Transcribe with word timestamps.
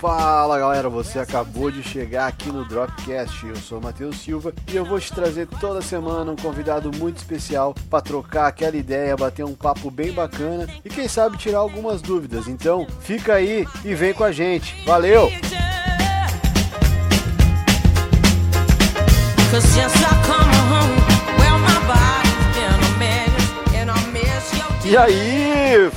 Fala 0.00 0.58
galera, 0.58 0.88
você 0.88 1.18
acabou 1.18 1.70
de 1.70 1.82
chegar 1.82 2.26
aqui 2.26 2.48
no 2.48 2.64
Dropcast. 2.64 3.46
Eu 3.46 3.56
sou 3.56 3.78
o 3.78 3.82
Matheus 3.82 4.16
Silva 4.16 4.50
e 4.72 4.74
eu 4.74 4.82
vou 4.82 4.98
te 4.98 5.12
trazer 5.12 5.46
toda 5.46 5.82
semana 5.82 6.32
um 6.32 6.36
convidado 6.36 6.90
muito 6.96 7.18
especial 7.18 7.74
para 7.90 8.00
trocar 8.00 8.46
aquela 8.46 8.78
ideia, 8.78 9.14
bater 9.14 9.44
um 9.44 9.54
papo 9.54 9.90
bem 9.90 10.10
bacana 10.10 10.66
e 10.82 10.88
quem 10.88 11.06
sabe 11.06 11.36
tirar 11.36 11.58
algumas 11.58 12.00
dúvidas. 12.00 12.48
Então, 12.48 12.86
fica 13.00 13.34
aí 13.34 13.66
e 13.84 13.94
vem 13.94 14.14
com 14.14 14.24
a 14.24 14.32
gente. 14.32 14.74
Valeu! 14.86 15.30
Cause 19.50 19.78
yes, 19.78 20.00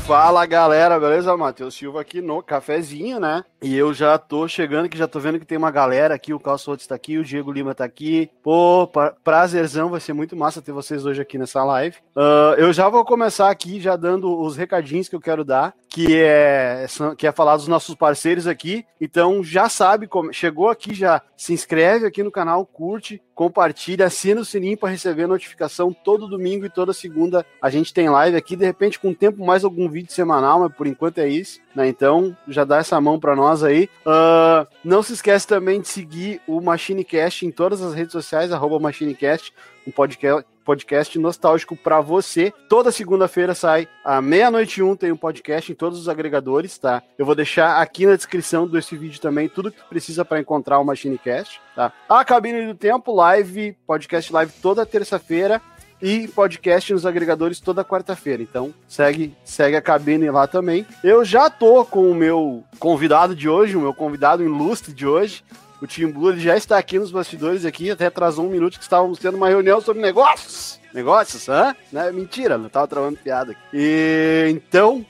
Fala 0.06 0.46
galera, 0.46 1.00
beleza? 1.00 1.36
Matheus 1.36 1.74
Silva 1.74 2.00
aqui 2.00 2.22
no 2.22 2.44
cafezinho, 2.44 3.20
né? 3.20 3.44
E 3.60 3.76
eu 3.76 3.92
já 3.92 4.20
tô 4.20 4.48
chegando 4.48 4.88
que 4.88 4.96
já 4.96 5.08
tô 5.08 5.20
vendo 5.20 5.40
que 5.40 5.48
tem 5.48 5.58
uma 5.58 5.72
galera 5.72 6.14
aqui, 6.14 6.32
o 6.32 6.40
Carlos 6.40 6.62
Sotes 6.62 6.86
tá 6.86 6.94
aqui, 6.94 7.18
o 7.18 7.24
Diego 7.24 7.52
Lima 7.52 7.74
tá 7.74 7.84
aqui. 7.84 8.30
Pô, 8.44 8.86
pra, 8.86 9.16
prazerzão, 9.24 9.90
vai 9.90 10.00
ser 10.00 10.14
muito 10.14 10.36
massa 10.36 10.62
ter 10.62 10.72
vocês 10.72 11.08
hoje 11.08 11.24
aqui 11.24 11.40
nessa 11.40 11.64
live. 11.64 11.98
Uh, 12.16 12.54
eu 12.56 12.72
já 12.72 12.88
vou 12.88 13.04
começar 13.04 13.50
aqui 13.50 13.80
já 13.80 13.96
dando 13.96 14.40
os 14.40 14.56
recadinhos 14.56 15.10
que 15.10 15.16
eu 15.16 15.20
quero 15.20 15.44
dar, 15.44 15.74
que 15.94 16.20
é, 16.20 16.88
que 17.16 17.28
é 17.28 17.32
falar 17.32 17.56
dos 17.56 17.68
nossos 17.68 17.94
parceiros 17.94 18.48
aqui. 18.48 18.84
Então 19.00 19.44
já 19.44 19.70
sabe, 19.70 20.10
chegou 20.32 20.68
aqui 20.68 20.92
já, 20.92 21.22
se 21.38 21.54
inscreve 21.54 22.08
aqui 22.08 22.24
no 22.24 22.32
canal, 22.32 22.66
curte, 22.66 23.22
compartilha, 23.36 24.08
assina 24.08 24.42
o 24.42 24.46
sininho 24.46 24.76
para 24.76 24.90
receber 24.90 25.28
notificação 25.28 25.94
todo 25.94 26.28
domingo 26.28 26.66
e 26.66 26.70
toda 26.70 26.94
segunda 26.94 27.46
a 27.62 27.70
gente 27.70 27.94
tem 27.94 28.10
live 28.10 28.36
aqui, 28.36 28.56
de 28.56 28.66
repente 28.66 29.00
com 29.00 29.14
tempo 29.14 29.46
mais 29.46 29.64
algum 29.64 29.88
vídeo 29.88 30.12
semanal, 30.12 30.62
mas 30.62 30.74
por 30.74 30.88
enquanto 30.88 31.20
é 31.20 31.28
isso, 31.28 31.60
né? 31.76 31.88
Então 31.88 32.36
já 32.48 32.64
dá 32.64 32.78
essa 32.78 33.00
mão 33.00 33.20
para 33.20 33.36
nós 33.36 33.64
aí. 33.64 33.90
Uh, 34.06 34.68
não 34.84 35.02
se 35.02 35.14
esquece 35.14 35.48
também 35.48 35.82
de 35.82 35.88
seguir 35.88 36.42
o 36.48 36.62
MachineCast 36.62 37.46
em 37.46 37.52
todas 37.52 37.82
as 37.82 37.94
redes 37.94 38.12
sociais, 38.12 38.52
arroba 38.52 38.80
MachineCast, 38.80 39.54
um 39.88 39.92
podcast, 39.92 40.48
podcast 40.64 41.20
nostálgico 41.20 41.76
para 41.76 42.00
você. 42.02 42.54
Toda 42.70 42.92
segunda-feira 42.92 43.54
sai 43.54 43.88
à 44.04 44.22
meia-noite 44.22 44.82
um 44.82 44.96
tem 44.96 45.12
um 45.12 45.18
podcast 45.18 45.72
em 45.72 45.76
todos 45.76 46.00
os 46.00 46.10
agregadores, 46.10 46.78
tá? 46.78 47.04
Eu 47.18 47.26
vou 47.26 47.36
deixar 47.36 47.82
aqui 47.82 48.06
na 48.06 48.16
descrição 48.16 48.68
desse 48.68 48.96
vídeo 48.96 49.20
também 49.20 49.50
tudo 49.50 49.72
que 49.72 49.84
precisa 49.90 50.24
para 50.24 50.40
encontrar 50.40 50.80
o 50.80 50.86
MachineCast, 50.86 51.60
tá? 51.76 51.92
A 52.08 52.24
Cabine 52.24 52.66
do 52.66 52.76
Tempo, 52.76 53.14
live, 53.14 53.78
podcast 53.86 54.32
live 54.32 54.52
toda 54.62 54.86
terça-feira 54.86 55.62
e 56.04 56.28
podcast 56.28 56.92
nos 56.92 57.06
agregadores 57.06 57.62
toda 57.62 57.86
quarta-feira. 57.86 58.44
Então, 58.44 58.74
segue, 58.90 59.34
segue 59.46 59.78
a 59.78 59.82
cabine 59.82 60.30
lá 60.30 60.46
também. 60.46 60.86
Eu 61.02 61.24
já 61.24 61.50
tô 61.50 61.86
com 61.86 62.12
o 62.12 62.14
meu 62.14 62.62
convidado 62.78 63.34
de 63.34 63.48
hoje, 63.48 63.78
o 63.78 63.82
meu 63.82 63.94
convidado 63.94 64.44
ilustre 64.44 64.94
de 64.94 65.08
hoje. 65.08 65.46
O 65.82 65.88
Tim 65.88 66.08
Blue 66.08 66.38
já 66.38 66.58
está 66.58 66.78
aqui 66.78 67.00
nos 67.00 67.10
bastidores 67.10 67.64
aqui, 67.64 67.90
até 67.90 68.08
atrasou 68.08 68.46
um 68.46 68.50
minuto 68.50 68.78
que 68.78 68.84
estávamos 68.84 69.18
tendo 69.18 69.38
uma 69.38 69.48
reunião 69.48 69.80
sobre 69.80 70.02
negócios. 70.02 70.78
Negócios, 70.94 71.48
hã? 71.48 71.74
Não, 71.92 72.02
é 72.02 72.12
mentira, 72.12 72.58
não 72.58 72.68
estava 72.68 72.88
travando 72.88 73.18
piada 73.18 73.54
aqui. 73.54 73.62
E 73.74 74.48
então, 74.50 75.06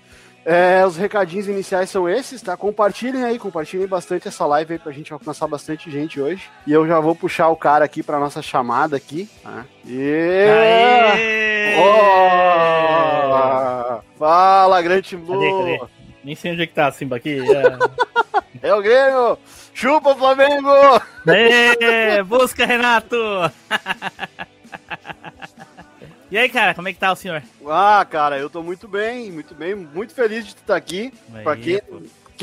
é, 0.46 0.86
os 0.86 0.98
recadinhos 0.98 1.48
iniciais 1.48 1.90
são 1.90 2.10
esses, 2.10 2.42
tá? 2.42 2.58
Compartilhem 2.58 3.24
aí, 3.24 3.40
compartilhem 3.40 3.88
bastante 3.88 4.28
essa 4.28 4.46
live 4.46 4.74
aí 4.74 4.80
pra 4.80 4.92
gente 4.92 5.14
alcançar 5.14 5.48
bastante 5.48 5.90
gente 5.90 6.20
hoje. 6.20 6.50
E 6.68 6.74
eu 6.74 6.86
já 6.86 7.00
vou 7.00 7.16
puxar 7.16 7.48
o 7.48 7.56
cara 7.56 7.86
aqui 7.86 8.04
pra 8.04 8.20
nossa 8.20 8.42
chamada 8.42 8.98
aqui, 8.98 9.30
tá? 9.42 9.64
E... 9.86 10.46
Oh! 11.80 14.02
Fala, 14.18 14.82
grande 14.82 15.16
Blue! 15.16 15.40
Cadê, 15.40 15.78
cadê? 15.78 15.92
Nem 16.24 16.36
sei 16.36 16.52
onde 16.52 16.64
é 16.64 16.68
que 16.68 16.74
tá, 16.74 16.92
Simba, 16.92 17.18
aqui. 17.18 17.40
É, 18.62 18.64
é 18.70 18.74
o 18.74 18.82
Grêmio! 18.82 19.38
Chupa, 19.74 20.16
Flamengo! 20.16 20.70
Ê, 21.28 22.24
busca, 22.24 22.66
Renato! 22.66 23.18
E 26.34 26.38
aí, 26.40 26.50
cara, 26.50 26.74
como 26.74 26.88
é 26.88 26.94
que 26.94 26.98
tá 27.00 27.12
o 27.12 27.16
senhor? 27.16 27.44
Ah, 27.68 28.04
cara, 28.10 28.40
eu 28.40 28.50
tô 28.50 28.64
muito 28.64 28.88
bem, 28.88 29.32
muito 29.32 29.54
bem, 29.54 29.76
muito 29.76 30.16
feliz 30.16 30.44
de 30.44 30.54
estar 30.54 30.76
aqui. 30.76 31.14
Aí, 31.32 31.44
pra 31.44 31.56
quem, 31.56 31.80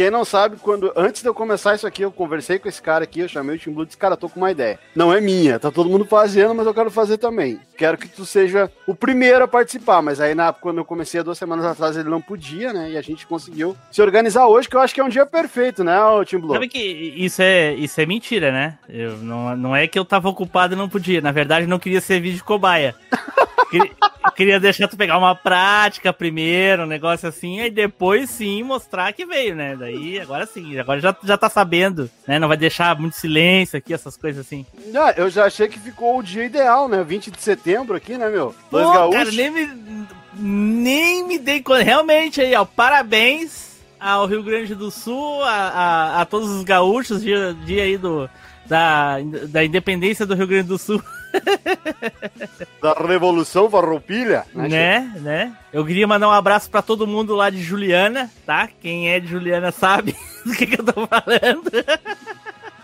quem 0.01 0.11
não 0.11 0.25
sabe, 0.25 0.57
quando 0.57 0.91
antes 0.97 1.21
de 1.21 1.29
eu 1.29 1.35
começar 1.35 1.75
isso 1.75 1.87
aqui, 1.87 2.01
eu 2.01 2.11
conversei 2.11 2.59
com 2.59 2.67
esse 2.67 2.81
cara 2.81 3.05
aqui, 3.05 3.21
eu 3.21 3.29
chamei 3.29 3.57
o 3.57 3.59
Tim 3.59 3.71
Blue 3.71 3.83
e 3.83 3.87
disse, 3.87 3.99
cara, 3.99 4.17
tô 4.17 4.31
com 4.31 4.41
uma 4.41 4.51
ideia. 4.51 4.79
Não 4.97 5.13
é 5.13 5.21
minha, 5.21 5.59
tá 5.59 5.71
todo 5.71 5.91
mundo 5.91 6.07
fazendo, 6.07 6.55
mas 6.55 6.67
eu 6.67 6.73
quero 6.73 6.91
fazer 6.91 7.19
também. 7.19 7.61
Quero 7.77 7.99
que 7.99 8.09
tu 8.09 8.25
seja 8.25 8.73
o 8.87 8.95
primeiro 8.95 9.45
a 9.45 9.49
participar, 9.49 10.01
mas 10.01 10.19
aí 10.19 10.35
na, 10.35 10.55
quando 10.55 10.79
eu 10.79 10.87
comecei 10.87 11.21
há 11.21 11.23
duas 11.23 11.37
semanas 11.37 11.67
atrás 11.67 11.99
ele 11.99 12.09
não 12.09 12.23
podia, 12.23 12.73
né? 12.73 12.93
E 12.93 12.97
a 12.97 13.03
gente 13.03 13.27
conseguiu 13.27 13.77
se 13.93 14.01
organizar 14.01 14.47
hoje, 14.47 14.71
que 14.71 14.75
eu 14.75 14.81
acho 14.81 14.95
que 14.95 15.03
é 15.03 15.05
um 15.05 15.11
dia 15.11 15.27
perfeito, 15.27 15.85
né, 15.85 15.93
Tim 16.25 16.39
Blue? 16.39 16.55
Sabe 16.55 16.69
que 16.69 16.79
isso 16.79 17.43
é, 17.43 17.75
isso 17.75 18.01
é 18.01 18.07
mentira, 18.07 18.51
né? 18.51 18.79
Eu, 18.89 19.19
não, 19.19 19.55
não 19.55 19.77
é 19.77 19.87
que 19.87 19.99
eu 19.99 20.05
tava 20.07 20.31
ocupado 20.31 20.73
e 20.73 20.79
não 20.79 20.89
podia. 20.89 21.21
Na 21.21 21.31
verdade, 21.31 21.67
não 21.67 21.79
queria 21.79 22.01
ser 22.01 22.23
vídeo 22.23 22.43
cobaia. 22.43 22.95
Queria, 23.71 23.91
queria 24.35 24.59
deixar 24.59 24.89
tu 24.89 24.97
pegar 24.97 25.17
uma 25.17 25.35
prática 25.35 26.13
primeiro, 26.13 26.83
um 26.83 26.87
negócio 26.87 27.29
assim, 27.29 27.61
aí 27.61 27.71
depois 27.71 28.29
sim 28.29 28.65
mostrar 28.65 29.13
que 29.13 29.25
veio, 29.25 29.55
né? 29.55 29.77
Daí, 29.77 29.90
agora 30.21 30.47
sim, 30.47 30.79
agora 30.79 31.01
já, 31.01 31.15
já 31.23 31.37
tá 31.37 31.49
sabendo, 31.49 32.11
né? 32.27 32.39
Não 32.39 32.49
vai 32.49 32.57
deixar 32.57 32.99
muito 32.99 33.17
silêncio 33.17 33.79
aqui, 33.79 33.93
essas 33.95 34.17
coisas 34.17 34.47
assim. 34.47 34.67
Ah, 34.95 35.15
eu 35.17 35.31
já 35.31 35.45
achei 35.45 35.69
que 35.69 35.79
ficou 35.79 36.19
o 36.19 36.23
dia 36.23 36.45
ideal, 36.45 36.89
né? 36.89 37.03
20 37.03 37.31
de 37.31 37.43
setembro 37.43 37.97
aqui, 37.97 38.17
né, 38.17 38.29
meu? 38.29 38.55
Dois 38.71 38.87
Pô, 38.87 38.93
gaúchos. 38.93 39.19
Cara, 39.19 39.31
nem 39.33 39.51
me, 39.51 40.07
nem 40.35 41.27
me 41.27 41.39
dei 41.39 41.63
conta. 41.63 41.83
Realmente 41.83 42.41
aí, 42.41 42.55
ó, 42.55 42.65
parabéns 42.65 43.71
ao 43.99 44.27
Rio 44.27 44.43
Grande 44.43 44.75
do 44.75 44.91
Sul, 44.91 45.43
a, 45.43 45.51
a, 45.51 46.21
a 46.23 46.25
todos 46.25 46.51
os 46.51 46.65
gaúchos, 46.65 47.21
dia, 47.23 47.55
dia 47.67 47.83
aí 47.83 47.99
do, 47.99 48.29
da, 48.67 49.17
da 49.49 49.65
independência 49.65 50.25
do 50.25 50.35
Rio 50.35 50.47
Grande 50.47 50.69
do 50.69 50.79
Sul. 50.79 51.03
da 52.83 52.93
Revolução 52.95 53.71
Farroupilha. 53.71 54.45
Né, 54.55 54.69
né, 54.69 55.13
né? 55.17 55.57
Eu 55.73 55.85
queria 55.85 56.07
mandar 56.07 56.29
um 56.29 56.33
abraço 56.33 56.71
para 56.71 56.83
todo 56.83 57.07
mundo 57.07 57.35
lá 57.35 57.51
de 57.51 57.63
Juliana, 57.63 58.31
tá? 58.45 58.69
Quem 58.81 59.11
é 59.11 59.21
de 59.21 59.29
Juliana 59.29 59.71
sabe 59.71 60.17
do 60.45 60.55
que, 60.55 60.67
que 60.67 60.81
eu 60.81 60.85
tô 60.85 61.07
falando. 61.07 61.71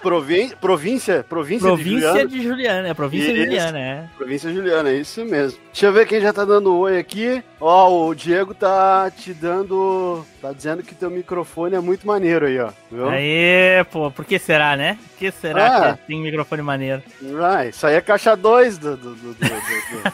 Província, 0.07 0.57
província, 0.61 1.25
província 1.25 1.77
de 1.77 1.83
Juliana. 1.83 2.27
de 2.27 2.43
Juliana, 2.43 2.89
é 2.89 2.95
província 2.95 3.33
de 3.33 3.43
Juliana, 3.43 3.79
é. 3.81 4.05
Província 4.17 4.51
de 4.51 4.55
Juliana, 4.55 4.91
é 4.91 4.95
isso 4.95 5.25
mesmo. 5.25 5.59
Deixa 5.73 5.87
eu 5.87 5.93
ver 5.93 6.07
quem 6.07 6.21
já 6.21 6.33
tá 6.33 6.45
dando 6.45 6.79
oi 6.79 6.97
aqui. 6.97 7.43
Ó, 7.61 8.07
o 8.07 8.15
Diego 8.15 8.55
tá 8.55 9.11
te 9.11 9.35
dando. 9.35 10.25
Tá 10.41 10.53
dizendo 10.53 10.85
que 10.85 10.95
teu 10.95 11.11
microfone 11.11 11.75
é 11.75 11.81
muito 11.81 12.07
maneiro 12.07 12.47
aí, 12.47 12.57
ó. 12.61 12.71
Viu? 12.89 13.09
Aí, 13.09 13.85
pô, 13.91 14.09
por 14.13 14.25
que 14.25 14.39
será, 14.39 14.77
né? 14.77 14.97
Por 15.09 15.19
que 15.19 15.33
será 15.33 15.91
ah. 15.91 15.97
que 15.97 16.07
tem 16.07 16.23
microfone 16.23 16.63
maneiro? 16.63 17.03
Ah, 17.43 17.67
isso 17.67 17.85
aí 17.85 17.97
é 17.97 18.01
caixa 18.01 18.37
2 18.37 18.79
do, 18.79 18.97
do, 18.97 19.13
do, 19.13 19.35
do, 19.35 19.35
do... 19.35 19.47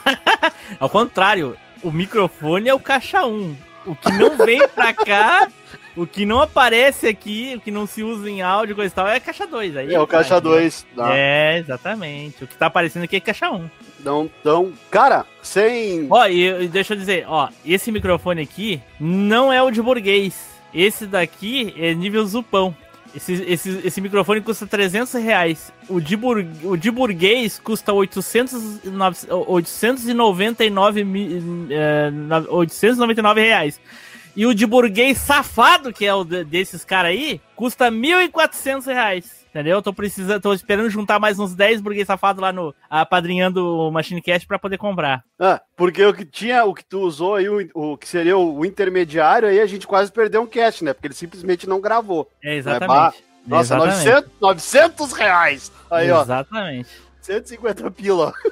Ao 0.80 0.88
contrário, 0.88 1.54
o 1.82 1.90
microfone 1.90 2.66
é 2.66 2.72
o 2.72 2.80
caixa 2.80 3.26
1. 3.26 3.30
Um. 3.30 3.56
O 3.84 3.94
que 3.94 4.10
não 4.12 4.38
vem 4.38 4.66
pra 4.68 4.94
cá 4.94 5.48
o 5.96 6.06
que 6.06 6.24
não 6.24 6.40
aparece 6.40 7.06
aqui, 7.06 7.54
o 7.56 7.60
que 7.60 7.70
não 7.70 7.86
se 7.86 8.02
usa 8.02 8.28
em 8.28 8.42
áudio, 8.42 8.74
coisa 8.74 8.92
e 8.92 8.94
tal, 8.94 9.08
é 9.08 9.20
caixa 9.20 9.46
2. 9.46 9.76
Aí, 9.76 9.94
é 9.94 10.00
o 10.00 10.06
caixa 10.06 10.40
2. 10.40 10.86
Né? 10.96 11.04
É, 11.12 11.58
exatamente. 11.58 12.44
O 12.44 12.46
que 12.46 12.56
tá 12.56 12.66
aparecendo 12.66 13.04
aqui 13.04 13.16
é 13.16 13.20
caixa 13.20 13.50
1. 13.50 13.54
Um. 13.54 13.70
Não, 14.04 14.30
então, 14.40 14.72
cara, 14.90 15.24
sem. 15.42 16.06
Ó, 16.10 16.26
e, 16.26 16.66
deixa 16.68 16.94
eu 16.94 16.98
dizer, 16.98 17.24
ó, 17.28 17.48
esse 17.64 17.92
microfone 17.92 18.42
aqui 18.42 18.80
não 18.98 19.52
é 19.52 19.62
o 19.62 19.70
de 19.70 19.80
burguês. 19.80 20.50
Esse 20.74 21.06
daqui 21.06 21.74
é 21.76 21.94
nível 21.94 22.24
zupão. 22.26 22.74
Esse, 23.14 23.34
esse, 23.46 23.80
esse 23.84 24.00
microfone 24.00 24.40
custa 24.40 24.66
300 24.66 25.12
reais. 25.14 25.70
O 25.88 26.00
de, 26.00 26.16
bur, 26.16 26.44
o 26.64 26.76
de 26.76 26.90
burguês 26.90 27.58
custa 27.58 27.92
800, 27.92 28.80
899, 29.28 31.06
é, 31.70 32.10
899 32.48 33.40
reais. 33.42 33.78
E 34.34 34.46
o 34.46 34.54
de 34.54 34.66
burguês 34.66 35.18
safado, 35.18 35.92
que 35.92 36.06
é 36.06 36.14
o 36.14 36.24
desses 36.24 36.84
caras 36.84 37.10
aí, 37.10 37.40
custa 37.54 37.90
R$ 37.90 37.90
1.400. 37.90 39.42
Entendeu? 39.50 39.76
Eu 39.76 39.82
tô 39.82 39.92
precisando, 39.92 40.40
tô 40.40 40.54
esperando 40.54 40.88
juntar 40.88 41.18
mais 41.18 41.38
uns 41.38 41.54
10 41.54 41.82
burguês 41.82 42.06
safados 42.06 42.40
lá 42.40 42.50
no 42.50 42.74
apadrinhando 42.88 43.62
o 43.62 43.90
Machine 43.90 44.22
Cast 44.22 44.46
pra 44.46 44.58
poder 44.58 44.78
comprar. 44.78 45.22
Ah, 45.38 45.60
porque 45.76 46.02
o 46.02 46.14
que 46.14 46.24
tinha, 46.24 46.64
o 46.64 46.72
que 46.72 46.82
tu 46.82 47.00
usou 47.00 47.34
aí, 47.34 47.46
o, 47.46 47.68
o 47.74 47.98
que 47.98 48.08
seria 48.08 48.38
o, 48.38 48.64
intermediário, 48.64 49.46
aí 49.46 49.60
a 49.60 49.66
gente 49.66 49.86
quase 49.86 50.10
perdeu 50.10 50.40
um 50.40 50.46
cast, 50.46 50.82
né? 50.82 50.94
Porque 50.94 51.08
ele 51.08 51.14
simplesmente 51.14 51.68
não 51.68 51.82
gravou. 51.82 52.30
É, 52.42 52.56
exatamente. 52.56 53.18
É, 53.18 53.22
nossa, 53.46 53.74
exatamente. 53.74 54.04
900, 54.06 54.30
900 54.40 55.12
reais! 55.12 55.72
Aí, 55.90 56.06
exatamente. 56.06 56.16
ó. 56.16 56.22
Exatamente. 56.22 56.88
150 57.20 57.90
pila. 57.90 58.32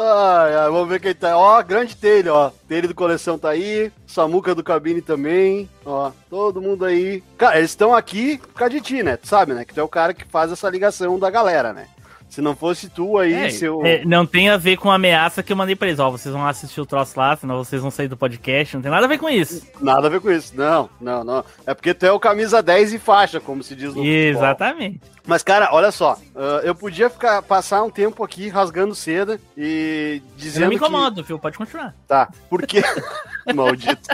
Ai, 0.00 0.54
ai, 0.54 0.70
vamos 0.70 0.88
ver 0.88 1.00
quem 1.00 1.12
tá. 1.12 1.36
Ó, 1.36 1.60
grande 1.60 1.96
telha, 1.96 2.32
ó. 2.32 2.50
Telha 2.68 2.86
do 2.86 2.94
coleção 2.94 3.36
tá 3.36 3.50
aí. 3.50 3.90
Samuca 4.06 4.54
do 4.54 4.62
cabine 4.62 5.02
também. 5.02 5.68
Ó, 5.84 6.12
todo 6.30 6.62
mundo 6.62 6.84
aí. 6.84 7.20
Cara, 7.36 7.58
eles 7.58 7.70
estão 7.70 7.92
aqui 7.92 8.38
por 8.38 8.54
causa 8.54 8.74
de 8.74 8.80
ti, 8.80 9.02
né? 9.02 9.16
Tu 9.16 9.26
sabe, 9.26 9.54
né? 9.54 9.64
Que 9.64 9.74
tu 9.74 9.80
é 9.80 9.82
o 9.82 9.88
cara 9.88 10.14
que 10.14 10.24
faz 10.24 10.52
essa 10.52 10.70
ligação 10.70 11.18
da 11.18 11.28
galera, 11.30 11.72
né? 11.72 11.88
Se 12.28 12.42
não 12.42 12.54
fosse 12.54 12.88
tu 12.90 13.16
aí, 13.18 13.32
É, 13.32 13.50
seu. 13.50 13.84
é, 13.86 14.04
não 14.04 14.26
tem 14.26 14.50
a 14.50 14.56
ver 14.56 14.76
com 14.76 14.90
a 14.90 14.96
ameaça 14.96 15.42
que 15.42 15.50
eu 15.52 15.56
mandei 15.56 15.74
pra 15.74 15.88
eles. 15.88 15.98
Ó, 15.98 16.10
vocês 16.10 16.32
vão 16.32 16.46
assistir 16.46 16.80
o 16.80 16.84
troço 16.86 17.18
lá, 17.18 17.34
senão 17.36 17.56
vocês 17.56 17.80
vão 17.80 17.90
sair 17.90 18.06
do 18.06 18.16
podcast. 18.18 18.74
Não 18.76 18.82
tem 18.82 18.90
nada 18.90 19.06
a 19.06 19.08
ver 19.08 19.18
com 19.18 19.28
isso. 19.30 19.66
Nada 19.80 20.06
a 20.06 20.10
ver 20.10 20.20
com 20.20 20.30
isso. 20.30 20.52
Não, 20.54 20.90
não, 21.00 21.24
não. 21.24 21.44
É 21.66 21.72
porque 21.74 21.94
tu 21.94 22.04
é 22.04 22.12
o 22.12 22.20
camisa 22.20 22.62
10 22.62 22.92
e 22.92 22.98
faixa, 22.98 23.40
como 23.40 23.62
se 23.62 23.74
diz 23.74 23.88
no 23.88 23.94
futebol. 23.94 24.12
Exatamente. 24.12 25.00
Mas, 25.26 25.42
cara, 25.42 25.70
olha 25.72 25.90
só. 25.90 26.18
ah, 26.36 26.60
eu 26.62 26.74
podia 26.74 27.08
ficar, 27.10 27.40
passar 27.42 27.82
um 27.82 27.90
tempo 27.90 28.22
aqui 28.22 28.48
rasgando 28.48 28.94
seda 28.94 29.40
e 29.56 30.20
Eu 30.22 30.32
dizendo. 30.36 30.62
não 30.64 30.68
me 30.68 30.78
que- 30.78 30.84
incomodo, 30.84 31.24
viu? 31.24 31.38
Pode 31.38 31.56
continuar. 31.56 31.94
Tá, 32.06 32.28
porque. 32.50 32.82
Maldito. 33.54 34.08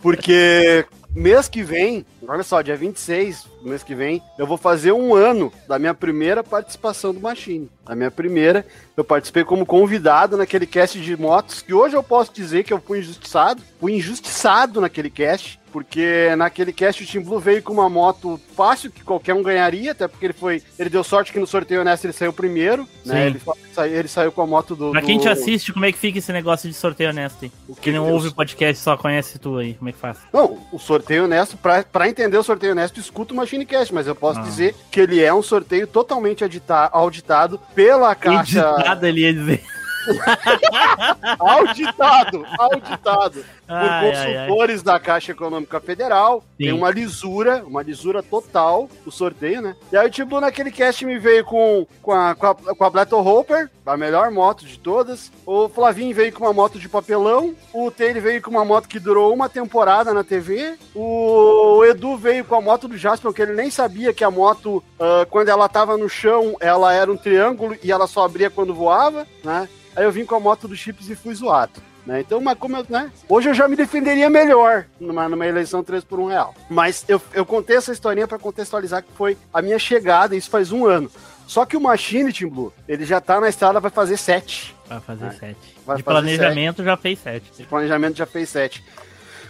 Porque 0.00 0.84
mês 1.16 1.48
que 1.48 1.62
vem, 1.62 2.04
olha 2.28 2.42
só, 2.42 2.60
dia 2.60 2.76
26, 2.76 3.46
mês 3.62 3.82
que 3.82 3.94
vem, 3.94 4.22
eu 4.38 4.46
vou 4.46 4.58
fazer 4.58 4.92
um 4.92 5.14
ano 5.14 5.50
da 5.66 5.78
minha 5.78 5.94
primeira 5.94 6.44
participação 6.44 7.14
do 7.14 7.20
Machine. 7.20 7.70
A 7.86 7.94
minha 7.94 8.10
primeira, 8.10 8.66
eu 8.94 9.02
participei 9.02 9.42
como 9.42 9.64
convidado 9.64 10.36
naquele 10.36 10.66
cast 10.66 11.00
de 11.00 11.16
motos, 11.16 11.62
que 11.62 11.72
hoje 11.72 11.96
eu 11.96 12.02
posso 12.02 12.32
dizer 12.34 12.64
que 12.64 12.72
eu 12.72 12.80
fui 12.80 12.98
injustiçado. 12.98 13.62
Fui 13.80 13.94
injustiçado 13.94 14.80
naquele 14.80 15.08
cast, 15.08 15.58
porque 15.76 16.34
naquele 16.38 16.72
cast 16.72 17.04
o 17.04 17.06
Team 17.06 17.22
Blue 17.22 17.38
veio 17.38 17.62
com 17.62 17.70
uma 17.70 17.86
moto 17.90 18.40
fácil, 18.56 18.90
que 18.90 19.04
qualquer 19.04 19.34
um 19.34 19.42
ganharia, 19.42 19.92
até 19.92 20.08
porque 20.08 20.24
ele 20.24 20.32
foi. 20.32 20.62
Ele 20.78 20.88
deu 20.88 21.04
sorte 21.04 21.30
que 21.30 21.38
no 21.38 21.46
sorteio 21.46 21.82
honesto 21.82 22.06
ele 22.06 22.14
saiu 22.14 22.32
primeiro, 22.32 22.88
Sim. 23.04 23.10
né? 23.12 23.26
Ele, 23.26 23.40
sa- 23.74 23.86
ele 23.86 24.08
saiu 24.08 24.32
com 24.32 24.40
a 24.40 24.46
moto 24.46 24.74
do. 24.74 24.90
Pra 24.90 25.02
quem 25.02 25.18
do- 25.18 25.22
te 25.24 25.28
assiste, 25.28 25.74
como 25.74 25.84
é 25.84 25.92
que 25.92 25.98
fica 25.98 26.18
esse 26.18 26.32
negócio 26.32 26.66
de 26.66 26.74
sorteio 26.74 27.10
honesto 27.10 27.44
aí? 27.44 27.52
O 27.68 27.76
Que 27.76 27.92
não 27.92 28.04
Deus? 28.06 28.24
ouve 28.24 28.34
podcast 28.34 28.82
só 28.82 28.96
conhece 28.96 29.38
tu 29.38 29.58
aí. 29.58 29.74
Como 29.74 29.90
é 29.90 29.92
que 29.92 29.98
faz? 29.98 30.16
Não, 30.32 30.58
o 30.72 30.78
sorteio 30.78 31.24
honesto, 31.24 31.58
pra, 31.58 31.82
pra 31.84 32.08
entender 32.08 32.38
o 32.38 32.42
sorteio 32.42 32.72
honesto, 32.72 32.98
escuta 32.98 33.34
o 33.34 33.36
MachineCast, 33.36 33.92
mas 33.92 34.06
eu 34.06 34.14
posso 34.14 34.38
Ah. 34.40 34.42
dizer 34.44 34.74
que 34.90 34.98
ele 34.98 35.22
é 35.22 35.34
um 35.34 35.42
sorteio 35.42 35.86
totalmente 35.86 36.42
audita- 36.42 36.88
auditado 36.90 37.60
pela 37.74 38.14
caixa. 38.14 38.60
Editado 38.78 39.06
ele 39.06 39.20
ia 39.20 39.34
dizer. 39.34 39.62
Auditado! 41.38 42.46
Auditado! 42.58 43.44
Por 43.66 43.74
Ai, 43.74 44.12
ai, 44.12 44.36
ai. 44.36 44.46
consultores 44.46 44.82
da 44.82 45.00
Caixa 45.00 45.32
Econômica 45.32 45.80
Federal. 45.80 46.44
Tem 46.56 46.68
Sim. 46.68 46.72
uma 46.72 46.90
lisura, 46.90 47.64
uma 47.66 47.82
lisura 47.82 48.22
total, 48.22 48.88
o 49.04 49.10
sorteio, 49.10 49.60
né? 49.60 49.74
E 49.92 49.96
aí 49.96 50.06
o 50.06 50.10
Tiblu 50.10 50.40
naquele 50.40 50.70
cast 50.70 51.04
me 51.04 51.18
veio 51.18 51.44
com, 51.44 51.86
com, 52.00 52.12
a, 52.12 52.34
com, 52.34 52.46
a, 52.46 52.54
com 52.54 52.84
a 52.84 52.90
Blato 52.90 53.16
Hopper, 53.16 53.68
a 53.84 53.96
melhor 53.96 54.30
moto 54.30 54.64
de 54.64 54.78
todas. 54.78 55.32
O 55.44 55.68
Flavinho 55.68 56.14
veio 56.14 56.32
com 56.32 56.44
uma 56.44 56.52
moto 56.52 56.78
de 56.78 56.88
papelão. 56.88 57.54
O 57.72 57.90
Taylor 57.90 58.22
veio 58.22 58.40
com 58.40 58.50
uma 58.50 58.64
moto 58.64 58.88
que 58.88 59.00
durou 59.00 59.32
uma 59.34 59.48
temporada 59.48 60.14
na 60.14 60.22
TV. 60.22 60.78
O 60.94 61.84
Edu 61.84 62.16
veio 62.16 62.44
com 62.44 62.54
a 62.54 62.60
moto 62.60 62.86
do 62.86 62.96
Jasper, 62.96 63.32
que 63.32 63.42
ele 63.42 63.54
nem 63.54 63.70
sabia 63.70 64.14
que 64.14 64.22
a 64.24 64.30
moto, 64.30 64.82
ah, 64.98 65.26
quando 65.28 65.48
ela 65.48 65.68
tava 65.68 65.96
no 65.96 66.08
chão, 66.08 66.56
ela 66.60 66.92
era 66.92 67.10
um 67.10 67.16
triângulo 67.16 67.76
e 67.82 67.90
ela 67.90 68.06
só 68.06 68.24
abria 68.24 68.48
quando 68.48 68.74
voava, 68.74 69.26
né? 69.42 69.68
Aí 69.96 70.04
eu 70.04 70.12
vim 70.12 70.24
com 70.24 70.34
a 70.36 70.40
moto 70.40 70.68
do 70.68 70.76
Chips 70.76 71.08
e 71.08 71.16
fui 71.16 71.34
zoado. 71.34 71.80
Né? 72.06 72.20
Então, 72.20 72.40
mas 72.40 72.56
como 72.56 72.76
eu, 72.76 72.86
né? 72.88 73.10
Hoje 73.28 73.48
eu 73.48 73.54
já 73.54 73.66
me 73.66 73.74
defenderia 73.74 74.30
melhor 74.30 74.86
numa, 75.00 75.28
numa 75.28 75.44
eleição 75.46 75.82
3 75.82 76.04
por 76.04 76.20
1 76.20 76.26
real. 76.26 76.54
Mas 76.70 77.04
eu, 77.08 77.20
eu 77.32 77.44
contei 77.44 77.76
essa 77.76 77.90
historinha 77.92 78.28
para 78.28 78.38
contextualizar 78.38 79.02
que 79.02 79.10
foi 79.16 79.36
a 79.52 79.60
minha 79.60 79.78
chegada, 79.78 80.36
isso 80.36 80.48
faz 80.48 80.70
um 80.70 80.86
ano. 80.86 81.10
Só 81.48 81.64
que 81.64 81.76
o 81.76 81.80
Machine, 81.80 82.32
Team 82.32 82.50
Blue, 82.50 82.72
ele 82.86 83.04
já 83.04 83.20
tá 83.20 83.40
na 83.40 83.48
estrada, 83.48 83.80
vai 83.80 83.90
fazer 83.90 84.16
7. 84.16 84.74
Vai 84.88 85.00
fazer 85.00 85.24
Vai. 85.26 85.34
sete. 85.34 85.76
Vai 85.84 85.96
de 85.96 86.02
planejamento 86.04 86.84
já 86.84 86.96
fez 86.96 87.18
sete. 87.18 87.62
O 87.62 87.66
planejamento 87.66 88.16
já 88.16 88.26
fez 88.26 88.48
7. 88.50 88.84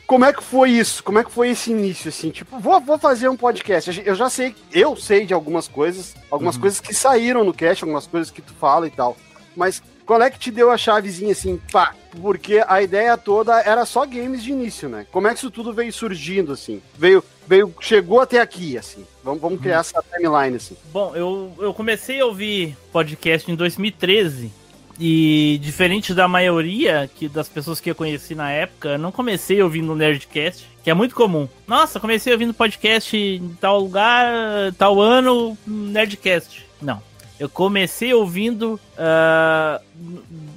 Como 0.06 0.24
é 0.24 0.32
que 0.32 0.42
foi 0.42 0.70
isso? 0.70 1.02
Como 1.04 1.18
é 1.18 1.24
que 1.24 1.30
foi 1.30 1.50
esse 1.50 1.70
início, 1.72 2.08
assim? 2.08 2.30
Tipo, 2.30 2.58
vou, 2.58 2.80
vou 2.80 2.96
fazer 2.98 3.28
um 3.28 3.36
podcast. 3.36 4.02
Eu 4.06 4.14
já 4.14 4.30
sei, 4.30 4.54
eu 4.72 4.96
sei 4.96 5.26
de 5.26 5.34
algumas 5.34 5.68
coisas, 5.68 6.14
algumas 6.30 6.54
Uhum. 6.54 6.60
coisas 6.62 6.80
que 6.80 6.94
saíram 6.94 7.44
no 7.44 7.52
cast, 7.52 7.84
algumas 7.84 8.06
coisas 8.06 8.30
que 8.30 8.40
tu 8.40 8.54
fala 8.54 8.86
e 8.86 8.90
tal. 8.90 9.14
Mas 9.54 9.82
qual 10.06 10.22
é 10.22 10.30
que 10.30 10.38
te 10.38 10.50
deu 10.52 10.70
a 10.70 10.78
chavezinha, 10.78 11.32
assim, 11.32 11.60
pá? 11.70 11.94
Porque 12.22 12.62
a 12.66 12.80
ideia 12.80 13.16
toda 13.18 13.60
era 13.60 13.84
só 13.84 14.06
games 14.06 14.42
de 14.42 14.52
início, 14.52 14.88
né? 14.88 15.04
Como 15.10 15.26
é 15.26 15.32
que 15.32 15.38
isso 15.38 15.50
tudo 15.50 15.72
veio 15.72 15.92
surgindo, 15.92 16.52
assim? 16.52 16.80
Veio, 16.96 17.22
veio, 17.46 17.74
chegou 17.80 18.20
até 18.20 18.40
aqui, 18.40 18.78
assim. 18.78 19.04
Vamos, 19.22 19.40
vamos 19.40 19.60
criar 19.60 19.80
essa 19.80 20.02
timeline, 20.02 20.56
assim. 20.56 20.76
Bom, 20.92 21.14
eu, 21.16 21.52
eu 21.58 21.74
comecei 21.74 22.20
a 22.20 22.26
ouvir 22.26 22.76
podcast 22.92 23.50
em 23.50 23.56
2013. 23.56 24.52
E 24.98 25.58
diferente 25.60 26.14
da 26.14 26.26
maioria 26.26 27.10
que 27.14 27.28
das 27.28 27.50
pessoas 27.50 27.80
que 27.80 27.90
eu 27.90 27.94
conheci 27.94 28.34
na 28.34 28.50
época, 28.50 28.90
eu 28.90 28.98
não 28.98 29.12
comecei 29.12 29.60
ouvindo 29.60 29.94
Nerdcast, 29.94 30.66
que 30.82 30.88
é 30.88 30.94
muito 30.94 31.14
comum. 31.14 31.46
Nossa, 31.66 32.00
comecei 32.00 32.32
ouvindo 32.32 32.54
podcast 32.54 33.14
em 33.14 33.54
tal 33.60 33.80
lugar, 33.80 34.72
tal 34.78 34.98
ano, 34.98 35.58
Nerdcast. 35.66 36.64
Não. 36.80 37.02
Eu 37.38 37.48
comecei 37.48 38.14
ouvindo 38.14 38.80
ah, 38.96 39.80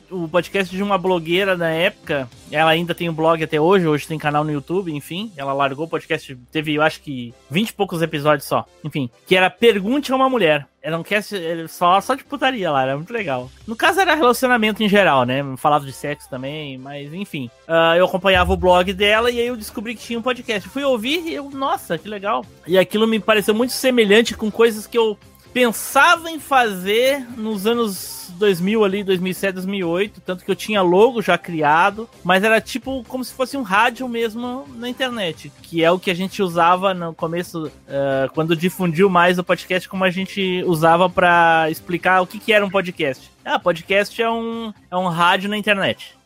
o 0.10 0.28
podcast 0.28 0.76
de 0.76 0.82
uma 0.82 0.98
blogueira 0.98 1.58
na 1.58 1.70
época. 1.70 2.30
Ela 2.52 2.72
ainda 2.72 2.96
tem 2.96 3.10
um 3.10 3.14
blog 3.14 3.44
até 3.44 3.60
hoje, 3.60 3.86
hoje 3.86 4.08
tem 4.08 4.18
canal 4.18 4.44
no 4.44 4.52
YouTube, 4.52 4.92
enfim. 4.94 5.32
Ela 5.36 5.54
largou 5.54 5.86
o 5.86 5.90
podcast, 5.90 6.36
teve, 6.52 6.76
eu 6.76 6.82
acho 6.82 7.02
que, 7.02 7.34
20 7.52 7.70
e 7.70 7.74
poucos 7.74 8.02
episódios 8.02 8.48
só. 8.48 8.66
Enfim, 8.84 9.10
que 9.28 9.36
era 9.36 9.50
Pergunte 9.50 10.12
a 10.12 10.16
uma 10.16 10.30
Mulher. 10.30 10.66
Era 10.82 10.98
um 10.98 11.04
cast, 11.04 11.36
falavam 11.68 12.02
só 12.02 12.16
de 12.16 12.24
putaria 12.24 12.72
lá, 12.72 12.84
era 12.84 12.96
muito 12.96 13.12
legal. 13.12 13.52
No 13.68 13.76
caso 13.76 14.00
era 14.00 14.16
relacionamento 14.16 14.82
em 14.82 14.88
geral, 14.88 15.26
né? 15.26 15.44
Falava 15.58 15.86
de 15.86 15.92
sexo 15.92 16.30
também, 16.30 16.78
mas 16.78 17.14
enfim. 17.14 17.52
Ah, 17.68 17.96
eu 17.98 18.06
acompanhava 18.06 18.54
o 18.54 18.58
blog 18.58 18.94
dela 18.94 19.30
e 19.30 19.42
aí 19.42 19.48
eu 19.48 19.58
descobri 19.58 19.94
que 19.94 20.02
tinha 20.02 20.18
um 20.18 20.22
podcast. 20.22 20.70
Fui 20.70 20.84
ouvir 20.84 21.28
e 21.28 21.34
eu, 21.34 21.50
nossa, 21.50 21.98
que 21.98 22.08
legal. 22.08 22.46
E 22.66 22.78
aquilo 22.78 23.06
me 23.06 23.20
pareceu 23.20 23.54
muito 23.54 23.74
semelhante 23.74 24.38
com 24.38 24.50
coisas 24.50 24.88
que 24.88 24.98
eu 24.98 25.18
pensava 25.54 26.30
em 26.30 26.40
fazer 26.40 27.26
nos 27.38 27.66
anos 27.66 28.20
2000 28.38 28.84
ali, 28.84 29.04
2007, 29.04 29.54
2008, 29.56 30.22
tanto 30.22 30.46
que 30.46 30.52
eu 30.52 30.56
tinha 30.56 30.82
logo 30.82 31.22
já 31.22 31.38
criado, 31.38 32.10
mas 32.24 32.44
era 32.44 32.62
tipo 32.62 33.04
como 33.08 33.24
se 33.24 33.34
fosse 33.34 33.58
um 33.58 33.62
rádio 33.62 34.08
mesmo 34.08 34.66
na 34.76 34.88
internet, 34.90 35.52
que 35.62 35.84
é 35.84 35.92
o 35.92 36.00
que 36.00 36.10
a 36.10 36.14
gente 36.14 36.42
usava 36.42 36.94
no 36.94 37.14
começo, 37.14 37.72
eh, 37.88 38.30
quando 38.34 38.56
difundiu 38.56 39.10
mais 39.10 39.38
o 39.38 39.44
podcast, 39.44 39.90
como 39.90 40.04
a 40.04 40.10
gente 40.10 40.64
usava 40.66 41.10
pra 41.10 41.68
explicar 41.70 42.22
o 42.22 42.28
que, 42.28 42.40
que 42.40 42.54
era 42.54 42.66
um 42.66 42.70
podcast. 42.70 43.30
Ah, 43.44 43.60
podcast 43.60 44.22
é 44.22 44.30
um, 44.30 44.74
é 44.90 44.96
um 44.96 45.08
rádio 45.08 45.50
na 45.50 45.58
internet. 45.58 46.18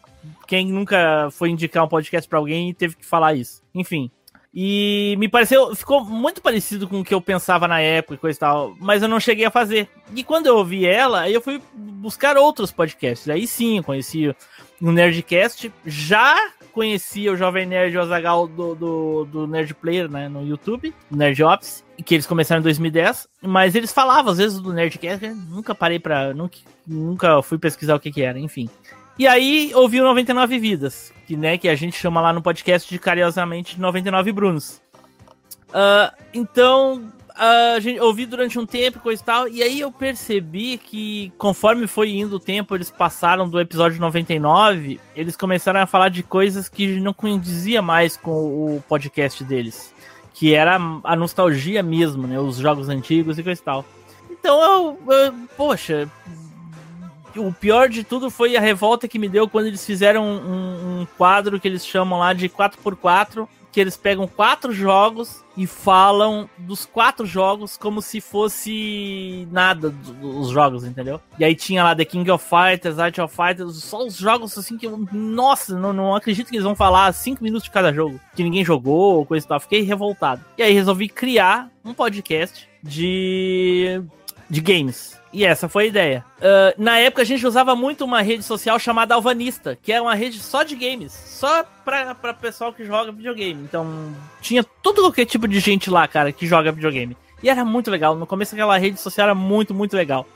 Quem 0.47 0.67
nunca 0.67 1.29
foi 1.31 1.49
indicar 1.49 1.83
um 1.83 1.89
podcast 1.89 2.29
pra 2.29 2.39
alguém 2.39 2.69
e 2.69 2.73
teve 2.73 2.95
que 2.95 3.05
falar 3.05 3.33
isso. 3.33 3.61
Enfim, 3.73 4.11
e 4.53 5.15
me 5.17 5.27
pareceu, 5.27 5.75
ficou 5.75 6.05
muito 6.05 6.39
parecido 6.39 6.87
com 6.87 6.99
o 6.99 7.03
que 7.03 7.13
eu 7.13 7.19
pensava 7.19 7.67
na 7.67 7.79
época 7.79 8.13
e 8.13 8.17
coisa 8.19 8.37
e 8.37 8.39
tal, 8.39 8.75
mas 8.79 9.01
eu 9.01 9.09
não 9.09 9.19
cheguei 9.19 9.45
a 9.45 9.51
fazer. 9.51 9.89
E 10.15 10.23
quando 10.23 10.45
eu 10.45 10.57
ouvi 10.57 10.85
ela, 10.85 11.21
aí 11.21 11.33
eu 11.33 11.41
fui 11.41 11.59
buscar 11.73 12.37
outros 12.37 12.71
podcasts. 12.71 13.27
Aí 13.29 13.47
sim, 13.47 13.77
eu 13.77 13.83
conheci 13.83 14.35
o 14.79 14.91
Nerdcast, 14.91 15.73
já 15.85 16.35
conhecia 16.71 17.31
o 17.31 17.35
Jovem 17.35 17.65
Nerd 17.65 17.95
e 17.95 17.97
o 17.97 18.01
Azagal 18.01 18.47
do, 18.47 18.75
do, 18.75 19.25
do 19.25 19.47
Nerd 19.47 19.73
Player, 19.75 20.09
né, 20.09 20.27
no 20.27 20.45
YouTube, 20.45 20.93
Nerd 21.09 21.43
Office, 21.43 21.83
que 22.03 22.15
eles 22.15 22.25
começaram 22.25 22.59
em 22.59 22.63
2010, 22.63 23.27
mas 23.41 23.75
eles 23.75 23.91
falavam 23.91 24.31
às 24.31 24.37
vezes 24.37 24.59
do 24.59 24.73
Nerdcast, 24.73 25.27
nunca 25.29 25.73
parei 25.73 25.99
pra, 25.99 26.33
nunca, 26.33 26.57
nunca 26.85 27.41
fui 27.41 27.57
pesquisar 27.57 27.95
o 27.95 27.99
que 27.99 28.11
que 28.11 28.21
era, 28.21 28.39
enfim. 28.39 28.69
E 29.17 29.27
aí 29.27 29.71
ouvi 29.75 30.01
o 30.01 30.03
99 30.03 30.57
Vidas, 30.59 31.13
que, 31.27 31.37
né, 31.37 31.57
que 31.57 31.69
a 31.69 31.75
gente 31.75 31.97
chama 31.97 32.19
lá 32.19 32.33
no 32.33 32.41
podcast 32.41 32.89
de 32.89 32.97
carinhosamente 32.97 33.79
99 33.79 34.31
Brunos. 34.31 34.81
Ah, 35.73 36.13
então, 36.33 37.11
a 37.35 37.79
gente 37.79 37.99
ouvi 37.99 38.25
durante 38.25 38.59
um 38.59 38.65
tempo, 38.65 38.99
coisa 38.99 39.21
e 39.21 39.25
tal, 39.25 39.47
e 39.47 39.63
aí 39.63 39.79
eu 39.79 39.91
percebi 39.91 40.77
que 40.77 41.31
conforme 41.37 41.87
foi 41.87 42.11
indo 42.11 42.35
o 42.35 42.39
tempo, 42.39 42.75
eles 42.75 42.91
passaram 42.91 43.49
do 43.49 43.59
episódio 43.59 43.99
99, 43.99 44.99
eles 45.15 45.35
começaram 45.35 45.79
a 45.81 45.87
falar 45.87 46.09
de 46.09 46.21
coisas 46.21 46.69
que 46.69 46.99
não 46.99 47.13
condizia 47.13 47.81
mais 47.81 48.15
com 48.15 48.31
o 48.31 48.83
podcast 48.87 49.43
deles. 49.43 49.93
Que 50.35 50.55
era 50.55 50.79
a 51.03 51.15
nostalgia 51.15 51.83
mesmo, 51.83 52.25
né? 52.25 52.39
Os 52.39 52.57
jogos 52.57 52.89
antigos 52.89 53.37
e 53.37 53.43
coisa 53.43 53.61
e 53.61 53.63
tal. 53.63 53.85
Então 54.31 54.59
eu, 54.61 55.13
eu 55.13 55.33
poxa, 55.55 56.09
o 57.35 57.53
pior 57.53 57.89
de 57.89 58.03
tudo 58.03 58.29
foi 58.29 58.55
a 58.55 58.61
revolta 58.61 59.07
que 59.07 59.19
me 59.19 59.29
deu 59.29 59.47
quando 59.47 59.67
eles 59.67 59.85
fizeram 59.85 60.25
um, 60.25 61.01
um 61.01 61.07
quadro 61.17 61.59
que 61.59 61.67
eles 61.67 61.85
chamam 61.85 62.19
lá 62.19 62.33
de 62.33 62.49
4x4, 62.49 63.47
que 63.73 63.79
eles 63.79 63.97
pegam 63.97 64.27
quatro 64.27 64.71
jogos 64.71 65.43
e 65.57 65.65
falam 65.65 66.47
dos 66.57 66.85
quatro 66.85 67.25
jogos 67.25 67.75
como 67.75 68.03
se 68.03 68.21
fosse 68.21 69.47
nada 69.51 69.89
dos 69.89 70.49
jogos, 70.49 70.83
entendeu? 70.83 71.19
E 71.39 71.43
aí 71.43 71.55
tinha 71.55 71.83
lá 71.83 71.95
The 71.95 72.05
King 72.05 72.29
of 72.29 72.45
Fighters, 72.47 72.99
Art 72.99 73.17
of 73.17 73.35
Fighters, 73.35 73.83
só 73.83 74.05
os 74.05 74.15
jogos 74.15 74.55
assim 74.57 74.77
que 74.77 74.85
eu, 74.85 75.05
nossa, 75.11 75.77
não, 75.77 75.91
não 75.91 76.15
acredito 76.15 76.49
que 76.49 76.55
eles 76.55 76.63
vão 76.63 76.75
falar 76.75 77.11
cinco 77.13 77.43
minutos 77.43 77.65
de 77.65 77.71
cada 77.71 77.91
jogo, 77.91 78.19
que 78.35 78.43
ninguém 78.43 78.63
jogou 78.63 79.15
ou 79.15 79.25
coisa 79.25 79.43
e 79.43 79.49
tal. 79.49 79.59
Fiquei 79.59 79.81
revoltado. 79.81 80.45
E 80.55 80.61
aí 80.61 80.73
resolvi 80.73 81.09
criar 81.09 81.71
um 81.83 81.95
podcast 81.95 82.69
de 82.83 84.03
de 84.53 84.61
games. 84.61 85.19
E 85.33 85.43
essa 85.43 85.67
foi 85.67 85.85
a 85.85 85.87
ideia. 85.87 86.25
Uh, 86.37 86.81
na 86.81 86.99
época 86.99 87.23
a 87.23 87.25
gente 87.25 87.45
usava 87.45 87.75
muito 87.75 88.05
uma 88.05 88.21
rede 88.21 88.43
social 88.43 88.77
chamada 88.77 89.15
Alvanista, 89.15 89.75
que 89.81 89.91
é 89.91 89.99
uma 89.99 90.13
rede 90.13 90.37
só 90.37 90.61
de 90.61 90.75
games, 90.75 91.11
só 91.11 91.63
pra, 91.83 92.13
pra 92.13 92.35
pessoal 92.35 92.71
que 92.71 92.85
joga 92.85 93.11
videogame. 93.11 93.63
Então 93.63 94.15
tinha 94.41 94.63
todo 94.63 95.01
qualquer 95.01 95.25
tipo 95.25 95.47
de 95.47 95.59
gente 95.59 95.89
lá, 95.89 96.07
cara, 96.07 96.31
que 96.31 96.45
joga 96.45 96.71
videogame. 96.71 97.17
E 97.41 97.49
era 97.49 97.65
muito 97.65 97.89
legal. 97.89 98.15
No 98.15 98.27
começo 98.27 98.53
aquela 98.53 98.77
rede 98.77 98.99
social 98.99 99.25
era 99.25 99.35
muito, 99.35 99.73
muito 99.73 99.97
legal. 99.97 100.27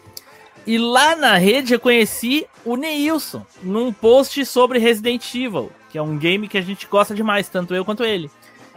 E 0.65 0.79
lá 0.79 1.15
na 1.15 1.37
rede 1.37 1.75
eu 1.75 1.79
conheci 1.79 2.47
o 2.65 2.75
Neilson, 2.75 3.45
num 3.61 3.93
post 3.93 4.43
sobre 4.47 4.79
Resident 4.79 5.23
Evil, 5.35 5.71
que 5.91 5.97
é 5.99 6.01
um 6.01 6.17
game 6.17 6.47
que 6.47 6.57
a 6.57 6.61
gente 6.61 6.87
gosta 6.87 7.13
demais, 7.13 7.47
tanto 7.47 7.75
eu 7.75 7.85
quanto 7.85 8.03
ele. 8.03 8.31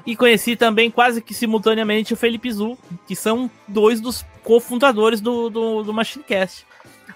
E 0.06 0.14
conheci 0.14 0.54
também 0.54 0.90
quase 0.90 1.22
que 1.22 1.32
simultaneamente 1.32 2.12
o 2.12 2.16
Felipe 2.16 2.52
Zu, 2.52 2.76
que 3.06 3.16
são 3.16 3.50
dois 3.66 4.00
dos 4.00 4.22
cofundadores 4.42 5.20
do, 5.20 5.48
do, 5.50 5.82
do 5.82 5.92
Machinecast. 5.92 6.66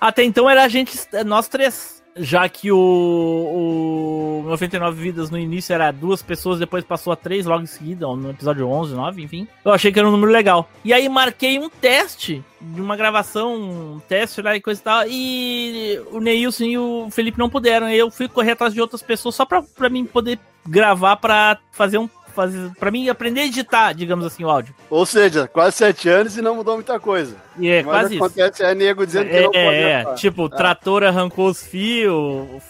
Até 0.01 0.25
então 0.25 0.49
era 0.49 0.65
a 0.65 0.69
gente, 0.69 0.99
nós 1.25 1.49
três 1.49 1.95
já 2.17 2.49
que 2.49 2.71
o, 2.71 4.43
o 4.45 4.49
99 4.49 5.03
Vidas 5.03 5.31
no 5.31 5.39
início 5.39 5.75
era 5.75 5.91
duas 5.91 6.23
pessoas, 6.23 6.59
depois 6.59 6.85
passou 6.85 7.13
a 7.13 7.17
três 7.17 7.45
logo 7.47 7.63
em 7.63 7.67
seguida, 7.67 8.07
no 8.07 8.31
episódio 8.31 8.69
11, 8.69 8.95
9, 8.95 9.23
enfim. 9.23 9.49
Eu 9.65 9.73
achei 9.73 9.91
que 9.91 9.99
era 9.99 10.07
um 10.07 10.13
número 10.13 10.31
legal. 10.31 10.69
E 10.85 10.93
aí 10.93 11.09
marquei 11.09 11.59
um 11.59 11.69
teste 11.69 12.45
de 12.61 12.81
uma 12.81 12.97
gravação, 12.97 13.55
um 13.55 14.01
teste 14.09 14.41
lá 14.43 14.55
e 14.55 14.61
coisa 14.61 14.81
e 14.81 14.85
tal, 14.85 15.03
e 15.09 16.01
o 16.13 16.21
Neilson 16.21 16.65
e 16.65 16.79
o 16.79 17.09
Felipe 17.11 17.39
não 17.39 17.51
puderam. 17.51 17.89
Eu 17.91 18.11
fui 18.11 18.29
correr 18.29 18.53
atrás 18.53 18.73
de 18.73 18.81
outras 18.81 19.03
pessoas 19.03 19.35
só 19.35 19.45
pra, 19.45 19.63
pra 19.63 19.89
mim 19.89 20.05
poder 20.05 20.39
gravar 20.67 21.17
pra 21.17 21.59
fazer 21.73 21.99
um 21.99 22.09
fazer, 22.35 22.71
pra 22.79 22.91
mim 22.91 23.09
aprender 23.09 23.41
a 23.41 23.47
editar, 23.47 23.93
digamos 23.93 24.27
assim, 24.27 24.45
o 24.45 24.51
áudio. 24.51 24.75
Ou 24.91 25.07
seja, 25.07 25.47
quase 25.47 25.77
sete 25.77 26.09
anos 26.09 26.37
e 26.37 26.43
não 26.43 26.57
mudou 26.57 26.75
muita 26.75 26.99
coisa. 26.99 27.37
E 27.59 27.69
é, 27.69 27.83
Mas 27.83 27.93
quase 27.93 28.17
acontece 28.17 28.63
isso. 28.63 28.71
é 28.71 28.75
nego 28.75 29.07
dizendo 29.07 29.31
que 29.31 29.37
é, 29.37 29.43
não 29.43 29.51
pode. 29.51 29.59
É, 29.59 30.15
tipo, 30.15 30.43
o 30.43 30.47
é. 30.47 30.49
trator 30.51 31.05
arrancou 31.05 31.49
os 31.49 31.63
fios, 31.63 32.63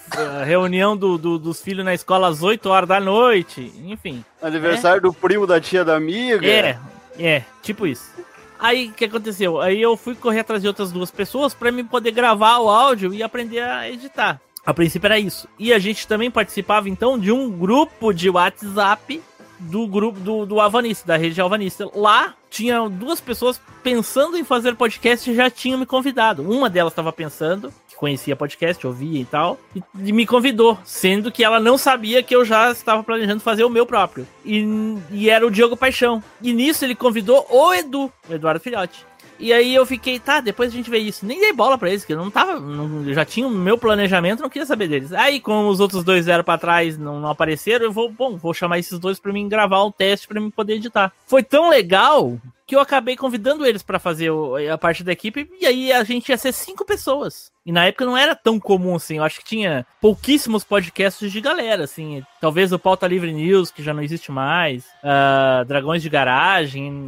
reunião 0.45 0.97
do, 0.97 1.19
do, 1.19 1.39
dos 1.39 1.61
filhos 1.61 1.85
na 1.85 1.95
escola 1.95 2.29
às 2.29 2.43
8 2.43 2.69
horas 2.69 2.89
da 2.89 3.01
noite, 3.01 3.73
enfim. 3.85 4.25
Aniversário 4.43 4.99
é. 4.99 5.01
do 5.01 5.13
primo 5.13 5.47
da 5.47 5.61
tia 5.61 5.85
da 5.85 5.97
amiga. 5.97 6.47
É, 6.47 6.79
é, 7.19 7.43
tipo 7.63 7.87
isso. 7.87 8.13
Aí 8.59 8.89
o 8.89 8.93
que 8.93 9.05
aconteceu? 9.05 9.61
Aí 9.61 9.81
eu 9.81 9.97
fui 9.97 10.15
correr 10.15 10.41
atrás 10.41 10.63
de 10.63 10.69
outras 10.69 10.93
duas 10.93 11.11
pessoas 11.11 11.53
para 11.53 11.73
me 11.73 11.85
poder 11.85 12.13
gravar 12.13 12.59
o 12.59 12.69
áudio 12.69 13.13
e 13.13 13.23
aprender 13.23 13.61
a 13.61 13.91
editar. 13.91 14.41
A 14.65 14.73
princípio 14.73 15.07
era 15.07 15.19
isso. 15.19 15.47
E 15.59 15.73
a 15.73 15.79
gente 15.79 16.09
também 16.09 16.31
participava 16.31 16.89
então 16.89 17.19
de 17.19 17.31
um 17.31 17.51
grupo 17.51 18.13
de 18.13 18.31
WhatsApp 18.31 19.21
do 19.59 19.87
grupo 19.87 20.19
do, 20.21 20.47
do 20.47 20.61
Avanista, 20.61 21.07
da 21.07 21.17
rede 21.17 21.41
Alvanista. 21.41 21.89
Lá 21.95 22.35
tinha 22.51 22.89
duas 22.89 23.21
pessoas 23.21 23.61
pensando 23.83 24.37
em 24.37 24.45
fazer 24.45 24.77
podcast 24.77 25.29
e 25.31 25.35
já 25.35 25.51
tinham 25.51 25.79
me 25.79 25.87
convidado. 25.87 26.49
Uma 26.49 26.71
delas 26.71 26.93
estava 26.93 27.13
pensando, 27.13 27.73
que 27.89 27.97
conhecia 27.97 28.37
podcast, 28.37 28.87
ouvia 28.87 29.21
e 29.21 29.25
tal, 29.25 29.59
e, 29.75 30.13
me 30.13 30.27
convidou, 30.27 30.79
sendo 30.85 31.33
que 31.33 31.43
ela 31.43 31.59
não 31.59 31.77
sabia 31.77 32.23
que 32.23 32.35
eu 32.35 32.45
já 32.45 32.71
estava 32.71 33.03
planejando 33.03 33.41
fazer 33.41 33.65
o 33.65 33.71
meu 33.71 33.85
próprio. 33.87 34.27
E, 34.45 34.65
e 35.11 35.31
era 35.31 35.47
o 35.47 35.51
Diogo 35.51 35.77
Paixão. 35.77 36.23
E 36.41 36.53
nisso 36.53 36.85
ele 36.85 36.95
convidou 36.95 37.47
o 37.51 37.75
Edu, 37.75 38.13
o 38.29 38.35
Eduardo 38.35 38.61
Filhote. 38.61 39.05
E 39.39 39.53
aí 39.53 39.75
eu 39.75 39.85
fiquei, 39.85 40.19
tá, 40.19 40.41
depois 40.41 40.73
a 40.73 40.77
gente 40.77 40.91
vê 40.91 40.99
isso. 40.99 41.27
Nem 41.27 41.41
dei 41.41 41.53
bola 41.53 41.77
pra 41.77 41.91
eles, 41.91 42.05
que 42.05 42.13
eu 42.13 42.19
não 42.19 42.31
tava. 42.31 42.59
Não, 42.59 43.13
já 43.13 43.25
tinha 43.25 43.47
o 43.47 43.51
meu 43.51 43.77
planejamento, 43.77 44.43
não 44.43 44.49
queria 44.49 44.67
saber 44.67 44.89
deles. 44.89 45.13
Aí, 45.13 45.41
como 45.41 45.69
os 45.69 45.81
outros 45.81 46.05
dois 46.05 46.29
eram 46.29 46.45
pra 46.45 46.59
trás, 46.59 46.97
não, 46.97 47.21
não 47.21 47.29
apareceram, 47.29 47.85
eu 47.85 47.93
vou, 47.93 48.11
bom, 48.11 48.37
vou 48.37 48.55
chamar 48.55 48.79
esses 48.79 48.99
dois 48.99 49.19
pra 49.19 49.33
mim 49.33 49.49
gravar 49.49 49.85
um 49.85 49.93
teste 49.93 50.29
pra 50.29 50.41
mim 50.41 50.51
poder 50.51 50.75
editar. 50.75 51.13
Foi 51.27 51.43
tão 51.43 51.69
legal 51.69 52.39
que 52.67 52.75
eu 52.75 52.81
acabei 52.81 53.17
convidando 53.17 53.67
eles 53.67 53.83
para 53.83 53.99
fazer 53.99 54.31
a 54.73 54.79
parte 54.79 55.05
da 55.05 55.13
equipe, 55.13 55.51
e 55.61 55.67
aí 55.67 55.93
a 55.93 56.03
gente 56.03 56.31
ia 56.31 56.39
ser 56.39 56.53
cinco 56.53 56.85
pessoas. 56.85 57.53
E 57.65 57.71
na 57.71 57.85
época 57.85 58.07
não 58.07 58.17
era 58.17 58.35
tão 58.35 58.59
comum 58.59 58.95
assim, 58.95 59.19
eu 59.19 59.25
acho 59.25 59.41
que 59.41 59.45
tinha 59.45 59.87
pouquíssimos 60.01 60.65
podcasts 60.65 61.31
de 61.31 61.41
galera, 61.41 61.85
assim. 61.85 62.23
Talvez 62.41 62.73
o 62.73 62.79
Pauta 62.79 63.07
Livre 63.07 63.33
News, 63.33 63.71
que 63.71 63.83
já 63.83 63.93
não 63.93 64.03
existe 64.03 64.33
mais, 64.33 64.85
uh, 65.03 65.65
Dragões 65.67 66.03
de 66.03 66.09
Garagem, 66.09 67.07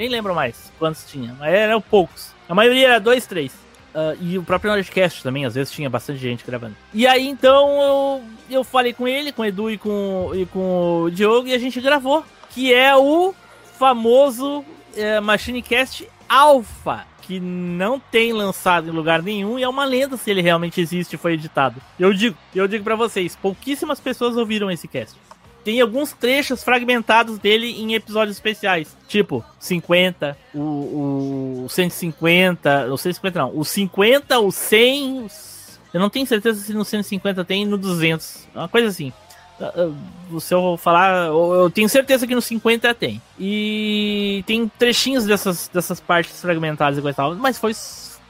nem 0.00 0.08
lembro 0.08 0.34
mais 0.34 0.72
quantos 0.78 1.04
tinha, 1.06 1.36
mas 1.38 1.52
eram 1.52 1.78
poucos. 1.78 2.32
A 2.48 2.54
maioria 2.54 2.86
era 2.86 2.98
dois, 2.98 3.26
três. 3.26 3.52
Uh, 3.94 4.16
e 4.18 4.38
o 4.38 4.42
próprio 4.42 4.72
Nerdcast 4.72 5.22
também, 5.22 5.44
às 5.44 5.54
vezes 5.54 5.70
tinha 5.70 5.90
bastante 5.90 6.18
gente 6.18 6.42
gravando. 6.46 6.74
E 6.94 7.06
aí 7.06 7.28
então 7.28 7.82
eu, 7.82 8.22
eu 8.48 8.64
falei 8.64 8.94
com 8.94 9.06
ele, 9.06 9.30
com 9.30 9.42
o 9.42 9.44
Edu 9.44 9.70
e 9.70 9.76
com, 9.76 10.30
e 10.34 10.46
com 10.46 11.02
o 11.02 11.10
Diogo, 11.10 11.48
e 11.48 11.54
a 11.54 11.58
gente 11.58 11.78
gravou. 11.82 12.24
Que 12.48 12.72
é 12.72 12.96
o 12.96 13.34
famoso 13.78 14.64
é, 14.96 15.20
Machinecast 15.20 16.08
Alpha, 16.26 17.06
que 17.20 17.38
não 17.38 18.00
tem 18.00 18.32
lançado 18.32 18.88
em 18.88 18.92
lugar 18.92 19.22
nenhum 19.22 19.58
e 19.58 19.62
é 19.62 19.68
uma 19.68 19.84
lenda 19.84 20.16
se 20.16 20.30
ele 20.30 20.40
realmente 20.40 20.80
existe 20.80 21.14
e 21.14 21.18
foi 21.18 21.34
editado. 21.34 21.80
Eu 21.98 22.14
digo, 22.14 22.36
eu 22.54 22.66
digo 22.66 22.82
para 22.82 22.96
vocês, 22.96 23.36
pouquíssimas 23.36 24.00
pessoas 24.00 24.36
ouviram 24.36 24.70
esse 24.70 24.88
cast 24.88 25.14
tem 25.64 25.80
alguns 25.80 26.12
trechos 26.12 26.62
fragmentados 26.62 27.38
dele 27.38 27.80
em 27.80 27.94
episódios 27.94 28.36
especiais. 28.36 28.96
Tipo, 29.08 29.44
50, 29.58 30.36
o, 30.54 31.64
o 31.64 31.66
150, 31.68 32.92
o 32.92 32.96
150 32.96 33.38
não, 33.38 33.56
o 33.56 33.64
50, 33.64 34.38
o 34.38 34.50
100, 34.50 35.26
eu 35.92 36.00
não 36.00 36.10
tenho 36.10 36.26
certeza 36.26 36.60
se 36.60 36.72
no 36.72 36.84
150 36.84 37.44
tem 37.44 37.66
no 37.66 37.76
200, 37.76 38.48
uma 38.54 38.68
coisa 38.68 38.88
assim. 38.88 39.12
Ah, 39.60 39.72
ah, 39.76 40.40
se 40.40 40.54
eu 40.54 40.76
falar, 40.78 41.26
eu 41.26 41.70
tenho 41.70 41.88
certeza 41.88 42.26
que 42.26 42.34
no 42.34 42.40
50 42.40 42.94
tem. 42.94 43.20
E 43.38 44.42
tem 44.46 44.66
trechinhos 44.78 45.26
dessas, 45.26 45.68
dessas 45.68 46.00
partes 46.00 46.40
fragmentadas 46.40 46.98
e 46.98 47.02
coisa 47.02 47.16
tal, 47.16 47.34
mas 47.34 47.58
foi. 47.58 47.72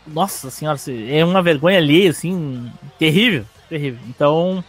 Nossa 0.06 0.50
senhora, 0.50 0.78
é 1.08 1.24
uma 1.24 1.42
vergonha 1.42 1.78
ali, 1.78 2.08
assim, 2.08 2.72
terrível, 2.98 3.44
terrível. 3.68 4.00
Então, 4.08 4.64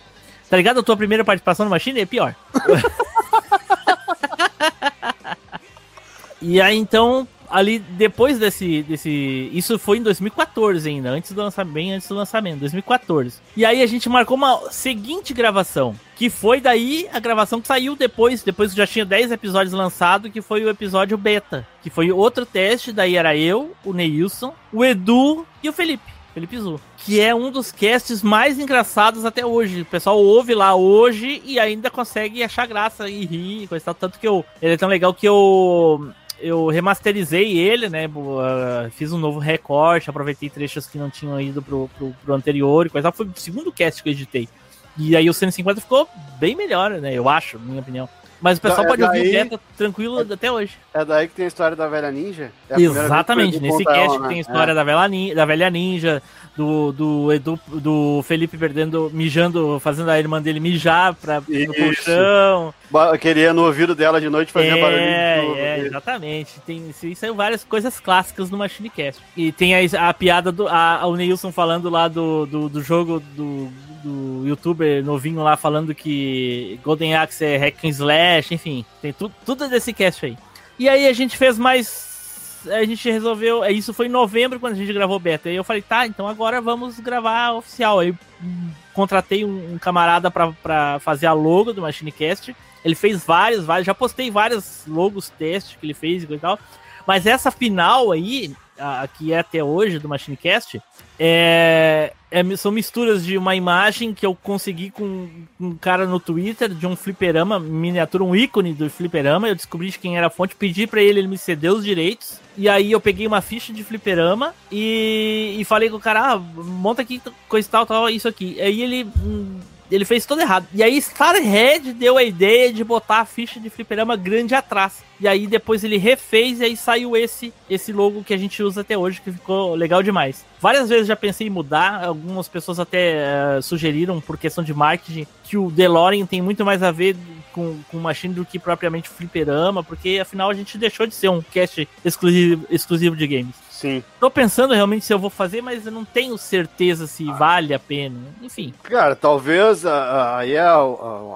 Tá 0.51 0.58
ligado? 0.58 0.81
A 0.81 0.84
tua 0.84 0.98
primeira 0.98 1.24
participação 1.24 1.63
no 1.63 1.70
Machine 1.70 2.01
é 2.01 2.05
pior. 2.05 2.36
e 6.41 6.60
aí 6.60 6.77
então, 6.77 7.25
ali 7.50 7.79
depois 7.79 8.38
desse, 8.38 8.84
desse. 8.84 9.50
Isso 9.53 9.79
foi 9.79 10.00
em 10.00 10.03
2014 10.03 10.89
ainda, 10.89 11.10
antes 11.10 11.31
do 11.31 11.41
lançamento, 11.41 11.74
bem 11.74 11.93
antes 11.93 12.10
do 12.10 12.15
lançamento, 12.15 12.60
2014. 12.60 13.39
E 13.55 13.63
aí 13.63 13.81
a 13.81 13.88
gente 13.88 14.10
marcou 14.10 14.36
uma 14.36 14.70
seguinte 14.72 15.34
gravação. 15.34 15.96
Que 16.17 16.29
foi 16.29 16.60
daí 16.60 17.08
a 17.13 17.20
gravação 17.20 17.62
que 17.62 17.67
saiu 17.67 17.96
depois, 17.96 18.43
depois 18.43 18.72
que 18.72 18.77
já 18.77 18.86
tinha 18.86 19.05
10 19.05 19.31
episódios 19.31 19.74
lançados, 19.74 20.29
que 20.34 20.41
foi 20.41 20.65
o 20.65 20.70
episódio 20.70 21.17
beta. 21.17 21.65
Que 21.81 21.89
foi 21.89 22.12
outro 22.12 22.46
teste, 22.46 22.91
daí 22.91 23.15
era 23.15 23.38
eu, 23.38 23.74
o 23.86 23.93
Neilson, 23.93 24.53
o 24.74 24.84
Edu 24.84 25.48
e 25.63 25.70
o 25.70 25.74
Felipe. 25.74 26.12
Felipe 26.34 26.58
Zu. 26.58 26.91
Que 27.05 27.20
é 27.20 27.34
um 27.34 27.51
dos 27.51 27.72
casts 27.72 28.22
mais 28.22 28.60
engraçados 28.60 29.25
até 29.25 29.46
hoje. 29.46 29.81
O 29.81 29.86
pessoal 29.86 30.20
ouve 30.20 30.53
lá 30.53 30.75
hoje 30.75 31.41
e 31.43 31.60
ainda 31.60 31.89
consegue 31.89 32.43
achar 32.43 32.67
graça 32.67 33.10
e 33.10 33.25
rir, 33.25 33.67
coisa 33.67 33.86
tal. 33.86 33.96
Tanto 33.96 34.20
que 34.20 34.27
eu, 34.27 34.46
ele 34.62 34.74
é 34.74 34.77
tão 34.77 34.89
legal 34.89 35.13
que 35.13 35.27
eu 35.27 36.12
eu 36.41 36.67
remasterizei 36.67 37.58
ele, 37.58 37.88
né? 37.88 38.08
Uh, 38.08 38.89
fiz 38.91 39.13
um 39.13 39.17
novo 39.17 39.39
recorte, 39.39 40.10
aproveitei 40.10 40.50
trechos 40.50 40.88
que 40.88 40.98
não 40.98 41.10
tinham 41.10 41.39
ido 41.39 41.62
pro, 41.62 41.89
pro, 41.96 42.15
pro 42.24 42.34
anterior 42.34 42.86
e 42.86 42.89
coisa. 42.89 43.12
Foi 43.12 43.27
o 43.27 43.34
segundo 43.36 43.72
cast 43.72 44.01
que 44.01 44.10
eu 44.10 44.13
editei. 44.13 44.50
E 44.98 45.15
aí 45.15 45.29
o 45.29 45.34
150 45.34 45.79
ficou 45.79 46.08
bem 46.39 46.55
melhor, 46.55 46.91
né? 46.91 47.13
Eu 47.13 47.29
acho, 47.29 47.58
na 47.60 47.65
minha 47.65 47.81
opinião. 47.81 48.10
Mas 48.42 48.58
o 48.58 48.62
pessoal 48.62 48.86
é 48.86 48.88
pode 48.88 49.02
daí, 49.02 49.20
ouvir 49.20 49.32
beta 49.32 49.60
tranquilo 49.78 50.20
é, 50.20 50.34
até 50.34 50.52
hoje. 50.52 50.78
É 50.94 51.06
daí 51.06 51.28
que 51.28 51.36
tem 51.36 51.46
a 51.46 51.48
história 51.48 51.78
da 51.78 51.88
velha 51.88 52.12
ninja? 52.12 52.52
É 52.70 52.82
Exatamente, 52.82 53.60
nesse 53.60 53.84
cast 53.86 54.00
ela, 54.00 54.20
né? 54.20 54.28
tem 54.30 54.38
a 54.40 54.42
história 54.42 54.72
é. 54.72 54.76
da, 54.76 54.84
velha 54.84 55.08
ninja, 55.08 55.36
da 55.36 55.46
velha 55.46 55.70
ninja, 55.70 56.24
do, 56.58 56.92
do, 56.92 57.32
Edu, 57.32 57.60
do 57.68 58.22
Felipe 58.24 58.58
perdendo, 58.58 59.12
mijando, 59.14 59.80
fazendo 59.80 60.10
a 60.10 60.20
irmã 60.20 60.42
dele 60.42 60.60
mijar 60.60 61.14
pra, 61.14 61.40
no 61.40 61.74
colchão. 61.74 62.74
Queria 63.20 63.54
no 63.54 63.66
ouvido 63.66 63.96
dela 63.96 64.20
de 64.20 64.30
noite 64.30 64.52
fazer 64.52 64.78
é, 64.78 64.82
barulho. 64.82 65.56
É, 65.58 65.80
exatamente. 65.80 66.60
Tem, 66.66 66.92
são 67.16 67.36
várias 67.36 67.64
coisas 67.64 68.00
clássicas 68.00 68.50
no 68.50 68.58
Machinecast. 68.58 69.22
E 69.38 69.52
tem 69.52 69.76
a, 69.76 70.10
a 70.10 70.14
piada 70.14 70.52
do 70.52 70.68
a, 70.68 71.06
o 71.06 71.16
Nilson 71.16 71.52
falando 71.52 71.90
lá 71.90 72.08
do, 72.08 72.46
do, 72.46 72.70
do 72.70 72.82
jogo 72.82 73.20
do 73.36 73.72
do 74.03 74.43
youtuber 74.46 75.03
novinho 75.03 75.41
lá 75.41 75.55
falando 75.55 75.96
que 75.96 76.79
Golden 76.84 77.15
Axe 77.15 77.46
é 77.46 77.58
hack 77.58 77.84
and 77.84 77.89
slash, 77.89 78.53
enfim, 78.53 78.86
tem 79.01 79.13
tu, 79.13 79.31
tudo 79.46 79.67
desse 79.67 79.93
cast 79.93 80.25
aí. 80.25 80.38
E 80.77 80.89
aí 80.89 81.08
a 81.08 81.13
gente 81.13 81.38
fez 81.38 81.58
mais. 81.60 82.65
A 82.67 82.84
gente 82.84 83.10
resolveu. 83.10 83.63
É, 83.63 83.72
isso 83.72 83.93
foi 83.93 84.08
em 84.08 84.10
novembro 84.10 84.60
quando 84.60 84.74
a 84.74 84.77
gente 84.77 84.91
gravou 84.91 85.20
beta. 85.20 85.50
Aí 85.50 85.55
eu 85.55 85.63
falei, 85.63 85.81
tá, 85.81 86.08
então 86.08 86.27
agora 86.27 86.60
vamos 86.60 87.00
gravar 87.00 87.53
oficial. 87.53 88.00
Aí 88.00 88.15
hum, 88.43 88.70
contratei 88.93 89.46
um, 89.46 89.74
um 89.74 89.77
camarada 89.77 90.31
pra, 90.31 91.00
fazer 91.00 91.27
a 91.27 91.34
logo 91.34 91.72
do 91.72 91.81
Machinecast. 91.81 92.55
Ele 92.84 92.96
fez 92.96 93.24
vários, 93.24 93.63
vários. 93.63 93.86
Já 93.86 93.93
postei 93.93 94.31
vários 94.31 94.84
logos 94.88 95.29
testes 95.29 95.77
que 95.79 95.86
ele 95.86 95.93
fez 95.93 96.24
e 96.24 96.38
tal. 96.39 96.58
Mas 97.05 97.25
essa 97.25 97.51
final 97.51 98.12
aí, 98.12 98.55
a, 98.78 99.08
que 99.08 99.34
é 99.34 99.40
até 99.40 99.63
hoje 99.63 100.00
do 100.00 100.10
Machinecast, 100.10 100.82
é, 101.20 102.13
é, 102.32 102.56
são 102.56 102.72
misturas 102.72 103.24
de 103.24 103.38
uma 103.38 103.56
imagem 103.56 104.13
que 104.13 104.25
eu 104.25 104.34
consegui 104.34 104.90
com, 104.90 105.30
um 105.60 105.75
cara 105.75 106.08
no 106.08 106.20
Twitter 106.20 106.70
de 106.70 106.88
um 106.88 106.96
fliperama, 106.96 107.60
miniatura, 107.60 108.24
um 108.24 108.36
ícone 108.36 108.74
do 108.74 108.90
fliperama. 108.90 109.48
Eu 109.48 109.56
descobri 109.56 109.92
quem 109.92 110.18
era 110.18 110.28
a 110.28 110.32
fonte, 110.32 110.56
pedi 110.56 110.88
para 110.88 111.01
ele, 111.01 111.20
ele 111.20 111.28
me 111.28 111.38
cedeu 111.38 111.74
os 111.74 111.84
direitos. 111.84 112.40
E 112.58 112.68
aí 112.68 112.92
eu 112.92 113.00
peguei 113.00 113.28
uma 113.28 113.42
ficha 113.42 113.72
de 113.72 113.84
fliperama 113.84 114.54
e, 114.72 115.58
e 115.60 115.63
falei 115.63 115.90
com 115.90 115.98
o 115.98 116.01
cara, 116.01 116.34
ah, 116.34 116.38
monta 116.38 117.01
aqui 117.01 117.22
coisa 117.48 117.70
tal, 117.70 117.86
tal, 117.86 118.10
isso 118.10 118.28
aqui. 118.28 118.60
Aí 118.60 118.82
ele 118.82 119.08
hum, 119.24 119.60
ele 119.92 120.06
fez 120.06 120.26
tudo 120.26 120.42
errado. 120.42 120.66
E 120.74 120.82
aí 120.82 120.98
Starhead 120.98 121.94
deu 121.94 122.18
a 122.18 122.24
ideia 122.24 122.72
de 122.72 122.84
botar 122.84 123.20
a 123.20 123.26
ficha 123.26 123.60
de 123.60 123.70
fliperama 123.70 124.16
grande 124.16 124.56
atrás. 124.56 125.04
E 125.20 125.28
aí 125.28 125.46
depois 125.46 125.84
ele 125.84 125.98
refez 125.98 126.60
e 126.60 126.64
aí 126.64 126.78
saiu 126.78 127.16
esse 127.16 127.54
esse 127.70 127.92
logo 127.94 128.24
que 128.24 128.34
a 128.34 128.38
gente 128.38 128.64
usa 128.64 128.82
até 128.82 128.98
hoje, 128.98 129.22
que 129.22 129.32
ficou 129.32 129.76
legal 129.76 130.02
demais. 130.02 130.46
Várias 130.60 130.90
vezes 130.90 131.08
já 131.08 131.16
pensei 131.16 131.48
em 131.48 131.50
mudar, 131.50 132.06
algumas 132.06 132.48
pessoas 132.48 132.80
até 132.80 133.58
uh, 133.58 133.62
sugeriram 133.62 134.20
por 134.20 134.38
questão 134.38 134.64
de 134.64 134.74
marketing 134.74 135.28
que 135.44 135.58
o 135.58 135.70
DeLorean 135.70 136.26
tem 136.26 136.42
muito 136.42 136.66
mais 136.66 136.82
a 136.82 136.92
ver 136.92 137.16
com, 137.52 137.78
com 137.90 138.00
Machine 138.00 138.34
do 138.34 138.46
que 138.46 138.58
propriamente 138.58 139.10
fliperama, 139.10 139.84
porque 139.84 140.20
afinal 140.22 140.50
a 140.50 140.54
gente 140.54 140.78
deixou 140.78 141.06
de 141.06 141.14
ser 141.14 141.30
um 141.30 141.42
cast 141.42 141.88
exclusivo, 142.04 142.66
exclusivo 142.70 143.16
de 143.16 143.28
games. 143.28 143.56
Sim. 143.82 144.04
Tô 144.20 144.30
pensando 144.30 144.76
realmente 144.76 145.04
se 145.04 145.12
eu 145.12 145.18
vou 145.18 145.32
fazer, 145.32 145.60
mas 145.60 145.88
eu 145.88 145.92
não 145.92 146.06
tenho 146.06 146.38
certeza 146.38 147.08
se 147.08 147.26
vale 147.26 147.74
a 147.74 147.80
pena. 147.80 148.20
Enfim. 148.40 148.72
Cara, 148.84 149.16
talvez 149.16 149.84
aí 149.86 150.54
é 150.54 150.64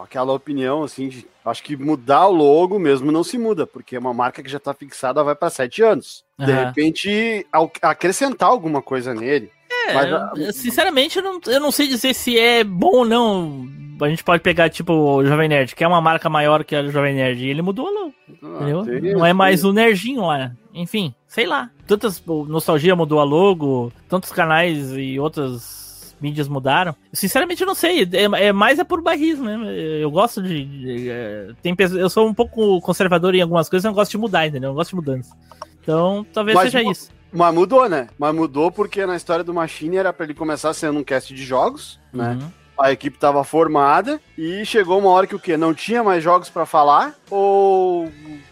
aquela 0.03 0.31
opinião 0.31 0.83
assim 0.83 1.09
de 1.09 1.25
acho 1.43 1.63
que 1.63 1.75
mudar 1.75 2.27
o 2.27 2.31
logo 2.31 2.77
mesmo 2.77 3.11
não 3.11 3.23
se 3.23 3.37
muda, 3.37 3.65
porque 3.65 3.95
é 3.95 3.99
uma 3.99 4.13
marca 4.13 4.43
que 4.43 4.49
já 4.49 4.57
está 4.57 4.75
fixada 4.75 5.23
vai 5.23 5.33
para 5.35 5.49
sete 5.49 5.81
anos. 5.81 6.23
De 6.37 6.51
repente, 6.51 7.47
acrescentar 7.81 8.49
alguma 8.49 8.81
coisa 8.81 9.13
nele. 9.13 9.51
É, 9.87 9.93
mas, 9.93 10.55
sinceramente, 10.55 11.17
eu 11.17 11.23
não, 11.23 11.39
eu 11.47 11.59
não 11.59 11.71
sei 11.71 11.87
dizer 11.87 12.13
se 12.13 12.37
é 12.37 12.63
bom 12.63 12.97
ou 12.97 13.05
não 13.05 13.67
a 14.01 14.09
gente 14.09 14.23
pode 14.23 14.43
pegar, 14.43 14.69
tipo, 14.69 14.91
o 14.91 15.25
Jovem 15.25 15.47
Nerd, 15.47 15.73
que 15.75 15.83
é 15.83 15.87
uma 15.87 16.01
marca 16.01 16.29
maior 16.29 16.63
que 16.63 16.75
a 16.75 16.85
Jovem 16.87 17.15
Nerd, 17.15 17.41
e 17.41 17.49
ele 17.49 17.61
mudou 17.61 17.85
lá. 17.85 18.11
Ah, 18.43 18.69
entendeu? 18.69 19.17
Não 19.17 19.25
é 19.25 19.31
mais 19.31 19.63
o 19.63 19.71
Nerdinho 19.71 20.25
lá. 20.25 20.51
Enfim, 20.73 21.13
sei 21.35 21.45
lá. 21.45 21.69
Tantas. 21.85 22.23
Nostalgia 22.25 22.95
mudou 22.95 23.19
a 23.19 23.25
logo, 23.25 23.91
tantos 24.07 24.31
canais 24.31 24.93
e 24.95 25.19
outras 25.19 26.15
mídias 26.21 26.47
mudaram. 26.47 26.95
Sinceramente, 27.11 27.61
eu 27.61 27.67
não 27.67 27.75
sei. 27.75 28.03
É, 28.03 28.47
é 28.47 28.53
mais 28.53 28.79
é 28.79 28.85
por 28.85 29.01
barrismo, 29.01 29.43
né? 29.43 29.57
Eu 30.01 30.09
gosto 30.09 30.41
de. 30.41 30.63
de 30.63 31.09
é, 31.09 31.49
tem, 31.61 31.75
eu 31.97 32.09
sou 32.09 32.25
um 32.25 32.33
pouco 32.33 32.79
conservador 32.79 33.35
em 33.35 33.41
algumas 33.41 33.67
coisas, 33.67 33.83
eu 33.83 33.89
não 33.89 33.95
gosto 33.95 34.11
de 34.11 34.17
mudar, 34.17 34.47
entendeu? 34.47 34.69
Eu 34.69 34.71
não 34.71 34.77
gosto 34.77 34.91
de 34.91 34.95
mudança. 34.95 35.35
Então, 35.81 36.25
talvez 36.33 36.55
Mas, 36.55 36.71
seja 36.71 36.89
isso. 36.89 37.11
Mas 37.33 37.53
mudou, 37.53 37.89
né? 37.89 38.07
Mas 38.17 38.33
mudou 38.33 38.71
porque 38.71 39.05
na 39.05 39.17
história 39.17 39.43
do 39.43 39.53
Machine 39.53 39.97
era 39.97 40.13
para 40.13 40.23
ele 40.23 40.33
começar 40.33 40.73
sendo 40.73 40.99
um 40.99 41.03
cast 41.03 41.33
de 41.33 41.43
jogos, 41.43 41.99
né? 42.13 42.37
Uhum 42.41 42.49
a 42.77 42.91
equipe 42.91 43.15
estava 43.15 43.41
formada 43.41 44.19
e 44.37 44.65
chegou 44.65 44.99
uma 44.99 45.07
hora 45.07 45.25
que 45.25 45.33
o 45.33 45.39
quê? 45.39 45.55
Não 45.55 45.73
tinha 45.73 46.03
mais 46.03 46.21
jogos 46.21 46.49
para 46.49 46.65
falar 46.65 47.15
ou 47.29 48.11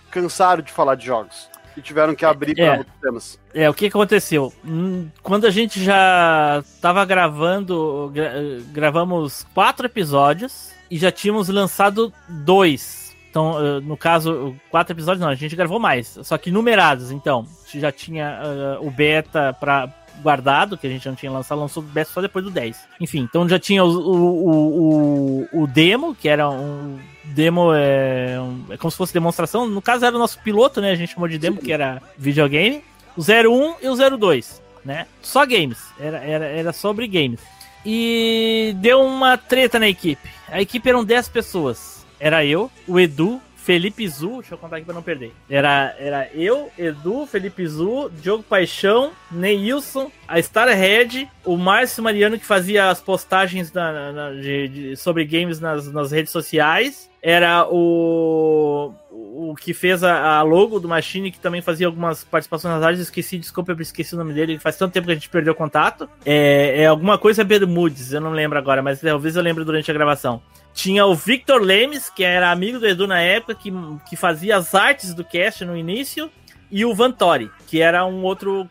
cansaram 0.10 0.64
de 0.64 0.72
falar 0.72 0.96
de 0.96 1.06
jogos? 1.06 1.50
E 1.76 1.82
tiveram 1.82 2.16
que 2.16 2.26
abrir 2.26 2.60
é, 2.60 2.66
para 2.66 2.78
outros 2.80 2.96
temas. 3.02 3.40
É, 3.54 3.70
o 3.70 3.74
que 3.74 3.88
aconteceu? 3.88 4.54
Hum, 4.66 5.08
quando 5.22 5.46
a 5.46 5.52
gente 5.52 5.84
já 5.84 6.62
estava 6.64 7.04
gravando, 7.06 8.12
gra 8.14 8.34
gravamos 8.72 9.46
quatro 9.54 9.86
episódios 9.86 10.72
e 10.90 10.98
já 10.98 11.12
tínhamos 11.12 11.50
lançado 11.50 12.14
dois. 12.28 13.16
Então, 13.30 13.54
uh, 13.54 13.82
no 13.82 13.98
caso, 13.98 14.56
quatro 14.70 14.94
episódios 14.94 15.20
não, 15.20 15.30
a 15.30 15.36
gente 15.36 15.56
gravou 15.56 15.80
mais, 15.80 16.20
só 16.22 16.38
que 16.38 16.52
numerados. 16.52 17.10
Então, 17.10 17.48
já 17.74 17.92
tinha 17.92 18.40
uh, 18.80 18.88
o 18.88 18.92
beta 18.92 19.52
para 19.60 19.92
guardado, 20.22 20.78
que 20.78 20.86
a 20.86 20.90
gente 20.90 21.08
não 21.08 21.16
tinha 21.16 21.32
lançado, 21.32 21.60
lançou 21.60 21.82
o 21.82 21.86
beta 21.86 22.12
só 22.12 22.22
depois 22.22 22.46
do 22.46 22.52
10. 22.52 22.78
Enfim, 23.02 23.22
então 23.22 23.50
já 23.50 23.58
tinha 23.58 23.84
o, 23.84 23.90
o, 23.90 25.48
o, 25.52 25.64
o 25.64 25.68
demo, 25.68 26.14
que 26.14 26.30
era 26.30 26.48
um 26.48 27.00
demo, 27.24 27.74
é, 27.74 28.38
é 28.70 28.78
como 28.78 28.92
se 28.92 28.98
fosse 28.98 29.14
demonstração. 29.14 29.68
No 29.68 29.82
caso 29.82 30.06
era 30.06 30.16
o 30.16 30.20
nosso 30.20 30.40
piloto, 30.40 30.82
né? 30.82 30.92
A 30.92 30.96
gente 30.96 31.14
chamou 31.14 31.28
de 31.28 31.38
demo, 31.38 31.58
Sim. 31.60 31.66
que 31.66 31.72
era 31.72 32.02
videogame. 32.18 32.84
O 33.16 33.22
01 33.22 33.76
e 33.82 33.88
o 33.88 34.18
02, 34.18 34.62
né? 34.84 35.08
Só 35.22 35.46
games. 35.46 35.80
Era, 36.00 36.18
era, 36.18 36.46
era 36.46 36.74
sobre 36.74 37.08
games. 37.08 37.40
E 37.86 38.74
deu 38.78 39.02
uma 39.02 39.38
treta 39.38 39.78
na 39.78 39.88
equipe. 39.88 40.30
A 40.48 40.62
equipe 40.62 40.88
eram 40.88 41.04
10 41.04 41.30
pessoas. 41.30 42.06
Era 42.20 42.46
eu, 42.46 42.72
o 42.88 43.00
Edu, 43.00 43.42
Felipe 43.64 44.06
Zu, 44.10 44.40
deixa 44.40 44.56
eu 44.56 44.58
contar 44.58 44.76
aqui 44.76 44.86
pra 44.86 44.94
não 44.94 45.02
perder. 45.02 45.32
Era, 45.50 45.96
era 45.98 46.30
eu, 46.34 46.70
Edu, 46.78 47.26
Felipe 47.26 47.66
Zu, 47.66 48.12
Diogo 48.22 48.44
Paixão, 48.44 49.12
Neilson, 49.32 50.12
a 50.28 50.38
Starhead, 50.38 51.30
o 51.46 51.56
Márcio 51.56 52.04
Mariano 52.04 52.38
que 52.38 52.46
fazia 52.46 52.90
as 52.90 53.00
postagens 53.00 53.72
na, 53.72 54.12
na, 54.12 54.32
de, 54.32 54.68
de, 54.68 54.96
sobre 54.98 55.24
games 55.24 55.62
nas, 55.62 55.90
nas 55.90 56.12
redes 56.12 56.32
sociais. 56.32 57.10
Era 57.22 57.66
o, 57.70 58.94
o 59.10 59.56
que 59.56 59.74
fez 59.74 60.04
a, 60.04 60.42
logo 60.42 60.78
do 60.78 60.90
Machine, 60.90 61.32
que 61.32 61.40
também 61.40 61.62
fazia 61.62 61.88
algumas 61.88 62.22
participações 62.22 62.74
nas 62.74 62.84
artes. 62.84 63.02
Esqueci, 63.04 63.38
desculpa, 63.38 63.72
eu 63.72 63.80
esqueci 63.80 64.14
o 64.14 64.18
nome 64.18 64.34
dele. 64.34 64.60
Faz 64.60 64.78
tanto 64.78 64.92
tempo 64.92 65.06
que 65.06 65.14
a 65.14 65.16
gente 65.16 65.30
perdeu 65.30 65.56
contato. 65.56 66.10
É, 66.26 66.82
é 66.82 66.88
alguma 66.88 67.18
coisa 67.18 67.46
Bermudes, 67.46 68.12
eu 68.12 68.20
não 68.20 68.32
lembro 68.32 68.60
agora, 68.60 68.82
mas 68.82 69.00
talvez 69.00 69.38
eu 69.38 69.42
lembre 69.42 69.64
durante 69.64 69.90
a 69.90 69.94
gravação. 69.94 70.42
Tinha 70.74 71.06
o 71.06 71.16
Victor 71.16 71.62
Lemes, 71.62 72.10
que 72.10 72.24
era 72.24 72.52
amigo 72.52 72.80
do 72.80 72.88
Edu 72.88 73.08
na 73.08 73.22
época, 73.22 73.56
que, 73.56 73.72
que 74.10 74.16
fazia 74.16 74.58
as 74.58 74.74
artes 74.74 75.14
do 75.14 75.24
cast 75.24 75.64
no 75.64 75.78
início. 75.78 76.30
E 76.72 76.84
o 76.84 76.96
Vantori, 76.96 77.52
que 77.68 77.82
era 77.82 78.04
um 78.04 78.24
outro. 78.24 78.68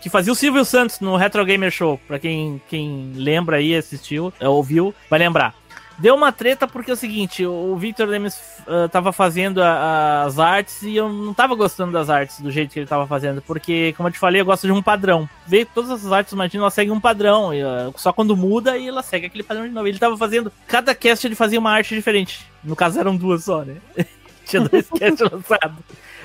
que 0.00 0.10
fazia 0.10 0.32
o 0.32 0.36
Silvio 0.36 0.64
Santos 0.64 0.98
no 0.98 1.16
Retro 1.16 1.44
Gamer 1.44 1.70
Show. 1.70 2.00
Pra 2.08 2.18
quem, 2.18 2.60
quem 2.68 3.12
lembra 3.14 3.58
aí, 3.58 3.76
assistiu, 3.76 4.32
ouviu, 4.40 4.92
vai 5.08 5.20
lembrar. 5.20 5.54
Deu 5.98 6.14
uma 6.14 6.30
treta 6.30 6.68
porque 6.68 6.90
é 6.90 6.94
o 6.94 6.96
seguinte, 6.96 7.44
o 7.44 7.76
Victor 7.76 8.06
Lemes 8.06 8.40
uh, 8.66 8.88
tava 8.88 9.12
fazendo 9.12 9.60
a, 9.60 10.22
as 10.22 10.38
artes 10.38 10.82
e 10.82 10.94
eu 10.94 11.12
não 11.12 11.34
tava 11.34 11.56
gostando 11.56 11.92
das 11.92 12.08
artes 12.08 12.40
do 12.40 12.52
jeito 12.52 12.72
que 12.72 12.78
ele 12.78 12.86
tava 12.86 13.06
fazendo, 13.06 13.42
porque, 13.42 13.92
como 13.96 14.08
eu 14.08 14.12
te 14.12 14.18
falei, 14.18 14.40
eu 14.40 14.44
gosto 14.44 14.66
de 14.66 14.72
um 14.72 14.80
padrão. 14.80 15.28
Vê 15.44 15.64
todas 15.64 15.90
essas 15.90 16.12
artes, 16.12 16.32
imagina, 16.32 16.62
elas 16.62 16.74
seguem 16.74 16.92
um 16.92 17.00
padrão, 17.00 17.52
e, 17.52 17.64
uh, 17.64 17.92
só 17.96 18.12
quando 18.12 18.36
muda 18.36 18.78
e 18.78 18.86
ela 18.86 19.02
segue 19.02 19.26
aquele 19.26 19.42
padrão 19.42 19.66
de 19.66 19.74
novo. 19.74 19.88
Ele 19.88 19.98
tava 19.98 20.16
fazendo, 20.16 20.52
cada 20.68 20.94
cast 20.94 21.26
ele 21.26 21.34
fazia 21.34 21.58
uma 21.58 21.72
arte 21.72 21.94
diferente. 21.94 22.46
No 22.62 22.76
caso 22.76 23.00
eram 23.00 23.16
duas 23.16 23.44
só, 23.44 23.64
né? 23.64 23.76
Tinha 24.48 24.62
dois 24.62 24.88
casts 24.98 25.20
lançados. 25.20 25.78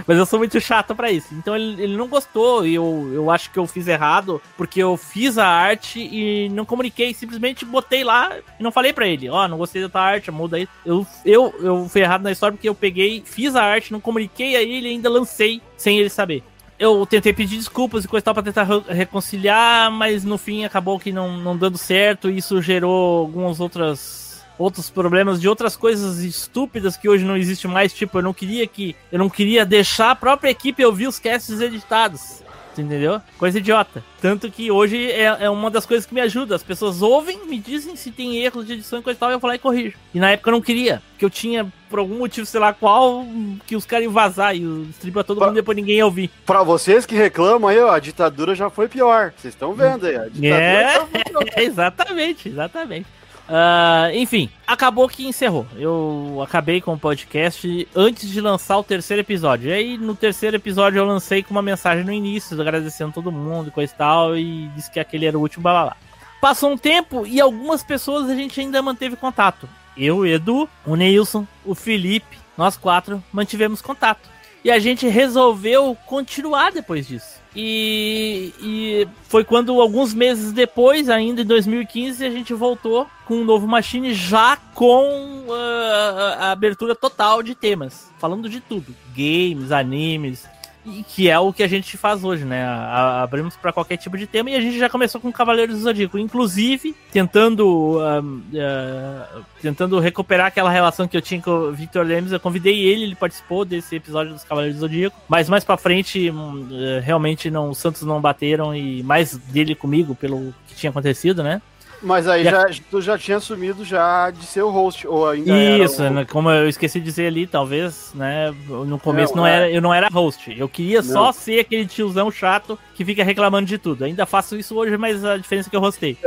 Mas 0.07 0.17
eu 0.17 0.25
sou 0.25 0.39
muito 0.39 0.59
chato 0.59 0.95
para 0.95 1.11
isso. 1.11 1.27
Então 1.33 1.55
ele, 1.55 1.83
ele 1.83 1.97
não 1.97 2.07
gostou 2.07 2.65
e 2.65 2.73
eu, 2.75 3.11
eu 3.13 3.29
acho 3.29 3.51
que 3.51 3.59
eu 3.59 3.67
fiz 3.67 3.87
errado 3.87 4.41
porque 4.57 4.81
eu 4.81 4.97
fiz 4.97 5.37
a 5.37 5.45
arte 5.45 5.99
e 5.99 6.49
não 6.49 6.65
comuniquei. 6.65 7.13
Simplesmente 7.13 7.65
botei 7.65 8.03
lá 8.03 8.31
e 8.59 8.63
não 8.63 8.71
falei 8.71 8.93
para 8.93 9.07
ele: 9.07 9.29
Ó, 9.29 9.43
oh, 9.43 9.47
não 9.47 9.57
gostei 9.57 9.81
da 9.81 9.89
tua 9.89 10.01
arte, 10.01 10.31
muda 10.31 10.57
aí. 10.57 10.67
Eu, 10.85 11.05
eu, 11.25 11.53
eu 11.59 11.89
fui 11.89 12.01
errado 12.01 12.23
na 12.23 12.31
história 12.31 12.55
porque 12.55 12.69
eu 12.69 12.75
peguei, 12.75 13.21
fiz 13.25 13.55
a 13.55 13.63
arte, 13.63 13.91
não 13.91 13.99
comuniquei 13.99 14.55
a 14.55 14.61
ele 14.61 14.87
e 14.87 14.91
ainda 14.91 15.09
lancei 15.09 15.61
sem 15.77 15.99
ele 15.99 16.09
saber 16.09 16.43
eu 16.79 17.05
tentei 17.05 17.31
pedir 17.31 17.57
desculpas 17.57 18.03
e 18.03 18.07
coisa 18.07 18.25
tal 18.25 18.33
pra 18.33 18.43
tentar 18.43 18.67
reconciliar, 18.89 19.89
mas 19.89 20.25
no 20.25 20.37
fim 20.37 20.65
acabou 20.65 20.99
que 20.99 21.13
não, 21.13 21.37
não 21.37 21.55
dando 21.55 21.77
certo. 21.77 22.29
E 22.29 22.37
isso 22.37 22.61
gerou 22.61 23.19
algumas 23.19 23.59
outras 23.61 24.22
outros 24.57 24.89
problemas 24.89 25.39
de 25.39 25.47
outras 25.47 25.75
coisas 25.75 26.19
estúpidas 26.19 26.97
que 26.97 27.09
hoje 27.09 27.25
não 27.25 27.37
existe 27.37 27.67
mais, 27.67 27.93
tipo, 27.93 28.17
eu 28.17 28.21
não 28.21 28.33
queria 28.33 28.65
que 28.67 28.95
eu 29.11 29.19
não 29.19 29.29
queria 29.29 29.65
deixar 29.65 30.11
a 30.11 30.15
própria 30.15 30.49
equipe 30.49 30.85
ouvir 30.85 31.07
os 31.07 31.19
casts 31.19 31.59
editados. 31.59 32.43
Entendeu? 32.77 33.21
Coisa 33.37 33.59
idiota. 33.59 34.03
Tanto 34.19 34.49
que 34.49 34.71
hoje 34.71 35.11
é, 35.11 35.25
é, 35.41 35.49
uma 35.49 35.69
das 35.69 35.85
coisas 35.85 36.05
que 36.05 36.13
me 36.13 36.21
ajuda. 36.21 36.55
As 36.55 36.63
pessoas 36.63 37.01
ouvem, 37.01 37.45
me 37.45 37.59
dizem 37.59 37.95
se 37.95 38.11
tem 38.11 38.37
erros 38.37 38.65
de 38.65 38.73
edição 38.73 38.99
e 38.99 39.01
coisa 39.03 39.17
e 39.17 39.19
tal, 39.19 39.29
e 39.29 39.33
eu 39.33 39.39
vou 39.39 39.47
lá 39.47 39.55
e 39.55 39.59
corrijo. 39.59 39.95
E 40.13 40.19
na 40.19 40.31
época 40.31 40.49
eu 40.49 40.53
não 40.53 40.61
queria, 40.61 41.01
porque 41.11 41.25
eu 41.25 41.29
tinha, 41.29 41.71
por 41.89 41.99
algum 41.99 42.17
motivo, 42.17 42.45
sei 42.45 42.59
lá 42.59 42.73
qual, 42.73 43.25
que 43.67 43.75
os 43.75 43.85
caras 43.85 44.05
iam 44.05 44.13
vazar 44.13 44.55
e 44.55 44.59
distribuir 44.85 45.13
pra 45.13 45.23
todo 45.23 45.37
pra, 45.37 45.47
mundo 45.47 45.57
e 45.57 45.61
depois 45.61 45.75
ninguém 45.75 45.97
ia 45.97 46.05
ouvir. 46.05 46.31
Pra 46.45 46.63
vocês 46.63 47.05
que 47.05 47.15
reclamam 47.15 47.69
aí, 47.69 47.79
ó, 47.79 47.91
a 47.91 47.99
ditadura 47.99 48.55
já 48.55 48.69
foi 48.69 48.87
pior. 48.87 49.33
Vocês 49.37 49.53
estão 49.53 49.73
vendo 49.73 50.07
aí, 50.07 50.15
a 50.15 50.27
ditadura 50.27 51.51
é, 51.55 51.61
exatamente, 51.63 52.49
exatamente. 52.49 53.05
Uh, 53.47 54.15
enfim, 54.15 54.49
acabou 54.65 55.07
que 55.09 55.27
encerrou. 55.27 55.65
Eu 55.75 56.41
acabei 56.43 56.79
com 56.79 56.93
o 56.93 56.99
podcast 56.99 57.87
antes 57.95 58.29
de 58.29 58.39
lançar 58.39 58.77
o 58.77 58.83
terceiro 58.83 59.21
episódio. 59.21 59.69
E 59.69 59.73
aí, 59.73 59.97
no 59.97 60.15
terceiro 60.15 60.55
episódio, 60.55 60.99
eu 60.99 61.05
lancei 61.05 61.43
com 61.43 61.51
uma 61.51 61.61
mensagem 61.61 62.03
no 62.03 62.11
início, 62.11 62.59
agradecendo 62.59 63.13
todo 63.13 63.31
mundo 63.31 63.67
e 63.67 63.71
coisa 63.71 63.93
e 63.93 63.97
tal, 63.97 64.37
e 64.37 64.67
disse 64.75 64.89
que 64.89 64.99
aquele 64.99 65.25
era 65.25 65.37
o 65.37 65.41
último 65.41 65.63
blá. 65.63 65.95
Passou 66.41 66.71
um 66.71 66.77
tempo 66.77 67.25
e 67.25 67.39
algumas 67.39 67.83
pessoas 67.83 68.29
a 68.29 68.35
gente 68.35 68.59
ainda 68.59 68.81
manteve 68.81 69.15
contato. 69.15 69.67
Eu, 69.95 70.25
Edu, 70.25 70.67
o 70.85 70.95
Neilson, 70.95 71.45
o 71.63 71.75
Felipe, 71.75 72.37
nós 72.57 72.75
quatro 72.75 73.23
mantivemos 73.31 73.81
contato. 73.81 74.29
E 74.63 74.71
a 74.71 74.79
gente 74.79 75.07
resolveu 75.07 75.97
continuar 76.05 76.71
depois 76.71 77.07
disso. 77.07 77.42
E, 77.55 78.51
e, 78.59 79.07
foi 79.29 79.43
quando, 79.43 79.79
alguns 79.79 80.13
meses 80.13 80.51
depois, 80.51 81.07
ainda 81.07 81.41
em 81.41 81.45
2015, 81.45 82.25
a 82.25 82.29
gente 82.29 82.53
voltou 82.53 83.07
com 83.25 83.35
um 83.35 83.45
novo 83.45 83.67
Machine 83.67 84.13
já 84.13 84.57
com 84.73 85.45
uh, 85.47 86.39
a 86.39 86.51
abertura 86.51 86.95
total 86.95 87.43
de 87.43 87.53
temas. 87.53 88.11
Falando 88.17 88.49
de 88.49 88.59
tudo: 88.59 88.95
games, 89.15 89.71
animes, 89.71 90.47
e 90.85 91.03
que 91.03 91.29
é 91.29 91.39
o 91.39 91.53
que 91.53 91.63
a 91.63 91.67
gente 91.67 91.97
faz 91.97 92.23
hoje, 92.23 92.43
né? 92.45 92.63
A, 92.65 93.23
abrimos 93.23 93.55
para 93.55 93.71
qualquer 93.71 93.97
tipo 93.97 94.17
de 94.17 94.27
tema 94.27 94.49
e 94.49 94.55
a 94.55 94.61
gente 94.61 94.77
já 94.77 94.89
começou 94.89 95.19
com 95.19 95.31
Cavaleiros 95.31 95.75
do 95.77 95.81
Zodíaco, 95.81 96.17
inclusive 96.17 96.95
tentando 97.11 97.97
uh, 97.97 98.21
uh, 98.21 99.43
tentando 99.61 99.99
recuperar 99.99 100.47
aquela 100.47 100.69
relação 100.69 101.07
que 101.07 101.15
eu 101.15 101.21
tinha 101.21 101.41
com 101.41 101.51
o 101.51 101.71
Victor 101.71 102.05
Lemes. 102.05 102.31
Eu 102.31 102.39
convidei 102.39 102.79
ele, 102.79 103.03
ele 103.03 103.15
participou 103.15 103.63
desse 103.63 103.95
episódio 103.95 104.33
dos 104.33 104.43
Cavaleiros 104.43 104.77
do 104.77 104.81
Zodíaco, 104.81 105.19
mas 105.27 105.49
mais 105.49 105.63
para 105.63 105.77
frente 105.77 106.29
uh, 106.29 107.01
realmente 107.01 107.49
não, 107.49 107.69
os 107.69 107.77
Santos 107.77 108.01
não 108.03 108.19
bateram 108.19 108.75
e 108.75 109.01
mais 109.03 109.37
dele 109.37 109.75
comigo 109.75 110.15
pelo 110.15 110.53
que 110.67 110.75
tinha 110.75 110.89
acontecido, 110.89 111.43
né? 111.43 111.61
Mas 112.03 112.27
aí 112.27 112.43
já, 112.43 112.65
tu 112.91 113.01
já 113.01 113.17
tinha 113.17 113.37
assumido 113.37 113.85
já 113.85 114.29
de 114.29 114.45
ser 114.45 114.61
o 114.61 114.69
host, 114.69 115.07
ou 115.07 115.29
ainda 115.29 115.57
Isso, 115.57 116.03
o... 116.03 116.25
como 116.27 116.49
eu 116.51 116.67
esqueci 116.67 116.99
de 116.99 117.05
dizer 117.05 117.27
ali, 117.27 117.47
talvez, 117.47 118.11
né? 118.13 118.53
No 118.67 118.99
começo 118.99 119.33
não, 119.35 119.43
não 119.43 119.47
era, 119.47 119.69
eu 119.69 119.81
não 119.81 119.93
era 119.93 120.09
host. 120.09 120.53
Eu 120.57 120.67
queria 120.67 121.01
não. 121.01 121.13
só 121.13 121.31
ser 121.31 121.61
aquele 121.61 121.85
tiozão 121.85 122.29
chato 122.29 122.77
que 122.93 123.05
fica 123.05 123.23
reclamando 123.23 123.67
de 123.67 123.77
tudo. 123.77 124.03
Ainda 124.03 124.25
faço 124.25 124.57
isso 124.57 124.75
hoje, 124.75 124.97
mas 124.97 125.23
a 125.23 125.37
diferença 125.37 125.69
é 125.69 125.71
que 125.71 125.75
eu 125.75 125.81
hostei. 125.81 126.17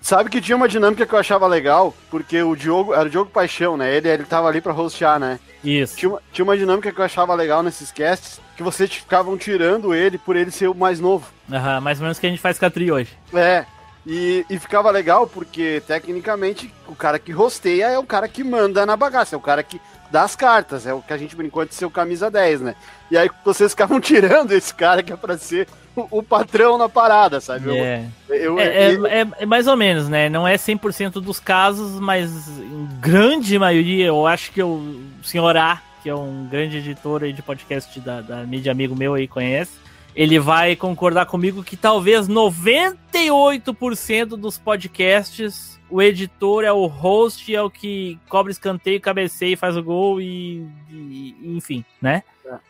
Sabe 0.00 0.30
que 0.30 0.40
tinha 0.40 0.56
uma 0.56 0.68
dinâmica 0.68 1.04
que 1.04 1.12
eu 1.12 1.18
achava 1.18 1.46
legal, 1.46 1.92
porque 2.10 2.40
o 2.42 2.54
Diogo, 2.54 2.94
era 2.94 3.06
o 3.06 3.10
Diogo 3.10 3.30
Paixão, 3.30 3.76
né? 3.76 3.96
Ele, 3.96 4.08
ele 4.08 4.24
tava 4.24 4.48
ali 4.48 4.60
pra 4.60 4.72
hostear, 4.72 5.18
né? 5.18 5.40
Isso. 5.64 5.96
Tinha 5.96 6.10
uma, 6.10 6.22
tinha 6.32 6.44
uma 6.44 6.56
dinâmica 6.56 6.92
que 6.92 7.00
eu 7.00 7.04
achava 7.04 7.34
legal 7.34 7.62
nesses 7.62 7.90
casts, 7.90 8.40
que 8.56 8.62
vocês 8.62 8.92
ficavam 8.92 9.36
tirando 9.36 9.94
ele 9.94 10.18
por 10.18 10.36
ele 10.36 10.50
ser 10.50 10.68
o 10.68 10.74
mais 10.74 11.00
novo. 11.00 11.26
Aham, 11.50 11.80
mais 11.80 11.98
ou 11.98 12.04
menos 12.04 12.18
que 12.18 12.26
a 12.26 12.30
gente 12.30 12.40
faz 12.40 12.58
com 12.58 12.66
a 12.66 12.70
Tri 12.70 12.92
hoje. 12.92 13.10
É, 13.32 13.64
e, 14.06 14.44
e, 14.50 14.58
ficava 14.58 14.90
legal 14.90 15.26
porque, 15.26 15.82
tecnicamente, 15.86 16.72
o 16.86 16.94
cara 16.94 17.18
que 17.18 17.32
rosteia 17.32 17.86
é 17.86 17.98
o 17.98 18.04
cara 18.04 18.28
que 18.28 18.44
manda 18.44 18.84
na 18.84 18.96
bagaça, 18.96 19.34
é 19.34 19.38
o 19.38 19.40
cara 19.40 19.62
que 19.62 19.80
dá 20.10 20.22
as 20.22 20.36
cartas, 20.36 20.86
é 20.86 20.92
o 20.92 21.00
que 21.00 21.12
a 21.12 21.16
gente 21.16 21.34
brincou 21.34 21.64
de 21.64 21.74
ser 21.74 21.86
o 21.86 21.90
camisa 21.90 22.30
10, 22.30 22.60
né? 22.60 22.74
E 23.10 23.16
aí 23.16 23.30
vocês 23.44 23.72
ficavam 23.72 23.98
tirando 24.02 24.52
esse 24.52 24.74
cara 24.74 25.02
que 25.02 25.12
é 25.12 25.16
pra 25.16 25.38
ser 25.38 25.66
o, 25.96 26.18
o 26.18 26.22
patrão 26.22 26.76
na 26.76 26.88
parada, 26.88 27.40
sabe? 27.40 27.70
Yeah. 27.70 28.08
Eu, 28.28 28.36
eu, 28.36 28.60
é, 28.60 28.64
é, 28.64 29.20
é, 29.20 29.26
é, 29.38 29.46
mais 29.46 29.66
ou 29.66 29.76
menos, 29.76 30.08
né? 30.08 30.28
Não 30.28 30.46
é 30.46 30.56
100% 30.56 31.12
dos 31.14 31.40
casos, 31.40 31.98
mas 31.98 32.30
em 32.58 32.88
grande 33.00 33.58
maioria, 33.58 34.06
eu 34.06 34.26
acho 34.26 34.52
que 34.52 34.62
o 34.62 35.02
senhor 35.22 35.56
A, 35.56 35.80
que 36.02 36.10
é 36.10 36.14
um 36.14 36.46
grande 36.46 36.76
editor 36.76 37.22
aí 37.22 37.32
de 37.32 37.40
podcast 37.40 37.98
da, 38.00 38.20
da 38.20 38.36
mídia 38.44 38.70
amigo 38.70 38.94
meu 38.94 39.14
aí, 39.14 39.26
conhece, 39.26 39.72
ele 40.14 40.38
vai 40.38 40.76
concordar 40.76 41.26
comigo 41.26 41.64
que 41.64 41.76
talvez 41.76 42.28
98% 42.28 44.36
dos 44.36 44.58
podcasts 44.58 45.74
o 45.90 46.02
editor 46.02 46.64
é 46.64 46.72
o 46.72 46.86
host, 46.86 47.54
é 47.54 47.62
o 47.62 47.70
que 47.70 48.18
cobra 48.28 48.50
escanteio, 48.50 49.00
cabeceia 49.00 49.52
e 49.52 49.56
faz 49.56 49.76
o 49.76 49.82
gol 49.82 50.20
e, 50.20 50.66
e 50.90 51.56
enfim, 51.56 51.84
né? 52.00 52.22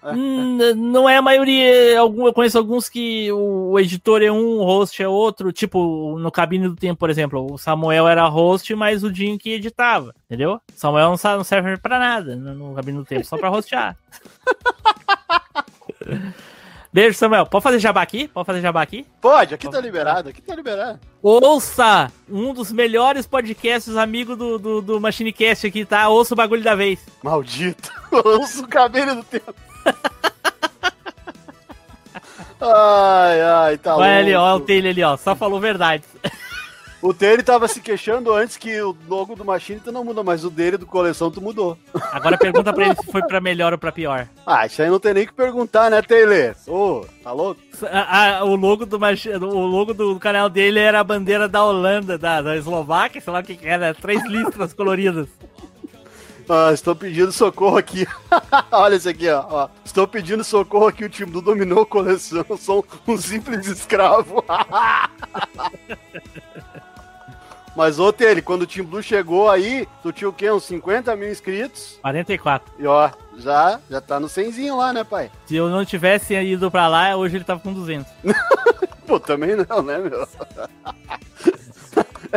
Hum, 0.02 0.59
não 0.76 1.09
é 1.09 1.16
a 1.16 1.22
maioria, 1.22 1.94
eu 1.94 2.33
conheço 2.33 2.59
alguns 2.59 2.88
que 2.88 3.30
o 3.33 3.78
editor 3.78 4.22
é 4.22 4.30
um, 4.30 4.59
o 4.59 4.64
host 4.64 5.02
é 5.02 5.09
outro, 5.09 5.52
tipo 5.52 6.16
no 6.18 6.30
Cabine 6.30 6.68
do 6.68 6.76
Tempo, 6.76 7.00
por 7.00 7.11
exemplo, 7.11 7.52
o 7.52 7.59
Samuel 7.59 8.07
era 8.07 8.28
host, 8.28 8.72
mas 8.74 9.02
o 9.02 9.11
Dinho 9.11 9.38
que 9.38 9.52
editava, 9.52 10.14
entendeu? 10.26 10.61
Samuel 10.74 11.11
não 11.11 11.44
serve 11.44 11.76
para 11.78 11.98
nada 11.98 12.37
no 12.37 12.74
Cabine 12.74 12.98
do 12.98 13.04
Tempo, 13.04 13.24
só 13.24 13.37
para 13.37 13.50
hostear. 13.50 13.96
Beijo, 16.94 17.18
Samuel. 17.18 17.44
Pode 17.46 17.64
fazer 17.64 17.80
jabá 17.80 18.02
aqui? 18.02 18.28
Pode 18.28 18.46
fazer 18.46 18.61
jabá 18.61 18.80
aqui? 18.80 19.04
Pode, 19.20 19.52
aqui 19.52 19.68
tá 19.68 19.80
liberado, 19.80 20.28
aqui 20.28 20.40
tá 20.40 20.54
liberado. 20.54 21.00
Ouça 21.20 22.09
um 22.30 22.54
dos 22.54 22.70
melhores 22.70 23.26
podcasts, 23.26 23.96
amigo 23.96 24.37
do, 24.37 24.61
do, 24.61 24.80
do 24.80 25.00
Machinecast 25.00 25.66
aqui, 25.66 25.85
tá? 25.85 26.09
Ouça 26.09 26.35
o 26.35 26.37
bagulho 26.37 26.62
da 26.62 26.76
vez. 26.76 27.00
Maldito. 27.20 27.90
Ouça 28.12 28.62
o 28.62 28.68
cabelo 28.68 29.16
do 29.16 29.24
tempo. 29.24 29.52
ai, 32.61 33.42
ai, 33.42 33.78
tá 33.78 33.96
Vai 33.96 34.11
louco. 34.11 34.20
ali, 34.26 34.35
ó, 34.37 34.54
o 34.54 34.61
Taylor 34.61 34.90
ali, 34.90 35.02
ó. 35.02 35.16
Só 35.16 35.35
falou 35.35 35.59
verdade. 35.59 36.04
O 37.05 37.12
dele 37.12 37.43
tava 37.43 37.69
se 37.69 37.83
queixando 37.83 38.33
antes 38.33 38.57
que 38.57 38.81
o 38.81 38.97
logo 39.07 39.37
do 39.37 39.45
Machine 39.45 39.79
tu 39.79 39.93
não 39.93 40.03
muda, 40.03 40.23
mas 40.23 40.43
o 40.43 40.49
dele 40.49 40.79
do 40.79 40.87
coleção 40.87 41.31
tu 41.31 41.38
mudou. 41.38 41.77
Agora 42.11 42.38
pergunta 42.38 42.73
pra 42.73 42.87
ele 42.87 42.97
se 42.97 43.12
foi 43.12 43.21
pra 43.21 43.43
melhor 43.43 43.75
ou 43.75 43.79
pra 43.79 43.93
pior. 43.93 44.27
Ah, 44.47 44.64
isso 44.64 44.81
aí 44.81 44.88
não 44.88 44.99
tem 44.99 45.12
nem 45.12 45.27
que 45.27 45.35
perguntar, 45.35 45.90
né, 45.90 46.01
Taylor? 46.01 46.55
Ô, 46.67 46.73
oh, 46.73 47.07
tá 47.23 47.31
louco? 47.31 47.61
Ah, 47.93 48.40
o 48.45 48.57
logo 48.57 48.87
do 48.87 48.97
o 48.97 49.67
logo 49.67 49.93
do 49.93 50.19
canal 50.19 50.49
dele 50.49 50.79
era 50.79 51.01
a 51.01 51.05
bandeira 51.05 51.47
da 51.47 51.62
Holanda, 51.62 52.17
da, 52.17 52.40
da 52.40 52.57
Eslováquia, 52.57 53.21
sei 53.21 53.33
lá 53.35 53.40
o 53.40 53.43
que, 53.43 53.55
que 53.55 53.69
era, 53.69 53.93
três 53.93 54.27
listras 54.27 54.73
coloridas. 54.73 55.29
Ah, 56.49 56.71
estou 56.73 56.97
pedindo 56.97 57.33
socorro 57.33 57.77
aqui. 57.77 58.07
Olha 58.73 58.95
esse 58.95 59.11
aqui, 59.11 59.29
ó. 59.29 59.45
ó. 59.47 59.69
Estou 59.85 60.09
pedindo 60.09 60.43
socorro 60.43 60.87
aqui. 60.87 61.05
O 61.05 61.11
time 61.11 61.31
do 61.31 61.43
dominou 61.43 61.83
a 61.83 61.87
coleção. 61.87 62.47
Sou 62.59 62.83
um 63.07 63.19
simples 63.19 63.67
escravo. 63.67 64.43
Mas, 67.77 67.99
ô, 67.99 68.13
Tele, 68.13 68.41
quando 68.41 68.63
o 68.63 68.67
Team 68.67 68.87
Blue 68.87 69.03
chegou 69.03 69.51
aí, 69.51 69.89
tu 70.03 70.13
tinha 70.13 70.29
o 70.29 70.33
quê? 70.33 70.51
Uns 70.51 70.65
50 70.65 71.15
mil 71.17 71.31
inscritos? 71.31 71.99
44. 72.03 72.73
E 72.79 72.87
ó, 72.87 73.11
já, 73.37 73.81
já 73.91 74.01
tá 74.01 74.21
no 74.21 74.29
100 74.29 74.71
lá, 74.73 74.93
né, 74.93 75.03
pai? 75.03 75.31
Se 75.47 75.57
eu 75.57 75.69
não 75.69 75.85
tivesse 75.85 76.35
ido 76.35 76.71
pra 76.71 76.87
lá, 76.87 77.17
hoje 77.17 77.37
ele 77.37 77.45
tava 77.45 77.61
com 77.61 77.73
200. 77.73 78.07
Pô, 79.07 79.19
também 79.21 79.57
não, 79.57 79.83
né, 79.83 79.99
meu? 79.99 80.27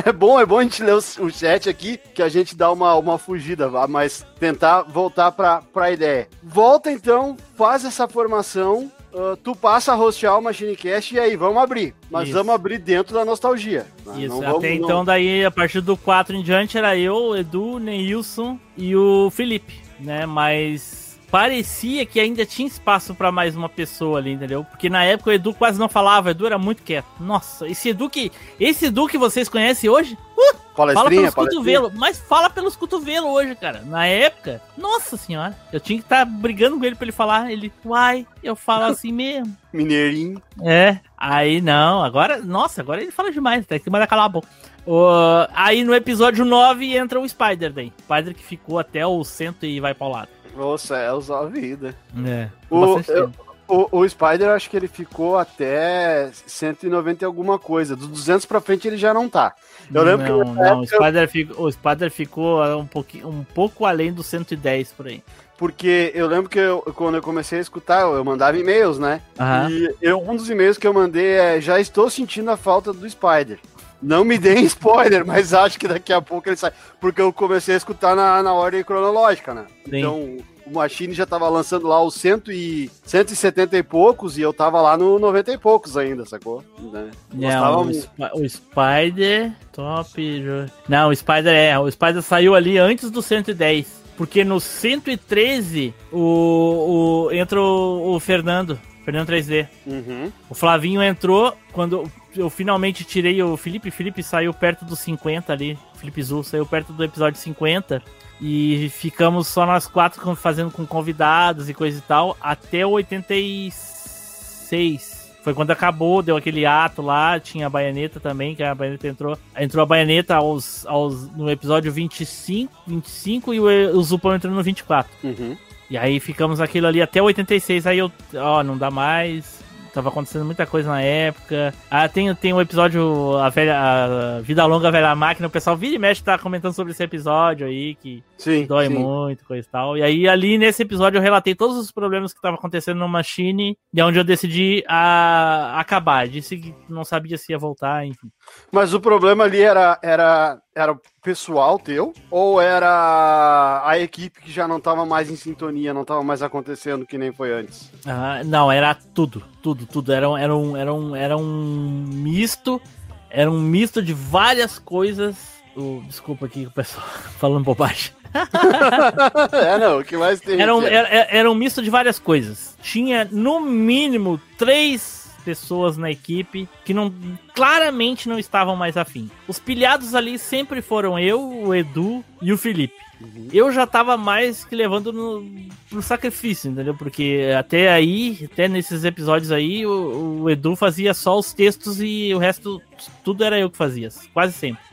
É 0.06 0.12
bom, 0.12 0.40
é 0.40 0.46
bom 0.46 0.60
a 0.60 0.64
gente 0.64 0.84
ler 0.84 0.94
o, 0.94 1.30
chat 1.32 1.68
aqui, 1.68 1.98
que 1.98 2.22
a 2.22 2.30
gente 2.30 2.56
dá 2.56 2.72
uma, 2.72 2.94
uma 2.94 3.18
fugida, 3.18 3.68
mas 3.88 4.24
tentar 4.40 4.84
voltar 4.84 5.32
pra, 5.32 5.64
pra 5.74 5.90
ideia. 5.90 6.28
Volta 6.44 6.92
então, 6.92 7.36
faz 7.56 7.84
essa 7.84 8.08
formação, 8.08 8.92
uh, 9.14 9.38
tu 9.38 9.56
passa 9.56 9.94
a 9.94 9.96
rostear 9.96 10.38
o 10.38 10.42
MachineCast 10.42 11.16
e 11.16 11.20
aí, 11.20 11.36
vamos 11.36 11.62
abrir. 11.62 11.94
Mas 12.10 12.30
Isso. 12.30 12.38
vamos 12.38 12.54
abrir 12.54 12.78
dentro 12.78 13.14
da 13.14 13.24
nostalgia. 13.24 13.86
Né? 14.06 14.26
Isso, 14.26 14.40
vamos, 14.40 14.58
até 14.58 14.70
não... 14.70 14.86
então 14.86 15.06
daí, 15.06 15.46
a 15.46 15.52
partir 15.52 15.82
do 15.82 15.96
4 15.96 16.36
em 16.36 16.44
diante, 16.44 16.78
era 16.78 16.98
eu, 16.98 17.36
Edu, 17.36 17.80
Neilson 17.80 18.60
e 18.76 18.96
o 18.96 19.30
Felipe, 19.30 19.82
né? 20.00 20.26
Mas 20.26 21.07
parecia 21.30 22.06
que 22.06 22.20
ainda 22.20 22.46
tinha 22.46 22.68
espaço 22.68 23.14
para 23.14 23.32
mais 23.32 23.56
uma 23.56 23.70
pessoa 23.70 24.20
ali, 24.20 24.32
entendeu? 24.32 24.64
Porque 24.64 24.90
na 24.90 25.04
época 25.04 25.30
o 25.30 25.34
Edu 25.34 25.54
quase 25.54 25.80
não 25.80 25.90
falava, 25.90 26.28
o 26.28 26.32
Edu 26.32 26.46
era 26.46 26.58
muito 26.58 26.84
quieto. 26.84 27.08
Nossa, 27.20 27.68
esse 27.68 27.90
Edu 27.90 28.10
que, 28.10 28.32
esse 28.60 28.88
Edu 28.88 29.08
que 29.08 29.18
vocês 29.18 29.50
conhecem 29.50 29.90
hoje, 29.90 30.18
uh, 30.38 30.58
fala 30.76 31.10
pelos 31.10 31.34
cotovelos, 31.34 31.94
mas 31.94 32.20
fala 32.20 32.50
pelos 32.50 32.76
cotovelos 32.76 33.30
hoje, 33.30 33.56
cara. 33.56 33.82
Na 33.86 34.06
época, 34.06 34.62
nossa 34.78 35.18
senhora, 35.18 35.58
eu 35.72 35.80
tinha 35.80 36.00
que 36.00 36.06
estar 36.06 36.26
tá 36.26 36.26
brigando 36.26 36.78
com 36.78 36.86
ele 36.86 36.96
para 36.96 37.06
ele 37.06 37.12
falar, 37.12 37.52
ele, 37.52 37.72
uai, 37.86 38.26
eu 38.42 38.56
falo 38.56 38.86
assim 38.92 39.12
mesmo. 39.12 39.56
Mineirinho. 39.74 40.42
É, 40.64 41.00
aí 41.18 41.62
não, 41.62 42.04
agora, 42.04 42.38
nossa, 42.40 42.82
agora 42.82 43.02
ele 43.02 43.12
fala 43.12 43.32
demais, 43.32 43.66
tem 43.66 43.80
que 43.80 43.90
mandar 43.90 44.08
calar 44.08 44.26
a 44.26 44.30
boca. 44.30 44.48
Uh, 44.88 45.52
aí 45.54 45.84
no 45.84 45.94
episódio 45.94 46.46
9 46.46 46.96
entra 46.96 47.20
o 47.20 47.28
Spider 47.28 47.74
daí. 47.74 47.92
Spider 48.04 48.34
que 48.34 48.42
ficou 48.42 48.80
até 48.80 49.06
o 49.06 49.22
centro 49.26 49.68
e 49.68 49.82
vai 49.82 49.94
para 49.94 50.08
o 50.08 50.10
lado. 50.10 50.30
Nossa, 50.58 50.98
é 50.98 51.12
usar 51.14 51.40
a 51.40 51.46
vida. 51.46 51.96
É. 52.26 52.50
O, 52.70 53.00
eu, 53.08 53.32
o, 53.68 54.00
o 54.00 54.10
Spider, 54.10 54.50
acho 54.50 54.70
que 54.70 54.78
ele 54.78 54.88
ficou 54.88 55.38
até 55.38 56.30
190 56.32 57.24
e 57.24 57.26
alguma 57.26 57.60
coisa. 57.60 57.96
Dos 57.96 58.08
200 58.08 58.46
pra 58.46 58.62
frente 58.62 58.88
ele 58.88 58.98
já 58.98 59.14
não 59.14 59.30
tá. 59.30 59.54
Eu 59.94 60.04
lembro 60.04 60.40
não, 60.40 60.56
que. 60.56 60.62
Não, 60.62 60.80
o 60.82 60.88
Spider, 60.88 61.30
ficou, 61.30 61.66
o 61.66 61.72
Spider 61.72 62.12
ficou 62.12 62.78
um, 62.78 62.88
pouquinho, 62.88 63.28
um 63.28 63.44
pouco 63.44 63.86
além 63.86 64.12
dos 64.12 64.26
110 64.28 64.92
por 64.94 65.08
aí. 65.08 65.24
Porque 65.58 66.12
eu 66.14 66.28
lembro 66.28 66.50
que 66.50 66.60
eu, 66.60 66.82
quando 66.96 67.16
eu 67.16 67.22
comecei 67.22 67.58
a 67.58 67.62
escutar, 67.62 68.02
eu 68.02 68.24
mandava 68.24 68.58
e-mails, 68.58 69.00
né? 69.00 69.22
Uhum. 69.40 69.70
E 69.70 69.96
eu, 70.02 70.22
um 70.22 70.36
dos 70.36 70.50
e-mails 70.50 70.78
que 70.78 70.88
eu 70.88 70.94
mandei 70.94 71.32
é: 71.32 71.60
já 71.60 71.80
estou 71.80 72.10
sentindo 72.10 72.52
a 72.52 72.58
falta 72.58 72.94
do 72.94 73.10
Spider. 73.10 73.60
Não 74.02 74.24
me 74.24 74.38
deem 74.38 74.64
spoiler, 74.66 75.26
mas 75.26 75.54
acho 75.54 75.80
que 75.80 75.88
daqui 75.88 76.14
a 76.14 76.22
pouco 76.22 76.48
ele 76.48 76.56
sai. 76.56 76.72
Porque 77.00 77.22
eu 77.22 77.34
comecei 77.34 77.74
a 77.74 77.78
escutar 77.78 78.16
na, 78.16 78.44
na 78.44 78.54
ordem 78.54 78.84
cronológica, 78.84 79.54
né? 79.54 79.66
Sim. 79.90 79.98
Então, 79.98 80.38
o 80.66 80.74
Machine 80.74 81.14
já 81.14 81.26
tava 81.26 81.48
lançando 81.50 81.88
lá 81.88 82.02
os 82.04 82.14
cento 82.16 82.52
e, 82.52 82.92
170 83.04 83.78
e 83.78 83.84
poucos 83.84 84.38
e 84.38 84.42
eu 84.42 84.54
tava 84.54 84.82
lá 84.82 84.98
no 84.98 85.18
90 85.18 85.54
e 85.54 85.58
poucos 85.58 85.96
ainda, 85.96 86.26
sacou? 86.26 86.64
Né? 86.92 87.10
Não, 87.34 87.84
o, 87.84 87.90
Sp 87.90 88.12
o, 88.34 88.50
Spider. 88.50 89.54
Top. 89.72 90.44
Não, 90.88 91.10
o 91.10 91.16
Spider 91.16 91.54
é. 91.54 91.80
O 91.80 91.90
Spider 91.90 92.22
saiu 92.22 92.54
ali 92.54 92.78
antes 92.78 93.10
do 93.10 93.22
110. 93.22 94.06
Porque 94.18 94.44
no 94.44 94.60
113 94.60 95.94
o, 96.12 97.28
o, 97.30 97.32
entra 97.32 97.62
o, 97.62 98.16
o 98.16 98.20
Fernando. 98.20 98.80
Fernando 99.06 99.30
3D. 99.30 99.68
Uhum. 99.86 100.32
O 100.50 100.56
Flavinho 100.56 101.02
entrou 101.02 101.54
quando 101.72 102.12
eu 102.38 102.50
finalmente 102.50 103.04
tirei 103.04 103.42
o 103.42 103.58
Felipe. 103.58 103.92
Felipe 103.92 104.24
saiu 104.24 104.54
perto 104.54 104.86
dos 104.86 105.00
50 105.00 105.52
ali. 105.52 105.78
Felipe 105.96 106.24
Zul 106.24 106.44
saiu 106.44 106.66
perto 106.66 106.94
do 106.94 107.04
episódio 107.04 107.40
50. 107.40 108.02
E 108.40 108.90
ficamos 108.90 109.48
só 109.48 109.66
nós 109.66 109.88
quatro 109.88 110.36
fazendo 110.36 110.70
com 110.70 110.86
convidados 110.86 111.70
e 111.70 111.74
coisa 111.74 111.98
e 111.98 112.02
tal 112.02 112.38
até 112.40 112.86
o 112.86 112.92
86. 112.92 115.18
Foi 115.44 115.54
quando 115.54 115.72
acabou, 115.72 116.22
deu 116.22 116.36
aquele 116.36 116.66
ato 116.66 117.02
lá, 117.02 117.40
tinha 117.40 117.68
a 117.68 117.70
baianeta 117.70 118.20
também, 118.20 118.54
que 118.54 118.62
a 118.62 118.76
baianeta 118.76 119.08
entrou. 119.08 119.38
Entrou 119.58 119.82
a 119.82 119.86
baianeta 119.86 120.36
aos, 120.36 120.86
aos, 120.86 121.32
no 121.32 121.50
episódio 121.50 121.90
25, 121.92 122.72
25 122.86 123.54
e 123.54 123.60
o, 123.60 123.66
o 123.98 124.04
Zupão 124.04 124.36
entrou 124.36 124.54
no 124.54 124.62
24. 124.62 125.10
Uhum. 125.24 125.56
E 125.90 125.98
aí 125.98 126.20
ficamos 126.20 126.60
aquilo 126.60 126.88
ali 126.88 127.02
até 127.02 127.22
o 127.22 127.26
86, 127.26 127.88
aí 127.88 127.98
eu, 127.98 128.12
ó, 128.36 128.62
não 128.62 128.78
dá 128.78 128.92
mais, 128.92 129.64
tava 129.98 130.10
acontecendo 130.10 130.46
muita 130.46 130.66
coisa 130.66 130.90
na 130.90 131.02
época. 131.02 131.74
Ah, 131.90 132.08
tem, 132.08 132.34
tem 132.36 132.54
um 132.54 132.62
episódio, 132.62 133.36
a, 133.38 133.50
velha, 133.50 133.78
a 133.78 134.42
Vida 134.42 134.66
Longa, 134.66 134.90
a 134.90 134.92
Velha 134.92 135.16
Máquina, 135.16 135.48
o 135.48 135.52
pessoal 135.52 135.76
vira 135.76 135.96
e 135.96 136.00
mexe 136.00 136.24
tá 136.24 136.38
comentando 136.38 136.74
sobre 136.74 136.92
esse 136.92 137.04
episódio 137.04 137.66
aí, 137.66 137.96
que 137.96 138.24
sim, 138.38 138.66
dói 138.66 138.88
sim. 138.88 138.94
muito, 138.94 139.44
coisa 139.46 139.68
e 139.68 139.72
tal. 139.72 139.98
E 139.98 140.04
aí, 140.04 140.28
ali 140.28 140.58
nesse 140.58 140.84
episódio, 140.84 141.18
eu 141.18 141.22
relatei 141.22 141.56
todos 141.56 141.78
os 141.78 141.92
problemas 141.92 142.32
que 142.32 142.38
estavam 142.38 142.58
acontecendo 142.58 143.00
no 143.00 143.08
Machine, 143.08 143.78
e 143.94 144.00
é 144.00 144.06
onde 144.06 144.20
eu 144.20 144.24
decidi 144.24 144.84
a, 144.88 145.80
acabar. 145.80 146.28
Disse 146.28 146.58
que 146.58 146.76
não 146.88 147.04
sabia 147.04 147.38
se 147.38 147.52
ia 147.52 147.58
voltar, 147.58 148.06
enfim. 148.06 148.30
Mas 148.72 148.94
o 148.94 149.00
problema 149.00 149.46
ali 149.46 149.62
era, 149.62 149.98
era, 150.02 150.58
era 150.76 151.00
pessoal 151.24 151.80
teu? 151.80 152.14
Ou 152.30 152.60
era 152.62 153.82
a 153.86 153.98
equipe 154.00 154.42
que 154.42 154.52
já 154.52 154.68
não 154.68 154.78
estava 154.78 155.06
mais 155.06 155.30
em 155.30 155.36
sintonia, 155.36 155.94
não 155.94 156.02
estava 156.02 156.24
mais 156.24 156.42
acontecendo 156.42 157.06
que 157.06 157.18
nem 157.18 157.32
foi 157.32 157.54
antes? 157.54 157.92
Ah, 158.06 158.42
não, 158.44 158.72
era 158.72 158.94
tudo, 158.96 159.44
tudo, 159.62 159.86
tudo. 159.86 160.12
Era, 160.12 160.28
era, 160.40 160.56
um, 160.56 160.76
era, 160.76 160.94
um, 160.94 161.16
era 161.16 161.38
um 161.38 162.06
misto, 162.08 162.82
era 163.30 163.50
um 163.50 163.60
misto 163.60 164.02
de 164.02 164.14
várias 164.14 164.78
coisas. 164.78 165.36
Oh, 165.76 166.02
desculpa 166.06 166.46
aqui 166.46 166.66
o 166.66 166.72
pessoal 166.72 167.06
falando 167.40 167.64
bobagem. 167.64 168.12
é, 169.54 169.78
não, 169.78 170.00
o 170.00 170.04
que 170.04 170.18
mais 170.18 170.40
tem? 170.42 170.60
Era 170.62 170.76
um, 170.76 170.84
era, 170.84 171.08
era 171.30 171.52
um 171.52 171.56
misto 171.56 171.82
de 171.82 171.90
várias 171.90 172.20
coisas. 172.20 172.76
Tinha, 172.82 173.28
no 173.32 173.62
mínimo, 173.62 174.40
três 174.58 175.27
pessoas 175.48 175.96
na 175.96 176.12
equipe 176.12 176.68
que 176.84 176.94
não 176.94 177.14
claramente 177.56 178.28
não 178.28 178.38
estavam 178.38 178.76
mais 178.76 178.98
afim. 178.98 179.32
Os 179.48 179.58
pilhados 179.58 180.14
ali 180.14 180.38
sempre 180.38 180.82
foram 180.82 181.18
eu, 181.18 181.42
o 181.42 181.74
Edu 181.74 182.22
e 182.42 182.52
o 182.52 182.58
Felipe. 182.58 182.94
Uhum. 183.22 183.48
Eu 183.54 183.72
já 183.72 183.88
tava 183.88 184.18
mais 184.18 184.66
que 184.66 184.76
levando 184.76 185.14
no, 185.14 185.50
pro 185.90 186.02
sacrifício, 186.02 186.70
entendeu? 186.70 186.94
Porque 186.94 187.50
até 187.58 187.90
aí, 187.90 188.50
até 188.52 188.68
nesses 188.68 189.06
episódios 189.06 189.54
aí, 189.54 189.86
o, 189.86 190.42
o 190.42 190.50
Edu 190.50 190.76
fazia 190.76 191.14
só 191.14 191.40
os 191.40 191.54
textos 191.54 192.02
e 192.02 192.34
o 192.36 192.38
resto, 192.38 192.82
tudo 193.24 193.46
era 193.46 193.58
eu 193.58 193.70
que 193.70 193.78
fazia, 193.78 194.10
quase 194.34 194.52
sempre. 194.52 194.84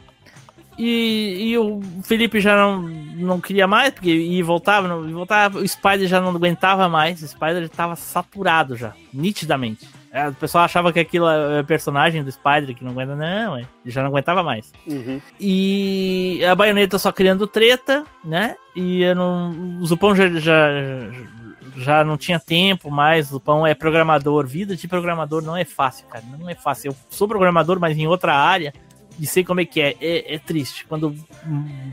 E, 0.79 1.51
e, 1.51 1.59
o 1.59 1.81
Felipe 2.03 2.41
já 2.41 2.57
não, 2.57 2.83
não 2.83 3.41
queria 3.41 3.67
mais, 3.67 3.93
porque 3.93 4.11
e 4.11 4.43
voltava, 4.43 4.89
não, 4.89 5.09
voltava, 5.13 5.59
o 5.59 5.69
Spider 5.69 6.09
já 6.09 6.21
não 6.21 6.31
aguentava 6.31 6.89
mais, 6.89 7.23
o 7.23 7.29
Spider 7.29 7.63
estava 7.63 7.97
saturado 7.97 8.77
já, 8.77 8.93
nitidamente. 9.13 9.89
É, 10.15 10.29
o 10.29 10.35
pessoal 10.35 10.63
achava 10.63 10.93
que 10.93 11.01
aquilo 11.01 11.29
é 11.29 11.61
personagem 11.65 12.23
do 12.23 12.31
Spider 12.31 12.73
que 12.73 12.85
não 12.85 12.93
aguenta, 12.93 13.17
não, 13.17 13.57
é. 13.57 13.67
já 13.85 14.01
não 14.01 14.11
aguentava 14.11 14.45
mais. 14.45 14.73
Uhum. 14.87 15.21
E 15.41 16.41
a 16.49 16.55
baioneta 16.55 17.01
só 17.01 17.11
criando 17.11 17.49
treta, 17.49 18.05
né? 18.25 18.55
E 18.77 19.03
eu 19.03 19.17
não, 19.17 19.81
o 19.81 19.85
Zupão 19.85 20.15
já, 20.15 20.29
já, 20.31 20.69
já 21.77 22.05
não 22.05 22.17
tinha 22.17 22.39
tempo 22.39 22.93
mais. 22.93 23.27
O 23.27 23.33
Zupão 23.33 23.67
é 23.67 23.75
programador. 23.75 24.47
Vida 24.47 24.77
de 24.77 24.87
programador 24.87 25.43
não 25.43 25.57
é 25.57 25.65
fácil, 25.65 26.07
cara. 26.07 26.25
Não 26.39 26.49
é 26.49 26.55
fácil. 26.55 26.93
Eu 26.93 26.97
sou 27.11 27.27
programador, 27.27 27.81
mas 27.81 27.99
em 27.99 28.07
outra 28.07 28.37
área. 28.37 28.73
E 29.19 29.27
sei 29.27 29.43
como 29.43 29.63
é 29.63 29.65
que 29.65 29.81
é. 29.81 29.97
É, 30.01 30.37
é 30.37 30.39
triste. 30.39 30.87
Quando 30.87 31.13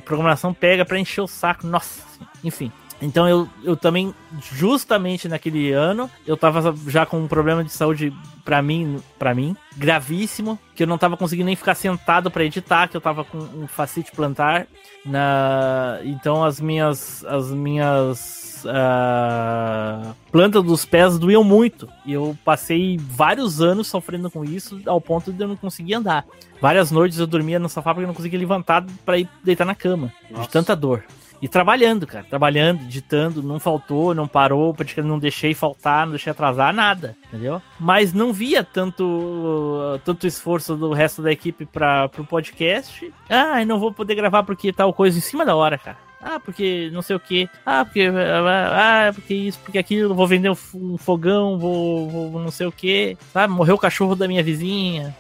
programação 0.06 0.54
pega 0.54 0.86
pra 0.86 1.00
encher 1.00 1.22
o 1.22 1.28
saco. 1.28 1.66
Nossa, 1.66 2.04
enfim. 2.44 2.72
Então 3.02 3.28
eu, 3.28 3.50
eu 3.64 3.76
também, 3.76 4.14
justamente 4.54 5.28
naquele 5.28 5.72
ano, 5.72 6.10
eu 6.26 6.38
tava 6.38 6.76
já 6.88 7.06
com 7.06 7.20
um 7.20 7.28
problema 7.28 7.64
de 7.64 7.72
saúde 7.72 8.14
para 8.46 8.62
mim, 8.62 9.02
para 9.18 9.34
mim, 9.34 9.56
gravíssimo, 9.76 10.60
que 10.76 10.84
eu 10.84 10.88
não 10.88 10.98
tava 10.98 11.18
conseguindo 11.18 11.48
nem 11.48 11.56
ficar 11.56 11.76
sentado 11.76 12.30
para 12.30 12.44
editar, 12.44 12.88
que 12.88 12.96
eu 12.96 13.02
tava 13.02 13.24
com 13.24 13.38
um 13.38 13.68
facite 13.68 14.12
plantar. 14.12 14.68
Na... 15.04 16.00
Então 16.04 16.44
as 16.44 16.62
minhas 16.62 17.26
as 17.26 17.52
minhas 17.52 18.64
uh, 18.66 20.16
plantas 20.32 20.64
dos 20.64 20.86
pés 20.86 21.18
doíam 21.18 21.44
muito. 21.44 21.90
E 22.06 22.14
eu 22.14 22.38
passei 22.46 22.98
vários 23.00 23.62
anos 23.62 23.88
sofrendo 23.88 24.30
com 24.30 24.44
isso, 24.44 24.80
ao 24.86 25.02
ponto 25.02 25.32
de 25.32 25.42
eu 25.42 25.48
não 25.48 25.56
conseguir 25.56 25.96
andar. 25.96 26.26
Várias 26.62 26.92
noites 26.92 27.18
eu 27.18 27.26
dormia 27.26 27.58
no 27.58 27.68
sofá 27.68 27.94
porque 27.94 28.04
eu 28.04 28.08
não 28.08 28.14
conseguia 28.14 28.38
levantar 28.38 28.86
para 29.04 29.18
ir 29.18 29.28
deitar 29.44 29.66
na 29.66 29.74
cama, 29.74 30.14
Nossa. 30.30 30.44
de 30.44 30.50
tanta 30.50 30.76
dor. 30.76 31.04
E 31.42 31.48
trabalhando, 31.48 32.06
cara. 32.06 32.24
Trabalhando, 32.30 32.84
editando, 32.84 33.42
não 33.42 33.60
faltou, 33.60 34.14
não 34.14 34.28
parou, 34.28 34.74
praticamente 34.74 35.12
não 35.12 35.20
deixei 35.20 35.54
faltar, 35.54 36.06
não 36.06 36.12
deixei 36.12 36.32
atrasar 36.32 36.74
nada, 36.74 37.18
entendeu? 37.28 37.62
Mas 37.80 38.14
não 38.14 38.32
via 38.32 38.64
tanto, 38.64 40.00
tanto 40.06 40.28
esforço 40.28 40.76
do 40.76 40.94
resto 40.94 41.22
da 41.22 41.32
equipe 41.32 41.66
para 41.66 42.08
pro 42.10 42.24
podcast. 42.24 43.12
Ah, 43.28 43.66
não 43.66 43.80
vou 43.80 43.92
poder 43.92 44.14
gravar 44.14 44.44
porque 44.44 44.72
tal 44.72 44.94
coisa 44.94 45.18
em 45.18 45.22
cima 45.22 45.44
da 45.44 45.56
hora, 45.56 45.78
cara. 45.78 45.98
Ah, 46.22 46.40
porque 46.40 46.92
não 46.94 47.02
sei 47.02 47.16
o 47.16 47.20
que. 47.20 47.50
Ah, 47.66 47.84
porque. 47.84 48.08
Ah, 48.08 49.12
porque 49.14 49.34
isso, 49.34 49.60
porque 49.60 49.80
aquilo. 49.80 50.14
Vou 50.14 50.28
vender 50.28 50.52
um 50.52 50.98
fogão, 50.98 51.58
vou, 51.58 52.30
vou 52.30 52.40
não 52.40 52.52
sei 52.52 52.68
o 52.68 52.72
que. 52.72 53.18
Sabe? 53.34 53.52
Morreu 53.52 53.74
o 53.74 53.80
cachorro 53.80 54.16
da 54.16 54.28
minha 54.28 54.44
vizinha. 54.44 55.16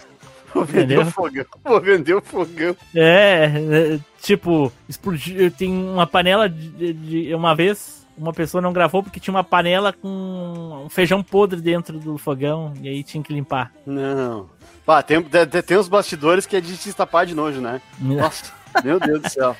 Vou 0.53 0.65
vender 0.65 0.99
o 0.99 1.05
fogão. 1.05 1.45
Vou 1.63 1.81
vender 1.81 2.13
o 2.13 2.21
fogão. 2.21 2.75
É, 2.95 3.51
é 3.55 3.99
tipo, 4.21 4.71
explodiu. 4.87 5.49
Tem 5.51 5.71
uma 5.71 6.05
panela 6.05 6.49
de, 6.49 6.93
de, 6.93 7.33
Uma 7.33 7.55
vez, 7.55 8.05
uma 8.17 8.33
pessoa 8.33 8.61
não 8.61 8.73
gravou 8.73 9.03
porque 9.03 9.19
tinha 9.19 9.33
uma 9.33 9.43
panela 9.43 9.93
com 9.93 10.83
um 10.85 10.89
feijão 10.89 11.23
podre 11.23 11.61
dentro 11.61 11.99
do 11.99 12.17
fogão. 12.17 12.73
E 12.81 12.89
aí 12.89 13.03
tinha 13.03 13.23
que 13.23 13.33
limpar. 13.33 13.71
Não. 13.85 14.49
Pá, 14.85 15.01
tem, 15.01 15.21
tem 15.23 15.77
uns 15.77 15.87
bastidores 15.87 16.45
que 16.45 16.55
é 16.55 16.61
de 16.61 16.75
se 16.75 16.89
estapar 16.89 17.25
de 17.25 17.35
nojo, 17.35 17.61
né? 17.61 17.81
Nossa, 17.99 18.51
meu 18.83 18.99
Deus 18.99 19.21
do 19.21 19.29
céu. 19.29 19.55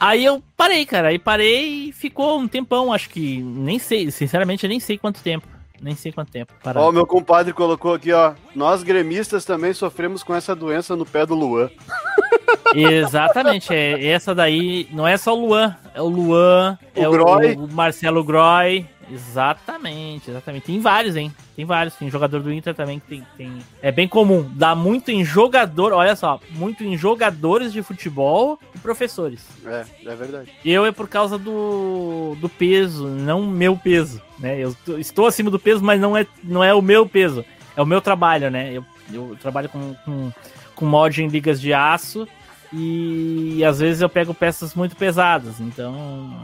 Aí 0.00 0.24
eu 0.24 0.42
parei, 0.56 0.86
cara. 0.86 1.08
Aí 1.08 1.18
parei 1.18 1.88
e 1.88 1.92
ficou 1.92 2.38
um 2.38 2.46
tempão, 2.46 2.92
acho 2.92 3.10
que. 3.10 3.42
Nem 3.42 3.78
sei, 3.78 4.10
sinceramente, 4.10 4.64
eu 4.64 4.70
nem 4.70 4.78
sei 4.78 4.96
quanto 4.96 5.22
tempo. 5.22 5.46
Nem 5.80 5.94
sei 5.94 6.12
quanto 6.12 6.32
tempo. 6.32 6.52
Ó, 6.74 6.88
o 6.88 6.92
meu 6.92 7.06
compadre 7.06 7.52
colocou 7.52 7.94
aqui, 7.94 8.12
ó. 8.12 8.34
Nós 8.54 8.82
gremistas 8.82 9.44
também 9.44 9.72
sofremos 9.72 10.22
com 10.22 10.34
essa 10.34 10.54
doença 10.54 10.96
no 10.96 11.06
pé 11.06 11.24
do 11.24 11.34
Luan. 11.34 11.70
Exatamente, 12.74 13.72
é, 13.72 14.08
essa 14.08 14.34
daí 14.34 14.88
não 14.92 15.06
é 15.06 15.16
só 15.16 15.34
o 15.34 15.46
Luan, 15.46 15.76
é 15.94 16.02
o 16.02 16.08
Luan, 16.08 16.78
o 16.94 17.00
é 17.00 17.08
Groy. 17.08 17.54
o, 17.54 17.64
o 17.64 17.72
Marcelo 17.72 18.22
Groy, 18.22 18.86
Exatamente, 19.10 20.30
exatamente. 20.30 20.66
Tem 20.66 20.80
vários, 20.80 21.16
hein? 21.16 21.32
Tem 21.56 21.64
vários. 21.64 21.94
Tem 21.94 22.10
jogador 22.10 22.40
do 22.40 22.52
Inter 22.52 22.74
também 22.74 22.98
que 22.98 23.06
tem, 23.06 23.26
tem. 23.36 23.58
É 23.80 23.90
bem 23.90 24.06
comum. 24.06 24.50
Dá 24.54 24.74
muito 24.74 25.10
em 25.10 25.24
jogador, 25.24 25.92
olha 25.92 26.14
só, 26.14 26.40
muito 26.50 26.84
em 26.84 26.96
jogadores 26.96 27.72
de 27.72 27.82
futebol 27.82 28.58
e 28.74 28.78
professores. 28.78 29.46
É, 29.64 29.84
é 30.04 30.14
verdade. 30.14 30.50
Eu 30.64 30.84
é 30.84 30.92
por 30.92 31.08
causa 31.08 31.38
do, 31.38 32.36
do 32.40 32.48
peso, 32.48 33.06
não 33.08 33.46
meu 33.46 33.76
peso. 33.76 34.20
Né? 34.38 34.58
Eu 34.58 34.74
estou 34.98 35.26
acima 35.26 35.50
do 35.50 35.58
peso, 35.58 35.82
mas 35.82 36.00
não 36.00 36.16
é, 36.16 36.26
não 36.44 36.62
é 36.62 36.74
o 36.74 36.82
meu 36.82 37.06
peso. 37.06 37.44
É 37.76 37.82
o 37.82 37.86
meu 37.86 38.00
trabalho, 38.00 38.50
né? 38.50 38.72
Eu, 38.72 38.84
eu 39.12 39.36
trabalho 39.40 39.68
com, 39.68 39.94
com, 40.04 40.32
com 40.74 40.86
mod 40.86 41.22
em 41.22 41.28
ligas 41.28 41.60
de 41.60 41.72
aço 41.72 42.26
e, 42.72 43.56
e 43.58 43.64
às 43.64 43.78
vezes 43.78 44.02
eu 44.02 44.08
pego 44.08 44.34
peças 44.34 44.74
muito 44.74 44.96
pesadas. 44.96 45.60
Então 45.60 46.42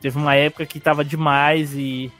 Teve 0.00 0.18
uma 0.18 0.34
época 0.34 0.66
que 0.66 0.80
tava 0.80 1.04
demais 1.04 1.74
e, 1.74 2.10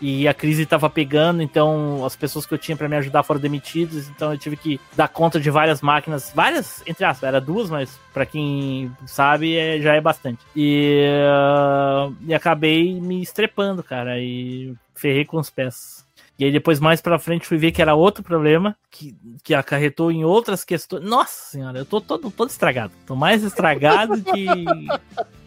e 0.00 0.28
a 0.28 0.34
crise 0.34 0.66
tava 0.66 0.90
pegando, 0.90 1.42
então 1.42 2.04
as 2.04 2.14
pessoas 2.14 2.44
que 2.44 2.54
eu 2.54 2.58
tinha 2.58 2.76
para 2.76 2.88
me 2.88 2.96
ajudar 2.96 3.22
foram 3.22 3.40
demitidas, 3.40 4.08
então 4.08 4.32
eu 4.32 4.38
tive 4.38 4.56
que 4.56 4.80
dar 4.94 5.08
conta 5.08 5.40
de 5.40 5.50
várias 5.50 5.80
máquinas, 5.80 6.32
várias, 6.34 6.82
entre 6.86 7.04
aspas, 7.04 7.26
era 7.26 7.40
duas, 7.40 7.70
mas 7.70 7.98
para 8.12 8.26
quem 8.26 8.90
sabe 9.06 9.56
é, 9.56 9.80
já 9.80 9.94
é 9.94 10.00
bastante. 10.00 10.40
E, 10.54 11.06
uh, 11.18 12.14
e 12.26 12.34
acabei 12.34 13.00
me 13.00 13.22
estrepando, 13.22 13.82
cara, 13.82 14.18
e 14.20 14.74
ferrei 14.94 15.24
com 15.24 15.38
os 15.38 15.50
pés. 15.50 16.04
E 16.38 16.44
aí 16.44 16.50
depois 16.52 16.80
mais 16.80 17.00
pra 17.00 17.18
frente 17.18 17.46
fui 17.46 17.56
ver 17.56 17.70
que 17.70 17.80
era 17.80 17.94
outro 17.94 18.22
problema, 18.22 18.76
que, 18.90 19.14
que 19.42 19.54
acarretou 19.54 20.10
em 20.10 20.24
outras 20.24 20.64
questões. 20.64 21.04
Nossa 21.04 21.50
senhora, 21.50 21.78
eu 21.78 21.84
tô 21.84 22.00
todo, 22.00 22.30
todo 22.30 22.50
estragado. 22.50 22.92
Tô 23.06 23.14
mais 23.14 23.44
estragado 23.44 24.20
que 24.20 24.46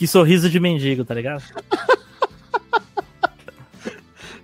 que 0.00 0.06
sorriso 0.06 0.48
de 0.48 0.58
mendigo, 0.58 1.04
tá 1.04 1.12
ligado? 1.12 1.42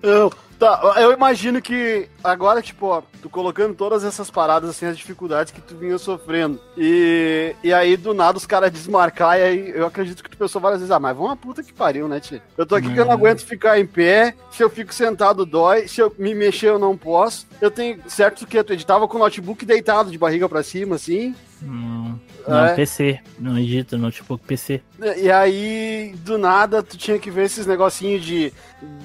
Eu, 0.03 0.31
tá, 0.57 0.95
eu 0.99 1.13
imagino 1.13 1.61
que 1.61 2.09
agora, 2.23 2.63
tipo, 2.63 2.87
ó, 2.87 3.03
tu 3.21 3.29
colocando 3.29 3.75
todas 3.75 4.05
essas 4.05 4.31
paradas, 4.31 4.71
assim, 4.71 4.87
as 4.87 4.97
dificuldades 4.97 5.53
que 5.53 5.61
tu 5.61 5.75
vinha 5.75 5.99
sofrendo. 5.99 6.61
E, 6.77 7.57
e 7.65 7.73
aí, 7.73 7.97
do 7.97 8.15
nada, 8.15 8.39
os 8.39 8.47
caras 8.47 8.71
desmarcar, 8.71 9.37
e 9.39 9.43
aí 9.43 9.71
eu 9.71 9.85
acredito 9.85 10.23
que 10.23 10.31
tu 10.31 10.37
pensou 10.37 10.61
várias 10.61 10.81
vezes, 10.81 10.93
ah, 10.93 11.01
mas 11.01 11.17
vamos 11.17 11.31
uma 11.31 11.37
puta 11.37 11.61
que 11.61 11.73
pariu, 11.73 12.07
né, 12.07 12.21
tio? 12.21 12.41
Eu 12.57 12.65
tô 12.65 12.77
aqui 12.77 12.93
que 12.93 13.01
eu 13.01 13.05
não 13.05 13.13
aguento 13.13 13.45
ficar 13.45 13.81
em 13.81 13.87
pé, 13.87 14.35
se 14.53 14.63
eu 14.63 14.71
fico 14.71 14.95
sentado 14.95 15.45
dói, 15.45 15.89
se 15.89 16.01
eu 16.01 16.15
me 16.17 16.35
mexer 16.35 16.69
eu 16.69 16.79
não 16.79 16.97
posso. 16.97 17.49
Eu 17.61 17.71
tenho, 17.71 17.99
certo 18.07 18.47
que 18.47 18.63
tu 18.63 18.73
editava 18.73 19.09
com 19.09 19.17
o 19.17 19.21
notebook 19.21 19.65
deitado 19.65 20.11
de 20.11 20.19
barriga 20.19 20.49
para 20.49 20.63
cima, 20.63 20.97
assim. 20.97 21.35
Hum. 21.63 22.19
Não, 22.47 22.65
é. 22.65 22.75
PC. 22.75 23.19
Não 23.39 23.59
edito, 23.59 23.99
notebook 23.99 24.45
PC. 24.47 24.81
E 25.17 25.31
aí, 25.31 26.15
do 26.19 26.39
nada, 26.39 26.83
tu 26.83 26.97
tinha 26.97 27.19
que 27.19 27.31
ver 27.31 27.45
esses 27.45 27.67
negocinhos 27.67 28.25
de 28.25 28.53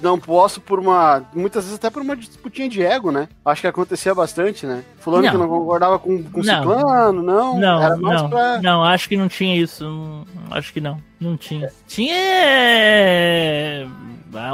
não 0.02 0.20
posso 0.20 0.62
por 0.62 0.80
uma. 0.80 1.24
Muitas 1.34 1.64
vezes 1.64 1.78
até 1.78 1.90
por 1.90 2.02
uma 2.02 2.16
disputinha 2.16 2.70
de 2.70 2.84
ego, 2.84 3.12
né? 3.12 3.28
Acho 3.44 3.62
que 3.62 3.68
acontecia 3.68 4.14
bastante, 4.14 4.66
né? 4.66 4.84
Fulano 5.00 5.24
não. 5.24 5.32
que 5.32 5.38
não 5.38 5.48
concordava 5.48 5.98
com, 5.98 6.22
com 6.24 6.44
não. 6.44 6.58
ciclano, 6.58 7.24
não. 7.24 7.58
Não, 7.58 7.98
não, 7.98 8.30
pra... 8.30 8.62
não, 8.62 8.84
acho 8.84 9.10
que 9.10 9.18
não 9.18 9.28
tinha 9.28 9.56
isso. 9.56 10.26
Acho 10.52 10.72
que 10.74 10.82
não. 10.82 11.02
Não 11.20 11.38
tinha. 11.38 11.72
Tinha 11.88 12.16
é, 12.16 13.88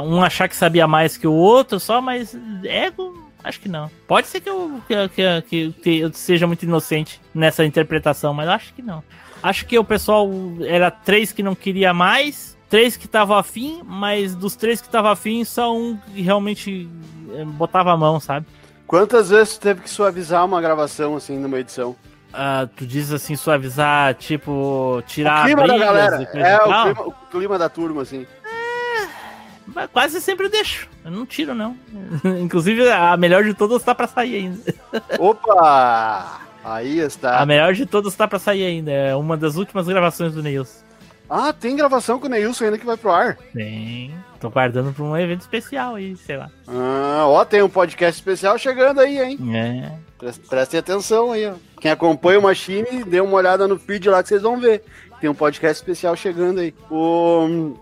um 0.02 0.22
achar 0.22 0.48
que 0.48 0.56
sabia 0.56 0.86
mais 0.86 1.16
que 1.16 1.26
o 1.26 1.32
outro, 1.32 1.78
só, 1.78 2.00
mas 2.00 2.36
ego 2.64 3.27
Acho 3.42 3.60
que 3.60 3.68
não. 3.68 3.90
Pode 4.06 4.26
ser 4.26 4.40
que 4.40 4.50
eu, 4.50 4.82
que, 4.86 5.42
que, 5.42 5.72
que 5.72 5.98
eu 6.00 6.12
seja 6.12 6.46
muito 6.46 6.64
inocente 6.64 7.20
nessa 7.34 7.64
interpretação, 7.64 8.34
mas 8.34 8.48
acho 8.48 8.74
que 8.74 8.82
não. 8.82 9.02
Acho 9.42 9.66
que 9.66 9.78
o 9.78 9.84
pessoal 9.84 10.28
era 10.66 10.90
três 10.90 11.32
que 11.32 11.42
não 11.42 11.54
queria 11.54 11.94
mais, 11.94 12.56
três 12.68 12.96
que 12.96 13.06
tava 13.06 13.38
afim, 13.38 13.82
mas 13.84 14.34
dos 14.34 14.56
três 14.56 14.80
que 14.80 14.88
tava 14.88 15.12
afim, 15.12 15.44
só 15.44 15.74
um 15.76 15.96
que 15.96 16.20
realmente 16.20 16.88
eh, 17.32 17.44
botava 17.44 17.92
a 17.92 17.96
mão, 17.96 18.18
sabe? 18.18 18.46
Quantas 18.86 19.30
vezes 19.30 19.56
tu 19.56 19.60
teve 19.60 19.82
que 19.82 19.90
suavizar 19.90 20.44
uma 20.44 20.60
gravação 20.60 21.14
assim 21.14 21.38
numa 21.38 21.58
edição? 21.58 21.94
Uh, 22.28 22.66
tu 22.76 22.86
diz 22.86 23.10
assim, 23.10 23.36
suavizar, 23.36 24.14
tipo, 24.14 25.02
tirar 25.06 25.42
o 25.42 25.44
clima 25.46 25.66
da 25.66 25.78
galera. 25.78 26.30
É, 26.34 26.56
o 26.56 26.62
clima, 26.62 27.02
o 27.06 27.12
clima, 27.30 27.58
da 27.58 27.68
turma, 27.70 28.02
assim. 28.02 28.26
Quase 29.92 30.20
sempre 30.20 30.46
eu 30.46 30.50
deixo. 30.50 30.88
Eu 31.04 31.10
não 31.10 31.26
tiro, 31.26 31.54
não. 31.54 31.76
Inclusive, 32.40 32.90
a 32.90 33.16
melhor 33.16 33.44
de 33.44 33.54
todas 33.54 33.82
tá 33.82 33.94
pra 33.94 34.06
sair 34.06 34.36
ainda. 34.36 34.74
Opa! 35.18 36.40
Aí 36.64 36.98
está. 36.98 37.38
A 37.38 37.46
melhor 37.46 37.72
de 37.72 37.86
todas 37.86 38.14
tá 38.14 38.26
pra 38.28 38.38
sair 38.38 38.64
ainda. 38.64 38.90
É 38.90 39.14
uma 39.14 39.36
das 39.36 39.56
últimas 39.56 39.86
gravações 39.86 40.34
do 40.34 40.42
Neils. 40.42 40.84
Ah, 41.30 41.52
tem 41.52 41.76
gravação 41.76 42.18
com 42.18 42.26
o 42.26 42.30
Neilson 42.30 42.64
ainda 42.64 42.78
que 42.78 42.86
vai 42.86 42.96
pro 42.96 43.10
ar? 43.10 43.36
Tem. 43.52 44.14
Tô 44.40 44.48
guardando 44.48 44.92
pra 44.94 45.04
um 45.04 45.16
evento 45.16 45.42
especial 45.42 45.96
aí, 45.96 46.16
sei 46.16 46.36
lá. 46.36 46.50
Ah, 46.66 47.24
ó, 47.26 47.44
tem 47.44 47.60
um 47.60 47.68
podcast 47.68 48.18
especial 48.18 48.56
chegando 48.56 49.00
aí, 49.00 49.18
hein? 49.20 49.38
É. 49.54 49.92
Prestem 50.48 50.80
atenção 50.80 51.32
aí, 51.32 51.46
ó. 51.46 51.54
Quem 51.80 51.90
acompanha 51.90 52.38
o 52.38 52.42
Machine, 52.42 53.04
dê 53.04 53.20
uma 53.20 53.36
olhada 53.36 53.68
no 53.68 53.78
feed 53.78 54.08
lá 54.08 54.22
que 54.22 54.28
vocês 54.28 54.42
vão 54.42 54.58
ver. 54.58 54.82
Tem 55.20 55.28
um 55.28 55.34
podcast 55.34 55.82
especial 55.82 56.16
chegando 56.16 56.60
aí. 56.60 56.74
O... 56.90 57.74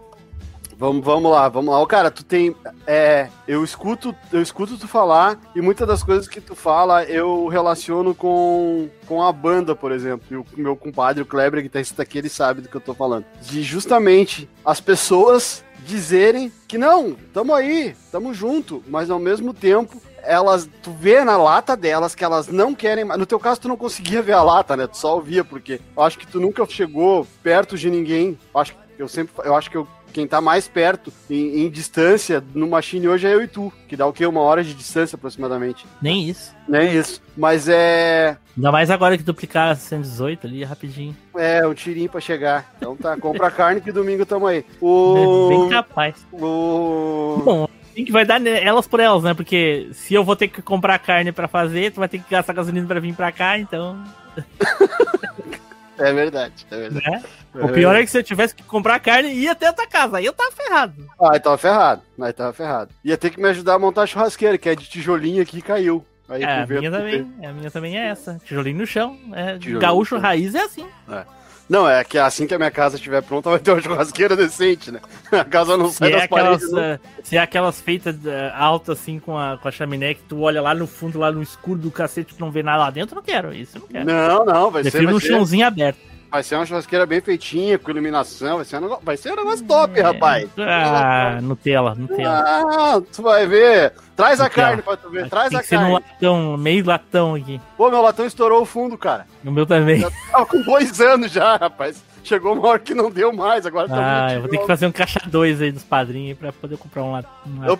Vamos, 0.78 1.02
vamos 1.04 1.30
lá, 1.30 1.48
vamos 1.48 1.74
lá. 1.74 1.86
Cara, 1.86 2.10
tu 2.10 2.22
tem. 2.22 2.54
É, 2.86 3.28
eu 3.48 3.64
escuto, 3.64 4.14
eu 4.30 4.42
escuto 4.42 4.76
tu 4.76 4.86
falar 4.86 5.38
e 5.54 5.60
muitas 5.62 5.88
das 5.88 6.02
coisas 6.02 6.28
que 6.28 6.40
tu 6.40 6.54
fala 6.54 7.04
eu 7.04 7.46
relaciono 7.46 8.14
com, 8.14 8.88
com 9.06 9.22
a 9.22 9.32
banda, 9.32 9.74
por 9.74 9.90
exemplo. 9.90 10.26
E 10.30 10.36
o 10.36 10.44
meu 10.54 10.76
compadre, 10.76 11.22
o 11.22 11.26
Kleber, 11.26 11.62
que 11.62 11.68
tá 11.70 12.02
aqui, 12.02 12.18
ele 12.18 12.28
sabe 12.28 12.60
do 12.60 12.68
que 12.68 12.76
eu 12.76 12.80
tô 12.80 12.92
falando. 12.92 13.24
De 13.40 13.62
justamente 13.62 14.48
as 14.62 14.78
pessoas 14.78 15.64
dizerem 15.86 16.52
que 16.68 16.76
não, 16.76 17.16
tamo 17.32 17.54
aí, 17.54 17.94
tamo 18.10 18.34
junto, 18.34 18.82
mas 18.88 19.08
ao 19.08 19.20
mesmo 19.20 19.54
tempo 19.54 20.02
elas, 20.22 20.68
tu 20.82 20.90
vê 20.90 21.22
na 21.22 21.36
lata 21.36 21.76
delas 21.76 22.14
que 22.14 22.24
elas 22.24 22.48
não 22.48 22.74
querem, 22.74 23.04
no 23.04 23.24
teu 23.24 23.38
caso 23.38 23.60
tu 23.60 23.68
não 23.68 23.76
conseguia 23.76 24.20
ver 24.20 24.32
a 24.32 24.42
lata, 24.42 24.76
né? 24.76 24.86
Tu 24.88 24.98
só 24.98 25.14
ouvia 25.14 25.44
porque 25.44 25.80
eu 25.96 26.02
acho 26.02 26.18
que 26.18 26.26
tu 26.26 26.40
nunca 26.40 26.66
chegou 26.66 27.26
perto 27.42 27.78
de 27.78 27.88
ninguém. 27.88 28.36
Eu 28.52 28.60
acho 28.60 28.72
que 28.72 28.78
eu 28.98 29.08
sempre, 29.08 29.32
eu 29.44 29.54
acho 29.54 29.70
que 29.70 29.76
eu 29.76 29.86
quem 30.16 30.26
tá 30.26 30.40
mais 30.40 30.66
perto 30.66 31.12
em, 31.28 31.60
em, 31.60 31.68
distância 31.68 32.42
no 32.54 32.66
Machine 32.66 33.06
hoje 33.06 33.26
é 33.26 33.34
eu 33.34 33.42
e 33.42 33.46
tu, 33.46 33.70
que 33.86 33.94
dá 33.94 34.06
o 34.06 34.14
quê? 34.14 34.24
Uma 34.24 34.40
hora 34.40 34.64
de 34.64 34.72
distância 34.72 35.14
aproximadamente. 35.14 35.84
Nem 36.00 36.26
isso. 36.26 36.54
Nem 36.66 36.90
isso. 36.96 37.20
Mas 37.36 37.68
é. 37.68 38.38
Ainda 38.56 38.72
mais 38.72 38.90
agora 38.90 39.18
que 39.18 39.22
duplicar 39.22 39.76
118 39.76 40.46
ali 40.46 40.64
rapidinho. 40.64 41.14
É, 41.36 41.66
um 41.68 41.74
tirinho 41.74 42.08
pra 42.08 42.18
chegar. 42.18 42.72
Então 42.78 42.96
tá, 42.96 43.14
compra 43.18 43.50
carne 43.50 43.82
que 43.82 43.92
domingo 43.92 44.24
tamo 44.24 44.46
aí. 44.46 44.64
O... 44.80 45.48
Bem 45.52 45.68
capaz. 45.68 46.26
O... 46.32 47.42
Bom, 47.44 47.68
que 47.94 48.10
vai 48.10 48.24
dar 48.24 48.44
elas 48.46 48.86
por 48.86 49.00
elas, 49.00 49.22
né? 49.22 49.34
Porque 49.34 49.90
se 49.92 50.14
eu 50.14 50.24
vou 50.24 50.34
ter 50.34 50.48
que 50.48 50.62
comprar 50.62 50.98
carne 50.98 51.30
para 51.30 51.46
fazer, 51.46 51.92
tu 51.92 52.00
vai 52.00 52.08
ter 52.08 52.20
que 52.20 52.30
gastar 52.30 52.54
gasolina 52.54 52.86
para 52.86 53.00
vir 53.00 53.14
para 53.14 53.30
cá, 53.30 53.58
então. 53.58 54.02
é 55.98 56.12
verdade, 56.12 56.66
é 56.70 56.76
verdade. 56.76 57.10
Né? 57.10 57.22
O 57.54 57.68
pior 57.68 57.96
é 57.96 58.04
que 58.04 58.10
se 58.10 58.18
eu 58.18 58.22
tivesse 58.22 58.54
que 58.54 58.62
comprar 58.62 58.98
carne, 59.00 59.32
ia 59.32 59.52
até 59.52 59.68
a 59.68 59.72
tua 59.72 59.86
casa. 59.86 60.18
Aí 60.18 60.26
eu 60.26 60.32
tava 60.32 60.52
ferrado. 60.52 61.06
Ah, 61.18 61.32
aí 61.32 61.40
tava 61.40 61.58
ferrado. 61.58 62.02
Aí 62.20 62.32
tava 62.32 62.52
ferrado. 62.52 62.90
Ia 63.04 63.16
ter 63.16 63.30
que 63.30 63.40
me 63.40 63.48
ajudar 63.48 63.74
a 63.74 63.78
montar 63.78 64.02
a 64.02 64.06
churrasqueira, 64.06 64.58
que 64.58 64.68
é 64.68 64.74
de 64.74 64.86
tijolinho 64.88 65.42
aqui 65.42 65.58
e 65.58 65.62
caiu. 65.62 66.04
Aí 66.28 66.42
é, 66.42 66.62
a 66.62 66.66
minha, 66.66 66.90
também, 66.90 67.34
a 67.44 67.52
minha 67.52 67.70
também 67.70 67.98
é 67.98 68.08
essa. 68.08 68.40
Tijolinho 68.44 68.78
no 68.78 68.86
chão. 68.86 69.16
É, 69.32 69.58
gaúcho 69.78 70.18
raiz 70.18 70.54
é 70.54 70.62
assim. 70.62 70.86
É. 71.08 71.24
Não, 71.68 71.88
é 71.88 72.04
que 72.04 72.16
assim 72.16 72.46
que 72.46 72.54
a 72.54 72.58
minha 72.58 72.70
casa 72.70 72.96
estiver 72.96 73.20
pronta, 73.22 73.50
vai 73.50 73.58
ter 73.58 73.72
uma 73.72 73.82
churrasqueira 73.82 74.36
decente, 74.36 74.92
né? 74.92 75.00
A 75.32 75.44
casa 75.44 75.76
não 75.76 75.88
se 75.88 75.96
sai 75.96 76.10
é 76.10 76.12
das 76.12 76.22
aquelas, 76.22 76.70
paredes. 76.70 76.70
Não. 76.70 76.98
Se 77.24 77.36
é 77.36 77.40
aquelas 77.40 77.80
feitas 77.80 78.14
uh, 78.14 78.52
altas 78.54 79.00
assim 79.00 79.18
com 79.18 79.36
a, 79.36 79.58
com 79.58 79.66
a 79.66 79.70
chaminé 79.72 80.14
que 80.14 80.22
tu 80.22 80.42
olha 80.42 80.62
lá 80.62 80.74
no 80.74 80.86
fundo, 80.86 81.18
lá 81.18 81.32
no 81.32 81.42
escuro 81.42 81.78
do 81.78 81.90
cacete, 81.90 82.34
tu 82.36 82.40
não 82.40 82.52
vê 82.52 82.62
nada 82.62 82.78
lá 82.78 82.90
dentro, 82.90 83.16
não 83.16 83.22
quero. 83.22 83.52
Isso 83.52 83.78
eu 83.78 83.80
não 83.80 83.88
quero. 83.88 84.06
Não, 84.06 84.44
não, 84.44 84.70
vai 84.70 84.82
Prefiro 84.82 85.02
ser. 85.02 85.08
Prefiro 85.08 85.16
um 85.16 85.20
chãozinho 85.20 85.66
aberto. 85.66 85.98
Vai 86.30 86.42
ser 86.42 86.56
uma 86.56 86.66
churrasqueira 86.66 87.06
bem 87.06 87.20
feitinha, 87.20 87.78
com 87.78 87.90
iluminação. 87.90 88.56
Vai 88.56 88.64
ser 88.64 88.76
um 88.76 88.80
negócio, 88.80 89.04
vai 89.04 89.16
ser 89.16 89.32
um 89.32 89.36
negócio 89.36 89.66
top, 89.66 89.98
é, 89.98 90.02
rapaz. 90.02 90.48
Ah, 90.58 91.38
Nutella, 91.40 91.94
Nutella. 91.94 92.44
Ah, 92.46 93.00
tu 93.14 93.22
vai 93.22 93.46
ver. 93.46 93.92
Traz 94.14 94.38
Nutella. 94.38 94.46
a 94.46 94.50
carne 94.50 94.82
pra 94.82 94.96
tu 94.96 95.10
ver. 95.10 95.28
Traz 95.28 95.50
Tem 95.50 95.58
a 95.58 95.62
que 95.62 95.68
carne. 95.68 95.84
Ser 95.86 95.90
um 95.90 95.94
latão, 95.94 96.56
meio 96.56 96.84
latão 96.84 97.34
aqui. 97.34 97.60
Pô, 97.76 97.90
meu 97.90 98.02
latão 98.02 98.26
estourou 98.26 98.62
o 98.62 98.66
fundo, 98.66 98.98
cara. 98.98 99.26
O 99.44 99.50
meu 99.50 99.64
também. 99.66 100.00
Já 100.00 100.10
tava 100.32 100.46
com 100.46 100.60
dois 100.62 101.00
anos 101.00 101.30
já, 101.32 101.56
rapaz. 101.56 102.02
Chegou 102.24 102.54
uma 102.54 102.66
hora 102.66 102.78
que 102.80 102.92
não 102.92 103.08
deu 103.08 103.32
mais, 103.32 103.64
agora 103.64 103.88
tá 103.88 104.26
Ah, 104.26 104.34
eu 104.34 104.40
vou 104.40 104.50
ter 104.50 104.58
que 104.58 104.66
fazer 104.66 104.84
um 104.86 104.90
caixa 104.92 105.20
2 105.26 105.62
aí 105.62 105.70
dos 105.70 105.84
padrinhos 105.84 106.36
pra 106.36 106.52
poder 106.52 106.76
comprar 106.76 107.04
um 107.04 107.12
latão. 107.12 107.30
Eu, 107.64 107.78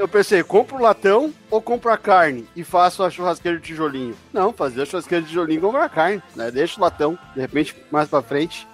eu 0.00 0.08
pensei, 0.08 0.42
compro 0.42 0.76
o 0.76 0.80
latão 0.80 1.30
ou 1.50 1.60
compro 1.60 1.92
a 1.92 1.98
carne 1.98 2.48
e 2.56 2.64
faço 2.64 3.02
a 3.02 3.10
churrasqueira 3.10 3.58
de 3.58 3.64
tijolinho? 3.64 4.16
Não, 4.32 4.50
fazer 4.50 4.82
a 4.82 4.86
churrasqueira 4.86 5.22
de 5.22 5.28
tijolinho 5.28 5.70
e 5.72 5.76
a 5.76 5.88
carne, 5.90 6.22
né? 6.34 6.50
Deixa 6.50 6.80
o 6.80 6.82
latão, 6.82 7.18
de 7.34 7.40
repente, 7.40 7.76
mais 7.90 8.08
pra 8.08 8.22
frente. 8.22 8.66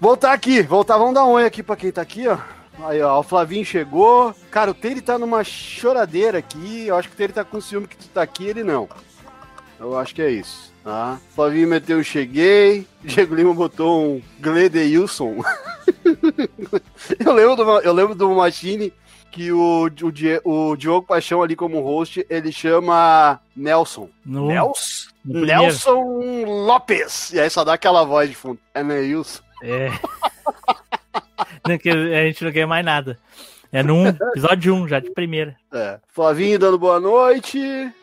Voltar 0.00 0.32
aqui, 0.32 0.62
voltar, 0.62 0.98
vamos 0.98 1.14
dar 1.14 1.24
um 1.24 1.30
oi 1.30 1.44
aqui 1.44 1.64
pra 1.64 1.74
quem 1.74 1.90
tá 1.90 2.00
aqui, 2.00 2.28
ó. 2.28 2.38
Aí, 2.84 3.02
ó, 3.02 3.18
o 3.18 3.22
Flavinho 3.24 3.64
chegou. 3.64 4.34
Cara, 4.50 4.70
o 4.70 4.74
Tere 4.74 5.00
tá 5.00 5.18
numa 5.18 5.42
choradeira 5.42 6.38
aqui. 6.38 6.86
Eu 6.86 6.96
acho 6.96 7.08
que 7.08 7.14
o 7.14 7.16
Tere 7.16 7.32
tá 7.32 7.42
com 7.42 7.60
ciúme 7.60 7.88
que 7.88 7.96
tu 7.96 8.08
tá 8.08 8.22
aqui, 8.22 8.46
ele 8.46 8.62
não. 8.62 8.88
Eu 9.80 9.98
acho 9.98 10.14
que 10.14 10.22
é 10.22 10.30
isso. 10.30 10.72
Tá? 10.84 11.18
Flavinho 11.34 11.66
meteu 11.66 12.04
cheguei. 12.04 12.86
Diego 13.02 13.34
Lima 13.34 13.52
botou 13.52 14.04
um 14.04 14.22
Gledeilson. 14.38 15.42
eu, 17.18 17.32
lembro 17.32 17.56
do, 17.56 17.80
eu 17.80 17.92
lembro 17.92 18.14
do 18.14 18.30
Machine 18.30 18.92
que 19.30 19.52
o, 19.52 19.88
o, 20.44 20.70
o 20.70 20.76
Diogo 20.76 21.06
Paixão 21.06 21.42
ali 21.42 21.54
como 21.54 21.80
host, 21.80 22.24
ele 22.28 22.50
chama 22.50 23.40
Nelson. 23.54 24.08
No, 24.24 24.48
Nelson? 24.48 25.10
No 25.24 25.44
Nelson 25.44 26.44
Lopes. 26.66 27.32
E 27.32 27.40
aí 27.40 27.50
só 27.50 27.64
dá 27.64 27.74
aquela 27.74 28.04
voz 28.04 28.30
de 28.30 28.36
fundo. 28.36 28.58
É 28.72 28.82
Neilson. 28.82 29.42
É. 29.62 29.90
não, 31.68 31.78
que 31.78 31.90
a 31.90 32.24
gente 32.26 32.44
não 32.44 32.52
quer 32.52 32.66
mais 32.66 32.84
nada. 32.84 33.18
É 33.72 33.82
no 33.82 34.06
episódio 34.06 34.74
1, 34.74 34.88
já 34.88 35.00
de 35.00 35.10
primeira. 35.10 35.56
É. 35.72 35.98
Flavinho 36.08 36.58
dando 36.58 36.78
boa 36.78 37.00
noite. 37.00 37.58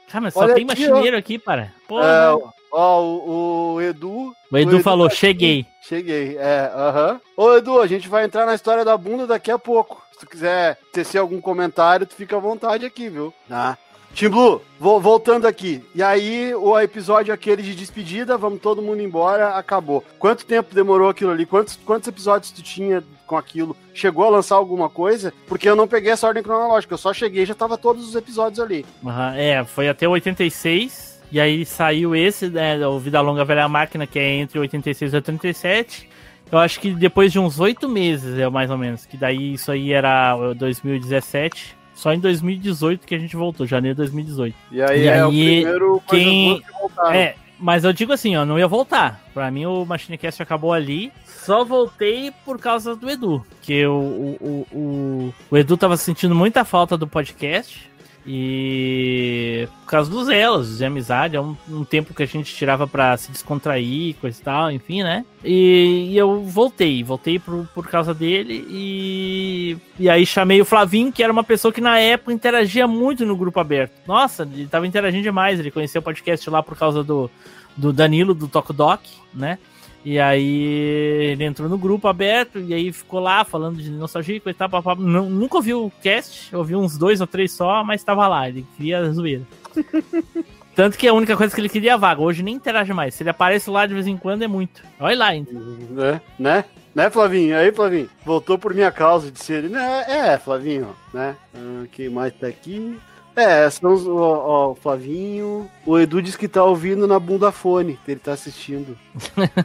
Cara, 0.10 0.22
mas 0.22 0.34
só 0.34 0.42
Olha 0.42 0.54
tem 0.54 0.66
aqui, 0.66 0.82
machineiro 0.88 1.16
ó. 1.16 1.20
aqui, 1.20 1.40
para. 1.40 1.72
Porra. 1.88 2.06
É, 2.06 2.54
ó, 2.72 3.02
o, 3.02 3.74
o, 3.76 3.82
Edu. 3.82 4.36
O 4.52 4.58
Edu, 4.58 4.72
o 4.72 4.76
Edu 4.76 4.84
falou, 4.84 5.10
tá 5.10 5.16
cheguei. 5.16 5.66
Cheguei, 5.82 6.38
é, 6.38 6.72
aham. 6.76 7.14
Uh 7.38 7.44
-huh. 7.44 7.54
Ô, 7.54 7.58
Edu, 7.58 7.82
a 7.82 7.88
gente 7.88 8.08
vai 8.08 8.26
entrar 8.26 8.46
na 8.46 8.54
história 8.54 8.86
da 8.86 8.96
bunda 8.96 9.26
daqui 9.26 9.50
a 9.50 9.58
pouco 9.58 10.03
tu 10.24 10.30
quiser 10.30 10.80
tecer 10.92 11.20
algum 11.20 11.42
comentário, 11.42 12.06
tu 12.06 12.16
fica 12.16 12.38
à 12.38 12.40
vontade 12.40 12.86
aqui, 12.86 13.10
viu? 13.10 13.34
Ah. 13.52 13.78
Tim 14.14 14.30
Blue, 14.30 14.62
voltando 14.80 15.48
aqui. 15.48 15.84
E 15.96 16.04
aí, 16.04 16.54
o 16.54 16.80
episódio 16.80 17.34
aquele 17.34 17.64
de 17.64 17.74
despedida, 17.74 18.38
vamos 18.38 18.62
todo 18.62 18.82
mundo 18.82 19.02
embora, 19.02 19.56
acabou. 19.56 20.04
Quanto 20.20 20.46
tempo 20.46 20.76
demorou 20.76 21.10
aquilo 21.10 21.32
ali? 21.32 21.48
Quantos, 21.48 21.80
quantos 21.84 22.08
episódios 22.08 22.52
tu 22.52 22.62
tinha 22.62 23.04
com 23.26 23.36
aquilo? 23.36 23.76
Chegou 23.92 24.26
a 24.26 24.30
lançar 24.30 24.56
alguma 24.56 24.88
coisa? 24.88 25.34
Porque 25.48 25.68
eu 25.68 25.76
não 25.76 25.88
peguei 25.88 26.12
essa 26.12 26.28
ordem 26.28 26.44
cronológica, 26.44 26.94
eu 26.94 26.98
só 26.98 27.12
cheguei 27.12 27.42
e 27.42 27.46
já 27.48 27.56
tava 27.56 27.76
todos 27.76 28.08
os 28.08 28.16
episódios 28.16 28.60
ali. 28.60 28.86
Uhum, 29.02 29.34
é, 29.36 29.66
foi 29.66 29.90
até 29.90 30.08
86. 30.08 31.20
E 31.32 31.40
aí 31.40 31.66
saiu 31.66 32.16
esse, 32.16 32.48
né, 32.50 32.86
o 32.88 33.00
Vida 33.00 33.20
Longa 33.20 33.44
Velha 33.44 33.68
Máquina, 33.68 34.06
que 34.06 34.20
é 34.20 34.36
entre 34.36 34.60
86 34.60 35.12
e 35.12 35.16
87. 35.16 36.13
Eu 36.52 36.60
acho 36.60 36.80
que 36.80 36.92
depois 36.92 37.32
de 37.32 37.40
uns 37.40 37.60
oito 37.60 37.90
meses, 37.90 38.38
é 38.38 38.48
mais 38.50 38.70
ou 38.70 38.78
menos, 38.78 39.06
que 39.06 39.18
daí 39.18 39.54
isso 39.54 39.72
aí 39.72 39.92
era 39.92 40.36
2017. 40.54 41.76
Só 41.94 42.12
em 42.12 42.20
2018 42.20 43.06
que 43.06 43.16
a 43.16 43.20
gente 43.20 43.36
voltou, 43.36 43.66
janeiro 43.66 43.96
de 43.96 44.02
2018. 44.02 44.56
E 44.72 44.82
aí, 44.82 45.04
e 45.04 45.08
é 45.08 45.14
aí 45.14 45.22
o 45.22 45.30
primeiro 45.30 46.04
quem... 46.08 46.60
que 46.60 47.16
É, 47.16 47.36
mas 47.60 47.84
eu 47.84 47.94
digo 47.94 48.12
assim, 48.12 48.36
ó, 48.36 48.46
não 48.46 48.60
ia 48.60 48.68
voltar. 48.68 49.22
Pra 49.34 49.50
mim 49.50 49.66
o 49.66 49.86
Machinecast 49.86 50.42
acabou 50.42 50.74
ali. 50.74 51.12
Só 51.26 51.64
voltei 51.64 52.32
por 52.44 52.60
causa 52.60 52.96
do 52.96 53.10
Edu. 53.10 53.46
Que 53.62 53.86
o, 53.86 53.94
o, 53.94 54.68
o, 54.72 55.34
o 55.52 55.58
Edu 55.58 55.78
tava 55.78 55.96
sentindo 55.96 56.36
muita 56.36 56.66
falta 56.66 56.98
do 56.98 57.08
podcast. 57.08 57.90
E 58.26 59.68
por 59.82 59.92
causa 59.92 60.10
dos 60.10 60.30
elos 60.30 60.78
de 60.78 60.86
amizade, 60.86 61.36
é 61.36 61.42
um, 61.42 61.56
um 61.70 61.84
tempo 61.84 62.14
que 62.14 62.24
a 62.24 62.26
gente 62.26 62.56
tirava 62.56 62.88
para 62.88 63.16
se 63.18 63.32
descontrair, 63.32 64.16
coisa 64.16 64.40
e 64.40 64.44
tal, 64.44 64.72
enfim, 64.72 65.04
né? 65.04 65.26
E, 65.44 66.10
e, 66.12 66.18
eu 66.18 66.42
voltei, 66.42 67.04
voltei 67.04 67.38
por, 67.38 67.68
por 67.74 67.88
causa 67.88 68.14
dele 68.14 68.66
e, 68.70 69.78
e 70.00 70.10
aí 70.10 70.26
chamei 70.26 70.62
o 70.62 70.66
Flavinho, 70.66 71.12
que 71.12 71.22
era 71.22 71.34
uma 71.34 71.44
pessoa 71.44 71.74
que 71.74 71.82
na 71.82 72.00
época 72.00 72.32
interagia 72.32 72.88
muito 72.88 73.26
no 73.26 73.36
grupo 73.36 73.60
aberto. 73.60 73.92
Nossa, 74.08 74.44
ele 74.44 74.68
tava 74.68 74.88
interagindo 74.88 75.24
demais, 75.24 75.60
ele 75.60 75.72
conheceu 75.72 76.00
o 76.00 76.04
podcast 76.04 76.50
lá 76.50 76.64
por 76.64 76.78
causa 76.78 77.04
do, 77.04 77.30
do 77.76 77.92
Danilo, 77.92 78.34
do 78.34 78.48
Toco 78.48 78.72
Doc, 78.72 79.02
né? 79.34 79.58
E 80.06 80.20
aí 80.20 81.32
ele 81.32 81.46
entrou 81.46 81.70
no 81.70 81.78
grupo 81.78 82.08
aberto 82.08 82.60
e 82.60 82.74
aí 82.74 82.92
ficou 82.92 83.20
lá 83.20 83.46
falando 83.46 83.78
de 83.78 83.90
nostalgia 83.90 84.42
e 84.46 84.54
tal. 84.54 84.70
Papá. 84.70 84.96
Não, 84.96 85.30
nunca 85.30 85.58
ouviu 85.58 85.86
o 85.86 85.92
cast, 86.02 86.54
ouvi 86.56 86.76
uns 86.76 86.98
dois 86.98 87.22
ou 87.22 87.28
três 87.28 87.52
só, 87.52 87.84
mas 87.84 88.04
tava 88.04 88.28
lá, 88.28 88.50
ele 88.50 88.66
queria 88.76 89.12
zoeira. 89.12 89.44
Tanto 90.76 90.98
que 90.98 91.08
a 91.08 91.14
única 91.14 91.38
coisa 91.38 91.54
que 91.54 91.62
ele 91.62 91.70
queria 91.70 91.94
é 91.94 91.98
vaga. 91.98 92.22
Hoje 92.22 92.42
nem 92.42 92.56
interage 92.56 92.92
mais. 92.94 93.14
Se 93.14 93.22
ele 93.22 93.30
aparece 93.30 93.70
lá 93.70 93.86
de 93.86 93.94
vez 93.94 94.08
em 94.08 94.18
quando 94.18 94.42
é 94.42 94.48
muito. 94.48 94.84
Olha 95.00 95.18
lá 95.18 95.28
ainda. 95.28 95.52
É, 95.52 96.22
né? 96.40 96.66
Né, 96.96 97.10
Flavinho? 97.10 97.58
Aí, 97.58 97.72
Flavinho? 97.72 98.10
Voltou 98.26 98.58
por 98.58 98.74
minha 98.74 98.92
causa, 98.92 99.32
disse 99.32 99.54
ele. 99.54 99.70
Né? 99.70 100.06
É, 100.08 100.38
Flavinho, 100.38 100.96
né? 101.14 101.36
Ah, 101.56 101.86
quem 101.92 102.10
mais 102.10 102.34
tá 102.34 102.48
aqui? 102.48 102.98
É, 103.36 103.70
são 103.70 103.94
os, 103.94 104.08
ó, 104.08 104.12
ó, 104.12 104.72
o 104.72 104.76
Flavinho. 104.76 105.70
O 105.86 105.98
Edu 105.98 106.22
disse 106.22 106.38
que 106.38 106.48
tá 106.48 106.64
ouvindo 106.64 107.08
na 107.08 107.20
bunda 107.20 107.52
fone, 107.52 108.00
que 108.06 108.12
ele 108.12 108.20
tá 108.20 108.34
assistindo. 108.34 108.98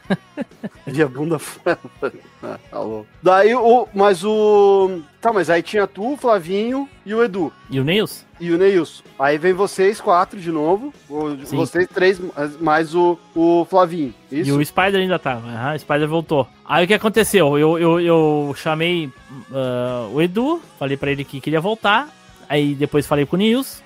De 0.86 1.02
a 1.02 1.08
bunda 1.08 1.38
fone. 1.38 1.76
ah, 2.42 2.58
alô. 2.72 3.04
Daí 3.22 3.54
o. 3.54 3.86
Mas 3.92 4.24
o. 4.24 5.00
Tá, 5.20 5.32
mas 5.32 5.50
aí 5.50 5.62
tinha 5.62 5.86
tu, 5.86 6.14
o 6.14 6.16
Flavinho 6.16 6.88
e 7.04 7.12
o 7.12 7.22
Edu. 7.22 7.52
E 7.68 7.78
o 7.78 7.84
Neils? 7.84 8.24
E 8.40 8.52
o 8.52 8.56
Neilson. 8.58 9.02
Aí 9.18 9.36
vem 9.36 9.52
vocês 9.52 10.00
quatro 10.00 10.40
de 10.40 10.50
novo. 10.50 10.94
Sim. 11.44 11.56
Vocês 11.56 11.88
três, 11.88 12.20
mais 12.60 12.94
o, 12.94 13.18
o 13.34 13.66
Flavinho. 13.68 14.14
Isso? 14.30 14.50
E 14.50 14.52
o 14.52 14.64
Spider 14.64 15.00
ainda 15.00 15.18
tá. 15.18 15.36
Uhum, 15.36 15.74
o 15.74 15.78
Spider 15.78 16.08
voltou. 16.08 16.46
Aí 16.64 16.84
o 16.84 16.88
que 16.88 16.94
aconteceu? 16.94 17.58
Eu, 17.58 17.78
eu, 17.78 18.00
eu 18.00 18.54
chamei 18.56 19.06
uh, 19.50 20.14
o 20.14 20.22
Edu, 20.22 20.62
falei 20.78 20.96
para 20.96 21.10
ele 21.10 21.24
que 21.24 21.40
queria 21.40 21.60
voltar. 21.60 22.08
Aí 22.48 22.74
depois 22.74 23.06
falei 23.06 23.26
com 23.26 23.36
o 23.36 23.38
Nils. 23.38 23.82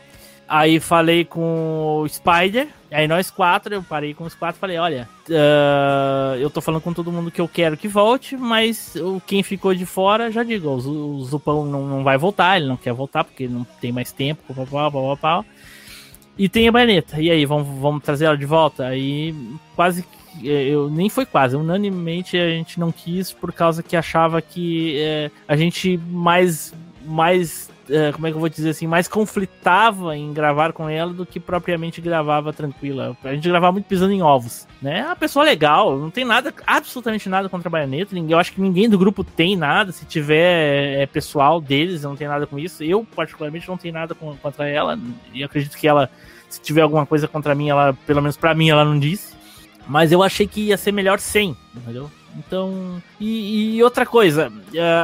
Aí 0.48 0.78
falei 0.80 1.24
com 1.24 2.02
o 2.02 2.08
Spider. 2.08 2.68
Aí 2.90 3.08
nós 3.08 3.30
quatro, 3.30 3.72
eu 3.74 3.82
parei 3.82 4.12
com 4.12 4.24
os 4.24 4.34
quatro 4.34 4.60
falei, 4.60 4.76
olha, 4.76 5.08
uh, 5.30 6.36
eu 6.36 6.50
tô 6.50 6.60
falando 6.60 6.82
com 6.82 6.92
todo 6.92 7.10
mundo 7.10 7.30
que 7.30 7.40
eu 7.40 7.48
quero 7.48 7.74
que 7.74 7.88
volte, 7.88 8.36
mas 8.36 8.94
quem 9.26 9.42
ficou 9.42 9.74
de 9.74 9.86
fora, 9.86 10.30
já 10.30 10.42
digo, 10.42 10.68
o, 10.68 11.16
o 11.16 11.24
Zupão 11.24 11.64
não, 11.64 11.86
não 11.86 12.04
vai 12.04 12.18
voltar, 12.18 12.58
ele 12.58 12.68
não 12.68 12.76
quer 12.76 12.92
voltar 12.92 13.24
porque 13.24 13.48
não 13.48 13.64
tem 13.80 13.90
mais 13.90 14.12
tempo, 14.12 14.42
pá, 14.54 14.90
pá, 14.90 15.16
pá, 15.16 15.44
E 16.36 16.50
tem 16.50 16.68
a 16.68 16.72
baioneta. 16.72 17.18
E 17.18 17.30
aí, 17.30 17.46
vamos, 17.46 17.66
vamos 17.80 18.02
trazer 18.02 18.26
ela 18.26 18.36
de 18.36 18.44
volta? 18.44 18.86
Aí 18.86 19.34
quase 19.74 20.04
eu 20.42 20.90
nem 20.90 21.08
foi 21.08 21.26
quase, 21.26 21.56
unanimemente 21.56 22.38
a 22.38 22.50
gente 22.50 22.80
não 22.80 22.90
quis 22.90 23.32
por 23.32 23.52
causa 23.52 23.82
que 23.82 23.96
achava 23.96 24.40
que 24.40 24.98
é, 24.98 25.30
a 25.46 25.56
gente 25.56 25.98
mais 26.10 26.72
mais 27.04 27.71
como 28.14 28.26
é 28.26 28.30
que 28.30 28.36
eu 28.36 28.40
vou 28.40 28.48
dizer 28.48 28.70
assim, 28.70 28.86
mais 28.86 29.08
conflitava 29.08 30.16
em 30.16 30.32
gravar 30.32 30.72
com 30.72 30.88
ela 30.88 31.12
do 31.12 31.26
que 31.26 31.40
propriamente 31.40 32.00
gravava 32.00 32.52
tranquila. 32.52 33.16
A 33.24 33.34
gente 33.34 33.48
gravava 33.48 33.72
muito 33.72 33.86
pisando 33.86 34.12
em 34.12 34.22
ovos, 34.22 34.66
né? 34.80 35.00
É 35.00 35.06
uma 35.06 35.16
pessoa 35.16 35.44
legal, 35.44 35.98
não 35.98 36.10
tem 36.10 36.24
nada, 36.24 36.54
absolutamente 36.66 37.28
nada 37.28 37.48
contra 37.48 37.68
a 37.68 37.70
Baioneta. 37.70 38.16
Eu 38.16 38.38
acho 38.38 38.52
que 38.52 38.60
ninguém 38.60 38.88
do 38.88 38.98
grupo 38.98 39.24
tem 39.24 39.56
nada. 39.56 39.92
Se 39.92 40.04
tiver 40.04 41.02
é, 41.02 41.06
pessoal 41.06 41.60
deles, 41.60 42.02
não 42.02 42.16
tem 42.16 42.28
nada 42.28 42.46
com 42.46 42.58
isso. 42.58 42.82
Eu, 42.84 43.06
particularmente, 43.14 43.68
não 43.68 43.76
tenho 43.76 43.94
nada 43.94 44.14
contra 44.14 44.68
ela. 44.68 44.98
E 45.32 45.42
acredito 45.42 45.76
que 45.76 45.88
ela, 45.88 46.08
se 46.48 46.60
tiver 46.60 46.82
alguma 46.82 47.04
coisa 47.04 47.26
contra 47.26 47.54
mim, 47.54 47.68
ela, 47.68 47.96
pelo 48.06 48.22
menos 48.22 48.36
para 48.36 48.54
mim, 48.54 48.70
ela 48.70 48.84
não 48.84 48.98
disse. 48.98 49.34
Mas 49.86 50.12
eu 50.12 50.22
achei 50.22 50.46
que 50.46 50.60
ia 50.68 50.76
ser 50.76 50.92
melhor 50.92 51.18
sem, 51.18 51.56
entendeu? 51.74 52.10
Então. 52.36 53.02
E, 53.20 53.76
e, 53.76 53.82
outra 53.82 54.06
coisa, 54.06 54.52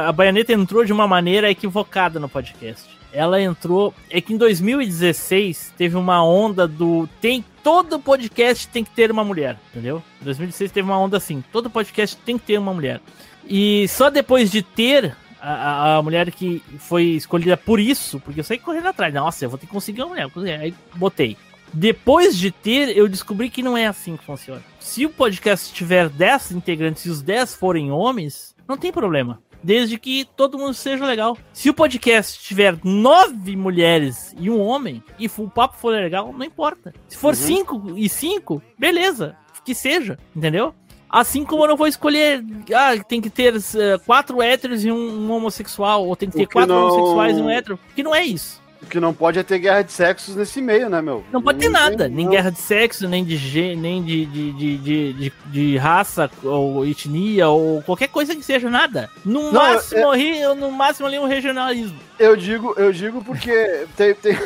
a, 0.07 0.11
Baioneta 0.11 0.53
entrou 0.53 0.83
de 0.83 0.93
uma 0.93 1.07
maneira 1.07 1.49
equivocada 1.49 2.19
no 2.19 2.29
podcast. 2.29 2.89
Ela 3.11 3.41
entrou. 3.41 3.93
É 4.09 4.21
que 4.21 4.33
em 4.33 4.37
2016 4.37 5.73
teve 5.77 5.95
uma 5.95 6.23
onda 6.23 6.67
do. 6.67 7.07
Tem. 7.21 7.43
Todo 7.63 7.99
podcast 7.99 8.67
tem 8.69 8.83
que 8.83 8.91
ter 8.91 9.11
uma 9.11 9.23
mulher, 9.23 9.57
entendeu? 9.69 10.01
Em 10.21 10.25
2016 10.25 10.71
teve 10.71 10.87
uma 10.87 10.99
onda 10.99 11.17
assim. 11.17 11.43
Todo 11.51 11.69
podcast 11.69 12.15
tem 12.17 12.37
que 12.37 12.45
ter 12.45 12.57
uma 12.57 12.73
mulher. 12.73 13.01
E 13.45 13.87
só 13.89 14.09
depois 14.09 14.49
de 14.49 14.61
ter 14.61 15.15
a, 15.41 15.97
a, 15.97 16.01
mulher 16.01 16.31
que 16.31 16.61
foi 16.77 17.03
escolhida 17.03 17.57
por 17.57 17.79
isso, 17.79 18.19
porque 18.19 18.39
eu 18.39 18.43
saí 18.43 18.59
correndo 18.59 18.87
atrás. 18.87 19.13
Nossa, 19.13 19.45
eu 19.45 19.49
vou 19.49 19.57
ter 19.57 19.65
que 19.65 19.71
conseguir 19.71 20.03
uma 20.03 20.09
mulher. 20.09 20.59
Aí 20.59 20.73
botei. 20.95 21.37
Depois 21.73 22.37
de 22.37 22.51
ter, 22.51 22.95
eu 22.95 23.07
descobri 23.07 23.49
que 23.49 23.63
não 23.63 23.77
é 23.77 23.87
assim 23.87 24.17
que 24.17 24.25
funciona. 24.25 24.63
Se 24.79 25.05
o 25.05 25.09
podcast 25.09 25.73
tiver 25.73 26.09
10 26.09 26.51
integrantes 26.51 27.05
e 27.05 27.09
os 27.09 27.21
10 27.21 27.55
forem 27.55 27.91
homens, 27.91 28.55
não 28.67 28.77
tem 28.77 28.91
problema. 28.91 29.41
Desde 29.61 29.99
que 29.99 30.25
todo 30.37 30.57
mundo 30.57 30.73
seja 30.73 31.05
legal. 31.05 31.37
Se 31.51 31.69
o 31.69 31.73
podcast 31.73 32.39
tiver 32.41 32.77
nove 32.83 33.55
mulheres 33.55 34.33
e 34.39 34.49
um 34.49 34.59
homem, 34.61 35.03
e 35.19 35.29
o 35.37 35.49
papo 35.49 35.77
for 35.77 35.91
legal, 35.91 36.31
não 36.31 36.45
importa. 36.45 36.93
Se 37.07 37.17
for 37.17 37.35
5 37.35 37.75
uhum. 37.75 37.97
e 37.97 38.07
5, 38.07 38.61
beleza. 38.77 39.35
Que 39.65 39.75
seja, 39.75 40.17
entendeu? 40.35 40.73
Assim 41.09 41.43
como 41.43 41.63
eu 41.63 41.67
não 41.69 41.75
vou 41.75 41.87
escolher, 41.87 42.43
ah, 42.73 43.03
tem 43.03 43.19
que 43.19 43.29
ter 43.29 43.55
uh, 43.55 43.61
quatro 44.05 44.41
héteros 44.41 44.85
e 44.85 44.91
um, 44.91 44.95
um, 44.95 45.31
homossexual, 45.31 46.07
ou 46.07 46.15
tem 46.15 46.29
que 46.29 46.37
ter 46.37 46.47
que 46.47 46.53
quatro 46.53 46.73
não... 46.73 46.87
homossexuais 46.87 47.37
e 47.37 47.41
um 47.41 47.49
hétero, 47.49 47.79
que 47.95 48.03
não 48.03 48.13
é 48.13 48.23
isso. 48.23 48.58
O 48.81 48.85
que 48.85 48.99
não 48.99 49.13
pode 49.13 49.37
é 49.37 49.43
ter 49.43 49.59
guerra 49.59 49.81
de 49.81 49.91
sexos 49.91 50.35
nesse 50.35 50.61
meio, 50.61 50.89
né, 50.89 51.01
meu? 51.01 51.23
Não 51.31 51.41
pode 51.41 51.59
ter 51.59 51.69
nada, 51.69 52.07
nem 52.07 52.29
guerra 52.29 52.49
de 52.49 52.59
sexo, 52.59 53.09
nem 53.09 53.25
de 53.25 53.75
nem 53.75 54.01
de, 54.01 54.25
de, 54.25 54.77
de, 54.77 55.33
de, 55.47 55.77
raça, 55.77 56.31
ou 56.43 56.85
etnia, 56.85 57.49
ou 57.49 57.81
qualquer 57.83 58.07
coisa 58.07 58.33
que 58.33 58.41
seja, 58.41 58.69
nada. 58.69 59.09
No 59.25 59.51
máximo, 59.51 60.13
é... 60.13 60.53
no 60.55 60.71
máximo 60.71 61.07
ali 61.07 61.19
um 61.19 61.27
regionalismo. 61.27 61.99
Eu 62.17 62.37
digo, 62.37 62.73
eu 62.77 62.93
digo 62.93 63.23
porque 63.23 63.85
tem, 63.97 64.13
tem... 64.15 64.37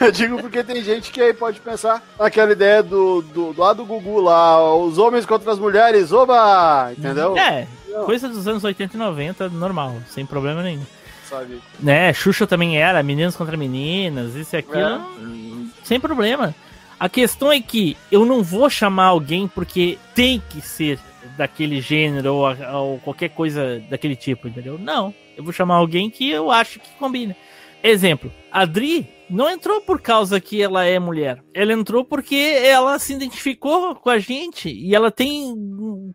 Eu 0.00 0.10
digo 0.10 0.38
porque 0.38 0.64
tem 0.64 0.82
gente 0.82 1.12
que 1.12 1.22
aí 1.22 1.32
pode 1.32 1.60
pensar 1.60 2.02
naquela 2.18 2.50
ideia 2.50 2.82
do, 2.82 3.22
do, 3.22 3.52
do 3.52 3.60
lado 3.60 3.76
do 3.76 3.86
Gugu 3.86 4.20
lá, 4.20 4.74
os 4.74 4.98
homens 4.98 5.24
contra 5.24 5.52
as 5.52 5.58
mulheres, 5.58 6.10
oba! 6.10 6.92
Entendeu? 6.98 7.38
É, 7.38 7.68
coisa 8.04 8.28
dos 8.28 8.48
anos 8.48 8.64
80 8.64 8.96
e 8.96 8.98
90, 8.98 9.48
normal, 9.50 9.94
sem 10.10 10.26
problema 10.26 10.64
nenhum 10.64 10.82
sabe? 11.34 11.60
Né, 11.80 12.12
Xuxa 12.12 12.46
também 12.46 12.78
era, 12.78 13.02
meninos 13.02 13.36
contra 13.36 13.56
meninas, 13.56 14.34
isso 14.34 14.54
e 14.54 14.58
aquilo, 14.58 14.78
é. 14.78 15.84
sem 15.84 15.98
problema. 15.98 16.54
A 16.98 17.08
questão 17.08 17.52
é 17.52 17.60
que 17.60 17.96
eu 18.10 18.24
não 18.24 18.42
vou 18.42 18.70
chamar 18.70 19.06
alguém 19.06 19.48
porque 19.48 19.98
tem 20.14 20.42
que 20.48 20.60
ser 20.60 20.98
daquele 21.36 21.80
gênero 21.80 22.34
ou, 22.34 22.46
ou 22.74 22.98
qualquer 23.00 23.30
coisa 23.30 23.82
daquele 23.90 24.14
tipo, 24.14 24.48
entendeu? 24.48 24.78
Não. 24.78 25.12
Eu 25.36 25.42
vou 25.42 25.52
chamar 25.52 25.76
alguém 25.76 26.08
que 26.08 26.30
eu 26.30 26.50
acho 26.50 26.78
que 26.78 26.90
combina. 26.98 27.36
Exemplo, 27.82 28.32
a 28.50 28.64
Dri 28.64 29.06
não 29.28 29.50
entrou 29.50 29.80
por 29.80 30.00
causa 30.00 30.40
que 30.40 30.62
ela 30.62 30.84
é 30.84 30.98
mulher. 30.98 31.42
Ela 31.52 31.72
entrou 31.72 32.04
porque 32.04 32.34
ela 32.34 32.98
se 32.98 33.12
identificou 33.12 33.94
com 33.96 34.08
a 34.08 34.18
gente 34.18 34.70
e 34.70 34.94
ela 34.94 35.10
tem 35.10 35.54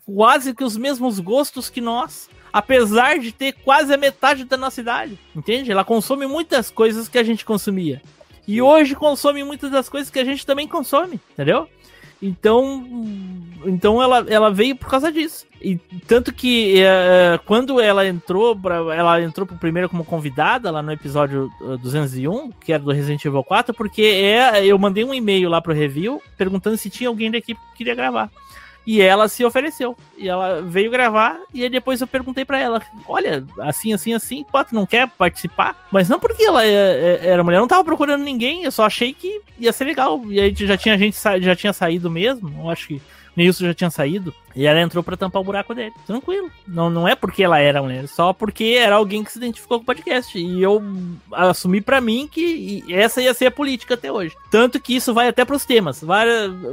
quase 0.05 0.55
que 0.55 0.63
os 0.63 0.77
mesmos 0.77 1.19
gostos 1.19 1.69
que 1.69 1.81
nós 1.81 2.29
apesar 2.51 3.19
de 3.19 3.31
ter 3.31 3.53
quase 3.53 3.93
a 3.93 3.97
metade 3.97 4.43
da 4.43 4.57
nossa 4.57 4.81
idade, 4.81 5.19
entende? 5.35 5.71
Ela 5.71 5.83
consome 5.83 6.25
muitas 6.27 6.69
coisas 6.69 7.07
que 7.07 7.17
a 7.17 7.23
gente 7.23 7.45
consumia. 7.45 8.01
E 8.47 8.61
hoje 8.61 8.95
consome 8.95 9.43
muitas 9.43 9.69
das 9.69 9.87
coisas 9.87 10.09
que 10.09 10.19
a 10.19 10.25
gente 10.25 10.45
também 10.45 10.67
consome, 10.67 11.19
entendeu? 11.33 11.67
Então, 12.21 12.85
então 13.65 14.01
ela, 14.01 14.25
ela 14.27 14.51
veio 14.51 14.75
por 14.75 14.89
causa 14.89 15.11
disso. 15.11 15.47
E 15.61 15.77
tanto 16.07 16.33
que 16.33 16.81
é, 16.81 17.39
quando 17.45 17.79
ela 17.79 18.05
entrou, 18.05 18.55
pra, 18.55 18.75
ela 18.93 19.21
entrou 19.21 19.45
pro 19.45 19.57
primeiro 19.57 19.89
como 19.89 20.03
convidada 20.03 20.71
lá 20.71 20.81
no 20.81 20.91
episódio 20.91 21.49
201, 21.81 22.51
que 22.51 22.73
era 22.73 22.83
do 22.83 22.91
Resident 22.91 23.23
Evil 23.23 23.43
4, 23.43 23.73
porque 23.73 24.01
é, 24.01 24.65
eu 24.65 24.77
mandei 24.77 25.03
um 25.03 25.13
e-mail 25.13 25.49
lá 25.49 25.61
pro 25.61 25.73
review 25.73 26.21
perguntando 26.37 26.77
se 26.77 26.89
tinha 26.89 27.09
alguém 27.09 27.31
da 27.31 27.37
equipe 27.37 27.59
que 27.71 27.77
queria 27.77 27.95
gravar. 27.95 28.29
E 28.89 29.01
ela 29.01 29.27
se 29.27 29.45
ofereceu. 29.45 29.95
E 30.17 30.27
ela 30.27 30.63
veio 30.63 30.89
gravar. 30.89 31.39
E 31.53 31.69
depois 31.69 32.01
eu 32.01 32.07
perguntei 32.07 32.43
para 32.43 32.57
ela: 32.57 32.81
Olha, 33.07 33.45
assim, 33.59 33.93
assim, 33.93 34.15
assim, 34.15 34.43
pô, 34.51 34.65
tu 34.65 34.73
não 34.73 34.83
quer 34.83 35.07
participar? 35.07 35.87
Mas 35.91 36.09
não 36.09 36.19
porque 36.19 36.43
ela 36.43 36.65
é, 36.65 36.71
é, 36.71 37.19
era 37.21 37.43
mulher, 37.43 37.57
eu 37.57 37.61
não 37.61 37.67
tava 37.67 37.83
procurando 37.83 38.23
ninguém. 38.23 38.63
Eu 38.63 38.71
só 38.71 38.87
achei 38.87 39.13
que 39.13 39.41
ia 39.59 39.71
ser 39.71 39.83
legal. 39.83 40.19
E 40.25 40.41
aí 40.41 40.55
já 40.57 40.75
tinha 40.75 40.97
gente 40.97 41.15
já 41.39 41.55
tinha 41.55 41.71
saído 41.71 42.09
mesmo. 42.09 42.51
Eu 42.63 42.67
acho 42.67 42.87
que 42.87 42.99
Nilson 43.39 43.65
já 43.67 43.73
tinha 43.73 43.89
saído 43.89 44.33
e 44.55 44.65
ela 44.65 44.81
entrou 44.81 45.01
para 45.01 45.15
tampar 45.15 45.41
o 45.41 45.45
buraco 45.45 45.73
dele. 45.73 45.93
Tranquilo. 46.05 46.51
Não, 46.67 46.89
não 46.89 47.07
é 47.07 47.15
porque 47.15 47.43
ela 47.43 47.59
era 47.59 47.81
mulher, 47.81 48.07
só 48.07 48.33
porque 48.33 48.77
era 48.77 48.95
alguém 48.95 49.23
que 49.23 49.31
se 49.31 49.37
identificou 49.37 49.79
com 49.79 49.83
o 49.83 49.85
podcast. 49.85 50.37
E 50.37 50.61
eu 50.61 50.83
assumi 51.31 51.79
para 51.79 52.01
mim 52.01 52.27
que 52.29 52.83
essa 52.89 53.21
ia 53.21 53.33
ser 53.33 53.47
a 53.47 53.51
política 53.51 53.93
até 53.93 54.11
hoje. 54.11 54.35
Tanto 54.51 54.79
que 54.79 54.95
isso 54.95 55.13
vai 55.13 55.29
até 55.29 55.45
pros 55.45 55.65
temas. 55.65 56.03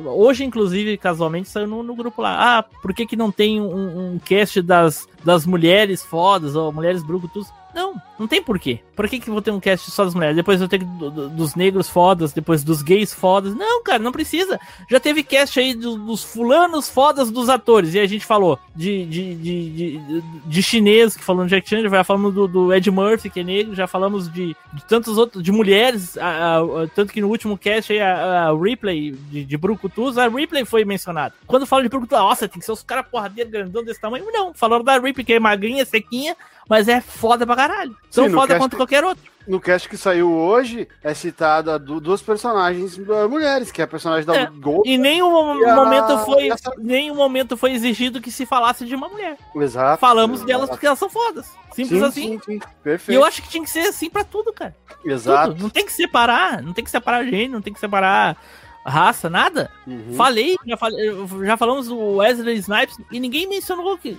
hoje, 0.07 0.45
inclusive, 0.45 0.97
casualmente, 0.97 1.49
saiu 1.49 1.69
no, 1.69 1.83
no 1.83 1.95
grupo 1.95 2.21
lá. 2.21 2.59
Ah, 2.59 2.63
por 2.63 2.93
que, 2.93 3.07
que 3.07 3.17
não 3.17 3.31
tem 3.31 3.61
um, 3.61 4.15
um 4.15 4.19
cast 4.19 4.61
das, 4.63 5.09
das 5.25 5.47
mulheres 5.47 6.03
fodas 6.03 6.57
ou 6.57 6.73
mulheres 6.73 7.05
brucutus? 7.05 7.47
Não, 7.77 8.01
Não 8.19 8.27
tem 8.27 8.43
porquê. 8.43 8.81
Por 8.97 9.07
que, 9.07 9.21
que 9.21 9.29
vou 9.29 9.43
ter 9.43 9.51
um 9.51 9.61
cast 9.61 9.91
só 9.91 10.03
das 10.03 10.15
mulheres? 10.15 10.35
Depois 10.35 10.63
eu 10.63 10.67
tenho 10.67 10.87
do, 10.87 11.11
do, 11.11 11.29
dos 11.29 11.55
negros 11.55 11.91
fodas, 11.91 12.33
depois 12.33 12.65
dos 12.65 12.81
gays 12.81 13.13
fodas. 13.13 13.55
Não, 13.55 13.83
cara, 13.83 13.99
não 13.99 14.11
precisa. 14.11 14.59
Já 14.91 14.99
teve 14.99 15.23
cast 15.23 15.61
aí 15.61 15.75
do, 15.75 15.99
dos 15.99 16.25
fulanos 16.25 16.89
fodas 16.89 17.31
dos 17.31 17.51
atores. 17.51 17.93
E 17.93 18.01
a 18.01 18.07
gente 18.07 18.25
falou 18.25 18.59
de, 18.75 19.05
de, 19.05 19.35
de, 19.35 19.71
de, 19.71 20.23
de 20.47 20.63
chinês, 20.63 21.15
que 21.15 21.23
falou 21.23 21.43
no 21.43 21.51
Jack 21.51 21.69
Chan, 21.69 21.87
já 21.87 22.03
falamos 22.03 22.33
do, 22.33 22.49
do, 22.49 22.73
Ed 22.73 22.91
Murphy, 22.91 23.29
que 23.29 23.41
é 23.41 23.45
negro, 23.45 23.75
já 23.75 23.87
falamos 23.87 24.33
de, 24.33 24.57
de 24.73 24.85
tantos 24.89 25.19
outros, 25.19 25.43
de 25.43 25.53
mulheres, 25.53 26.17
a, 26.17 26.57
a, 26.57 26.61
tanto 26.95 27.13
que 27.13 27.21
no 27.21 27.29
último 27.29 27.59
cast 27.59 27.93
aí 27.93 28.01
a, 28.01 28.49
a 28.49 28.59
Ripley 28.59 29.13
de, 29.13 29.45
de 29.45 29.57
Brucutus, 29.59 30.17
a 30.17 30.29
Ripley 30.29 30.65
foi 30.65 30.83
mencionada. 30.87 31.35
Quando 31.47 31.67
falo 31.67 31.83
de 31.83 31.91
Brucutus, 31.91 32.19
nossa, 32.19 32.49
tem 32.49 32.59
que 32.59 32.65
ser 32.65 32.73
os 32.73 32.83
caras 32.83 33.05
porradeiros 33.11 33.53
grandão 33.53 33.85
desse 33.85 34.01
tamanho. 34.01 34.25
Não, 34.33 34.55
falaram 34.55 34.83
da 34.83 34.99
Ripley, 34.99 35.27
que 35.27 35.35
é 35.35 35.39
magrinha, 35.39 35.85
sequinha, 35.85 36.35
mas 36.69 36.89
é 36.89 37.01
foda 37.01 37.47
pra 37.47 37.57
caralho. 37.57 37.97
Tão 38.13 38.27
Sim, 38.27 38.33
foda 38.33 38.59
quanto 38.59 38.77
qualquer 38.77 39.05
outro. 39.05 39.25
No 39.47 39.61
cast 39.61 39.89
que 39.89 39.97
saiu 39.97 40.33
hoje, 40.33 40.89
é 41.05 41.15
citada 41.15 41.79
duas 41.79 42.21
personagens 42.21 42.99
mulheres, 43.31 43.71
que 43.71 43.81
é 43.81 43.85
a 43.85 43.87
personagem 43.87 44.27
da 44.27 44.35
é, 44.35 44.47
Gold. 44.47 44.89
E 44.89 44.99
nenhum 44.99 45.31
momento 45.31 46.13
a... 46.13 46.19
foi. 46.19 46.49
Essa... 46.49 46.73
Nenhum 46.79 47.15
momento 47.15 47.57
foi 47.57 47.73
exigido 47.73 48.21
que 48.21 48.33
se 48.33 48.45
falasse 48.45 48.85
de 48.85 48.95
uma 48.97 49.09
mulher. 49.09 49.39
Exato. 49.55 50.01
Falamos 50.01 50.39
exato. 50.39 50.49
delas 50.49 50.69
porque 50.69 50.87
elas 50.87 50.99
são 50.99 51.09
fodas. 51.09 51.47
Simples 51.73 52.01
sim, 52.01 52.07
assim. 52.07 52.23
Sim, 52.23 52.41
sim. 52.45 52.61
Perfeito. 52.83 53.17
E 53.17 53.21
eu 53.21 53.25
acho 53.25 53.41
que 53.41 53.49
tinha 53.49 53.63
que 53.63 53.71
ser 53.71 53.87
assim 53.87 54.11
pra 54.11 54.25
tudo, 54.25 54.53
cara. 54.53 54.75
Exato. 55.05 55.53
Tudo. 55.53 55.63
Não 55.63 55.71
tem 55.71 55.87
que 55.87 55.93
separar, 55.93 56.61
não 56.61 56.73
tem 56.73 56.85
que 56.85 56.91
separar 56.91 57.25
gente, 57.25 57.49
não 57.49 57.63
tem 57.63 57.73
que 57.73 57.79
separar 57.79 58.37
raça, 58.85 59.31
nada. 59.31 59.71
Uhum. 59.87 60.15
Falei, 60.15 60.57
já, 60.67 60.77
falei, 60.77 61.15
já 61.45 61.57
falamos 61.57 61.89
do 61.89 62.17
Wesley 62.17 62.57
Snipes 62.57 62.97
e 63.11 63.21
ninguém 63.21 63.49
mencionou 63.49 63.99
que, 63.99 64.17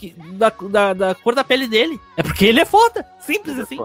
que 0.00 0.14
da, 0.32 0.48
da, 0.48 0.92
da, 0.94 1.14
cor 1.14 1.34
da 1.34 1.44
pele 1.44 1.68
dele. 1.68 2.00
É 2.16 2.22
porque 2.22 2.46
ele 2.46 2.60
é 2.60 2.64
foda. 2.64 3.06
Simples 3.20 3.58
é 3.58 3.62
assim. 3.62 3.78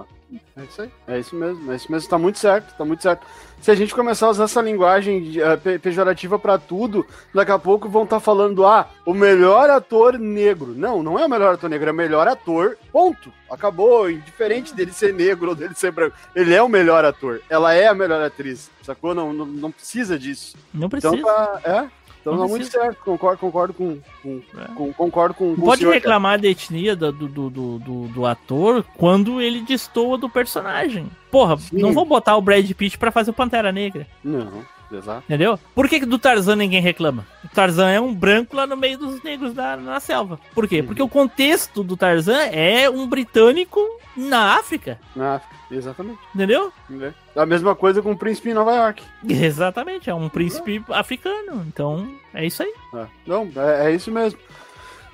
É 0.55 0.63
isso 0.63 0.81
aí. 0.81 0.89
É 1.07 1.19
isso 1.19 1.35
mesmo. 1.35 1.71
É 1.71 1.75
isso 1.75 1.91
mesmo. 1.91 2.09
Tá 2.09 2.17
muito 2.17 2.39
certo. 2.39 2.73
Tá 2.77 2.85
muito 2.85 3.03
certo. 3.03 3.27
Se 3.61 3.69
a 3.69 3.75
gente 3.75 3.93
começar 3.93 4.27
a 4.27 4.29
usar 4.29 4.45
essa 4.45 4.61
linguagem 4.61 5.33
uh, 5.41 5.79
pejorativa 5.79 6.39
para 6.39 6.57
tudo, 6.57 7.05
daqui 7.33 7.51
a 7.51 7.59
pouco 7.59 7.89
vão 7.89 8.03
estar 8.03 8.17
tá 8.17 8.19
falando, 8.21 8.65
ah, 8.65 8.87
o 9.05 9.13
melhor 9.13 9.69
ator 9.69 10.17
negro. 10.17 10.73
Não, 10.73 11.03
não 11.03 11.19
é 11.19 11.25
o 11.25 11.29
melhor 11.29 11.53
ator 11.53 11.69
negro, 11.69 11.89
é 11.89 11.91
o 11.91 11.95
melhor 11.95 12.27
ator. 12.27 12.77
Ponto. 12.91 13.31
Acabou. 13.49 14.09
Indiferente 14.09 14.73
dele 14.73 14.93
ser 14.93 15.13
negro 15.13 15.49
ou 15.49 15.55
dele 15.55 15.75
ser 15.75 15.91
branco. 15.91 16.15
Ele 16.33 16.53
é 16.53 16.63
o 16.63 16.69
melhor 16.69 17.03
ator. 17.03 17.41
Ela 17.49 17.73
é 17.73 17.87
a 17.87 17.93
melhor 17.93 18.21
atriz. 18.21 18.71
Sacou? 18.83 19.13
Não, 19.13 19.33
não, 19.33 19.45
não 19.45 19.71
precisa 19.71 20.17
disso. 20.17 20.55
Não 20.73 20.87
precisa. 20.87 21.13
Então, 21.13 21.27
tá, 21.27 21.61
é. 21.65 22.04
Então 22.25 22.39
tá 22.39 22.47
muito 22.47 22.65
certo, 22.65 22.97
concordo, 23.05 23.37
concordo 23.37 23.73
com. 23.75 23.99
com, 24.23 24.41
é. 24.57 24.65
com 24.75 24.91
concordo 24.93 25.35
com, 25.35 25.55
com 25.55 25.61
Pode 25.61 25.85
reclamar 25.85 26.41
da 26.41 26.47
etnia 26.47 26.95
do, 26.95 27.11
do, 27.11 27.27
do, 27.27 27.49
do, 27.77 28.07
do 28.07 28.25
ator 28.25 28.83
quando 28.97 29.39
ele 29.39 29.61
destoa 29.61 30.17
do 30.17 30.27
personagem. 30.27 31.07
Porra, 31.29 31.55
Sim. 31.57 31.77
não 31.77 31.93
vou 31.93 32.03
botar 32.03 32.35
o 32.35 32.41
Brad 32.41 32.67
Pitt 32.71 32.97
pra 32.97 33.11
fazer 33.11 33.29
o 33.29 33.33
Pantera 33.33 33.71
Negra. 33.71 34.07
Não. 34.23 34.65
Exato. 34.91 35.23
Entendeu? 35.25 35.59
Por 35.75 35.87
que, 35.87 35.99
que 35.99 36.05
do 36.05 36.17
Tarzan 36.17 36.55
ninguém 36.55 36.81
reclama? 36.81 37.27
O 37.43 37.47
Tarzan 37.49 37.89
é 37.89 38.01
um 38.01 38.13
branco 38.13 38.55
lá 38.55 38.65
no 38.65 38.77
meio 38.77 38.97
dos 38.97 39.21
negros 39.23 39.53
da, 39.53 39.77
na 39.77 39.99
selva. 39.99 40.39
Por 40.53 40.67
quê? 40.67 40.81
Uhum. 40.81 40.87
Porque 40.87 41.01
o 41.03 41.09
contexto 41.09 41.83
do 41.83 41.95
Tarzan 41.95 42.41
é 42.51 42.89
um 42.89 43.07
britânico 43.07 43.79
na 44.15 44.55
África. 44.55 44.99
Na 45.15 45.35
África, 45.35 45.55
exatamente. 45.71 46.19
Entendeu? 46.33 46.71
É 47.01 47.24
a 47.35 47.45
mesma 47.45 47.75
coisa 47.75 48.01
com 48.01 48.11
o 48.11 48.17
príncipe 48.17 48.49
em 48.49 48.53
Nova 48.53 48.73
York. 48.73 49.03
Exatamente, 49.27 50.09
é 50.09 50.13
um 50.13 50.29
príncipe 50.29 50.83
africano. 50.89 51.65
Então, 51.67 52.07
é 52.33 52.45
isso 52.45 52.63
aí. 52.63 52.73
É. 52.93 53.05
Não, 53.25 53.49
é, 53.55 53.87
é 53.87 53.91
isso 53.95 54.11
mesmo. 54.11 54.39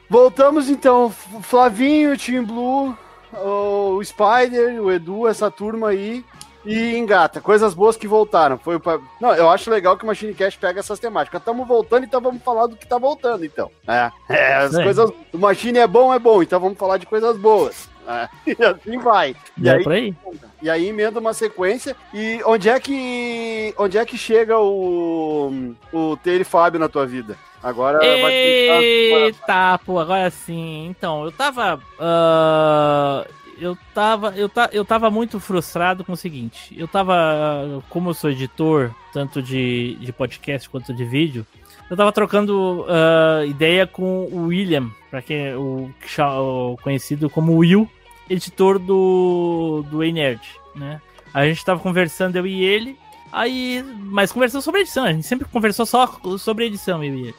Voltamos 0.10 0.70
então, 0.70 1.10
Flavinho, 1.10 2.18
Team 2.18 2.46
Blue, 2.46 2.98
o 3.34 4.04
Spider, 4.04 4.82
o 4.82 4.92
Edu, 4.92 5.28
essa 5.28 5.50
turma 5.50 5.90
aí 5.90 6.24
e 6.66 6.96
engata. 6.98 7.42
Coisas 7.42 7.74
boas 7.74 7.98
que 7.98 8.08
voltaram. 8.08 8.58
Foi 8.58 8.80
pra... 8.80 9.00
Não, 9.20 9.34
eu 9.34 9.50
acho 9.50 9.72
legal 9.72 9.98
que 9.98 10.04
o 10.04 10.08
Machine 10.08 10.34
Cast 10.34 10.60
pega 10.60 10.80
essas 10.80 11.00
temáticas. 11.00 11.40
Estamos 11.40 11.68
voltando, 11.68 12.04
então 12.06 12.22
vamos 12.22 12.44
falar 12.44 12.68
do 12.68 12.76
que 12.76 12.86
tá 12.86 12.98
voltando, 12.98 13.46
então. 13.46 13.72
É, 13.88 14.12
é 14.30 14.56
as 14.56 14.76
é. 14.76 14.84
coisas. 14.84 15.10
O 15.34 15.38
Machine 15.38 15.80
é 15.80 15.88
bom, 15.88 16.14
é 16.14 16.20
bom, 16.20 16.44
então 16.44 16.60
vamos 16.60 16.78
falar 16.78 16.98
de 16.98 17.06
coisas 17.06 17.38
boas. 17.38 17.90
E 18.46 18.64
assim 18.64 18.98
vai. 19.00 19.36
E, 19.58 19.70
aí, 19.70 19.84
aí, 19.88 20.16
e 20.62 20.70
aí 20.70 20.88
emenda 20.88 21.20
uma 21.20 21.34
sequência. 21.34 21.96
E 22.14 22.42
onde 22.46 22.70
é 22.70 22.80
que. 22.80 23.74
Onde 23.78 23.98
é 23.98 24.06
que 24.06 24.18
chega 24.18 24.58
o. 24.58 25.74
O 25.92 26.18
Taylor 26.18 26.46
Fábio 26.46 26.80
na 26.80 26.90
tua 26.90 27.06
vida? 27.06 27.38
Agora 27.64 28.00
Eita, 28.04 29.80
pô, 29.86 30.00
agora 30.00 30.30
sim. 30.32 30.88
Então, 30.88 31.26
eu 31.26 31.32
tava. 31.32 31.80
Uh 32.00 33.42
eu 33.62 33.78
tava, 33.94 34.34
eu, 34.36 34.50
ta, 34.50 34.70
eu 34.74 34.84
tava 34.84 35.12
muito 35.12 35.40
frustrado 35.40 36.04
com 36.04 36.14
o 36.14 36.18
seguinte. 36.18 36.76
Eu 36.76 36.88
tava, 36.88 37.84
como 37.90 38.10
eu 38.10 38.14
sou 38.16 38.32
editor, 38.32 38.92
tanto 39.14 39.42
de, 39.42 39.96
de 40.02 40.12
podcast 40.12 40.68
quanto 40.68 40.92
de 40.92 41.06
vídeo, 41.06 41.46
eu 41.90 41.96
tava 41.96 42.12
trocando 42.12 42.86
uh, 42.88 43.46
ideia 43.46 43.86
com 43.86 44.24
o 44.32 44.48
William, 44.48 44.90
para 45.12 45.22
quem 45.22 45.54
o, 45.54 45.94
o 46.18 46.78
conhecido 46.82 47.30
como 47.30 47.56
Will, 47.56 47.88
editor 48.32 48.80
do 48.80 49.84
do 49.90 50.00
Nerd, 50.00 50.42
né? 50.76 51.02
A 51.34 51.46
gente 51.46 51.64
tava 51.64 51.80
conversando 51.80 52.36
eu 52.36 52.46
e 52.46 52.64
ele, 52.64 52.98
aí, 53.32 53.84
mas 54.00 54.32
conversou 54.32 54.62
sobre 54.62 54.82
edição, 54.82 55.06
a 55.06 55.14
gente 55.14 55.26
sempre 55.26 55.48
conversou 55.48 55.86
só 55.86 56.20
sobre 56.38 56.66
edição 56.66 57.04
eu 57.04 57.14
e 57.14 57.28
ele. 57.28 57.36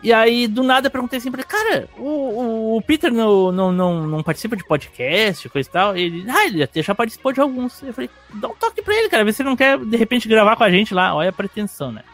E 0.00 0.12
aí, 0.12 0.46
do 0.46 0.62
nada, 0.62 0.86
eu 0.86 0.90
perguntei 0.92 1.18
assim 1.18 1.30
pra 1.30 1.40
ele, 1.40 1.48
cara, 1.48 1.88
o, 1.98 2.76
o 2.76 2.82
Peter 2.82 3.12
não, 3.12 3.50
não, 3.50 3.72
não, 3.72 4.06
não 4.06 4.22
participa 4.22 4.56
de 4.56 4.62
podcast, 4.64 5.48
coisa 5.48 5.68
e 5.68 5.72
tal. 5.72 5.96
Ele, 5.96 6.24
ah, 6.30 6.46
ele 6.46 6.68
já 6.76 6.94
participou 6.94 7.32
de 7.32 7.40
alguns. 7.40 7.82
Eu 7.82 7.92
falei, 7.92 8.08
dá 8.34 8.46
um 8.46 8.54
toque 8.54 8.80
pra 8.80 8.94
ele, 8.94 9.08
cara, 9.08 9.24
vê 9.24 9.32
se 9.32 9.42
ele 9.42 9.48
não 9.48 9.56
quer, 9.56 9.76
de 9.76 9.96
repente, 9.96 10.28
gravar 10.28 10.54
com 10.54 10.62
a 10.62 10.70
gente 10.70 10.94
lá. 10.94 11.12
Olha 11.16 11.30
a 11.30 11.32
pretensão, 11.32 11.90
né? 11.90 12.04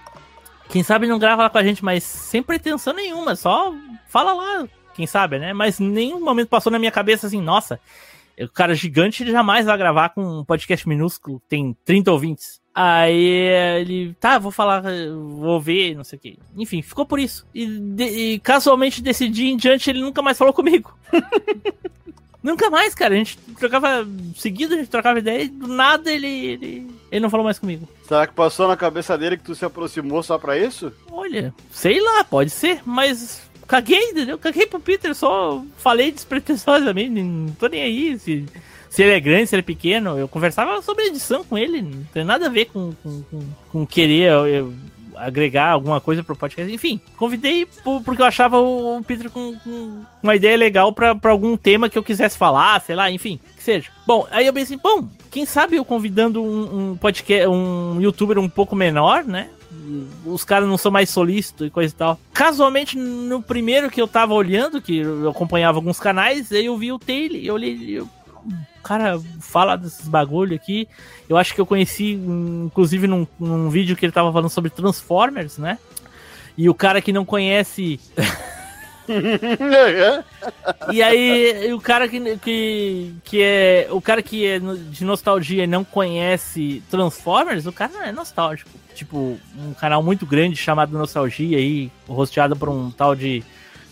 Quem 0.71 0.83
sabe 0.83 1.07
não 1.07 1.19
grava 1.19 1.43
lá 1.43 1.51
com 1.51 1.59
a 1.59 1.63
gente, 1.63 1.85
mas 1.85 2.03
sem 2.05 2.43
pretensão 2.43 2.95
nenhuma, 2.95 3.37
só 3.37 3.75
fala 4.09 4.33
lá, 4.33 4.67
quem 4.95 5.07
sabe, 5.07 5.39
né? 5.39 5.53
Mas 5.53 5.79
nenhum 5.79 6.21
momento 6.21 6.49
passou 6.49 6.73
na 6.73 6.79
minha 6.79 6.91
cabeça 6.91 7.27
assim, 7.27 7.41
nossa, 7.41 7.79
o 8.41 8.49
cara 8.49 8.75
gigante 8.75 9.23
ele 9.23 9.33
jamais 9.33 9.67
vai 9.67 9.77
gravar 9.79 10.11
com 10.11 10.41
um 10.41 10.45
podcast 10.45 10.89
minúsculo, 10.89 11.41
tem 11.49 11.77
30 11.85 12.13
ouvintes. 12.13 12.61
Aí 12.75 13.25
ele, 13.81 14.15
tá, 14.19 14.37
vou 14.39 14.51
falar, 14.51 14.83
vou 14.83 15.61
ver, 15.61 15.95
não 15.95 16.03
sei 16.03 16.17
o 16.17 16.21
que. 16.21 16.39
Enfim, 16.57 16.83
ficou 16.83 17.07
por 17.07 17.21
isso. 17.21 17.47
E, 17.55 17.67
de, 17.67 18.05
e 18.05 18.39
casualmente 18.41 19.01
decidi 19.01 19.47
em 19.47 19.57
diante, 19.57 19.89
ele 19.89 20.01
nunca 20.01 20.21
mais 20.21 20.37
falou 20.37 20.53
comigo. 20.53 20.93
nunca 22.43 22.69
mais, 22.71 22.93
cara. 22.93 23.15
A 23.15 23.17
gente 23.17 23.39
trocava 23.59 24.05
seguido, 24.37 24.75
a 24.75 24.79
gente 24.79 24.91
trocava 24.91 25.21
ideia 25.21 25.45
e 25.45 25.49
do 25.49 25.69
nada 25.69 26.11
ele, 26.11 26.27
ele, 26.27 26.91
ele 27.13 27.21
não 27.21 27.31
falou 27.31 27.45
mais 27.45 27.61
comigo. 27.61 27.89
Será 28.09 28.27
que 28.27 28.35
passou 28.35 28.67
na 28.67 28.77
cabeça 28.77 29.17
dele 29.17 29.37
que 29.37 29.45
tu 29.45 29.55
se 29.55 29.65
aproximou 29.65 30.21
só 30.25 30.37
pra 30.37 30.59
isso? 30.59 30.93
Olha, 31.13 31.55
sei 31.71 32.01
lá, 32.01 32.25
pode 32.25 32.51
ser, 32.51 32.83
mas 32.85 33.49
caguei, 33.67 34.11
entendeu? 34.11 34.39
Caguei 34.39 34.67
pro 34.67 34.81
Peter, 34.81 35.15
só 35.15 35.63
falei 35.77 36.11
despretensiosamente, 36.13 37.23
não 37.23 37.53
tô 37.55 37.67
nem 37.67 37.83
aí 37.83 38.19
se 38.19 38.47
se 38.95 39.03
ele 39.03 39.13
é 39.13 39.19
grande, 39.19 39.49
se 39.49 39.57
ele 39.57 39.61
é 39.61 39.65
pequeno. 39.65 40.17
Eu 40.17 40.29
conversava 40.29 40.81
sobre 40.81 41.07
edição 41.07 41.43
com 41.43 41.59
ele, 41.59 41.83
não 41.83 42.05
tem 42.13 42.23
nada 42.23 42.47
a 42.47 42.49
ver 42.49 42.67
com, 42.67 42.93
com, 43.03 43.23
com, 43.23 43.43
com 43.73 43.87
querer 43.87 44.31
eu, 44.31 44.73
agregar 45.17 45.71
alguma 45.71 46.01
coisa 46.01 46.23
pro 46.23 46.37
podcast. 46.37 46.73
Enfim, 46.73 47.01
convidei 47.17 47.67
porque 48.05 48.23
eu 48.23 48.27
achava 48.27 48.61
o 48.61 49.03
Peter 49.05 49.31
com, 49.31 49.59
com 49.59 50.05
uma 50.23 50.37
ideia 50.37 50.57
legal 50.57 50.93
para 50.93 51.19
algum 51.25 51.57
tema 51.57 51.89
que 51.89 51.99
eu 51.99 52.05
quisesse 52.05 52.39
falar, 52.39 52.81
sei 52.83 52.95
lá, 52.95 53.11
enfim, 53.11 53.41
que 53.57 53.63
seja. 53.63 53.91
Bom, 54.07 54.27
aí 54.31 54.47
eu 54.47 54.53
pensei, 54.53 54.77
bom, 54.77 55.09
quem 55.29 55.45
sabe 55.45 55.75
eu 55.75 55.85
convidando 55.85 56.41
um, 56.41 56.93
um 56.93 56.97
podcast, 56.97 57.49
um 57.49 58.01
youtuber 58.01 58.39
um 58.39 58.49
pouco 58.49 58.77
menor, 58.77 59.25
né? 59.25 59.49
Os 60.25 60.45
caras 60.45 60.69
não 60.69 60.79
são 60.79 60.91
mais 60.91 61.11
solícitos 61.11 61.67
e 61.67 61.71
coisa 61.71 61.93
e 61.93 61.97
tal. 61.97 62.19
Casualmente, 62.33 62.97
no 62.97 63.43
primeiro 63.43 63.91
que 63.91 64.01
eu 64.01 64.09
tava 64.09 64.35
olhando, 64.35 64.81
que 64.81 64.99
eu 64.99 65.29
acompanhava 65.29 65.79
alguns 65.79 65.99
canais, 65.99 66.51
aí 66.53 66.67
eu 66.67 66.77
vi 66.77 66.93
o 66.93 66.99
Taylor, 66.99 67.39
eu 67.43 67.55
olhei, 67.55 67.99
eu, 67.99 68.09
cara 68.85 69.19
fala 69.41 69.77
desses 69.77 70.07
bagulho 70.07 70.55
aqui. 70.55 70.87
Eu 71.29 71.37
acho 71.37 71.55
que 71.55 71.61
eu 71.61 71.67
conheci, 71.67 72.13
inclusive, 72.13 73.07
num, 73.07 73.27
num 73.41 73.71
vídeo 73.71 73.97
que 73.97 74.05
ele 74.05 74.13
tava 74.13 74.31
falando 74.31 74.51
sobre 74.51 74.71
Transformers, 74.71 75.57
né? 75.59 75.79
E 76.57 76.69
o 76.69 76.75
cara 76.75 77.01
que 77.01 77.13
não 77.13 77.25
conhece. 77.25 77.99
e 80.93 81.03
aí, 81.03 81.73
o 81.73 81.81
cara 81.81 82.07
que, 82.09 82.37
que, 82.39 83.15
que 83.25 83.43
é. 83.43 83.89
O 83.91 84.01
cara 84.01 84.23
que 84.23 84.47
é 84.47 84.61
de 84.61 85.05
nostalgia 85.05 85.65
e 85.65 85.67
não 85.67 85.83
conhece 85.83 86.83
Transformers, 86.91 87.67
o 87.67 87.73
cara 87.73 87.93
não 87.93 88.03
é 88.03 88.13
nostálgico. 88.13 88.71
Tipo, 88.95 89.39
um 89.59 89.75
canal 89.75 90.03
muito 90.03 90.25
grande 90.25 90.57
chamado 90.57 90.97
Nostalgia 90.97 91.59
aí, 91.59 91.91
rosteado 92.09 92.57
por 92.57 92.69
um 92.69 92.91
tal 92.91 93.15
de 93.15 93.43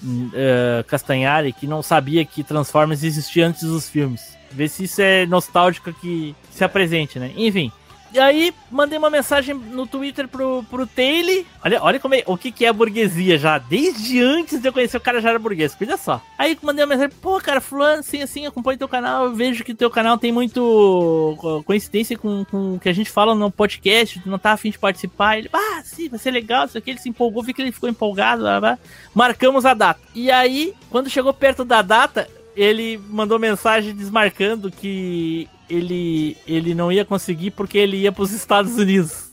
uh, 0.02 0.84
Castanhari 0.86 1.52
que 1.52 1.66
não 1.66 1.82
sabia 1.82 2.24
que 2.24 2.42
Transformers 2.42 3.02
existia 3.02 3.46
antes 3.46 3.62
dos 3.62 3.88
filmes. 3.88 4.36
Ver 4.50 4.68
se 4.68 4.84
isso 4.84 5.00
é 5.00 5.26
nostálgico 5.26 5.92
que 5.94 6.34
se 6.50 6.62
apresente, 6.62 7.18
né? 7.18 7.32
Enfim. 7.36 7.72
E 8.12 8.18
aí, 8.18 8.54
mandei 8.70 8.98
uma 8.98 9.08
mensagem 9.08 9.54
no 9.54 9.86
Twitter 9.86 10.28
pro, 10.28 10.62
pro 10.70 10.86
Taylor. 10.86 11.44
Olha, 11.64 11.82
olha 11.82 12.00
como 12.00 12.14
é, 12.14 12.22
o 12.26 12.36
que, 12.36 12.52
que 12.52 12.66
é 12.66 12.68
a 12.68 12.72
burguesia 12.72 13.38
já. 13.38 13.56
Desde 13.56 14.20
antes 14.20 14.60
de 14.60 14.68
eu 14.68 14.72
conhecer 14.72 14.98
o 14.98 15.00
cara 15.00 15.20
já 15.20 15.30
era 15.30 15.38
burguês. 15.38 15.74
Cuida 15.74 15.96
só. 15.96 16.20
Aí 16.38 16.58
mandei 16.60 16.84
uma 16.84 16.90
mensagem, 16.90 17.16
pô, 17.22 17.40
cara, 17.40 17.60
fulano, 17.60 18.00
assim, 18.00 18.20
assim, 18.20 18.46
acompanha 18.46 18.76
teu 18.76 18.88
canal. 18.88 19.24
Eu 19.24 19.34
vejo 19.34 19.64
que 19.64 19.74
teu 19.74 19.90
canal 19.90 20.18
tem 20.18 20.30
muito 20.30 21.62
coincidência 21.64 22.18
com, 22.18 22.44
com 22.44 22.74
o 22.74 22.78
que 22.78 22.88
a 22.88 22.92
gente 22.92 23.10
fala 23.10 23.34
no 23.34 23.50
podcast. 23.50 24.20
Não 24.26 24.38
tá 24.38 24.52
afim 24.52 24.70
de 24.70 24.78
participar. 24.78 25.38
Ele, 25.38 25.48
ah, 25.50 25.80
sim, 25.82 26.10
vai 26.10 26.18
ser 26.18 26.32
legal. 26.32 26.66
Isso 26.66 26.76
aqui, 26.76 26.90
ele 26.90 27.00
se 27.00 27.08
empolgou, 27.08 27.42
vi 27.42 27.54
que 27.54 27.62
ele 27.62 27.72
ficou 27.72 27.88
empolgado. 27.88 28.42
Blá, 28.42 28.60
blá. 28.60 28.78
Marcamos 29.14 29.64
a 29.64 29.72
data. 29.72 30.00
E 30.14 30.30
aí, 30.30 30.74
quando 30.90 31.08
chegou 31.08 31.32
perto 31.32 31.64
da 31.64 31.80
data, 31.80 32.28
ele 32.54 33.00
mandou 33.08 33.38
mensagem 33.38 33.94
desmarcando 33.94 34.70
que 34.70 35.48
ele, 35.72 36.36
ele 36.46 36.74
não 36.74 36.92
ia 36.92 37.04
conseguir 37.04 37.50
porque 37.52 37.78
ele 37.78 37.96
ia 37.96 38.12
para 38.12 38.22
os 38.22 38.32
Estados 38.32 38.76
Unidos. 38.76 39.32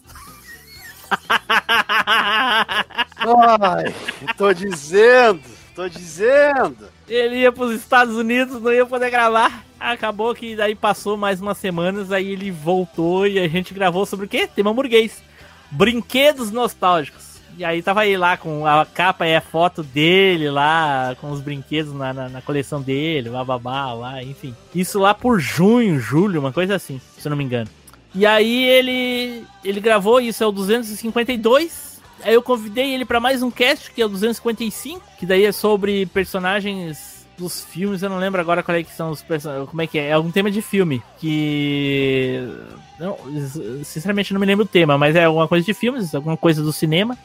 Ai, 3.17 3.93
tô 4.37 4.53
dizendo, 4.53 5.41
tô 5.75 5.89
dizendo. 5.89 6.87
Ele 7.07 7.37
ia 7.37 7.51
para 7.51 7.65
os 7.65 7.75
Estados 7.75 8.15
Unidos, 8.15 8.61
não 8.61 8.71
ia 8.71 8.85
poder 8.85 9.09
gravar. 9.09 9.65
Acabou 9.79 10.33
que 10.33 10.55
daí 10.55 10.75
passou 10.75 11.17
mais 11.17 11.41
umas 11.41 11.57
semanas, 11.57 12.11
aí 12.11 12.29
ele 12.29 12.51
voltou 12.51 13.27
e 13.27 13.39
a 13.39 13.47
gente 13.47 13.73
gravou 13.73 14.05
sobre 14.05 14.25
o 14.25 14.29
quê? 14.29 14.47
Tema 14.47 14.71
hamburguês. 14.71 15.21
Brinquedos 15.71 16.51
nostálgicos. 16.51 17.28
E 17.59 17.65
aí 17.65 17.81
tava 17.81 17.99
aí 17.99 18.15
lá 18.15 18.37
com 18.37 18.65
a 18.65 18.85
capa 18.85 19.27
e 19.27 19.35
a 19.35 19.41
foto 19.41 19.83
dele 19.83 20.49
lá, 20.49 21.13
com 21.19 21.29
os 21.29 21.41
brinquedos 21.41 21.93
na, 21.93 22.13
na, 22.13 22.29
na 22.29 22.41
coleção 22.41 22.81
dele, 22.81 23.29
bababá, 23.29 23.91
lá, 23.91 24.23
enfim. 24.23 24.55
Isso 24.73 24.97
lá 24.97 25.13
por 25.13 25.41
junho, 25.41 25.99
julho, 25.99 26.39
uma 26.39 26.53
coisa 26.53 26.75
assim, 26.75 27.01
se 27.17 27.27
eu 27.27 27.29
não 27.31 27.35
me 27.35 27.43
engano. 27.43 27.69
E 28.15 28.25
aí 28.25 28.63
ele 28.63 29.43
ele 29.61 29.81
gravou, 29.81 30.21
isso 30.21 30.41
é 30.41 30.47
o 30.47 30.53
252. 30.53 31.99
Aí 32.23 32.33
eu 32.33 32.41
convidei 32.41 32.93
ele 32.93 33.03
para 33.03 33.19
mais 33.19 33.43
um 33.43 33.51
cast, 33.51 33.91
que 33.91 34.01
é 34.01 34.05
o 34.05 34.09
255, 34.09 35.03
que 35.19 35.25
daí 35.25 35.43
é 35.43 35.51
sobre 35.51 36.05
personagens 36.05 37.27
dos 37.37 37.65
filmes, 37.65 38.01
eu 38.01 38.09
não 38.09 38.19
lembro 38.19 38.39
agora 38.39 38.63
qual 38.63 38.77
é 38.77 38.83
que 38.83 38.93
são 38.93 39.11
os 39.11 39.21
personagens, 39.21 39.69
como 39.69 39.81
é 39.81 39.87
que 39.87 39.99
é, 39.99 40.07
é 40.07 40.13
algum 40.13 40.31
tema 40.31 40.49
de 40.49 40.61
filme, 40.61 41.03
que 41.17 42.41
não, 42.97 43.17
sinceramente 43.83 44.33
não 44.33 44.39
me 44.39 44.45
lembro 44.45 44.63
o 44.63 44.67
tema, 44.67 44.97
mas 44.97 45.13
é 45.17 45.25
alguma 45.25 45.47
coisa 45.47 45.65
de 45.65 45.73
filmes, 45.73 46.15
alguma 46.15 46.37
coisa 46.37 46.63
do 46.63 46.71
cinema. 46.71 47.17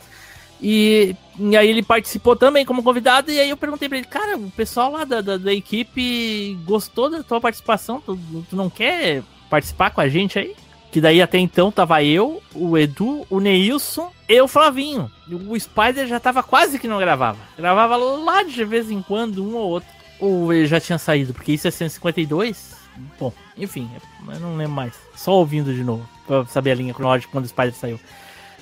E, 0.61 1.15
e, 1.39 1.57
aí 1.57 1.69
ele 1.69 1.83
participou 1.83 2.37
também 2.37 2.65
como 2.65 2.83
convidado, 2.83 3.31
e 3.31 3.39
aí 3.39 3.51
eu 3.51 3.57
perguntei 3.57 3.89
pra 3.89 3.99
ele, 3.99 4.07
cara, 4.07 4.37
o 4.37 4.51
pessoal 4.51 4.93
lá 4.93 5.05
da, 5.05 5.21
da, 5.21 5.37
da 5.37 5.53
equipe 5.53 6.59
gostou 6.65 7.11
da 7.11 7.23
tua 7.23 7.41
participação, 7.41 8.01
tu, 8.01 8.19
tu, 8.49 8.57
não 8.57 8.71
quer 8.71 9.23
participar 9.51 9.91
com 9.91 10.01
a 10.01 10.09
gente 10.09 10.39
aí? 10.39 10.55
Que 10.91 11.01
daí 11.01 11.21
até 11.21 11.39
então 11.39 11.73
tava 11.73 12.03
eu, 12.05 12.41
o 12.55 12.79
Edu, 12.79 13.27
o 13.29 13.41
Neilson 13.41 14.13
e 14.29 14.41
o 14.41 14.47
Flavinho. 14.47 15.11
O 15.29 15.59
Spider 15.59 16.07
já 16.07 16.21
tava 16.21 16.41
quase 16.41 16.79
que 16.79 16.87
não 16.87 16.99
gravava. 16.99 17.39
Gravava 17.59 17.97
lá 17.97 18.45
de 18.45 18.65
vez 18.65 18.91
em 18.91 19.03
quando, 19.03 19.45
um 19.45 19.57
ou 19.57 19.71
outro. 19.71 19.89
Ou 20.21 20.53
ele 20.53 20.69
já 20.69 20.79
tinha 20.79 20.97
saído, 20.97 21.35
porque 21.35 21.51
isso 21.51 21.67
é 21.67 21.71
152. 21.73 22.77
Bom, 23.19 23.33
enfim, 23.59 23.91
eu 24.29 24.39
não 24.39 24.57
lembro 24.57 24.75
mais. 24.75 24.95
Só 25.17 25.33
ouvindo 25.33 25.75
de 25.75 25.83
novo, 25.83 26.09
pra 26.29 26.47
saber 26.47 26.71
a 26.71 26.75
linha 26.77 26.95
cronológica 26.95 27.33
quando 27.33 27.45
o 27.45 27.49
Spider 27.49 27.75
saiu. 27.75 27.99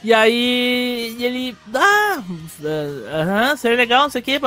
E 0.04 0.12
aí 0.12 1.16
ele. 1.20 1.56
Ah, 1.74 2.20
uh, 2.20 3.56
seria 3.56 3.76
legal, 3.76 4.02
não 4.02 4.10
sei 4.10 4.20
o 4.20 4.24
que, 4.24 4.40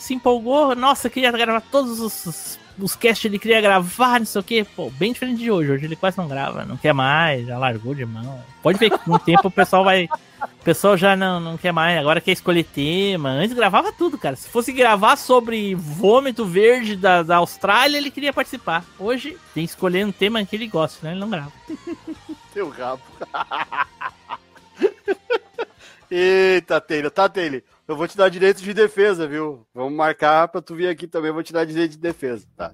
se 0.00 0.14
empolgou. 0.14 0.74
Nossa, 0.76 1.10
queria 1.10 1.32
gravar 1.32 1.60
todos 1.62 2.00
os, 2.00 2.58
os 2.78 2.94
casts 2.94 3.24
ele 3.24 3.38
queria 3.38 3.60
gravar, 3.60 4.20
não 4.20 4.26
sei 4.26 4.40
o 4.40 4.44
que. 4.44 4.64
Pô, 4.64 4.90
bem 4.90 5.12
diferente 5.12 5.38
de 5.38 5.50
hoje. 5.50 5.72
Hoje 5.72 5.84
ele 5.84 5.96
quase 5.96 6.16
não 6.16 6.28
grava, 6.28 6.64
não 6.64 6.76
quer 6.76 6.92
mais, 6.92 7.46
já 7.46 7.58
largou 7.58 7.94
de 7.94 8.06
mão. 8.06 8.42
Pode 8.62 8.78
ver 8.78 8.90
que 8.90 8.98
com 8.98 9.14
o 9.14 9.18
tempo 9.18 9.48
o 9.48 9.50
pessoal 9.50 9.84
vai. 9.84 10.08
O 10.40 10.64
pessoal 10.64 10.96
já 10.96 11.16
não, 11.16 11.40
não 11.40 11.56
quer 11.56 11.72
mais, 11.72 11.98
agora 11.98 12.20
quer 12.20 12.30
escolher 12.30 12.62
tema. 12.62 13.30
Antes 13.30 13.56
gravava 13.56 13.92
tudo, 13.92 14.16
cara. 14.16 14.36
Se 14.36 14.48
fosse 14.48 14.72
gravar 14.72 15.16
sobre 15.16 15.74
vômito 15.74 16.44
verde 16.44 16.94
da, 16.94 17.24
da 17.24 17.36
Austrália, 17.36 17.98
ele 17.98 18.10
queria 18.10 18.32
participar. 18.32 18.84
Hoje 18.98 19.36
tem 19.52 19.64
que 19.64 19.70
escolher 19.70 20.06
um 20.06 20.12
tema 20.12 20.44
que 20.44 20.54
ele 20.54 20.68
gosta, 20.68 21.04
né? 21.04 21.12
Ele 21.12 21.20
não 21.20 21.30
grava. 21.30 21.52
Teu 22.54 22.68
rabo. 22.68 23.02
Eita, 26.10 26.80
Taylor, 26.80 27.10
tá, 27.10 27.28
Taylor? 27.28 27.62
Eu 27.86 27.96
vou 27.96 28.08
te 28.08 28.16
dar 28.16 28.28
direito 28.28 28.62
de 28.62 28.72
defesa, 28.72 29.26
viu? 29.26 29.66
Vamos 29.74 29.92
marcar 29.92 30.48
pra 30.48 30.62
tu 30.62 30.74
vir 30.74 30.88
aqui 30.88 31.06
também, 31.06 31.28
eu 31.28 31.34
vou 31.34 31.42
te 31.42 31.52
dar 31.52 31.64
direito 31.64 31.92
de 31.92 31.98
defesa, 31.98 32.46
tá? 32.56 32.72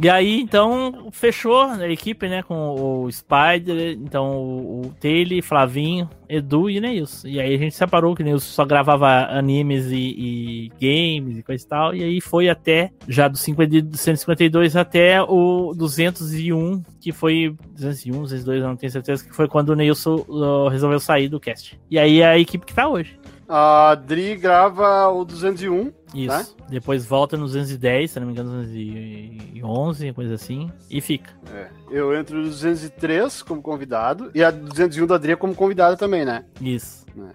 E 0.00 0.08
aí, 0.08 0.40
então, 0.40 1.08
fechou 1.10 1.60
a 1.60 1.90
equipe, 1.90 2.28
né? 2.28 2.42
Com 2.42 3.04
o 3.04 3.10
Spider, 3.10 3.98
então 4.00 4.30
o, 4.36 4.94
Taylor, 5.00 5.42
Flavinho, 5.42 6.08
Edu 6.28 6.70
e 6.70 6.80
Neilson. 6.80 7.26
E 7.26 7.40
aí 7.40 7.52
a 7.52 7.58
gente 7.58 7.74
separou, 7.74 8.14
que 8.14 8.22
Neilson 8.22 8.46
só 8.46 8.64
gravava 8.64 9.26
animes 9.26 9.86
e, 9.86 9.96
e, 9.96 10.72
games 10.80 11.38
e 11.38 11.42
coisa 11.42 11.64
e 11.64 11.68
tal. 11.68 11.94
E 11.96 12.04
aí 12.04 12.20
foi 12.20 12.48
até, 12.48 12.92
já 13.08 13.26
do, 13.26 13.36
50, 13.36 13.82
do 13.82 13.96
152 13.96 14.76
até 14.76 15.20
o 15.20 15.74
201, 15.74 16.80
que 17.00 17.10
foi 17.10 17.56
201, 17.74 18.22
202, 18.22 18.60
eu 18.60 18.68
não 18.68 18.76
tenho 18.76 18.92
certeza, 18.92 19.24
que 19.24 19.34
foi 19.34 19.48
quando 19.48 19.70
o 19.70 19.74
Neilson 19.74 20.24
uh, 20.28 20.68
resolveu 20.68 21.00
sair 21.00 21.28
do 21.28 21.40
cast. 21.40 21.78
E 21.90 21.98
aí 21.98 22.20
é 22.20 22.26
a 22.26 22.38
equipe 22.38 22.64
que 22.64 22.74
tá 22.74 22.88
hoje. 22.88 23.18
A 23.48 23.94
Dri 23.94 24.36
grava 24.36 25.08
o 25.08 25.24
201. 25.24 25.92
Isso. 26.14 26.28
Né? 26.28 26.46
Depois 26.68 27.06
volta 27.06 27.36
no 27.36 27.46
210, 27.46 28.10
se 28.10 28.20
não 28.20 28.26
me 28.26 28.32
engano, 28.32 28.62
211, 28.62 30.12
coisa 30.12 30.34
assim, 30.34 30.70
e 30.90 31.00
fica. 31.00 31.30
É. 31.54 31.68
Eu 31.90 32.14
entro 32.14 32.36
no 32.36 32.44
203 32.44 33.42
como 33.42 33.62
convidado, 33.62 34.30
e 34.34 34.44
a 34.44 34.50
201 34.50 35.06
da 35.06 35.16
Dri 35.16 35.36
como 35.36 35.54
convidada 35.54 35.96
também, 35.96 36.24
né? 36.24 36.44
Isso. 36.60 37.06
É. 37.18 37.30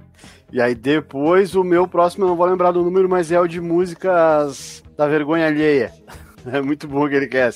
E 0.52 0.62
aí 0.62 0.76
depois 0.76 1.56
o 1.56 1.64
meu 1.64 1.88
próximo, 1.88 2.26
eu 2.26 2.30
não 2.30 2.36
vou 2.36 2.46
lembrar 2.46 2.72
do 2.72 2.84
número, 2.84 3.10
mas 3.10 3.32
é 3.32 3.40
o 3.40 3.48
de 3.48 3.60
músicas 3.60 4.84
da 4.96 5.08
vergonha 5.08 5.48
alheia. 5.48 5.92
É 6.46 6.62
muito 6.62 6.90
bom 6.90 7.08
que 7.08 7.16
ele 7.16 7.28
quer. 7.28 7.54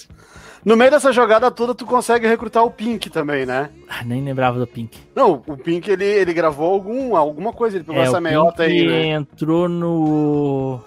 No 0.68 0.76
meio 0.76 0.92
dessa 0.92 1.14
jogada 1.14 1.50
toda, 1.50 1.74
tu 1.74 1.86
consegue 1.86 2.28
recrutar 2.28 2.62
o 2.62 2.70
Pink 2.70 3.10
também, 3.10 3.46
né? 3.46 3.70
Ah, 3.88 4.04
nem 4.04 4.22
lembrava 4.22 4.60
do 4.60 4.68
Pink. 4.68 5.00
Não, 5.16 5.42
o 5.48 5.56
Pink, 5.56 5.90
ele, 5.90 6.04
ele 6.04 6.34
gravou 6.34 6.70
algum, 6.70 7.16
alguma 7.16 7.54
coisa, 7.54 7.78
ele 7.78 7.86
pegou 7.86 8.02
é, 8.02 8.06
essa 8.06 8.20
meiota 8.20 8.64
aí, 8.64 8.86
né? 8.86 9.08
entrou 9.12 9.70
no... 9.70 10.82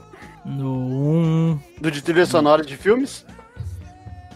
No 0.44 0.70
1... 0.70 1.58
Do 1.80 1.90
de 1.90 2.02
trilha 2.02 2.26
sonora 2.26 2.62
de 2.62 2.76
filmes? 2.76 3.24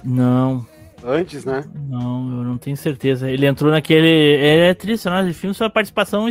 Não. 0.03 0.67
Antes, 1.05 1.45
né? 1.45 1.63
Não, 1.91 2.27
eu 2.39 2.45
não 2.45 2.57
tenho 2.57 2.79
certeza. 2.79 3.31
Ele 3.31 3.45
entrou 3.45 3.71
naquele... 3.71 4.09
Ele 4.09 4.63
é 4.63 4.73
trilha 4.73 4.97
sonora 4.97 5.27
de 5.27 5.35
filmes, 5.35 5.59
sua 5.59 5.69
participação 5.69 6.27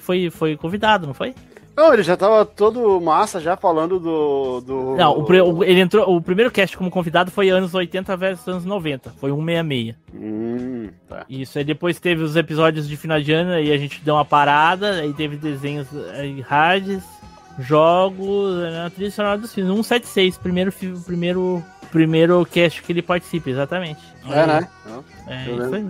foi, 0.00 0.28
foi 0.28 0.56
convidado, 0.56 1.06
não 1.06 1.14
foi? 1.14 1.36
Não, 1.76 1.92
ele 1.92 2.02
já 2.02 2.16
tava 2.16 2.46
todo 2.46 2.98
massa 3.02 3.38
já 3.38 3.54
falando 3.54 4.00
do. 4.00 4.60
do... 4.62 4.96
Não, 4.96 5.18
o, 5.18 5.62
ele 5.62 5.80
entrou. 5.80 6.16
O 6.16 6.22
primeiro 6.22 6.50
cast 6.50 6.74
como 6.74 6.90
convidado 6.90 7.30
foi 7.30 7.50
anos 7.50 7.74
80 7.74 8.16
versus 8.16 8.48
anos 8.48 8.64
90. 8.64 9.10
Foi 9.20 9.30
166. 9.30 9.94
Hum, 10.14 10.88
tá. 11.06 11.26
Isso, 11.28 11.58
aí 11.58 11.64
depois 11.64 12.00
teve 12.00 12.22
os 12.22 12.34
episódios 12.34 12.88
de 12.88 12.96
final 12.96 13.20
de 13.20 13.30
ano, 13.30 13.50
aí 13.50 13.70
a 13.70 13.76
gente 13.76 14.00
deu 14.02 14.14
uma 14.14 14.24
parada, 14.24 14.92
aí 15.00 15.12
teve 15.12 15.36
desenhos 15.36 15.86
aí, 16.14 16.40
rádios, 16.40 17.04
jogos, 17.58 18.56
na 18.72 18.88
trilha 18.88 19.10
sonora 19.10 19.36
dos 19.36 19.52
filmes. 19.52 19.70
176, 19.70 20.38
primeiro, 20.38 20.72
primeiro, 21.04 21.62
primeiro 21.92 22.46
cast 22.46 22.82
que 22.82 22.90
ele 22.90 23.02
participa, 23.02 23.50
exatamente. 23.50 24.00
É, 24.30 24.46
né? 24.46 24.68
É, 25.28 25.50
isso 25.50 25.74
aí. 25.74 25.88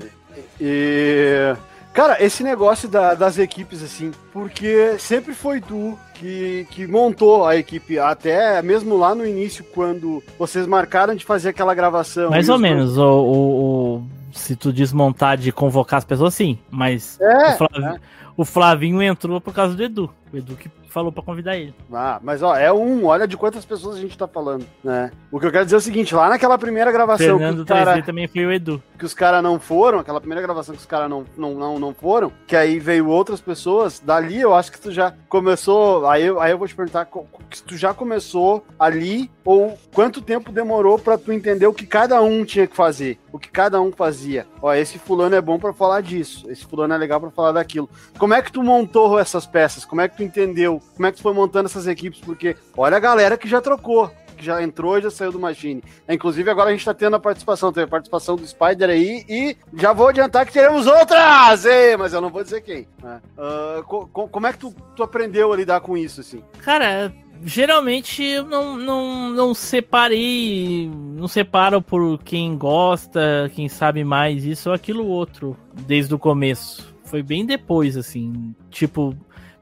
E. 0.61 1.57
Cara, 1.97 2.23
esse 2.23 2.45
negócio 2.45 2.91
da, 2.91 3.15
das 3.15 3.39
equipes, 3.39 3.83
assim, 3.83 4.13
porque 4.31 4.99
sempre 4.99 5.33
foi 5.33 5.63
tu 5.63 5.99
que, 6.13 6.67
que 6.71 6.87
montou 6.87 7.47
a 7.47 7.57
equipe, 7.57 7.99
até 7.99 8.61
mesmo 8.61 8.99
lá 8.99 9.15
no 9.15 9.25
início, 9.25 9.65
quando 9.65 10.23
vocês 10.39 10.67
marcaram 10.67 11.15
de 11.15 11.25
fazer 11.25 11.49
aquela 11.49 11.75
gravação. 11.75 12.29
Mais 12.29 12.51
ou 12.51 12.59
menos, 12.59 12.99
o, 12.99 13.03
o, 13.03 13.97
o, 13.97 14.07
se 14.31 14.55
tu 14.55 14.75
desmontar 14.75 15.39
de 15.39 15.51
convocar 15.51 15.97
as 15.97 16.05
pessoas, 16.05 16.35
sim, 16.35 16.59
mas 16.71 17.19
é, 17.19 17.55
o, 17.55 17.57
Flavinho, 17.57 17.87
é. 17.87 18.01
o 18.37 18.45
Flavinho 18.45 19.03
entrou 19.03 19.41
por 19.41 19.55
causa 19.55 19.75
do 19.75 19.83
Edu. 19.83 20.11
O 20.31 20.37
Edu 20.37 20.55
que 20.55 20.69
falou 20.97 21.13
para 21.13 21.23
convidar 21.23 21.59
ele. 21.59 21.75
Ah, 21.93 22.19
mas 22.23 22.43
ó, 22.43 22.57
é 22.57 22.73
um, 22.73 23.05
olha 23.05 23.29
de 23.29 23.37
quantas 23.37 23.67
pessoas 23.67 23.97
a 23.97 24.01
gente 24.01 24.17
tá 24.17 24.27
falando, 24.27 24.65
né? 24.83 25.11
O 25.31 25.39
que 25.39 25.45
eu 25.45 25.53
quero 25.53 25.67
dizer 25.67 25.77
é 25.77 25.79
o 25.79 25.83
seguinte, 25.83 26.15
lá 26.15 26.31
naquela 26.31 26.57
primeira 26.57 26.91
gravação 26.91 27.39
Fernando 27.39 27.67
que 27.67 27.69
cara, 27.71 28.01
também 28.03 28.27
foi 28.27 28.47
o 28.47 28.51
Edu. 28.51 28.83
Que 28.99 29.05
os 29.05 29.13
caras 29.13 29.43
não 29.43 29.61
foram, 29.61 29.99
aquela 29.99 30.21
primeira 30.21 30.41
gravação 30.41 30.75
que 30.75 30.81
os 30.81 30.87
caras 30.87 31.11
não, 31.11 31.27
não, 31.37 31.55
não, 31.55 31.79
não 31.79 31.93
foram, 31.93 32.33
que 32.47 32.57
aí 32.57 32.79
veio 32.79 33.09
outras 33.09 33.43
pessoas, 33.43 34.01
dali 34.01 34.41
eu 34.41 34.55
acho 34.55 34.73
que 34.73 34.81
tu 34.81 34.91
já 34.91 35.13
começou, 35.29 36.09
aí, 36.09 36.23
aí 36.41 36.53
eu 36.53 36.57
vou 36.57 36.67
te 36.67 36.75
perguntar 36.75 37.07
se 37.53 37.63
tu 37.63 37.77
já 37.77 37.93
começou 37.93 38.65
ali 38.79 39.31
ou 39.45 39.79
quanto 39.93 40.23
tempo 40.23 40.51
demorou 40.51 40.99
para 40.99 41.19
tu 41.19 41.31
entender 41.31 41.67
o 41.67 41.75
que 41.75 41.87
cada 41.87 42.23
um 42.23 42.43
tinha 42.43 42.67
que 42.67 42.75
fazer, 42.75 43.19
o 43.31 43.39
que 43.39 43.51
cada 43.51 43.81
um 43.83 43.93
fazia. 43.93 44.47
Ó, 44.63 44.73
esse 44.73 44.99
fulano 44.99 45.37
é 45.37 45.43
bom 45.43 45.59
para 45.59 45.75
falar 45.75 46.01
disso, 46.01 46.51
esse 46.51 46.65
fulano 46.65 46.95
é 46.95 46.97
legal 46.97 47.21
para 47.21 47.31
falar 47.31 47.53
daquilo. 47.53 47.89
Como 48.19 48.33
é 48.33 48.41
que 48.41 48.51
tu 48.51 48.63
montou 48.63 49.19
essas 49.19 49.45
peças? 49.47 49.85
Como 49.85 50.01
é 50.01 50.09
que 50.09 50.17
tu 50.17 50.23
entendeu? 50.23 50.81
Como 50.95 51.07
é 51.07 51.11
que 51.11 51.19
tu 51.19 51.23
foi 51.23 51.33
montando 51.35 51.67
essas 51.67 51.87
equipes? 51.87 52.21
Porque 52.21 52.57
olha 52.77 52.97
a 52.97 53.01
galera 53.01 53.37
que 53.37 53.49
já 53.49 53.61
trocou. 53.61 54.11
que 54.37 54.45
já 54.45 54.63
entrou 54.63 54.99
e 54.99 55.03
já 55.03 55.11
saiu 55.11 55.33
do 55.33 55.41
Machine. 55.41 55.83
Inclusive, 56.09 56.51
agora 56.51 56.69
a 56.69 56.73
gente 56.73 56.85
tá 56.85 56.93
tendo 56.93 57.17
a 57.17 57.19
participação, 57.19 57.73
teve 57.73 57.87
a 57.87 57.89
participação 57.89 58.37
do 58.37 58.47
Spider 58.47 58.91
aí, 58.91 59.25
e 59.29 59.57
já 59.75 59.93
vou 59.93 60.09
adiantar 60.09 60.45
que 60.45 60.53
teremos 60.53 60.87
outras! 60.87 61.65
Mas 61.99 62.13
eu 62.13 62.21
não 62.21 62.29
vou 62.29 62.45
dizer 62.45 62.61
quem. 62.61 62.87
Né? 63.03 63.21
Uh, 63.37 63.83
co 63.85 64.29
como 64.29 64.47
é 64.47 64.53
que 64.53 64.59
tu, 64.59 64.75
tu 64.95 65.03
aprendeu 65.03 65.53
a 65.53 65.57
lidar 65.57 65.81
com 65.81 65.97
isso, 65.97 66.21
assim? 66.21 66.43
Cara, 66.63 67.13
geralmente 67.43 68.23
eu 68.23 68.45
não, 68.45 68.77
não, 68.77 69.31
não 69.31 69.55
separei, 69.55 70.91
não 70.93 71.27
separo 71.29 71.81
por 71.81 72.19
quem 72.23 72.59
gosta, 72.59 73.51
quem 73.55 73.69
sabe 73.69 74.05
mais 74.05 74.45
isso 74.45 74.69
ou 74.69 74.75
aquilo 74.75 75.07
outro, 75.07 75.57
desde 75.73 76.15
o 76.15 76.19
começo. 76.19 76.95
Foi 77.05 77.23
bem 77.23 77.47
depois, 77.47 77.97
assim, 77.97 78.55
tipo, 78.69 79.17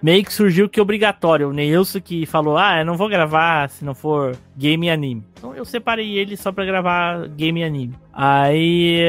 meio 0.04 0.22
que 0.22 0.34
surgiu 0.34 0.68
que 0.68 0.78
obrigatório. 0.78 1.48
O 1.48 1.52
Neilson 1.54 1.98
que 1.98 2.26
falou, 2.26 2.58
ah, 2.58 2.78
eu 2.78 2.84
não 2.84 2.94
vou 2.94 3.08
gravar 3.08 3.70
se 3.70 3.86
não 3.86 3.94
for 3.94 4.36
game 4.54 4.86
e 4.86 4.90
anime. 4.90 5.24
Então 5.38 5.54
eu 5.54 5.64
separei 5.64 6.18
ele 6.18 6.36
só 6.36 6.52
pra 6.52 6.66
gravar 6.66 7.26
game 7.28 7.60
e 7.60 7.64
anime. 7.64 7.94
Aí 8.12 9.00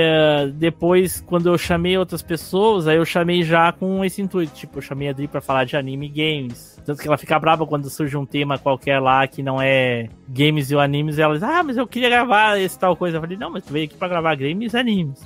depois, 0.54 1.20
quando 1.20 1.50
eu 1.50 1.58
chamei 1.58 1.98
outras 1.98 2.22
pessoas, 2.22 2.88
aí 2.88 2.96
eu 2.96 3.04
chamei 3.04 3.44
já 3.44 3.74
com 3.74 4.06
esse 4.06 4.22
intuito. 4.22 4.54
Tipo, 4.54 4.78
eu 4.78 4.82
chamei 4.82 5.10
a 5.10 5.12
Adri 5.12 5.28
pra 5.28 5.42
falar 5.42 5.66
de 5.66 5.76
anime 5.76 6.06
e 6.06 6.10
games. 6.10 6.82
Tanto 6.86 7.02
que 7.02 7.08
ela 7.10 7.18
fica 7.18 7.38
brava 7.38 7.68
quando 7.68 7.90
surge 7.90 8.16
um 8.16 8.26
tema 8.26 8.58
qualquer 8.58 9.00
lá 9.00 9.28
que 9.28 9.44
não 9.44 9.62
é 9.62 10.08
games 10.30 10.72
e 10.72 10.76
animes. 10.76 11.18
E 11.18 11.22
ela 11.22 11.34
diz, 11.34 11.44
ah, 11.44 11.62
mas 11.62 11.76
eu 11.76 11.86
queria 11.86 12.10
gravar 12.10 12.58
esse 12.58 12.80
tal 12.80 12.96
coisa. 12.96 13.18
Eu 13.18 13.22
falei, 13.22 13.36
não, 13.36 13.50
mas 13.50 13.66
tu 13.66 13.74
veio 13.74 13.84
aqui 13.84 13.98
pra 13.98 14.08
gravar 14.08 14.34
games 14.36 14.74
e 14.74 14.78
animes. 14.78 15.22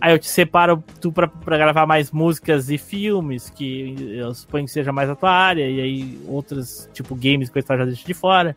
Aí 0.00 0.12
eu 0.12 0.18
te 0.18 0.28
separo 0.28 0.82
tu 1.00 1.12
pra, 1.12 1.28
pra 1.28 1.56
gravar 1.56 1.86
mais 1.86 2.10
músicas 2.10 2.70
e 2.70 2.78
filmes, 2.78 3.50
que 3.50 3.96
eu 4.16 4.32
suponho 4.34 4.64
que 4.64 4.70
seja 4.70 4.92
mais 4.92 5.10
a 5.10 5.16
tua 5.16 5.30
área. 5.30 5.68
E 5.68 5.80
aí 5.80 6.20
outras, 6.26 6.88
tipo 6.92 7.14
games, 7.14 7.50
coisa 7.50 7.76
já 7.76 7.84
deixa 7.84 8.06
de 8.06 8.14
fora. 8.14 8.56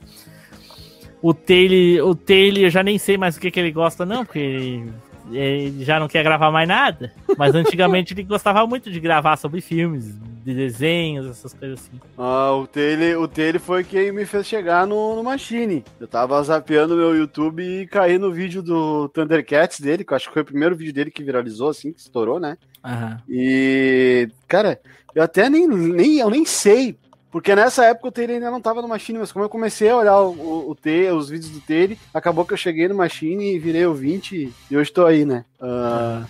O 1.22 1.34
Taylor, 1.34 2.10
o 2.10 2.16
Taylor, 2.16 2.64
eu 2.64 2.70
já 2.70 2.84
nem 2.84 2.98
sei 2.98 3.18
mais 3.18 3.38
o 3.38 3.40
que, 3.40 3.50
que 3.50 3.60
ele 3.60 3.72
gosta, 3.72 4.06
não, 4.06 4.26
porque 4.26 4.40
ele, 4.40 4.94
ele 5.32 5.84
já 5.84 6.00
não 6.00 6.08
quer 6.08 6.24
gravar 6.24 6.52
mais 6.52 6.68
nada. 6.68 7.12
Mas 7.38 7.56
antigamente 7.56 8.14
ele 8.14 8.24
gostava 8.24 8.66
muito 8.68 8.92
de 8.92 9.00
gravar 9.00 9.38
sobre 9.38 9.62
filmes, 9.62 10.16
de 10.44 10.54
desenhos, 10.54 11.28
essas 11.28 11.54
coisas 11.54 11.80
assim. 11.80 12.00
Ah, 12.18 12.52
o 12.54 12.68
Taylor, 12.68 13.24
o 13.24 13.28
Taylor 13.28 13.62
foi 13.62 13.84
quem 13.84 14.12
me 14.12 14.26
fez 14.26 14.46
chegar 14.46 14.86
no, 14.86 15.16
no 15.16 15.24
Machine. 15.24 15.84
Eu 16.00 16.08
tava 16.08 16.42
zapeando 16.44 16.96
meu 16.96 17.16
YouTube 17.16 17.64
e 17.64 17.88
caí 17.88 18.18
no 18.18 18.32
vídeo 18.32 18.62
do 18.62 19.08
Thundercats 19.10 19.80
dele, 19.80 20.04
que 20.04 20.14
eu 20.14 20.16
acho 20.16 20.28
que 20.28 20.34
foi 20.34 20.42
o 20.42 20.46
primeiro 20.46 20.76
vídeo 20.76 20.94
dele 20.94 21.12
que 21.12 21.24
viralizou, 21.24 21.70
assim, 21.70 21.94
que 21.94 22.00
estourou, 22.00 22.40
né? 22.40 22.58
Uhum. 22.84 23.18
E, 23.30 24.30
cara, 24.48 24.80
eu 25.16 25.24
até 25.24 25.50
nem, 25.50 25.68
nem, 25.68 26.20
eu 26.20 26.30
nem 26.30 26.46
sei 26.46 26.98
porque 27.34 27.56
nessa 27.56 27.84
época 27.86 28.10
o 28.10 28.12
Taylor 28.12 28.36
ainda 28.36 28.52
não 28.52 28.60
estava 28.60 28.80
no 28.80 28.88
Machine, 28.88 29.18
mas 29.18 29.32
como 29.32 29.44
eu 29.44 29.50
comecei 29.50 29.90
a 29.90 29.98
olhar 29.98 30.20
o, 30.20 30.34
o, 30.34 30.78
o 30.78 31.16
os 31.16 31.30
vídeos 31.30 31.50
do 31.50 31.60
Taylor, 31.62 31.98
acabou 32.14 32.46
que 32.46 32.54
eu 32.54 32.58
cheguei 32.58 32.88
no 32.88 32.94
Machine 32.94 33.56
e 33.56 33.60
virei 33.60 33.88
o 33.88 33.94
20 33.96 34.54
e 34.70 34.78
hoje 34.78 34.92
estou 34.92 35.08
aí, 35.08 35.26
né? 35.26 35.44
Uh, 35.60 36.24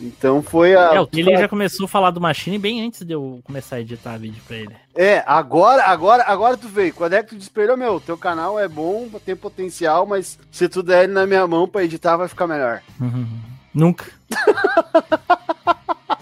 então 0.00 0.40
foi 0.44 0.76
a. 0.76 0.94
É, 0.94 1.00
o 1.00 1.06
Taylor 1.08 1.36
já 1.36 1.48
começou 1.48 1.86
a 1.86 1.88
falar 1.88 2.12
do 2.12 2.20
Machine 2.20 2.56
bem 2.56 2.86
antes 2.86 3.04
de 3.04 3.12
eu 3.12 3.40
começar 3.42 3.76
a 3.76 3.80
editar 3.80 4.16
vídeo 4.16 4.40
pra 4.46 4.56
ele. 4.56 4.76
É, 4.94 5.24
agora, 5.26 5.82
agora, 5.86 6.22
agora 6.24 6.56
tu 6.56 6.68
veio. 6.68 6.94
Quando 6.94 7.14
é 7.14 7.22
que 7.24 7.30
tu 7.30 7.36
despertou, 7.36 7.76
meu? 7.76 7.98
Teu 7.98 8.16
canal 8.16 8.56
é 8.56 8.68
bom, 8.68 9.08
tem 9.26 9.34
potencial, 9.34 10.06
mas 10.06 10.38
se 10.52 10.68
tu 10.68 10.84
der 10.84 11.02
ele 11.02 11.12
na 11.12 11.26
minha 11.26 11.44
mão 11.48 11.66
pra 11.66 11.82
editar, 11.82 12.16
vai 12.16 12.28
ficar 12.28 12.46
melhor. 12.46 12.80
Uhum. 13.00 13.26
Nunca. 13.74 14.06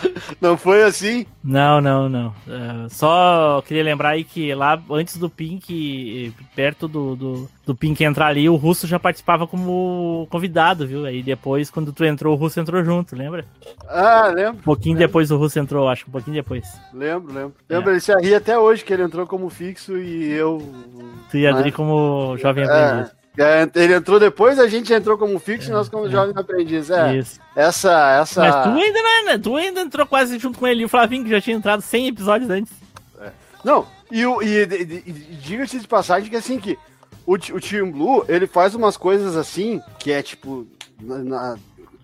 Não 0.40 0.56
foi 0.56 0.82
assim? 0.82 1.26
Não, 1.42 1.80
não, 1.80 2.08
não. 2.08 2.28
Uh, 2.46 2.88
só 2.90 3.62
queria 3.66 3.84
lembrar 3.84 4.10
aí 4.10 4.24
que 4.24 4.52
lá 4.54 4.82
antes 4.90 5.16
do 5.16 5.30
Pink, 5.30 6.34
perto 6.54 6.88
do, 6.88 7.14
do, 7.14 7.48
do, 7.64 7.74
Pink 7.74 8.02
entrar 8.02 8.26
ali, 8.26 8.48
o 8.48 8.56
Russo 8.56 8.86
já 8.86 8.98
participava 8.98 9.46
como 9.46 10.26
convidado, 10.28 10.86
viu? 10.86 11.04
Aí 11.04 11.22
depois, 11.22 11.70
quando 11.70 11.92
tu 11.92 12.04
entrou, 12.04 12.34
o 12.34 12.36
Russo 12.36 12.58
entrou 12.58 12.82
junto, 12.84 13.14
lembra? 13.14 13.44
Ah, 13.88 14.32
lembro. 14.34 14.58
Um 14.58 14.62
pouquinho 14.62 14.94
lembro. 14.94 15.08
depois 15.08 15.30
o 15.30 15.36
Russo 15.36 15.58
entrou, 15.58 15.88
acho, 15.88 16.06
um 16.08 16.10
pouquinho 16.10 16.34
depois. 16.34 16.66
Lembro, 16.92 17.32
lembro. 17.32 17.54
Lembro, 17.68 17.90
é. 17.90 17.92
ele 17.92 18.00
se 18.00 18.12
arria 18.12 18.38
até 18.38 18.58
hoje 18.58 18.84
que 18.84 18.92
ele 18.92 19.04
entrou 19.04 19.26
como 19.26 19.48
fixo 19.48 19.96
e 19.96 20.32
eu. 20.32 20.60
Tu 21.30 21.38
ia 21.38 21.52
né? 21.52 21.70
como 21.70 22.36
jovem 22.38 22.64
é. 22.64 22.66
aprendiz. 22.66 23.12
É, 23.12 23.15
ele 23.74 23.94
entrou 23.94 24.18
depois, 24.18 24.58
a 24.58 24.66
gente 24.66 24.92
entrou 24.92 25.18
como 25.18 25.38
fixo 25.38 25.68
e 25.68 25.72
nós 25.72 25.88
como 25.88 26.06
é. 26.06 26.10
jovem 26.10 26.34
aprendiz. 26.36 26.90
É. 26.90 27.16
Isso. 27.16 27.38
Essa, 27.54 28.18
essa. 28.20 28.40
Mas 28.40 28.64
tu 28.64 28.68
ainda 28.70 29.02
não 29.02 29.10
é, 29.10 29.22
né? 29.24 29.38
Tu 29.38 29.56
ainda 29.56 29.80
entrou 29.80 30.06
quase 30.06 30.38
junto 30.38 30.58
com 30.58 30.66
ele. 30.66 30.82
E 30.82 30.84
o 30.84 30.88
Flavinho 30.88 31.24
que 31.24 31.30
já 31.30 31.40
tinha 31.40 31.56
entrado 31.56 31.82
100 31.82 32.08
episódios 32.08 32.50
antes. 32.50 32.72
É. 33.20 33.30
Não, 33.62 33.86
e, 34.10 34.24
o, 34.24 34.42
e, 34.42 34.64
e, 34.64 35.02
e 35.06 35.12
diga-se 35.42 35.78
de 35.78 35.86
passagem 35.86 36.30
que 36.30 36.36
assim 36.36 36.58
que 36.58 36.78
o, 37.26 37.34
o 37.34 37.60
Team 37.60 37.90
Blue, 37.90 38.24
ele 38.28 38.46
faz 38.46 38.74
umas 38.74 38.96
coisas 38.96 39.36
assim, 39.36 39.82
que 39.98 40.12
é 40.12 40.22
tipo. 40.22 40.66
Na, 41.00 41.18
na, 41.18 41.58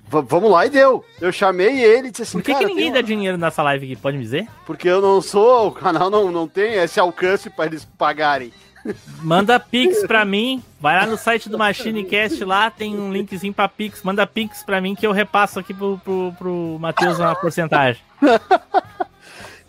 vamos 0.08 0.50
lá 0.50 0.66
e 0.66 0.70
deu. 0.70 1.04
Eu 1.20 1.32
chamei 1.32 1.80
ele 1.80 2.08
e 2.08 2.10
disse 2.10 2.24
assim. 2.24 2.38
Por 2.38 2.44
que, 2.44 2.54
que 2.54 2.66
ninguém 2.66 2.88
uma... 2.88 2.94
dá 2.94 3.00
dinheiro 3.00 3.38
nessa 3.38 3.62
live 3.62 3.86
aqui? 3.86 3.96
Pode 3.96 4.18
me 4.18 4.24
dizer? 4.24 4.48
Porque 4.66 4.88
eu 4.88 5.00
não 5.00 5.22
sou, 5.22 5.68
o 5.68 5.72
canal 5.72 6.10
não, 6.10 6.30
não 6.30 6.48
tem 6.48 6.74
esse 6.74 6.98
alcance 6.98 7.48
para 7.48 7.66
eles 7.66 7.84
pagarem. 7.96 8.52
Manda 9.22 9.60
Pix 9.60 10.06
pra 10.06 10.24
mim. 10.24 10.62
Vai 10.80 10.96
lá 10.96 11.06
no 11.06 11.16
site 11.16 11.48
do 11.48 11.58
MachineCast 11.58 12.44
lá, 12.44 12.70
tem 12.70 12.98
um 12.98 13.12
linkzinho 13.12 13.54
pra 13.54 13.68
Pix. 13.68 14.02
Manda 14.02 14.26
Pix 14.26 14.62
pra 14.62 14.80
mim 14.80 14.94
que 14.94 15.06
eu 15.06 15.12
repasso 15.12 15.58
aqui 15.58 15.72
pro, 15.72 15.98
pro, 15.98 16.34
pro 16.38 16.78
Matheus 16.80 17.18
uma 17.18 17.34
porcentagem. 17.34 18.02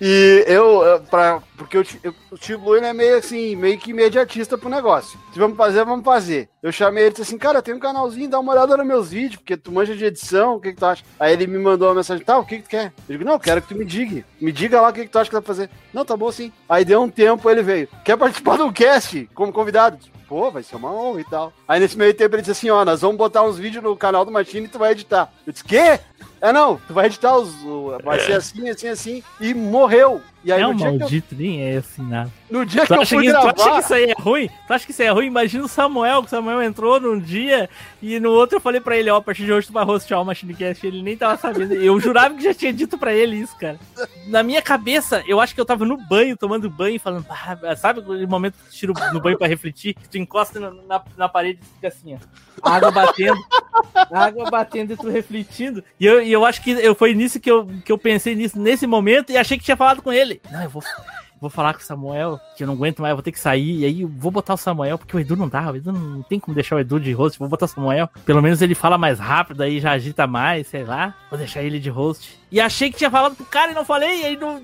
E 0.01 0.43
eu, 0.47 1.01
pra, 1.09 1.41
porque 1.55 1.77
eu, 1.77 1.85
eu, 2.03 2.13
o 2.31 2.37
Tio 2.37 2.59
Blue 2.59 2.75
é 2.75 2.91
meio 2.91 3.19
assim, 3.19 3.55
meio 3.55 3.77
que 3.77 3.91
imediatista 3.91 4.57
pro 4.57 4.69
negócio. 4.69 5.17
Se 5.31 5.39
vamos 5.39 5.55
fazer, 5.55 5.85
vamos 5.85 6.03
fazer. 6.03 6.49
Eu 6.63 6.71
chamei 6.71 7.03
ele 7.03 7.09
e 7.09 7.11
disse 7.11 7.23
assim, 7.23 7.37
cara, 7.37 7.61
tem 7.61 7.73
um 7.73 7.79
canalzinho, 7.79 8.29
dá 8.29 8.39
uma 8.39 8.53
olhada 8.53 8.77
nos 8.77 8.87
meus 8.87 9.09
vídeos, 9.09 9.35
porque 9.35 9.57
tu 9.57 9.69
manja 9.69 9.93
de 9.93 10.05
edição, 10.05 10.55
o 10.55 10.61
que, 10.61 10.71
que 10.71 10.79
tu 10.79 10.85
acha? 10.85 11.03
Aí 11.19 11.33
ele 11.33 11.45
me 11.45 11.59
mandou 11.59 11.89
uma 11.89 11.95
mensagem, 11.95 12.23
tá, 12.23 12.39
o 12.39 12.45
que, 12.45 12.55
que 12.55 12.63
tu 12.63 12.69
quer? 12.69 12.93
Eu 13.09 13.17
digo, 13.17 13.25
não, 13.25 13.37
quero 13.37 13.61
que 13.61 13.67
tu 13.67 13.75
me 13.75 13.83
diga. 13.83 14.23
Me 14.39 14.49
diga 14.49 14.79
lá 14.79 14.87
o 14.87 14.93
que, 14.93 15.01
que 15.03 15.09
tu 15.09 15.19
acha 15.19 15.29
que 15.29 15.35
dá 15.35 15.41
pra 15.41 15.53
fazer. 15.53 15.69
Não, 15.93 16.05
tá 16.05 16.15
bom 16.15 16.31
sim. 16.31 16.53
Aí 16.69 16.85
deu 16.85 17.03
um 17.03 17.09
tempo, 17.09 17.49
ele 17.49 17.61
veio. 17.61 17.89
Quer 18.05 18.15
participar 18.15 18.55
do 18.55 18.71
cast 18.71 19.29
como 19.35 19.51
convidado? 19.51 19.97
Pô, 20.25 20.49
vai 20.49 20.63
ser 20.63 20.77
uma 20.77 20.89
honra 20.89 21.19
e 21.19 21.25
tal. 21.25 21.51
Aí 21.67 21.81
nesse 21.81 21.97
meio 21.97 22.13
tempo 22.13 22.33
ele 22.33 22.41
disse 22.41 22.51
assim, 22.51 22.69
ó, 22.69 22.85
nós 22.85 23.01
vamos 23.01 23.17
botar 23.17 23.43
uns 23.43 23.57
vídeos 23.57 23.83
no 23.83 23.97
canal 23.97 24.23
do 24.23 24.31
Machine 24.31 24.65
e 24.65 24.69
tu 24.69 24.79
vai 24.79 24.93
editar. 24.93 25.33
Eu 25.45 25.51
disse, 25.51 25.65
quê? 25.65 25.99
É, 26.39 26.51
não, 26.51 26.77
tu 26.87 26.93
vai 26.93 27.07
editar 27.07 27.37
os. 27.37 27.53
Vai 28.03 28.19
ser 28.21 28.33
assim, 28.33 28.69
assim, 28.69 28.87
assim. 28.87 29.23
E 29.39 29.53
morreu. 29.53 30.21
E 30.43 30.51
aí, 30.51 30.61
é 30.61 30.67
um 30.67 30.73
maldito, 30.73 31.35
eu... 31.35 31.37
nem 31.37 31.61
é 31.61 31.77
assim 31.77 32.03
nada. 32.03 32.31
No 32.53 32.63
dia 32.63 32.85
tu 32.85 32.93
que 32.93 33.01
eu 33.01 33.05
fui 33.07 33.23
que, 33.23 33.31
gravar... 33.31 33.51
Tu 33.51 33.63
acha 33.63 33.71
que 33.73 33.79
isso 33.79 33.93
aí 33.95 34.03
é 34.03 34.13
ruim? 34.21 34.49
Tu 34.67 34.73
acha 34.73 34.85
que 34.85 34.91
isso 34.91 35.01
aí 35.01 35.07
é 35.07 35.11
ruim? 35.11 35.25
Imagina 35.25 35.63
o 35.65 35.67
Samuel, 35.67 36.21
que 36.21 36.27
o 36.27 36.29
Samuel 36.29 36.61
entrou 36.61 36.99
num 36.99 37.19
dia 37.19 37.67
e 37.99 38.19
no 38.19 38.29
outro 38.29 38.57
eu 38.57 38.61
falei 38.61 38.79
pra 38.79 38.95
ele, 38.95 39.09
ó, 39.09 39.15
a 39.15 39.21
partir 39.23 39.43
de 39.43 39.51
hoje 39.51 39.65
tu 39.65 39.73
vai 39.73 39.83
rostear 39.83 40.21
o 40.21 40.25
Machinecast. 40.25 40.85
Ele 40.85 41.01
nem 41.01 41.17
tava 41.17 41.35
sabendo. 41.35 41.73
Eu 41.73 41.99
jurava 41.99 42.35
que 42.35 42.43
já 42.43 42.53
tinha 42.53 42.71
dito 42.71 42.95
pra 42.95 43.11
ele 43.11 43.37
isso, 43.37 43.57
cara. 43.57 43.79
Na 44.27 44.43
minha 44.43 44.61
cabeça, 44.61 45.23
eu 45.25 45.41
acho 45.41 45.55
que 45.55 45.59
eu 45.59 45.65
tava 45.65 45.83
no 45.83 45.97
banho, 45.97 46.37
tomando 46.37 46.69
banho, 46.69 46.99
falando, 46.99 47.25
ah, 47.27 47.75
sabe 47.75 48.01
o 48.01 48.27
momento 48.27 48.53
que 48.53 48.69
tu 48.69 48.71
tira 48.71 48.93
no 49.11 49.19
banho 49.19 49.35
pra 49.39 49.47
refletir? 49.47 49.95
Que 49.95 50.07
tu 50.07 50.19
encosta 50.19 50.59
na, 50.59 50.69
na, 50.69 51.01
na 51.17 51.27
parede 51.27 51.59
e 51.59 51.65
fica 51.65 51.87
assim, 51.87 52.13
ó. 52.13 52.19
Água 52.61 52.91
batendo, 52.91 53.43
água 54.11 54.51
batendo 54.51 54.93
e 54.93 54.97
tu 54.97 55.09
refletindo. 55.09 55.83
E 55.99 56.05
eu, 56.05 56.21
e 56.21 56.31
eu 56.31 56.45
acho 56.45 56.61
que 56.61 56.69
eu, 56.69 56.93
foi 56.93 57.15
nisso 57.15 57.39
que 57.39 57.49
eu, 57.49 57.67
que 57.83 57.91
eu 57.91 57.97
pensei 57.97 58.35
nisso, 58.35 58.59
nesse 58.59 58.85
momento, 58.85 59.31
e 59.31 59.37
achei 59.37 59.57
que 59.57 59.63
tinha 59.63 59.75
falado 59.75 60.03
com 60.03 60.13
ele. 60.13 60.39
Não, 60.51 60.61
eu 60.61 60.69
vou, 60.69 60.83
vou 61.43 61.49
falar 61.49 61.73
com 61.73 61.81
o 61.81 61.83
Samuel, 61.83 62.39
que 62.55 62.63
eu 62.63 62.67
não 62.67 62.73
aguento 62.73 63.01
mais, 63.01 63.11
eu 63.11 63.17
vou 63.17 63.23
ter 63.23 63.33
que 63.33 63.39
sair. 63.39 63.81
E 63.81 63.85
aí 63.85 64.05
vou 64.05 64.31
botar 64.31 64.53
o 64.53 64.57
Samuel, 64.57 64.97
porque 64.97 65.15
o 65.15 65.19
Edu 65.19 65.35
não 65.35 65.49
dá, 65.49 65.69
o 65.69 65.75
Edu 65.75 65.91
não 65.91 66.23
tem 66.23 66.39
como 66.39 66.55
deixar 66.55 66.77
o 66.77 66.79
Edu 66.79 66.99
de 66.99 67.11
host. 67.11 67.37
Vou 67.37 67.49
botar 67.49 67.65
o 67.65 67.67
Samuel. 67.67 68.09
Pelo 68.25 68.41
menos 68.41 68.61
ele 68.61 68.73
fala 68.73 68.97
mais 68.97 69.19
rápido, 69.19 69.61
aí 69.61 69.79
já 69.79 69.91
agita 69.91 70.25
mais, 70.25 70.67
sei 70.67 70.85
lá. 70.85 71.13
Vou 71.29 71.37
deixar 71.37 71.61
ele 71.61 71.79
de 71.79 71.89
host. 71.89 72.39
E 72.49 72.61
achei 72.61 72.89
que 72.89 72.97
tinha 72.97 73.11
falado 73.11 73.35
pro 73.35 73.45
cara 73.45 73.71
e 73.71 73.75
não 73.75 73.83
falei. 73.83 74.21
E 74.21 74.25
aí, 74.25 74.37
não... 74.37 74.61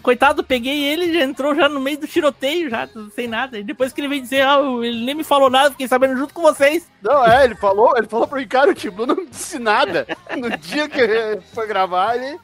coitado, 0.00 0.44
peguei 0.44 0.84
ele 0.84 1.12
já 1.12 1.24
entrou 1.24 1.54
já 1.54 1.68
no 1.68 1.80
meio 1.80 1.98
do 1.98 2.06
tiroteio, 2.06 2.70
já 2.70 2.88
sem 3.14 3.26
nada. 3.26 3.58
E 3.58 3.64
depois 3.64 3.92
que 3.92 4.00
ele 4.00 4.08
veio 4.08 4.22
dizer, 4.22 4.42
ah, 4.42 4.60
ele 4.82 5.04
nem 5.04 5.14
me 5.14 5.24
falou 5.24 5.50
nada, 5.50 5.70
fiquei 5.70 5.88
sabendo 5.88 6.16
junto 6.16 6.32
com 6.32 6.42
vocês. 6.42 6.88
Não, 7.02 7.26
é, 7.26 7.44
ele 7.44 7.56
falou, 7.56 7.96
ele 7.96 8.06
falou 8.06 8.28
pro 8.28 8.38
Ricardo, 8.38 8.74
tipo, 8.74 9.06
não 9.06 9.26
disse 9.26 9.58
nada. 9.58 10.06
No 10.38 10.56
dia 10.56 10.88
que 10.88 11.40
foi 11.52 11.66
gravar, 11.66 12.16
ele 12.16 12.38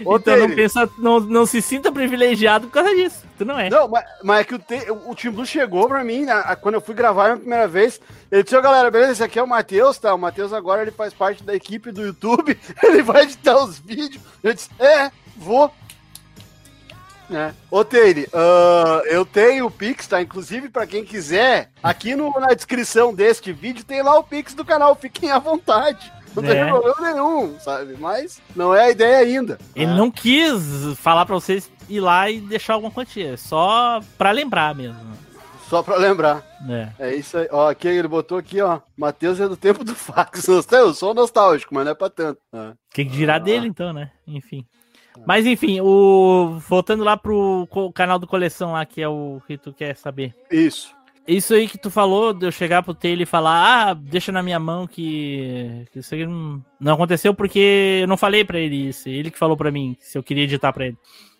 então 0.00 0.36
não, 0.36 0.54
pensa, 0.54 0.90
não, 0.98 1.20
não 1.20 1.46
se 1.46 1.60
sinta 1.60 1.90
privilegiado 1.90 2.66
por 2.68 2.74
causa 2.74 2.94
disso. 2.94 3.24
Tu 3.36 3.44
não 3.44 3.58
é. 3.58 3.70
Não, 3.70 3.88
mas, 3.88 4.04
mas 4.22 4.40
é 4.40 4.44
que 4.44 4.54
o, 4.54 4.58
te, 4.58 4.90
o 5.06 5.14
Tim 5.14 5.30
Blue 5.30 5.46
chegou 5.46 5.88
pra 5.88 6.04
mim, 6.04 6.24
né, 6.24 6.42
quando 6.60 6.74
eu 6.74 6.80
fui 6.80 6.94
gravar 6.94 7.32
a 7.32 7.36
primeira 7.36 7.68
vez. 7.68 8.00
Ele 8.30 8.42
disse, 8.42 8.60
galera, 8.60 8.90
beleza, 8.90 9.12
esse 9.12 9.22
aqui 9.22 9.38
é 9.38 9.42
o 9.42 9.48
Matheus, 9.48 9.98
tá? 9.98 10.14
O 10.14 10.18
Matheus 10.18 10.52
agora 10.52 10.82
ele 10.82 10.90
faz 10.90 11.14
parte 11.14 11.42
da 11.42 11.54
equipe 11.54 11.90
do 11.90 12.02
YouTube, 12.02 12.58
ele 12.82 13.02
vai 13.02 13.22
editar 13.22 13.56
os 13.56 13.78
vídeos. 13.78 14.22
Eu 14.42 14.52
disse, 14.52 14.70
é, 14.78 15.10
vou. 15.36 15.72
É. 17.30 17.52
Ô, 17.70 17.84
Teire, 17.84 18.26
uh, 18.32 19.06
eu 19.06 19.24
tenho 19.24 19.66
o 19.66 19.70
Pix, 19.70 20.06
tá? 20.06 20.22
Inclusive, 20.22 20.70
para 20.70 20.86
quem 20.86 21.04
quiser, 21.04 21.70
aqui 21.82 22.16
no, 22.16 22.32
na 22.40 22.54
descrição 22.54 23.14
deste 23.14 23.52
vídeo 23.52 23.84
tem 23.84 24.02
lá 24.02 24.18
o 24.18 24.24
Pix 24.24 24.54
do 24.54 24.64
canal, 24.64 24.94
fiquem 24.94 25.30
à 25.30 25.38
vontade. 25.38 26.10
Não 26.40 26.48
tem 26.48 26.58
é. 26.58 26.66
problema 26.66 27.12
nenhum, 27.12 27.58
sabe? 27.58 27.96
Mas 27.98 28.40
não 28.54 28.74
é 28.74 28.84
a 28.84 28.90
ideia 28.90 29.18
ainda. 29.18 29.58
Ele 29.74 29.92
não 29.94 30.10
quis 30.10 30.96
falar 30.96 31.26
pra 31.26 31.34
vocês 31.34 31.70
ir 31.88 32.00
lá 32.00 32.30
e 32.30 32.40
deixar 32.40 32.74
alguma 32.74 32.92
quantia. 32.92 33.34
É 33.34 33.36
só 33.36 34.00
pra 34.16 34.30
lembrar 34.30 34.74
mesmo. 34.74 34.98
Só 35.68 35.82
pra 35.82 35.96
lembrar. 35.96 36.42
É. 36.68 37.10
é 37.10 37.14
isso 37.14 37.36
aí. 37.36 37.46
Ó, 37.50 37.68
aqui 37.68 37.88
ele 37.88 38.08
botou 38.08 38.38
aqui, 38.38 38.60
ó. 38.60 38.80
Matheus 38.96 39.38
é 39.38 39.46
do 39.46 39.56
tempo 39.56 39.84
do 39.84 39.94
fax. 39.94 40.48
Eu 40.72 40.94
sou 40.94 41.12
nostálgico, 41.12 41.74
mas 41.74 41.84
não 41.84 41.92
é 41.92 41.94
pra 41.94 42.08
tanto. 42.08 42.40
É. 42.52 42.72
Quem 42.90 43.06
que 43.06 43.16
dirá 43.16 43.36
ah. 43.36 43.38
dele, 43.38 43.66
então, 43.66 43.92
né? 43.92 44.10
Enfim. 44.26 44.64
Mas 45.26 45.46
enfim, 45.46 45.80
o 45.80 46.58
voltando 46.68 47.02
lá 47.02 47.16
pro 47.16 47.68
canal 47.94 48.18
do 48.18 48.26
coleção 48.26 48.72
lá, 48.72 48.86
que 48.86 49.02
é 49.02 49.08
o 49.08 49.42
que 49.46 49.58
tu 49.58 49.72
quer 49.72 49.96
saber. 49.96 50.34
Isso. 50.50 50.94
Isso 51.28 51.52
aí 51.52 51.68
que 51.68 51.76
tu 51.76 51.90
falou, 51.90 52.32
de 52.32 52.46
eu 52.46 52.50
chegar 52.50 52.82
pro 52.82 52.94
Taylor 52.94 53.20
e 53.20 53.26
falar, 53.26 53.90
ah, 53.90 53.94
deixa 53.94 54.32
na 54.32 54.42
minha 54.42 54.58
mão 54.58 54.86
que, 54.86 55.84
que 55.92 55.98
isso 55.98 56.14
aí 56.14 56.24
não, 56.24 56.64
não 56.80 56.94
aconteceu 56.94 57.34
porque 57.34 57.98
eu 58.00 58.08
não 58.08 58.16
falei 58.16 58.46
para 58.46 58.58
ele 58.58 58.88
isso. 58.88 59.10
Ele 59.10 59.30
que 59.30 59.38
falou 59.38 59.54
para 59.54 59.70
mim 59.70 59.94
se 60.00 60.16
eu 60.16 60.22
queria 60.22 60.44
editar 60.44 60.72
para 60.72 60.86
ele. 60.86 60.96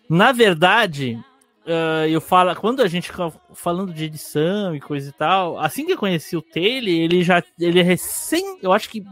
Na 0.07 0.31
verdade, 0.31 1.19
uh, 1.65 2.07
eu 2.07 2.21
falo, 2.21 2.55
quando 2.55 2.83
a 2.83 2.87
gente 2.87 3.11
falando 3.55 3.91
de 3.91 4.05
edição 4.05 4.75
e 4.75 4.79
coisa 4.79 5.09
e 5.09 5.13
tal, 5.13 5.57
assim 5.57 5.87
que 5.87 5.93
eu 5.93 5.97
conheci 5.97 6.37
o 6.37 6.41
Taylor, 6.41 6.87
ele 6.87 7.23
já, 7.23 7.43
ele 7.59 7.79
é 7.79 7.83
recém, 7.83 8.59
eu 8.61 8.71
acho 8.71 8.91
que, 8.91 9.03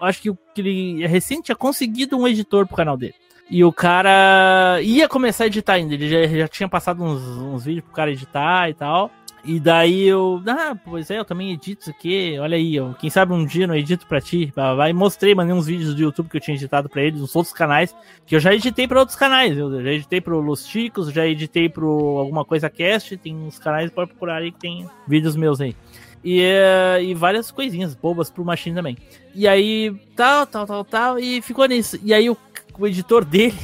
acho 0.00 0.22
que 0.22 0.32
ele 0.56 1.04
é 1.04 1.06
recém 1.06 1.40
tinha 1.40 1.54
conseguido 1.54 2.18
um 2.18 2.26
editor 2.26 2.66
pro 2.66 2.76
canal 2.76 2.96
dele. 2.96 3.14
E 3.48 3.64
o 3.64 3.72
cara 3.72 4.80
ia 4.80 5.08
começar 5.08 5.44
a 5.44 5.46
editar 5.48 5.74
ainda, 5.74 5.94
ele 5.94 6.08
já, 6.08 6.26
já 6.26 6.48
tinha 6.48 6.68
passado 6.68 7.02
uns, 7.02 7.20
uns 7.20 7.64
vídeos 7.64 7.84
pro 7.84 7.94
cara 7.94 8.10
editar 8.10 8.68
e 8.68 8.74
tal. 8.74 9.10
E 9.44 9.58
daí 9.58 10.06
eu, 10.06 10.42
ah, 10.46 10.76
pois 10.84 11.10
é, 11.10 11.18
eu 11.18 11.24
também 11.24 11.52
edito 11.52 11.82
isso 11.82 11.90
aqui, 11.90 12.38
olha 12.38 12.56
aí, 12.56 12.76
eu, 12.76 12.94
quem 12.98 13.08
sabe 13.08 13.32
um 13.32 13.44
dia 13.44 13.64
eu 13.64 13.68
não 13.68 13.74
edito 13.74 14.06
pra 14.06 14.20
ti. 14.20 14.52
Vai, 14.54 14.92
mostrei, 14.92 15.34
mandei 15.34 15.54
uns 15.54 15.66
vídeos 15.66 15.94
do 15.94 16.02
YouTube 16.02 16.28
que 16.28 16.36
eu 16.36 16.40
tinha 16.40 16.56
editado 16.56 16.88
pra 16.88 17.02
eles, 17.02 17.20
uns 17.20 17.34
outros 17.34 17.54
canais, 17.54 17.94
que 18.26 18.36
eu 18.36 18.40
já 18.40 18.54
editei 18.54 18.86
pra 18.86 19.00
outros 19.00 19.16
canais. 19.16 19.56
Eu 19.56 19.82
já 19.82 19.92
editei 19.92 20.20
pro 20.20 20.40
Los 20.40 20.66
Chicos, 20.66 21.10
já 21.10 21.26
editei 21.26 21.68
pro 21.68 22.18
Alguma 22.18 22.44
Coisa 22.44 22.68
Cast, 22.68 23.16
tem 23.16 23.34
uns 23.34 23.58
canais, 23.58 23.90
pode 23.90 24.10
procurar 24.10 24.36
aí 24.36 24.52
que 24.52 24.60
tem 24.60 24.86
vídeos 25.08 25.36
meus 25.36 25.60
aí. 25.60 25.74
E, 26.22 26.42
uh, 26.42 27.02
e 27.02 27.14
várias 27.14 27.50
coisinhas 27.50 27.94
bobas 27.94 28.30
pro 28.30 28.44
Machine 28.44 28.76
também. 28.76 28.98
E 29.34 29.48
aí, 29.48 29.90
tal, 30.14 30.46
tal, 30.46 30.66
tal, 30.66 30.84
tal, 30.84 31.18
e 31.18 31.40
ficou 31.40 31.66
nisso. 31.66 31.98
E 32.02 32.12
aí 32.12 32.28
o, 32.28 32.36
o 32.78 32.86
editor 32.86 33.24
dele. 33.24 33.54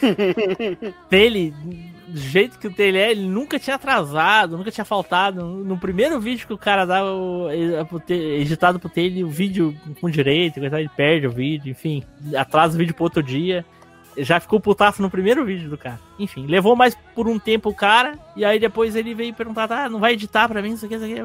dele 1.10 1.91
do 2.12 2.20
jeito 2.20 2.58
que 2.58 2.68
o 2.68 2.74
é, 2.78 3.10
ele 3.10 3.26
nunca 3.26 3.58
tinha 3.58 3.76
atrasado, 3.76 4.58
nunca 4.58 4.70
tinha 4.70 4.84
faltado. 4.84 5.42
No 5.42 5.78
primeiro 5.78 6.20
vídeo 6.20 6.46
que 6.46 6.52
o 6.52 6.58
cara 6.58 6.84
dava 6.84 7.08
editado 8.08 8.78
pro 8.78 8.90
Taylor, 8.90 9.26
o 9.26 9.30
vídeo 9.30 9.74
com 10.00 10.10
direito, 10.10 10.58
ele 10.58 10.90
perde 10.94 11.26
o 11.26 11.30
vídeo, 11.30 11.70
enfim, 11.70 12.04
atrasa 12.36 12.74
o 12.74 12.78
vídeo 12.78 12.94
pro 12.94 13.04
outro 13.04 13.22
dia. 13.22 13.64
Já 14.18 14.38
ficou 14.38 14.60
putaço 14.60 15.00
no 15.00 15.10
primeiro 15.10 15.42
vídeo 15.44 15.70
do 15.70 15.78
cara. 15.78 15.98
Enfim, 16.18 16.46
levou 16.46 16.76
mais 16.76 16.96
por 17.14 17.28
um 17.28 17.38
tempo 17.38 17.70
o 17.70 17.74
cara, 17.74 18.18
e 18.36 18.44
aí 18.44 18.58
depois 18.58 18.96
ele 18.96 19.14
veio 19.14 19.34
perguntar, 19.34 19.68
tá, 19.68 19.88
não 19.88 20.00
vai 20.00 20.12
editar 20.14 20.48
pra 20.48 20.62
mim, 20.62 20.72
isso 20.72 20.86
aqui, 20.86 20.94
isso 20.94 21.04
aqui. 21.04 21.16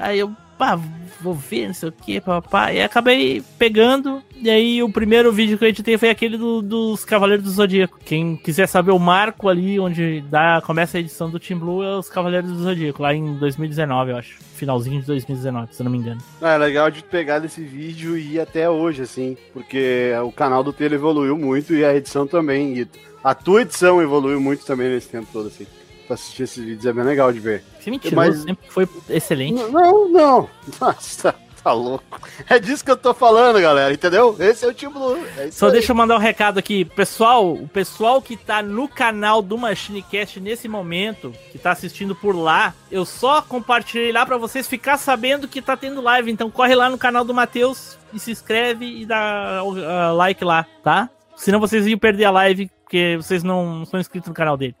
Aí 0.00 0.18
eu, 0.18 0.34
pá, 0.58 0.78
vou 1.20 1.34
ver, 1.34 1.68
não 1.68 1.74
sei 1.74 1.88
o 1.88 1.92
que, 1.92 2.20
papá. 2.20 2.72
E 2.72 2.82
acabei 2.82 3.42
pegando. 3.58 4.22
E 4.36 4.50
aí 4.50 4.82
o 4.82 4.90
primeiro 4.90 5.32
vídeo 5.32 5.56
que 5.58 5.64
eu 5.64 5.68
editei 5.68 5.98
foi 5.98 6.10
aquele 6.10 6.36
do, 6.36 6.62
dos 6.62 7.04
Cavaleiros 7.04 7.44
do 7.44 7.50
Zodíaco. 7.50 7.98
Quem 8.04 8.36
quiser 8.36 8.66
saber 8.66 8.92
o 8.92 8.98
marco 8.98 9.48
ali, 9.48 9.78
onde 9.78 10.22
dá, 10.22 10.62
começa 10.64 10.96
a 10.96 11.00
edição 11.00 11.30
do 11.30 11.38
Team 11.38 11.58
Blue, 11.58 11.82
é 11.82 11.96
os 11.96 12.08
Cavaleiros 12.08 12.50
do 12.50 12.62
Zodíaco, 12.62 13.02
lá 13.02 13.14
em 13.14 13.36
2019, 13.36 14.12
eu 14.12 14.16
acho. 14.16 14.38
Finalzinho 14.54 15.00
de 15.00 15.06
2019, 15.06 15.74
se 15.74 15.82
eu 15.82 15.84
não 15.84 15.92
me 15.92 15.98
engano. 15.98 16.20
É 16.40 16.56
legal 16.56 16.90
de 16.90 17.02
pegar 17.02 17.38
desse 17.38 17.62
vídeo 17.62 18.16
e 18.16 18.34
ir 18.34 18.40
até 18.40 18.68
hoje, 18.70 19.02
assim, 19.02 19.36
porque 19.52 20.12
o 20.24 20.30
canal 20.30 20.62
do 20.62 20.72
Tele 20.72 20.94
evoluiu 20.94 21.36
muito 21.36 21.74
e 21.74 21.84
a 21.84 21.94
edição 21.94 22.26
também. 22.26 22.78
E 22.78 22.88
a 23.24 23.34
tua 23.34 23.62
edição 23.62 24.00
evoluiu 24.00 24.40
muito 24.40 24.64
também 24.64 24.90
nesse 24.90 25.08
tempo 25.08 25.28
todo, 25.32 25.48
assim 25.48 25.66
pra 26.06 26.14
assistir 26.14 26.44
esses 26.44 26.64
vídeos, 26.64 26.86
é 26.86 26.92
bem 26.92 27.04
legal 27.04 27.32
de 27.32 27.40
ver. 27.40 27.64
Você 27.80 27.90
mentiu, 27.90 28.12
Mas... 28.14 28.42
sempre 28.42 28.68
foi 28.68 28.88
excelente. 29.08 29.62
Não, 29.70 30.08
não. 30.08 30.48
Nossa, 30.80 31.34
tá 31.62 31.72
louco. 31.72 32.20
É 32.48 32.58
disso 32.58 32.84
que 32.84 32.90
eu 32.90 32.96
tô 32.96 33.14
falando, 33.14 33.60
galera, 33.60 33.92
entendeu? 33.92 34.36
Esse 34.38 34.64
é 34.64 34.68
o 34.68 34.74
Team. 34.74 34.92
É 35.38 35.50
Só 35.50 35.66
aí. 35.66 35.72
deixa 35.72 35.92
eu 35.92 35.96
mandar 35.96 36.16
um 36.16 36.20
recado 36.20 36.58
aqui. 36.58 36.84
Pessoal, 36.84 37.52
o 37.52 37.66
pessoal 37.66 38.20
que 38.20 38.36
tá 38.36 38.62
no 38.62 38.86
canal 38.86 39.40
do 39.40 39.56
MachineCast 39.56 40.40
nesse 40.40 40.68
momento, 40.68 41.32
que 41.50 41.58
tá 41.58 41.72
assistindo 41.72 42.14
por 42.14 42.36
lá, 42.36 42.74
eu 42.90 43.04
só 43.04 43.40
compartilhei 43.40 44.12
lá 44.12 44.26
para 44.26 44.36
vocês 44.36 44.68
ficar 44.68 44.98
sabendo 44.98 45.48
que 45.48 45.62
tá 45.62 45.76
tendo 45.76 46.02
live. 46.02 46.30
Então 46.30 46.50
corre 46.50 46.74
lá 46.74 46.90
no 46.90 46.98
canal 46.98 47.24
do 47.24 47.34
Matheus 47.34 47.98
e 48.12 48.18
se 48.18 48.30
inscreve 48.30 48.84
e 48.84 49.06
dá 49.06 49.62
uh, 49.64 50.14
like 50.14 50.44
lá, 50.44 50.66
tá? 50.82 51.08
Senão 51.36 51.58
vocês 51.58 51.86
iam 51.86 51.98
perder 51.98 52.26
a 52.26 52.30
live, 52.30 52.70
porque 52.84 53.16
vocês 53.16 53.42
não 53.42 53.84
são 53.84 53.98
inscritos 53.98 54.28
no 54.28 54.34
canal 54.34 54.56
dele. 54.56 54.76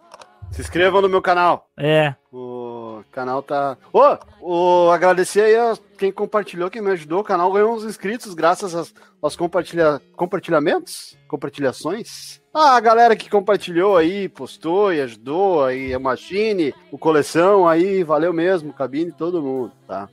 Se 0.52 0.60
inscrevam 0.60 1.00
no 1.00 1.08
meu 1.08 1.20
canal. 1.20 1.68
É. 1.76 2.14
O 2.32 3.02
canal 3.10 3.42
tá. 3.42 3.76
Ô, 3.92 4.16
oh, 4.40 4.90
agradecer 4.90 5.40
aí 5.40 5.56
a 5.56 5.76
quem 5.98 6.12
compartilhou, 6.12 6.70
quem 6.70 6.80
me 6.80 6.92
ajudou. 6.92 7.20
O 7.20 7.24
canal 7.24 7.52
ganhou 7.52 7.74
uns 7.74 7.82
inscritos 7.82 8.34
graças 8.34 8.72
aos, 8.74 8.94
aos 9.20 9.34
compartilha... 9.34 10.00
compartilhamentos, 10.14 11.18
compartilhações. 11.26 12.40
Ah, 12.52 12.76
a 12.76 12.80
galera 12.80 13.16
que 13.16 13.28
compartilhou 13.28 13.96
aí, 13.96 14.28
postou 14.28 14.92
e 14.92 15.00
ajudou, 15.00 15.64
aí 15.64 15.92
a 15.92 15.98
Machine, 15.98 16.72
o 16.92 16.98
Coleção 16.98 17.66
aí, 17.66 18.04
valeu 18.04 18.32
mesmo, 18.32 18.72
cabine, 18.72 19.10
todo 19.10 19.42
mundo, 19.42 19.72
tá? 19.88 20.08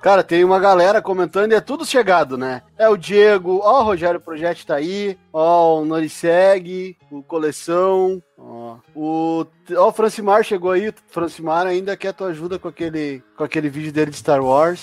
Cara, 0.00 0.24
tem 0.24 0.42
uma 0.44 0.58
galera 0.58 1.02
comentando 1.02 1.52
e 1.52 1.54
é 1.54 1.60
tudo 1.60 1.84
chegado, 1.84 2.38
né? 2.38 2.62
É 2.78 2.88
o 2.88 2.96
Diego, 2.96 3.60
ó, 3.62 3.80
o 3.80 3.84
Rogério 3.84 4.18
Projeto 4.18 4.64
tá 4.64 4.76
aí, 4.76 5.18
ó, 5.30 5.80
o 5.80 5.84
Norisseg, 5.84 6.96
o 7.10 7.22
Coleção, 7.22 8.22
ó, 8.38 8.76
o, 8.94 9.46
ó, 9.76 9.88
o 9.88 9.92
Francimar 9.92 10.42
chegou 10.42 10.70
aí, 10.70 10.88
o 10.88 10.94
Francimar 11.08 11.66
ainda 11.66 11.98
quer 11.98 12.14
tua 12.14 12.28
ajuda 12.28 12.58
com 12.58 12.68
aquele, 12.68 13.22
com 13.36 13.44
aquele 13.44 13.68
vídeo 13.68 13.92
dele 13.92 14.10
de 14.10 14.16
Star 14.16 14.42
Wars. 14.42 14.82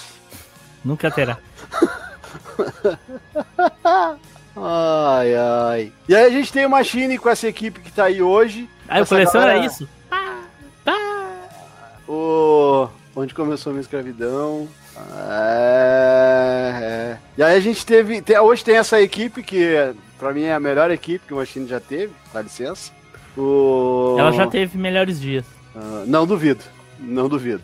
Nunca 0.85 1.09
terá. 1.09 1.39
ai, 4.55 5.35
ai. 5.35 5.91
E 6.07 6.15
aí 6.15 6.25
a 6.25 6.29
gente 6.29 6.53
tem 6.53 6.63
o 6.65 6.69
Machine 6.69 7.17
com 7.17 7.27
essa 7.27 7.47
equipe 7.47 7.79
que 7.79 7.91
tá 7.91 8.03
aí 8.05 8.21
hoje. 8.21 8.69
Aí 8.87 9.01
o 9.01 9.07
Coleção 9.07 9.41
galera... 9.41 9.57
era 9.57 9.65
isso? 9.65 9.89
O... 12.07 12.87
Onde 13.15 13.33
começou 13.33 13.71
a 13.71 13.73
minha 13.73 13.81
escravidão. 13.81 14.67
É, 15.15 16.79
é. 16.81 17.17
E 17.37 17.43
aí 17.43 17.57
a 17.57 17.59
gente 17.59 17.85
teve. 17.85 18.21
Tem, 18.21 18.37
hoje 18.37 18.63
tem 18.63 18.77
essa 18.77 19.01
equipe 19.01 19.41
que 19.41 19.75
pra 20.19 20.31
mim 20.33 20.43
é 20.43 20.53
a 20.53 20.59
melhor 20.59 20.91
equipe 20.91 21.25
que 21.25 21.33
o 21.33 21.37
Machine 21.37 21.67
já 21.67 21.79
teve, 21.79 22.13
dá 22.33 22.41
licença. 22.41 22.91
O... 23.35 24.15
Ela 24.19 24.31
já 24.31 24.47
teve 24.47 24.77
melhores 24.77 25.19
dias. 25.19 25.45
Uh, 25.75 26.05
não 26.07 26.25
duvido, 26.25 26.63
não 26.99 27.27
duvido. 27.27 27.61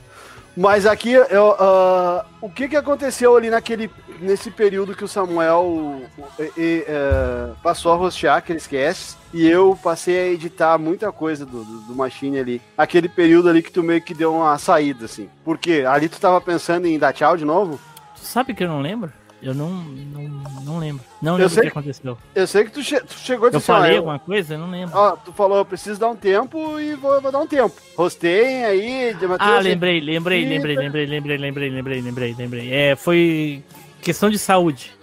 Mas 0.55 0.85
aqui, 0.85 1.11
eu, 1.11 1.49
uh, 1.49 2.23
o 2.39 2.49
que, 2.49 2.67
que 2.67 2.75
aconteceu 2.75 3.35
ali 3.35 3.49
naquele, 3.49 3.89
nesse 4.19 4.51
período 4.51 4.95
que 4.95 5.03
o 5.03 5.07
Samuel 5.07 6.03
uh, 6.39 7.55
passou 7.63 7.91
a 7.91 7.95
rostear 7.95 8.37
aqueles 8.37 8.67
casts 8.67 9.17
e 9.33 9.47
eu 9.47 9.77
passei 9.81 10.19
a 10.19 10.27
editar 10.27 10.77
muita 10.77 11.11
coisa 11.11 11.43
do, 11.43 11.63
do, 11.63 11.79
do, 11.81 11.95
Machine 11.95 12.37
ali. 12.37 12.61
Aquele 12.77 13.09
período 13.09 13.49
ali 13.49 13.63
que 13.63 13.71
tu 13.71 13.81
meio 13.81 14.01
que 14.01 14.13
deu 14.13 14.33
uma 14.33 14.57
saída, 14.59 15.05
assim. 15.05 15.27
Por 15.43 15.57
quê? 15.57 15.85
Ali 15.87 16.07
tu 16.07 16.19
tava 16.19 16.39
pensando 16.39 16.85
em 16.85 16.99
dar 16.99 17.13
tchau 17.13 17.35
de 17.35 17.45
novo? 17.45 17.79
Sabe 18.15 18.53
que 18.53 18.63
eu 18.63 18.67
não 18.67 18.79
lembro? 18.79 19.11
Eu 19.43 19.53
não, 19.53 19.69
não, 19.69 20.23
não 20.63 20.79
lembro. 20.79 21.03
Não 21.21 21.35
lembro 21.35 21.57
o 21.57 21.61
que 21.61 21.67
aconteceu. 21.67 22.17
Eu 22.33 22.47
sei 22.47 22.63
que 22.63 22.71
tu, 22.71 22.81
che 22.81 22.97
tu 23.01 23.13
chegou 23.13 23.49
de 23.49 23.55
Eu 23.55 23.57
assim, 23.57 23.67
falei 23.67 23.97
alguma 23.97 24.17
coisa? 24.17 24.53
Eu 24.53 24.59
não 24.59 24.71
lembro. 24.71 24.97
Ó, 24.97 25.17
tu 25.17 25.33
falou, 25.33 25.57
eu 25.57 25.65
preciso 25.65 25.99
dar 25.99 26.07
um 26.07 26.15
tempo 26.15 26.79
e 26.79 26.95
vou, 26.95 27.21
vou 27.21 27.29
dar 27.29 27.39
um 27.39 27.47
tempo. 27.47 27.75
Rostei 27.97 28.63
aí, 28.63 29.13
de 29.13 29.25
Ah, 29.37 29.59
lembrei, 29.59 29.99
lembrei, 29.99 30.45
lembrei, 30.45 30.77
lembrei, 30.77 31.05
lembrei, 31.05 31.37
lembrei, 31.37 31.69
lembrei, 31.69 32.01
lembrei, 32.01 32.35
lembrei. 32.37 32.73
É, 32.73 32.95
foi 32.95 33.61
questão 34.01 34.29
de 34.29 34.39
saúde. 34.39 34.93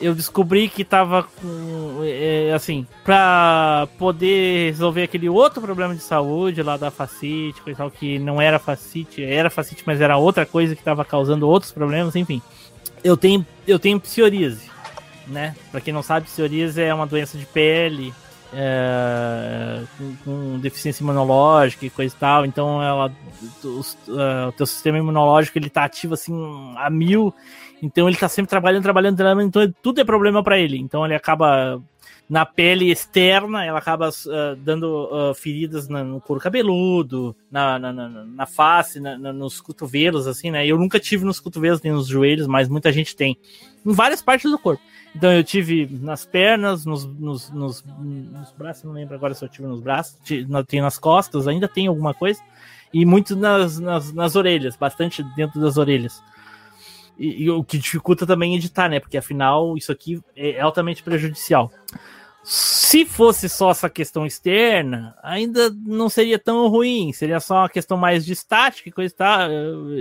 Eu 0.00 0.14
descobri 0.14 0.70
que 0.70 0.82
tava 0.82 1.24
com. 1.24 2.00
É, 2.02 2.54
assim, 2.54 2.86
pra 3.04 3.86
poder 3.98 4.70
resolver 4.70 5.02
aquele 5.02 5.28
outro 5.28 5.60
problema 5.60 5.94
de 5.94 6.00
saúde 6.00 6.62
lá 6.62 6.78
da 6.78 6.90
facite, 6.90 7.60
coisa 7.60 7.76
tal, 7.76 7.90
que 7.90 8.18
não 8.18 8.40
era 8.40 8.58
facite, 8.58 9.22
era 9.22 9.50
facite, 9.50 9.82
mas 9.84 10.00
era 10.00 10.16
outra 10.16 10.46
coisa 10.46 10.74
que 10.74 10.82
tava 10.82 11.04
causando 11.04 11.46
outros 11.46 11.70
problemas, 11.70 12.16
enfim 12.16 12.40
eu 13.02 13.16
tenho, 13.16 13.46
eu 13.66 13.78
tenho 13.78 14.00
psoríase, 14.00 14.70
né? 15.26 15.54
Pra 15.70 15.80
quem 15.80 15.92
não 15.92 16.02
sabe, 16.02 16.26
psoríase 16.26 16.82
é 16.82 16.92
uma 16.92 17.06
doença 17.06 17.38
de 17.38 17.46
pele, 17.46 18.12
é, 18.52 19.82
com, 19.96 20.16
com, 20.24 20.58
deficiência 20.58 21.02
imunológica 21.02 21.86
e 21.86 21.90
coisa 21.90 22.14
e 22.14 22.18
tal. 22.18 22.44
Então, 22.44 22.82
ela, 22.82 23.12
o, 23.62 23.68
uh, 23.68 24.48
o 24.48 24.52
teu 24.52 24.66
sistema 24.66 24.98
imunológico 24.98 25.58
ele 25.58 25.70
tá 25.70 25.84
ativo 25.84 26.14
assim 26.14 26.34
a 26.76 26.90
mil. 26.90 27.32
Então, 27.82 28.08
ele 28.08 28.16
tá 28.16 28.28
sempre 28.28 28.50
trabalhando, 28.50 28.82
trabalhando, 28.82 29.16
trabalhando. 29.16 29.48
Então, 29.48 29.74
tudo 29.82 30.00
é 30.00 30.04
problema 30.04 30.42
para 30.42 30.58
ele. 30.58 30.78
Então, 30.78 31.04
ele 31.04 31.14
acaba 31.14 31.80
na 32.30 32.46
pele 32.46 32.92
externa, 32.92 33.64
ela 33.64 33.80
acaba 33.80 34.08
uh, 34.08 34.54
dando 34.56 35.08
uh, 35.10 35.34
feridas 35.34 35.88
na, 35.88 36.04
no 36.04 36.20
couro 36.20 36.40
cabeludo, 36.40 37.34
na, 37.50 37.76
na, 37.76 37.92
na, 37.92 38.46
face, 38.46 39.00
nos 39.00 39.60
cotovelos, 39.60 40.28
assim, 40.28 40.48
né? 40.48 40.64
Eu 40.64 40.78
nunca 40.78 41.00
tive 41.00 41.24
nos 41.24 41.40
cotovelos 41.40 41.82
nem 41.82 41.92
nos 41.92 42.06
joelhos, 42.06 42.46
mas 42.46 42.68
muita 42.68 42.92
gente 42.92 43.16
tem. 43.16 43.36
Em 43.84 43.92
várias 43.92 44.22
partes 44.22 44.48
do 44.48 44.56
corpo. 44.56 44.80
Então 45.12 45.32
eu 45.32 45.42
tive 45.42 45.88
nas 46.00 46.24
pernas, 46.24 46.86
nos, 46.86 47.04
nos, 47.04 47.50
nos, 47.50 47.84
nos 47.84 48.52
braços, 48.52 48.84
não 48.84 48.92
lembro 48.92 49.16
agora 49.16 49.34
se 49.34 49.44
eu 49.44 49.48
tive 49.48 49.66
nos 49.66 49.80
braços, 49.80 50.16
tem 50.68 50.80
nas 50.80 51.00
costas, 51.00 51.48
ainda 51.48 51.66
tem 51.66 51.88
alguma 51.88 52.14
coisa, 52.14 52.40
e 52.94 53.04
muito 53.04 53.34
nas, 53.34 53.80
nas, 53.80 54.12
nas 54.12 54.36
orelhas, 54.36 54.76
bastante 54.76 55.24
dentro 55.34 55.60
das 55.60 55.76
orelhas. 55.76 56.22
E, 57.18 57.42
e, 57.42 57.50
o 57.50 57.64
que 57.64 57.76
dificulta 57.76 58.24
também 58.24 58.54
editar, 58.54 58.88
né? 58.88 59.00
Porque 59.00 59.18
afinal 59.18 59.76
isso 59.76 59.90
aqui 59.90 60.22
é 60.36 60.60
altamente 60.60 61.02
prejudicial. 61.02 61.72
Se 62.42 63.04
fosse 63.04 63.48
só 63.48 63.70
essa 63.70 63.90
questão 63.90 64.24
externa, 64.24 65.14
ainda 65.22 65.70
não 65.86 66.08
seria 66.08 66.38
tão 66.38 66.66
ruim. 66.68 67.12
Seria 67.12 67.38
só 67.38 67.56
uma 67.56 67.68
questão 67.68 67.96
mais 67.96 68.24
de 68.24 68.32
estática, 68.32 68.90
coisa 68.90 69.14
tá, 69.14 69.48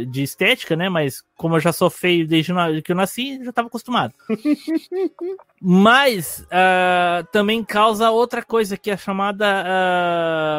de 0.08 0.24
estética, 0.24 0.76
né? 0.76 0.88
Mas 0.88 1.22
como 1.36 1.56
eu 1.56 1.60
já 1.60 1.74
sou 1.74 1.90
feio 1.90 2.26
desde 2.26 2.54
que 2.82 2.92
eu 2.92 2.96
nasci, 2.96 3.44
já 3.44 3.50
estava 3.50 3.68
acostumado. 3.68 4.14
Mas 5.62 6.40
uh, 6.46 7.28
também 7.32 7.64
causa 7.64 8.10
outra 8.10 8.42
coisa 8.42 8.78
que 8.78 8.90
é 8.90 8.96
chamada 8.96 9.66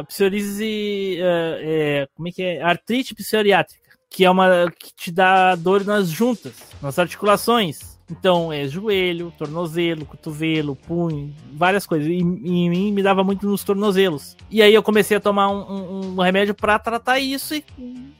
uh, 0.02 0.06
psoríase, 0.06 1.18
uh, 1.18 1.56
é, 1.60 2.08
como 2.14 2.28
é 2.28 2.32
que 2.32 2.42
é? 2.42 2.62
Artrite 2.62 3.14
psoriátrica, 3.14 3.80
que 4.10 4.24
é 4.24 4.30
uma 4.30 4.70
que 4.78 4.94
te 4.94 5.10
dá 5.10 5.54
dor 5.54 5.84
nas 5.84 6.08
juntas, 6.08 6.52
nas 6.82 6.98
articulações. 6.98 7.89
Então, 8.10 8.52
é 8.52 8.66
joelho, 8.66 9.32
tornozelo, 9.38 10.04
cotovelo, 10.04 10.74
punho, 10.74 11.32
várias 11.52 11.86
coisas. 11.86 12.08
E, 12.08 12.14
em 12.14 12.70
mim 12.70 12.92
me 12.92 13.02
dava 13.02 13.22
muito 13.22 13.46
nos 13.46 13.62
tornozelos. 13.62 14.36
E 14.50 14.60
aí 14.62 14.74
eu 14.74 14.82
comecei 14.82 15.16
a 15.16 15.20
tomar 15.20 15.48
um, 15.48 15.60
um, 15.60 16.14
um 16.16 16.20
remédio 16.20 16.54
para 16.54 16.78
tratar 16.78 17.18
isso 17.20 17.54
e, 17.54 17.64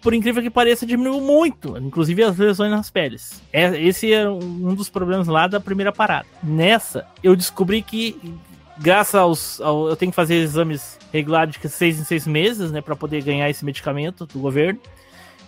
por 0.00 0.14
incrível 0.14 0.42
que 0.42 0.50
pareça, 0.50 0.86
diminuiu 0.86 1.20
muito. 1.20 1.76
Inclusive 1.76 2.22
as 2.22 2.38
lesões 2.38 2.70
nas 2.70 2.90
peles. 2.90 3.42
É, 3.52 3.80
esse 3.82 4.12
é 4.12 4.28
um 4.28 4.74
dos 4.74 4.88
problemas 4.88 5.26
lá 5.26 5.46
da 5.46 5.60
primeira 5.60 5.92
parada. 5.92 6.26
Nessa, 6.42 7.06
eu 7.22 7.34
descobri 7.34 7.82
que 7.82 8.16
graças 8.80 9.14
aos, 9.14 9.60
ao, 9.60 9.88
eu 9.88 9.96
tenho 9.96 10.10
que 10.10 10.16
fazer 10.16 10.36
exames 10.36 10.98
regulares 11.12 11.54
de 11.54 11.68
seis 11.68 12.00
em 12.00 12.04
seis 12.04 12.26
meses, 12.26 12.70
né, 12.70 12.80
para 12.80 12.96
poder 12.96 13.22
ganhar 13.22 13.48
esse 13.50 13.64
medicamento 13.64 14.24
do 14.26 14.38
governo, 14.38 14.80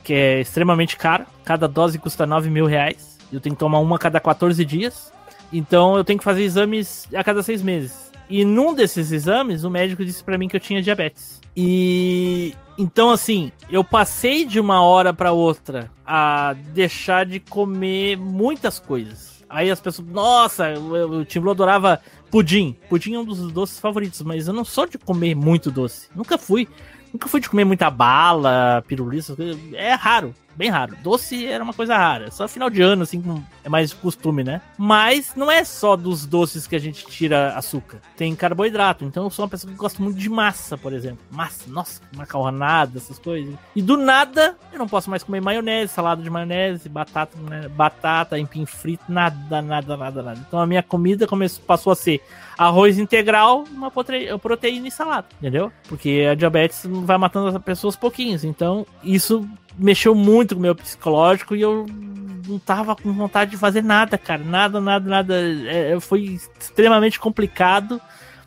que 0.04 0.12
é 0.12 0.40
extremamente 0.40 0.96
caro. 0.96 1.24
Cada 1.44 1.66
dose 1.66 1.98
custa 1.98 2.26
9 2.26 2.50
mil 2.50 2.66
reais. 2.66 3.11
Eu 3.32 3.40
tenho 3.40 3.54
que 3.54 3.60
tomar 3.60 3.78
uma 3.78 3.96
a 3.96 3.98
cada 3.98 4.20
14 4.20 4.64
dias. 4.64 5.12
Então 5.52 5.96
eu 5.96 6.04
tenho 6.04 6.18
que 6.18 6.24
fazer 6.24 6.42
exames 6.42 7.08
a 7.14 7.24
cada 7.24 7.42
seis 7.42 7.62
meses. 7.62 8.10
E 8.28 8.44
num 8.44 8.74
desses 8.74 9.12
exames, 9.12 9.64
o 9.64 9.70
médico 9.70 10.04
disse 10.04 10.22
para 10.24 10.38
mim 10.38 10.48
que 10.48 10.56
eu 10.56 10.60
tinha 10.60 10.82
diabetes. 10.82 11.40
E 11.56 12.54
então 12.78 13.10
assim, 13.10 13.52
eu 13.70 13.84
passei 13.84 14.46
de 14.46 14.58
uma 14.58 14.82
hora 14.82 15.12
para 15.12 15.32
outra 15.32 15.90
a 16.06 16.54
deixar 16.72 17.26
de 17.26 17.38
comer 17.40 18.16
muitas 18.16 18.78
coisas. 18.78 19.44
Aí 19.48 19.70
as 19.70 19.80
pessoas, 19.80 20.08
nossa, 20.08 20.72
o 20.72 21.26
Tim 21.26 21.40
Blue 21.40 21.50
adorava 21.50 22.00
pudim. 22.30 22.74
Pudim 22.88 23.14
é 23.14 23.18
um 23.18 23.24
dos 23.24 23.52
doces 23.52 23.78
favoritos, 23.78 24.22
mas 24.22 24.48
eu 24.48 24.54
não 24.54 24.64
sou 24.64 24.86
de 24.86 24.96
comer 24.96 25.34
muito 25.34 25.70
doce. 25.70 26.08
Nunca 26.16 26.38
fui. 26.38 26.66
Nunca 27.12 27.28
fui 27.28 27.38
de 27.38 27.50
comer 27.50 27.66
muita 27.66 27.90
bala, 27.90 28.82
pirulito, 28.88 29.36
é 29.74 29.92
raro 29.92 30.34
bem 30.56 30.70
raro. 30.70 30.96
Doce 31.02 31.46
era 31.46 31.62
uma 31.62 31.72
coisa 31.72 31.96
rara. 31.96 32.30
Só 32.30 32.46
final 32.48 32.70
de 32.70 32.82
ano, 32.82 33.02
assim, 33.02 33.22
é 33.64 33.68
mais 33.68 33.92
costume, 33.92 34.44
né? 34.44 34.60
Mas 34.76 35.32
não 35.36 35.50
é 35.50 35.64
só 35.64 35.96
dos 35.96 36.26
doces 36.26 36.66
que 36.66 36.76
a 36.76 36.78
gente 36.78 37.06
tira 37.06 37.54
açúcar. 37.54 38.00
Tem 38.16 38.34
carboidrato. 38.34 39.04
Então 39.04 39.24
eu 39.24 39.30
sou 39.30 39.44
uma 39.44 39.50
pessoa 39.50 39.72
que 39.72 39.78
gosta 39.78 40.02
muito 40.02 40.18
de 40.18 40.28
massa, 40.28 40.76
por 40.76 40.92
exemplo. 40.92 41.20
Massa, 41.30 41.70
nossa, 41.70 42.00
macarronada, 42.16 42.98
essas 42.98 43.18
coisas. 43.18 43.54
E 43.74 43.82
do 43.82 43.96
nada, 43.96 44.56
eu 44.72 44.78
não 44.78 44.88
posso 44.88 45.10
mais 45.10 45.22
comer 45.22 45.40
maionese, 45.40 45.92
salada 45.92 46.22
de 46.22 46.30
maionese, 46.30 46.88
batata, 46.88 47.36
né? 47.38 47.68
batata, 47.68 48.38
empim 48.38 48.66
frito, 48.66 49.04
nada, 49.08 49.62
nada, 49.62 49.96
nada, 49.96 50.22
nada. 50.22 50.44
Então 50.46 50.60
a 50.60 50.66
minha 50.66 50.82
comida 50.82 51.26
começou, 51.26 51.62
passou 51.64 51.92
a 51.92 51.96
ser 51.96 52.22
arroz 52.56 52.98
integral, 52.98 53.64
uma 53.72 53.90
proteína 53.90 54.88
e 54.88 54.90
salada, 54.90 55.26
entendeu? 55.38 55.72
Porque 55.88 56.28
a 56.30 56.34
diabetes 56.34 56.82
vai 56.86 57.18
matando 57.18 57.48
as 57.48 57.62
pessoas 57.62 57.96
pouquinhos. 57.96 58.44
Então, 58.44 58.86
isso 59.02 59.48
mexeu 59.78 60.14
muito 60.14 60.54
com 60.54 60.58
o 60.58 60.62
meu 60.62 60.74
psicológico 60.74 61.54
e 61.54 61.60
eu 61.60 61.86
não 62.46 62.58
tava 62.58 62.96
com 62.96 63.12
vontade 63.12 63.52
de 63.52 63.56
fazer 63.56 63.82
nada, 63.82 64.18
cara. 64.18 64.42
Nada, 64.42 64.80
nada, 64.80 65.08
nada. 65.08 65.34
É, 65.66 65.98
foi 66.00 66.38
extremamente 66.58 67.18
complicado 67.18 68.00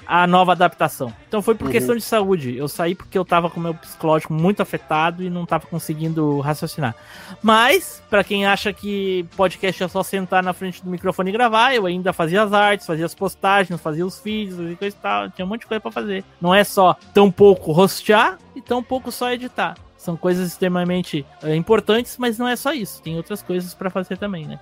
a 0.08 0.28
nova 0.28 0.52
adaptação. 0.52 1.12
Então 1.28 1.42
foi 1.42 1.56
por 1.56 1.66
uhum. 1.66 1.72
questão 1.72 1.96
de 1.96 2.02
saúde. 2.02 2.56
Eu 2.56 2.68
saí 2.68 2.96
porque 2.96 3.18
eu 3.18 3.26
tava 3.26 3.50
com 3.50 3.60
o 3.60 3.64
meu 3.64 3.74
psicológico 3.74 4.34
muito 4.34 4.62
afetado 4.62 5.24
e 5.24 5.30
não 5.30 5.46
tava 5.46 5.66
conseguindo 5.68 6.40
raciocinar. 6.40 6.96
Mas, 7.42 8.04
para 8.10 8.24
quem 8.24 8.46
acha 8.46 8.72
que 8.72 9.26
podcast 9.36 9.84
é 9.84 9.88
só 9.88 10.04
sentar 10.04 10.44
na 10.44 10.54
frente 10.54 10.84
do 10.84 10.90
microfone 10.90 11.30
e 11.30 11.34
gravar, 11.34 11.74
eu 11.74 11.86
ainda 11.86 12.14
fazia 12.14 12.44
as 12.44 12.54
artes, 12.54 12.86
fazia 12.86 13.06
as 13.06 13.16
postagens, 13.16 13.82
fazia 13.82 14.06
os 14.06 14.20
vídeos 14.20 14.72
e 14.72 14.76
coisa 14.76 14.96
e 14.96 15.00
tal. 15.00 15.30
Tinha 15.32 15.46
um 15.46 15.50
monte 15.50 15.62
de 15.62 15.68
coisa 15.68 15.82
para 15.82 15.92
fazer. 15.92 16.24
Não 16.40 16.54
é 16.54 16.64
só 16.64 16.96
tão 17.14 17.32
pouco 17.32 17.72
rostear 17.72 18.38
e 18.56 18.62
tão 18.62 18.84
pouco 18.84 19.12
só 19.12 19.32
editar. 19.32 19.76
São 20.06 20.16
coisas 20.16 20.47
extremamente 20.47 21.26
é, 21.41 21.56
importantes, 21.56 22.16
mas 22.20 22.38
não 22.38 22.47
é 22.47 22.56
só 22.56 22.72
isso. 22.72 23.01
Tem 23.01 23.18
outras 23.18 23.41
coisas 23.41 23.74
para 23.74 23.89
fazer 23.89 24.18
também, 24.18 24.45
né, 24.45 24.60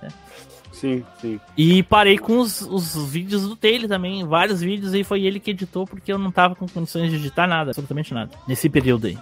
Sim, 0.72 1.04
sim. 1.20 1.38
E 1.56 1.82
parei 1.82 2.18
com 2.18 2.38
os, 2.38 2.62
os 2.62 2.96
vídeos 3.08 3.42
do 3.42 3.54
Taylor 3.54 3.86
também, 3.86 4.26
vários 4.26 4.60
vídeos, 4.60 4.92
e 4.94 5.04
foi 5.04 5.22
ele 5.22 5.38
que 5.38 5.50
editou, 5.50 5.86
porque 5.86 6.10
eu 6.10 6.18
não 6.18 6.32
tava 6.32 6.54
com 6.56 6.66
condições 6.66 7.10
de 7.10 7.16
editar 7.16 7.46
nada, 7.46 7.70
absolutamente 7.70 8.12
nada, 8.12 8.30
nesse 8.48 8.68
período 8.68 9.06
aí. 9.06 9.18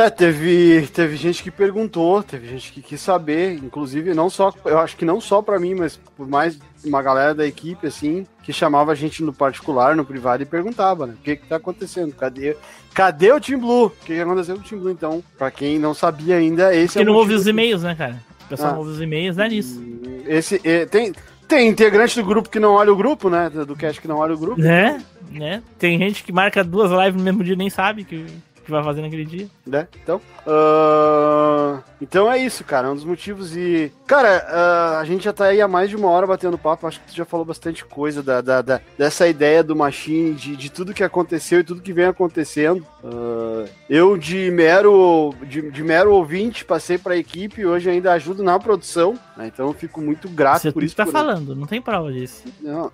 É, 0.00 0.08
teve, 0.08 0.88
teve 0.94 1.14
gente 1.14 1.42
que 1.42 1.50
perguntou, 1.50 2.22
teve 2.22 2.48
gente 2.48 2.72
que 2.72 2.80
quis 2.80 3.00
saber, 3.02 3.52
inclusive 3.62 4.14
não 4.14 4.30
só, 4.30 4.50
eu 4.64 4.78
acho 4.78 4.96
que 4.96 5.04
não 5.04 5.20
só 5.20 5.42
para 5.42 5.60
mim, 5.60 5.74
mas 5.74 6.00
por 6.16 6.26
mais 6.26 6.58
uma 6.82 7.02
galera 7.02 7.34
da 7.34 7.46
equipe 7.46 7.86
assim, 7.86 8.26
que 8.42 8.50
chamava 8.50 8.92
a 8.92 8.94
gente 8.94 9.22
no 9.22 9.30
particular, 9.30 9.94
no 9.94 10.04
privado 10.04 10.42
e 10.42 10.46
perguntava, 10.46 11.06
né? 11.06 11.14
O 11.18 11.22
que 11.22 11.36
que 11.36 11.46
tá 11.46 11.56
acontecendo? 11.56 12.14
Cadê, 12.14 12.56
cadê 12.94 13.30
o 13.30 13.38
Team 13.38 13.60
Blue? 13.60 13.86
O 13.86 13.90
que, 13.90 14.14
que 14.14 14.20
aconteceu 14.20 14.54
com 14.54 14.62
o 14.62 14.64
Team 14.64 14.80
Blue 14.80 14.90
então? 14.90 15.22
Para 15.36 15.50
quem 15.50 15.78
não 15.78 15.92
sabia 15.92 16.36
ainda, 16.36 16.74
esse 16.74 16.94
Porque 16.94 17.00
é 17.00 17.04
não 17.04 17.14
ouve 17.14 17.34
os 17.34 17.46
e-mails, 17.46 17.82
né, 17.82 17.94
cara? 17.94 18.22
O 18.46 18.48
pessoal 18.48 18.70
ah, 18.70 18.72
não 18.72 18.78
ouve 18.80 18.92
os 18.92 19.00
e-mails, 19.02 19.36
é 19.36 19.48
nisso. 19.48 19.84
Esse 20.26 20.60
é, 20.64 20.86
tem 20.86 21.12
tem 21.46 21.68
integrante 21.68 22.14
do 22.18 22.24
grupo 22.24 22.48
que 22.48 22.60
não 22.60 22.74
olha 22.74 22.92
o 22.92 22.96
grupo, 22.96 23.28
né? 23.28 23.50
Do 23.50 23.76
cast 23.76 24.00
que 24.00 24.08
não 24.08 24.18
olha 24.18 24.34
o 24.34 24.38
grupo. 24.38 24.62
É, 24.62 24.98
né? 25.30 25.62
Tem 25.78 25.98
gente 25.98 26.22
que 26.22 26.32
marca 26.32 26.64
duas 26.64 26.90
lives 26.90 27.16
no 27.16 27.22
mesmo 27.22 27.44
dia 27.44 27.54
e 27.54 27.56
nem 27.56 27.68
sabe 27.68 28.04
que 28.04 28.24
que 28.70 28.76
vai 28.76 28.84
fazer 28.84 29.02
naquele 29.02 29.24
dia. 29.24 29.48
Né? 29.66 29.88
Então. 30.02 30.20
Uh... 30.46 31.82
Então 32.00 32.30
é 32.30 32.38
isso, 32.38 32.64
cara. 32.64 32.88
É 32.88 32.90
um 32.90 32.94
dos 32.94 33.04
motivos. 33.04 33.56
E. 33.56 33.92
Cara, 34.06 34.46
uh, 34.48 34.98
a 34.98 35.04
gente 35.04 35.24
já 35.24 35.32
tá 35.32 35.46
aí 35.46 35.60
há 35.60 35.68
mais 35.68 35.90
de 35.90 35.96
uma 35.96 36.08
hora 36.08 36.26
batendo 36.26 36.56
papo. 36.56 36.86
Acho 36.86 37.00
que 37.00 37.08
tu 37.08 37.16
já 37.16 37.24
falou 37.24 37.44
bastante 37.44 37.84
coisa 37.84 38.22
da, 38.22 38.40
da, 38.40 38.62
da 38.62 38.80
dessa 38.96 39.28
ideia 39.28 39.62
do 39.62 39.76
Machine, 39.76 40.32
de, 40.34 40.56
de 40.56 40.70
tudo 40.70 40.94
que 40.94 41.04
aconteceu 41.04 41.60
e 41.60 41.64
tudo 41.64 41.82
que 41.82 41.92
vem 41.92 42.06
acontecendo. 42.06 42.86
Uh, 43.04 43.68
eu, 43.88 44.16
de 44.16 44.50
mero, 44.50 45.34
de, 45.42 45.70
de, 45.70 45.82
mero 45.82 46.14
ouvinte, 46.14 46.64
passei 46.64 46.96
pra 46.96 47.16
equipe 47.16 47.60
e 47.60 47.66
hoje 47.66 47.90
ainda 47.90 48.12
ajudo 48.12 48.42
na 48.42 48.58
produção. 48.58 49.18
Né? 49.36 49.48
Então 49.52 49.66
eu 49.66 49.74
fico 49.74 50.00
muito 50.00 50.28
grato 50.28 50.62
Você 50.62 50.72
por 50.72 50.82
isso. 50.82 50.92
Você 50.92 50.96
tá 50.96 51.04
por 51.04 51.12
falando, 51.12 51.54
não 51.54 51.66
tem 51.66 51.82
prova 51.82 52.10
disso. 52.10 52.44
Não. 52.60 52.90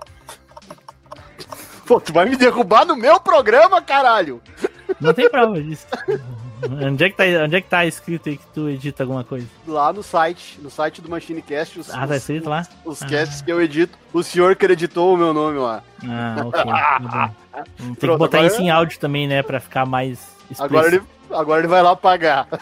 Pô, 1.86 2.00
tu 2.00 2.12
vai 2.12 2.26
me 2.26 2.36
derrubar 2.36 2.84
no 2.84 2.96
meu 2.96 3.20
programa, 3.20 3.80
caralho! 3.80 4.42
Não 5.00 5.14
tem 5.14 5.30
prova 5.30 5.60
disso. 5.62 5.86
Onde 6.82 7.04
é, 7.04 7.10
que 7.10 7.16
tá, 7.16 7.24
onde 7.44 7.56
é 7.56 7.60
que 7.60 7.68
tá 7.68 7.86
escrito 7.86 8.28
aí 8.28 8.36
que 8.38 8.46
tu 8.48 8.68
edita 8.68 9.02
alguma 9.02 9.22
coisa? 9.22 9.46
Lá 9.66 9.92
no 9.92 10.02
site, 10.02 10.58
no 10.60 10.70
site 10.70 11.00
do 11.00 11.08
MachineCast. 11.08 11.80
Os, 11.80 11.94
ah, 11.94 12.06
tá 12.06 12.16
escrito 12.16 12.48
lá? 12.48 12.66
Os, 12.84 13.02
ah. 13.02 13.06
casts 13.06 13.42
que 13.42 13.52
eu 13.52 13.60
edito. 13.60 13.96
O 14.12 14.22
senhor 14.22 14.52
acreditou 14.52 15.14
o 15.14 15.16
meu 15.16 15.34
nome 15.34 15.58
lá. 15.58 15.82
Ah, 16.04 16.36
ok. 16.44 16.62
Tem 17.76 17.94
Pronto, 17.94 18.12
que 18.12 18.18
botar 18.18 18.44
isso 18.44 18.60
em 18.60 18.70
áudio 18.70 18.98
também, 18.98 19.28
né? 19.28 19.42
Pra 19.42 19.60
ficar 19.60 19.86
mais 19.86 20.36
Agora 20.58 20.86
ele, 20.88 21.02
agora 21.30 21.60
ele 21.60 21.68
vai 21.68 21.82
lá 21.82 21.94
pagar. 21.94 22.48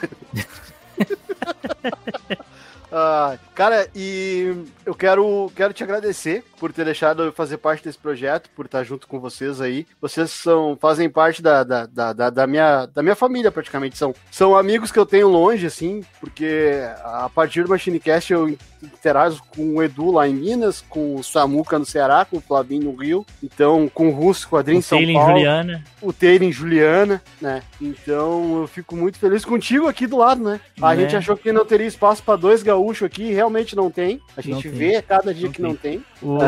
Ah, 2.96 3.36
cara, 3.56 3.88
e 3.92 4.54
eu 4.86 4.94
quero, 4.94 5.50
quero 5.56 5.72
te 5.72 5.82
agradecer 5.82 6.44
por 6.64 6.72
ter 6.72 6.86
deixado 6.86 7.24
eu 7.24 7.30
fazer 7.30 7.58
parte 7.58 7.84
desse 7.84 7.98
projeto, 7.98 8.48
por 8.56 8.64
estar 8.64 8.82
junto 8.84 9.06
com 9.06 9.20
vocês 9.20 9.60
aí. 9.60 9.86
Vocês 10.00 10.30
são, 10.30 10.78
fazem 10.80 11.10
parte 11.10 11.42
da, 11.42 11.62
da, 11.62 11.84
da, 11.84 12.30
da, 12.30 12.46
minha, 12.46 12.86
da 12.86 13.02
minha 13.02 13.14
família, 13.14 13.52
praticamente. 13.52 13.98
São, 13.98 14.14
são 14.30 14.56
amigos 14.56 14.90
que 14.90 14.98
eu 14.98 15.04
tenho 15.04 15.28
longe, 15.28 15.66
assim, 15.66 16.02
porque 16.18 16.80
a 17.04 17.28
partir 17.28 17.64
do 17.64 17.68
MachineCast 17.68 18.32
eu 18.32 18.56
interajo 18.82 19.42
com 19.54 19.76
o 19.76 19.82
Edu 19.82 20.10
lá 20.10 20.26
em 20.26 20.34
Minas, 20.34 20.82
com 20.88 21.16
o 21.16 21.22
Samuca 21.22 21.78
no 21.78 21.84
Ceará, 21.84 22.24
com 22.24 22.38
o 22.38 22.40
Flavinho 22.40 22.84
no 22.84 22.94
Rio, 22.94 23.26
então 23.42 23.90
com 23.92 24.08
o 24.08 24.10
Russo, 24.10 24.48
com 24.48 24.56
o 24.56 24.58
Adrien 24.58 24.78
em 24.78 24.82
São 24.82 24.98
Paulo. 25.12 25.32
Juliana. 25.32 25.84
O 26.00 26.12
Taylor 26.12 26.48
em 26.48 26.52
Juliana, 26.52 27.22
né? 27.40 27.62
Então 27.80 28.60
eu 28.60 28.66
fico 28.66 28.96
muito 28.96 29.18
feliz 29.18 29.44
contigo 29.44 29.86
aqui 29.86 30.06
do 30.06 30.16
lado, 30.16 30.42
né? 30.42 30.60
A 30.80 30.94
é. 30.94 31.00
gente 31.00 31.16
achou 31.16 31.36
que 31.36 31.52
não 31.52 31.64
teria 31.64 31.86
espaço 31.86 32.22
para 32.22 32.36
dois 32.36 32.62
gaúchos 32.62 33.06
aqui, 33.06 33.32
realmente 33.32 33.76
não 33.76 33.90
tem. 33.90 34.20
A 34.36 34.40
gente 34.40 34.68
vê 34.68 35.00
cada 35.02 35.32
dia 35.32 35.46
não 35.46 35.52
que 35.52 35.62
tem. 35.62 35.70
não 35.70 35.76
tem. 35.76 36.04
O. 36.24 36.38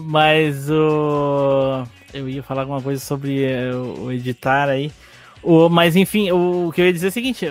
Mas 0.00 0.70
o. 0.70 1.84
Eu 2.14 2.28
ia 2.28 2.42
falar 2.42 2.62
alguma 2.62 2.80
coisa 2.80 3.00
sobre 3.00 3.44
eh, 3.44 3.70
o 3.74 4.10
editar 4.10 4.68
aí. 4.68 4.90
O, 5.42 5.68
mas 5.68 5.96
enfim, 5.96 6.30
o, 6.30 6.68
o 6.68 6.72
que 6.72 6.80
eu 6.80 6.86
ia 6.86 6.92
dizer 6.92 7.06
é 7.06 7.10
o 7.10 7.12
seguinte: 7.12 7.46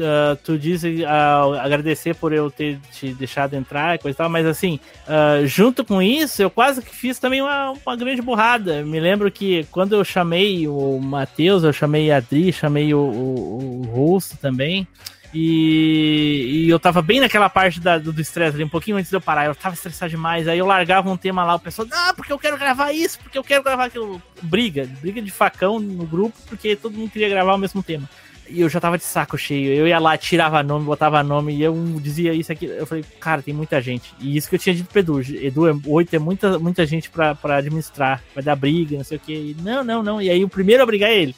uh, 0.00 0.36
tu 0.42 0.58
disse 0.58 1.02
uh, 1.02 1.54
agradecer 1.60 2.14
por 2.14 2.32
eu 2.32 2.50
ter 2.50 2.78
te 2.92 3.12
deixado 3.12 3.54
entrar 3.54 3.94
e 3.94 3.98
coisa 3.98 4.16
e 4.16 4.18
tal, 4.18 4.28
mas 4.28 4.46
assim, 4.46 4.80
uh, 5.06 5.46
junto 5.46 5.84
com 5.84 6.00
isso, 6.02 6.42
eu 6.42 6.50
quase 6.50 6.82
que 6.82 6.94
fiz 6.94 7.18
também 7.18 7.40
uma, 7.40 7.72
uma 7.72 7.96
grande 7.96 8.22
burrada. 8.22 8.82
Me 8.82 8.98
lembro 8.98 9.30
que 9.30 9.64
quando 9.70 9.94
eu 9.94 10.04
chamei 10.04 10.66
o 10.66 10.98
Matheus, 11.00 11.62
eu 11.62 11.72
chamei 11.72 12.10
a 12.10 12.16
Adri, 12.16 12.52
chamei 12.52 12.94
o, 12.94 12.98
o, 12.98 13.80
o 13.80 13.82
Russo 13.82 14.36
também. 14.38 14.86
E, 15.34 16.66
e, 16.66 16.70
eu 16.70 16.78
tava 16.78 17.02
bem 17.02 17.18
naquela 17.18 17.50
parte 17.50 17.80
da, 17.80 17.98
do 17.98 18.20
estresse 18.20 18.54
ali, 18.54 18.62
um 18.62 18.68
pouquinho 18.68 18.96
antes 18.96 19.10
de 19.10 19.16
eu 19.16 19.20
parar. 19.20 19.46
Eu 19.46 19.54
tava 19.54 19.74
estressado 19.74 20.08
demais. 20.08 20.46
Aí 20.46 20.58
eu 20.58 20.66
largava 20.66 21.10
um 21.10 21.16
tema 21.16 21.44
lá, 21.44 21.56
o 21.56 21.60
pessoal, 21.60 21.88
ah, 21.90 22.14
porque 22.14 22.32
eu 22.32 22.38
quero 22.38 22.56
gravar 22.56 22.92
isso, 22.92 23.18
porque 23.18 23.36
eu 23.36 23.42
quero 23.42 23.64
gravar 23.64 23.86
aquilo. 23.86 24.22
Briga, 24.40 24.88
briga 25.00 25.20
de 25.20 25.32
facão 25.32 25.80
no 25.80 26.06
grupo, 26.06 26.36
porque 26.46 26.76
todo 26.76 26.96
mundo 26.96 27.10
queria 27.10 27.28
gravar 27.28 27.54
o 27.54 27.58
mesmo 27.58 27.82
tema. 27.82 28.08
E 28.48 28.60
eu 28.60 28.68
já 28.68 28.78
tava 28.78 28.96
de 28.96 29.04
saco 29.04 29.36
cheio. 29.36 29.72
Eu 29.72 29.88
ia 29.88 29.98
lá, 29.98 30.16
tirava 30.16 30.62
nome, 30.62 30.84
botava 30.84 31.22
nome, 31.22 31.54
e 31.56 31.62
eu 31.62 31.74
dizia 32.00 32.32
isso 32.32 32.52
aqui. 32.52 32.66
Eu 32.66 32.86
falei, 32.86 33.04
cara, 33.18 33.42
tem 33.42 33.54
muita 33.54 33.80
gente. 33.80 34.14
E 34.20 34.36
isso 34.36 34.48
que 34.48 34.54
eu 34.54 34.58
tinha 34.58 34.74
dito 34.74 34.88
pro 34.88 35.00
Edu. 35.00 35.20
Edu, 35.20 35.66
é, 35.66 35.74
oito 35.86 36.14
é 36.14 36.18
muita, 36.18 36.58
muita 36.60 36.86
gente 36.86 37.10
pra, 37.10 37.34
pra 37.34 37.56
administrar. 37.56 38.22
Vai 38.34 38.44
dar 38.44 38.54
briga, 38.54 38.96
não 38.96 39.04
sei 39.04 39.16
o 39.16 39.20
que. 39.20 39.56
Não, 39.62 39.82
não, 39.82 40.02
não. 40.02 40.22
E 40.22 40.30
aí 40.30 40.44
o 40.44 40.48
primeiro 40.48 40.82
a 40.82 40.86
brigar 40.86 41.10
é 41.10 41.16
ele. 41.16 41.34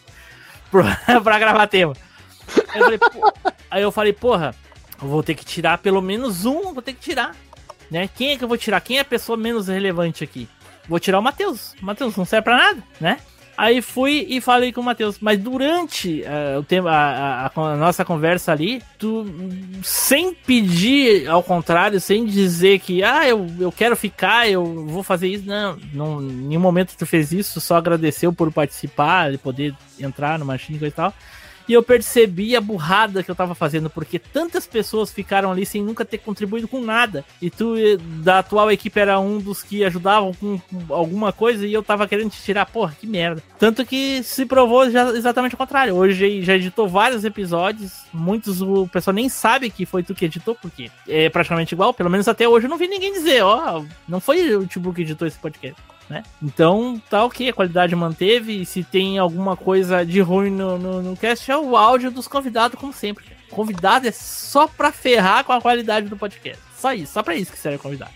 pra 1.22 1.38
gravar 1.38 1.66
tema. 1.68 1.94
Aí 2.76 2.92
eu, 2.92 2.98
falei, 2.98 3.32
aí 3.70 3.82
eu 3.82 3.92
falei, 3.92 4.12
porra, 4.12 4.54
eu 5.02 5.08
vou 5.08 5.22
ter 5.22 5.34
que 5.34 5.44
tirar 5.44 5.78
pelo 5.78 6.00
menos 6.00 6.44
um, 6.44 6.72
vou 6.72 6.82
ter 6.82 6.92
que 6.92 7.00
tirar. 7.00 7.34
Né? 7.90 8.08
Quem 8.14 8.32
é 8.32 8.36
que 8.36 8.44
eu 8.44 8.48
vou 8.48 8.56
tirar? 8.56 8.80
Quem 8.80 8.98
é 8.98 9.00
a 9.00 9.04
pessoa 9.04 9.36
menos 9.36 9.68
relevante 9.68 10.24
aqui? 10.24 10.48
Vou 10.88 10.98
tirar 11.00 11.18
o 11.18 11.22
Matheus. 11.22 11.74
Matheus 11.80 12.16
não 12.16 12.24
serve 12.24 12.44
pra 12.44 12.56
nada, 12.56 12.82
né? 13.00 13.18
Aí 13.56 13.80
fui 13.80 14.26
e 14.28 14.40
falei 14.40 14.70
com 14.70 14.82
o 14.82 14.84
Matheus. 14.84 15.18
Mas 15.18 15.38
durante 15.38 16.22
uh, 16.22 16.58
o 16.58 16.62
tempo, 16.62 16.88
a, 16.88 17.50
a, 17.54 17.60
a, 17.60 17.76
nossa 17.76 18.04
conversa 18.04 18.52
ali, 18.52 18.82
tu, 18.98 19.24
sem 19.82 20.34
pedir 20.34 21.26
ao 21.26 21.42
contrário, 21.42 21.98
sem 21.98 22.26
dizer 22.26 22.80
que, 22.80 23.02
ah, 23.02 23.26
eu, 23.26 23.46
eu 23.58 23.72
quero 23.72 23.96
ficar, 23.96 24.48
eu 24.48 24.86
vou 24.86 25.02
fazer 25.02 25.28
isso. 25.28 25.46
Não, 25.46 25.78
não, 25.94 26.22
em 26.22 26.32
nenhum 26.48 26.60
momento 26.60 26.94
tu 26.98 27.06
fez 27.06 27.32
isso, 27.32 27.58
só 27.58 27.76
agradeceu 27.76 28.30
por 28.30 28.52
participar, 28.52 29.32
de 29.32 29.38
poder 29.38 29.74
entrar 29.98 30.38
no 30.38 30.44
Machine 30.44 30.78
e 30.82 30.90
tal. 30.90 31.14
E 31.68 31.72
eu 31.72 31.82
percebi 31.82 32.54
a 32.54 32.60
burrada 32.60 33.22
que 33.22 33.30
eu 33.30 33.34
tava 33.34 33.54
fazendo, 33.54 33.90
porque 33.90 34.18
tantas 34.18 34.66
pessoas 34.66 35.12
ficaram 35.12 35.50
ali 35.50 35.66
sem 35.66 35.82
nunca 35.82 36.04
ter 36.04 36.18
contribuído 36.18 36.68
com 36.68 36.80
nada. 36.80 37.24
E 37.42 37.50
tu, 37.50 37.74
da 38.22 38.38
atual 38.38 38.70
equipe, 38.70 38.98
era 38.98 39.18
um 39.18 39.38
dos 39.38 39.62
que 39.62 39.84
ajudavam 39.84 40.32
com 40.34 40.60
alguma 40.88 41.32
coisa 41.32 41.66
e 41.66 41.72
eu 41.72 41.82
tava 41.82 42.06
querendo 42.06 42.30
te 42.30 42.42
tirar. 42.42 42.66
Porra, 42.66 42.96
que 42.98 43.06
merda. 43.06 43.42
Tanto 43.58 43.84
que 43.84 44.22
se 44.22 44.46
provou 44.46 44.88
já 44.90 45.10
exatamente 45.10 45.54
o 45.54 45.58
contrário. 45.58 45.94
Hoje 45.94 46.42
já 46.42 46.54
editou 46.54 46.88
vários 46.88 47.24
episódios, 47.24 48.04
muitos 48.12 48.62
o 48.62 48.86
pessoal 48.88 49.14
nem 49.14 49.28
sabe 49.28 49.70
que 49.70 49.84
foi 49.84 50.02
tu 50.02 50.14
que 50.14 50.24
editou, 50.24 50.54
porque 50.54 50.90
é 51.08 51.28
praticamente 51.28 51.74
igual. 51.74 51.92
Pelo 51.92 52.10
menos 52.10 52.28
até 52.28 52.48
hoje 52.48 52.66
eu 52.66 52.70
não 52.70 52.78
vi 52.78 52.86
ninguém 52.86 53.12
dizer, 53.12 53.42
ó, 53.42 53.82
não 54.06 54.20
foi 54.20 54.54
o 54.54 54.66
Tibu 54.66 54.92
que 54.92 55.02
editou 55.02 55.26
esse 55.26 55.38
podcast 55.38 55.80
né? 56.08 56.22
Então 56.42 57.00
tá 57.10 57.24
ok, 57.24 57.48
a 57.48 57.52
qualidade 57.52 57.94
manteve. 57.94 58.62
E 58.62 58.66
se 58.66 58.84
tem 58.84 59.18
alguma 59.18 59.56
coisa 59.56 60.04
de 60.04 60.20
ruim 60.20 60.50
no, 60.50 60.78
no, 60.78 61.02
no 61.02 61.16
cast, 61.16 61.50
é 61.50 61.56
o 61.56 61.76
áudio 61.76 62.10
dos 62.10 62.28
convidados, 62.28 62.78
como 62.78 62.92
sempre. 62.92 63.24
Convidado 63.50 64.08
é 64.08 64.12
só 64.12 64.66
pra 64.66 64.92
ferrar 64.92 65.44
com 65.44 65.52
a 65.52 65.60
qualidade 65.60 66.08
do 66.08 66.16
podcast. 66.16 66.62
Só 66.76 66.92
isso, 66.92 67.12
só 67.12 67.22
pra 67.22 67.34
isso 67.34 67.52
que 67.52 67.58
serve 67.58 67.78
convidado. 67.78 68.12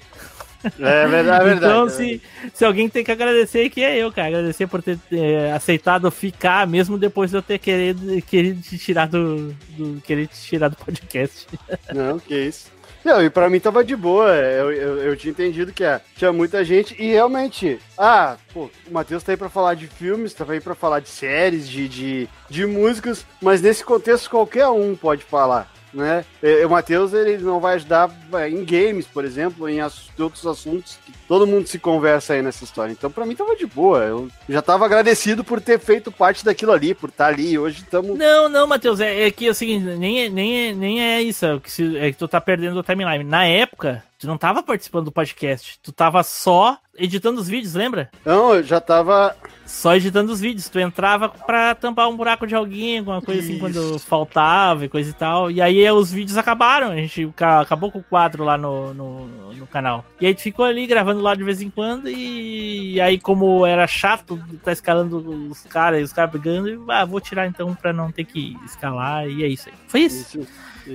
É 0.79 1.07
verdade, 1.07 1.43
é 1.43 1.49
verdade. 1.49 1.57
Então, 1.57 1.89
se, 1.89 2.21
se 2.53 2.65
alguém 2.65 2.89
tem 2.89 3.05
que 3.05 3.11
agradecer, 3.11 3.71
que 3.71 3.83
é 3.83 3.97
eu, 3.97 4.13
cara. 4.13 4.29
Agradecer 4.29 4.67
por 4.67 4.83
ter 4.83 4.99
é, 5.13 5.53
aceitado 5.53 6.11
ficar, 6.11 6.67
mesmo 6.67 6.99
depois 6.99 7.31
de 7.31 7.37
eu 7.37 7.43
ter 7.43 7.59
querido, 7.59 8.21
querido 8.23 8.61
te 8.61 8.77
tirar 8.77 9.09
do, 9.09 9.55
do. 9.77 10.01
querer 10.03 10.27
te 10.27 10.41
tirar 10.43 10.69
do 10.69 10.77
podcast. 10.77 11.47
Não, 11.95 12.19
que 12.19 12.35
isso. 12.35 12.71
Não, 13.05 13.23
e 13.23 13.31
pra 13.31 13.49
mim 13.49 13.61
tava 13.61 13.85
de 13.85 13.97
boa. 13.97 14.29
Eu, 14.29 14.73
eu, 14.73 14.99
eu 14.99 15.17
tinha 15.17 15.31
entendido 15.31 15.73
que 15.73 15.83
é, 15.85 16.01
tinha 16.17 16.33
muita 16.33 16.65
gente 16.65 16.95
e 16.99 17.13
realmente. 17.13 17.79
Ah, 17.97 18.37
pô, 18.53 18.71
o 18.87 18.93
Matheus 18.93 19.23
tá 19.23 19.33
aí 19.33 19.37
pra 19.37 19.49
falar 19.49 19.75
de 19.75 19.87
filmes, 19.87 20.35
tá 20.35 20.45
aí 20.49 20.61
pra 20.61 20.75
falar 20.75 21.01
de 21.01 21.09
séries, 21.09 21.69
de, 21.69 21.89
de, 21.89 22.29
de 22.49 22.67
músicas, 22.67 23.25
mas 23.41 23.63
nesse 23.63 23.85
contexto 23.85 24.31
qualquer 24.31 24.69
um 24.69 24.95
pode 24.95 25.25
falar 25.25 25.71
né? 25.93 26.25
O 26.65 26.71
Matheus 26.71 27.13
ele 27.13 27.39
não 27.39 27.61
vai 27.61 27.75
ajudar 27.75 28.11
em 28.49 28.65
games, 28.65 29.07
por 29.07 29.25
exemplo, 29.25 29.69
em 29.69 29.81
outros 30.19 30.47
assuntos 30.47 30.99
que 31.05 31.13
todo 31.27 31.47
mundo 31.47 31.67
se 31.67 31.79
conversa 31.79 32.35
aí 32.35 32.43
nessa 32.43 32.65
história. 32.65 32.93
Então, 32.93 33.11
para 33.11 33.27
mim, 33.27 33.35
tava 33.35 33.57
de 33.57 33.67
boa. 33.67 34.01
Eu 34.05 34.29
já 34.49 34.63
tava 34.63 34.85
agradecido 34.85 35.45
por 35.45 35.61
ter 35.61 35.79
feito 35.79 36.13
parte 36.13 36.45
daquilo 36.45 36.73
ali, 36.73 36.95
por 36.95 37.11
estar 37.11 37.27
tá 37.27 37.31
ali. 37.31 37.59
Hoje 37.59 37.83
estamos. 37.83 38.19
Não, 38.19 38.49
não, 38.49 38.67
Matheus, 38.67 39.01
é, 39.01 39.27
é 39.27 39.31
que 39.31 39.47
é 39.47 39.51
o 39.51 39.55
seguinte, 39.55 39.85
nem 39.85 40.25
é, 40.25 40.29
nem 40.29 40.69
é, 40.69 40.73
nem 40.73 41.03
é 41.03 41.23
isso, 41.23 41.45
é 41.47 41.59
que, 41.59 41.71
se, 41.71 41.97
é 41.97 42.11
que 42.13 42.19
tu 42.19 42.29
tá 42.29 42.41
perdendo 42.41 42.79
o 42.79 42.83
timeline. 42.83 43.25
Na 43.25 43.45
época, 43.45 44.03
tu 44.21 44.27
não 44.27 44.37
tava 44.37 44.63
participando 44.63 45.07
do 45.07 45.13
podcast, 45.13 45.81
tu 45.83 45.91
tava 45.91 46.23
só 46.23 46.79
editando 46.95 47.41
os 47.41 47.49
vídeos, 47.49 47.73
lembra? 47.73 48.11
Não, 48.25 48.55
eu 48.55 48.63
já 48.63 48.79
tava 48.79 49.35
só 49.65 49.97
editando 49.97 50.31
os 50.31 50.41
vídeos. 50.41 50.69
Tu 50.69 50.79
entrava 50.79 51.31
pra 51.31 51.75
tampar 51.75 52.09
um 52.09 52.17
buraco 52.17 52.47
de 52.47 52.55
alguém, 52.55 52.99
alguma 52.99 53.23
coisa 53.23 53.41
Isso. 53.41 53.51
assim, 53.51 53.59
quando 53.59 53.99
faltava 53.99 54.85
e 54.85 54.89
coisa 54.89 55.09
e 55.09 55.15
tal. 55.15 55.51
E 55.51 55.63
aí 55.63 55.91
os 55.91 56.13
vídeos 56.13 56.37
acabaram. 56.37 56.91
A 56.91 56.97
gente 56.97 57.33
acabou 57.61 57.91
com 57.91 58.01
o 58.01 58.05
quadro 58.05 58.45
lá 58.45 58.59
no, 58.59 58.93
no, 58.93 59.27
no 59.55 59.67
canal. 59.67 60.05
E 60.21 60.27
aí 60.27 60.35
tu 60.35 60.43
ficou 60.43 60.67
ali 60.67 60.87
gravando 60.87 61.23
lá 61.23 61.35
de 61.35 61.43
vez 61.43 61.63
em 61.63 61.71
quando. 61.71 62.11
E, 62.11 62.95
e 62.95 63.01
aí, 63.01 63.19
como 63.19 63.65
era 63.65 63.87
chato 63.87 64.39
tá 64.63 64.73
escalando 64.73 65.49
os 65.51 65.63
caras 65.63 66.01
e 66.01 66.05
os 66.05 66.13
caras 66.13 66.33
brigando, 66.33 66.69
eu, 66.69 66.85
ah, 66.91 67.07
vou 67.07 67.21
tirar 67.21 67.47
então 67.47 67.75
pra 67.75 67.93
não 67.93 68.13
ter 68.13 68.25
que 68.25 68.57
escalar. 68.67 69.27
E 69.27 69.43
é 69.43 69.49
isso 69.49 69.71
aí. 69.71 69.75
Foi 69.89 70.01
isso. 70.01 70.41
isso. 70.41 70.49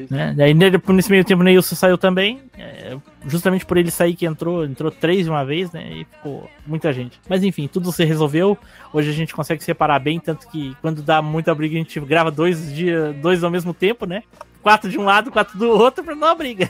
Né? 0.09 0.33
Daí 0.35 0.53
nesse 0.53 1.09
meio 1.09 1.23
tempo 1.23 1.41
o 1.41 1.43
Neilson 1.43 1.75
saiu 1.75 1.97
também. 1.97 2.41
É, 2.57 2.97
justamente 3.25 3.65
por 3.65 3.77
ele 3.77 3.91
sair 3.91 4.15
que 4.15 4.25
entrou, 4.25 4.65
entrou 4.65 4.91
três 4.91 5.25
de 5.25 5.29
uma 5.29 5.43
vez, 5.45 5.71
né? 5.71 5.89
E 5.91 6.05
ficou 6.05 6.49
muita 6.65 6.91
gente. 6.93 7.19
Mas 7.27 7.43
enfim, 7.43 7.67
tudo 7.67 7.91
se 7.91 8.03
resolveu. 8.03 8.57
Hoje 8.93 9.09
a 9.09 9.13
gente 9.13 9.33
consegue 9.33 9.63
separar 9.63 9.99
bem, 9.99 10.19
tanto 10.19 10.47
que 10.47 10.75
quando 10.81 11.01
dá 11.01 11.21
muita 11.21 11.53
briga, 11.55 11.75
a 11.75 11.79
gente 11.79 11.99
grava 12.01 12.31
dois 12.31 12.73
dias, 12.73 13.15
dois 13.17 13.43
ao 13.43 13.51
mesmo 13.51 13.73
tempo, 13.73 14.05
né? 14.05 14.23
Quatro 14.61 14.89
de 14.89 14.97
um 14.97 15.05
lado, 15.05 15.31
quatro 15.31 15.57
do 15.57 15.69
outro, 15.69 16.03
pra 16.03 16.15
não 16.15 16.21
dar 16.21 16.35
briga. 16.35 16.69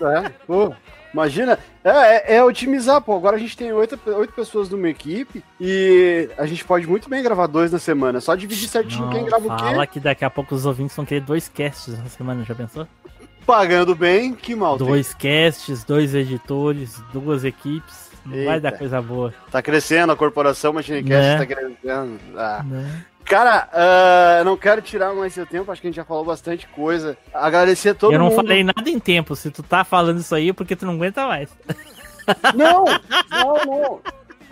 É, 0.00 0.28
pô. 0.46 0.72
Imagina, 1.14 1.56
é, 1.84 1.90
é, 1.90 2.36
é, 2.36 2.44
otimizar, 2.44 3.00
pô. 3.00 3.14
Agora 3.14 3.36
a 3.36 3.38
gente 3.38 3.56
tem 3.56 3.72
oito, 3.72 3.96
oito 4.04 4.32
pessoas 4.32 4.68
numa 4.68 4.88
equipe 4.88 5.44
e 5.60 6.28
a 6.36 6.44
gente 6.44 6.64
pode 6.64 6.88
muito 6.88 7.08
bem 7.08 7.22
gravar 7.22 7.46
dois 7.46 7.70
na 7.70 7.78
semana. 7.78 8.20
Só 8.20 8.34
dividir 8.34 8.68
certinho 8.68 9.06
Não, 9.06 9.12
quem 9.12 9.24
grava 9.24 9.46
o 9.46 9.56
quê. 9.56 9.62
Fala 9.62 9.86
que 9.86 10.00
daqui 10.00 10.24
a 10.24 10.30
pouco 10.30 10.56
os 10.56 10.66
ouvintes 10.66 10.96
vão 10.96 11.04
querer 11.04 11.20
dois 11.20 11.48
casts 11.48 11.96
na 11.96 12.06
semana, 12.06 12.44
já 12.44 12.54
pensou? 12.54 12.88
Pagando 13.46 13.94
bem, 13.94 14.34
que 14.34 14.56
mal. 14.56 14.76
Dois 14.76 15.14
tem. 15.14 15.44
casts, 15.44 15.84
dois 15.84 16.16
editores, 16.16 17.00
duas 17.12 17.44
equipes. 17.44 18.10
Não 18.26 18.44
vai 18.46 18.58
dar 18.58 18.72
coisa 18.72 19.00
boa. 19.00 19.32
Tá 19.50 19.62
crescendo 19.62 20.12
a 20.12 20.16
corporação 20.16 20.72
Machinecast, 20.72 21.28
né? 21.28 21.38
tá 21.38 21.46
crescendo. 21.46 22.18
Ah. 22.36 22.64
Né? 22.64 23.04
Cara, 23.24 23.68
uh, 23.72 24.44
não 24.44 24.56
quero 24.56 24.82
tirar 24.82 25.14
mais 25.14 25.32
seu 25.32 25.46
tempo, 25.46 25.72
acho 25.72 25.80
que 25.80 25.86
a 25.86 25.90
gente 25.90 25.96
já 25.96 26.04
falou 26.04 26.24
bastante 26.24 26.68
coisa. 26.68 27.16
Agradecer 27.32 27.90
a 27.90 27.94
todo 27.94 28.12
mundo. 28.12 28.14
Eu 28.14 28.18
não 28.18 28.30
mundo. 28.30 28.36
falei 28.36 28.64
nada 28.64 28.88
em 28.88 28.98
tempo. 28.98 29.34
Se 29.34 29.50
tu 29.50 29.62
tá 29.62 29.82
falando 29.82 30.20
isso 30.20 30.34
aí, 30.34 30.50
é 30.50 30.52
porque 30.52 30.76
tu 30.76 30.84
não 30.84 30.94
aguenta 30.94 31.26
mais. 31.26 31.48
Não, 32.54 32.84
não, 33.30 33.64
não. 33.66 34.00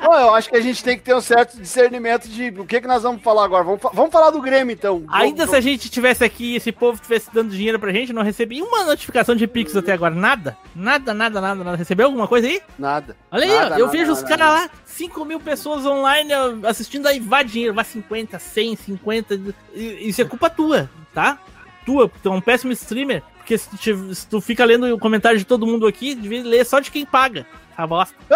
Eu 0.02 0.34
acho 0.34 0.48
que 0.48 0.56
a 0.56 0.60
gente 0.60 0.82
tem 0.82 0.96
que 0.96 1.04
ter 1.04 1.14
um 1.14 1.20
certo 1.20 1.56
discernimento 1.56 2.28
de 2.28 2.48
o 2.58 2.66
que, 2.66 2.80
que 2.80 2.88
nós 2.88 3.04
vamos 3.04 3.22
falar 3.22 3.44
agora. 3.44 3.62
Vamos, 3.62 3.80
vamos 3.92 4.10
falar 4.10 4.30
do 4.30 4.40
Grêmio, 4.40 4.72
então. 4.72 5.04
Ainda 5.08 5.46
vamos, 5.46 5.50
se 5.50 5.56
a 5.56 5.60
gente 5.60 5.88
tivesse 5.88 6.24
aqui 6.24 6.56
esse 6.56 6.72
povo 6.72 6.96
estivesse 6.96 7.32
dando 7.32 7.50
dinheiro 7.50 7.78
pra 7.78 7.92
gente, 7.92 8.12
não 8.12 8.22
recebi 8.22 8.60
uma 8.60 8.84
notificação 8.84 9.36
de 9.36 9.46
Pix 9.46 9.76
até 9.76 9.92
agora. 9.92 10.14
Nada. 10.14 10.56
Nada, 10.74 11.14
nada, 11.14 11.40
nada, 11.40 11.62
nada. 11.62 11.76
Recebeu 11.76 12.06
alguma 12.06 12.26
coisa 12.26 12.48
aí? 12.48 12.60
Nada. 12.78 13.16
Olha 13.30 13.44
aí, 13.44 13.48
nada, 13.48 13.74
ó, 13.74 13.78
eu 13.78 13.86
nada, 13.86 13.98
vejo 13.98 14.10
nada, 14.10 14.12
os 14.12 14.22
caras 14.22 14.48
lá, 14.48 14.70
5 14.92 15.24
mil 15.24 15.40
pessoas 15.40 15.86
online 15.86 16.32
assistindo 16.66 17.06
aí, 17.06 17.18
vai 17.18 17.44
dinheiro, 17.44 17.74
vai 17.74 17.84
50, 17.84 18.38
100, 18.38 18.76
50. 18.76 19.40
Isso 19.74 20.20
é 20.20 20.24
culpa 20.24 20.50
tua, 20.50 20.90
tá? 21.14 21.38
Tua, 21.84 22.10
tu 22.22 22.28
é 22.28 22.32
um 22.32 22.40
péssimo 22.40 22.72
streamer. 22.72 23.22
Porque 23.38 23.58
se 23.58 23.68
tu, 23.70 24.14
se 24.14 24.26
tu 24.26 24.40
fica 24.40 24.64
lendo 24.64 24.94
o 24.94 24.98
comentário 24.98 25.38
de 25.38 25.44
todo 25.44 25.66
mundo 25.66 25.86
aqui, 25.86 26.14
devia 26.14 26.42
ler 26.44 26.64
só 26.64 26.78
de 26.78 26.90
quem 26.90 27.04
paga. 27.04 27.46
A 27.76 27.86
bosta. 27.86 28.14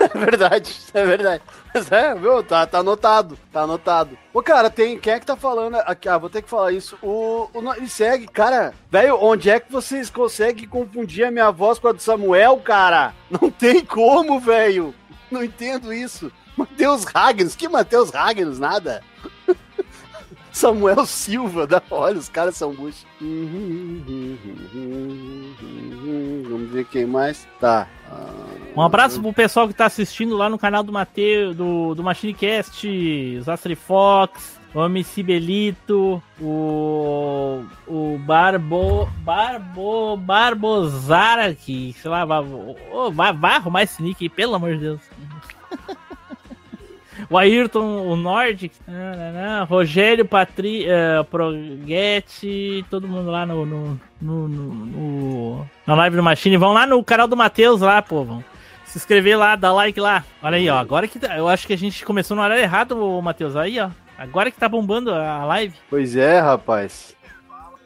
é 0.00 0.18
verdade, 0.18 0.76
é 0.92 1.06
verdade. 1.06 1.42
Mas 1.72 1.90
é, 1.90 2.14
viu? 2.14 2.42
Tá, 2.42 2.66
tá 2.66 2.78
anotado, 2.78 3.38
tá 3.52 3.62
anotado. 3.62 4.18
Ô, 4.34 4.42
cara, 4.42 4.68
tem. 4.68 4.98
Quem 4.98 5.12
é 5.12 5.20
que 5.20 5.24
tá 5.24 5.36
falando 5.36 5.76
aqui? 5.76 6.08
Ah, 6.08 6.18
vou 6.18 6.28
ter 6.28 6.42
que 6.42 6.50
falar 6.50 6.72
isso. 6.72 6.98
O. 7.00 7.48
o 7.54 7.74
ele 7.74 7.88
segue, 7.88 8.26
cara. 8.26 8.74
Velho, 8.90 9.16
onde 9.22 9.48
é 9.48 9.60
que 9.60 9.70
vocês 9.70 10.10
conseguem 10.10 10.68
confundir 10.68 11.24
a 11.24 11.30
minha 11.30 11.50
voz 11.52 11.78
com 11.78 11.88
a 11.88 11.92
do 11.92 12.02
Samuel, 12.02 12.56
cara? 12.58 13.14
Não 13.30 13.50
tem 13.50 13.84
como, 13.84 14.40
velho. 14.40 14.92
Não 15.32 15.42
entendo 15.42 15.92
isso. 15.92 16.30
Matheus 16.56 17.04
Ragnos, 17.04 17.56
que 17.56 17.66
Matheus 17.66 18.10
Ragnos? 18.10 18.58
Nada. 18.58 19.02
Samuel 20.52 21.06
Silva, 21.06 21.66
da 21.66 21.82
olha, 21.90 22.18
os 22.18 22.28
caras 22.28 22.54
são 22.54 22.74
buchos. 22.74 23.06
Vamos 26.46 26.70
ver 26.70 26.84
quem 26.84 27.06
mais. 27.06 27.48
Tá. 27.58 27.88
Ah... 28.10 28.30
Um 28.76 28.82
abraço 28.82 29.22
pro 29.22 29.32
pessoal 29.32 29.66
que 29.66 29.72
tá 29.72 29.86
assistindo 29.86 30.36
lá 30.36 30.50
no 30.50 30.58
canal 30.58 30.82
do 30.82 30.92
Mateus, 30.92 31.56
do, 31.56 31.94
do 31.94 32.02
Machinecast, 32.02 32.86
os 33.38 33.48
Astri 33.48 33.74
Fox, 33.74 34.60
o 34.74 34.84
MC 34.86 35.22
Belito, 35.22 36.22
o. 36.40 37.62
O 37.86 38.18
Barbo. 38.18 39.08
Barbo. 39.18 40.16
Barbozara 40.16 41.46
aqui. 41.46 41.94
Sei 41.98 42.10
lá, 42.10 42.24
vai, 42.24 43.54
arrumar 43.54 43.82
esse 43.82 44.02
nick 44.02 44.24
aí, 44.24 44.28
pelo 44.30 44.54
amor 44.54 44.74
de 44.74 44.80
Deus. 44.80 45.00
o 47.28 47.36
Ayrton, 47.36 48.06
o 48.06 48.16
Nordic, 48.16 48.74
Rogério, 49.68 50.24
Patri, 50.24 50.86
uh, 50.86 51.24
Proguete, 51.24 52.84
todo 52.88 53.06
mundo 53.08 53.30
lá 53.30 53.44
no, 53.44 53.66
no, 53.66 54.00
no, 54.20 54.48
no, 54.48 55.66
na 55.86 55.94
live 55.94 56.16
do 56.16 56.22
Machine. 56.22 56.56
Vão 56.56 56.72
lá 56.72 56.86
no 56.86 57.02
canal 57.04 57.28
do 57.28 57.36
Matheus 57.36 57.82
lá, 57.82 58.00
pô. 58.00 58.24
Vão 58.24 58.44
se 58.86 58.98
inscrever 58.98 59.38
lá, 59.38 59.56
dá 59.56 59.72
like 59.72 59.98
lá. 60.00 60.24
Olha 60.42 60.56
aí, 60.56 60.68
ó. 60.68 60.78
Agora 60.78 61.08
que 61.08 61.18
tá, 61.18 61.36
eu 61.36 61.48
acho 61.48 61.66
que 61.66 61.72
a 61.72 61.78
gente 61.78 62.04
começou 62.04 62.36
no 62.36 62.42
horário 62.42 62.62
errado, 62.62 62.96
Matheus. 63.22 63.54
Aí, 63.56 63.78
ó. 63.78 63.90
Agora 64.22 64.52
que 64.52 64.56
tá 64.56 64.68
bombando 64.68 65.12
a 65.12 65.44
live. 65.46 65.74
Pois 65.90 66.14
é, 66.14 66.38
rapaz. 66.38 67.16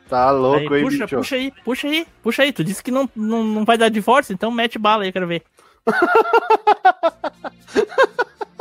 Tá 0.07 0.31
louco, 0.31 0.75
aí, 0.75 0.83
puxa, 0.83 1.05
bicho? 1.05 1.17
Puxa 1.17 1.37
aí, 1.37 1.53
puxa 1.65 1.89
aí, 1.89 2.07
puxa 2.23 2.43
aí. 2.43 2.53
Tu 2.53 2.63
disse 2.63 2.83
que 2.83 2.91
não, 2.91 3.09
não, 3.17 3.43
não 3.43 3.65
vai 3.65 3.79
dar 3.79 3.91
força, 4.03 4.35
então 4.35 4.51
mete 4.51 4.79
bala 4.79 5.05
aí, 5.05 5.09
eu 5.09 5.13
quero 5.15 5.27
ver. 5.27 5.43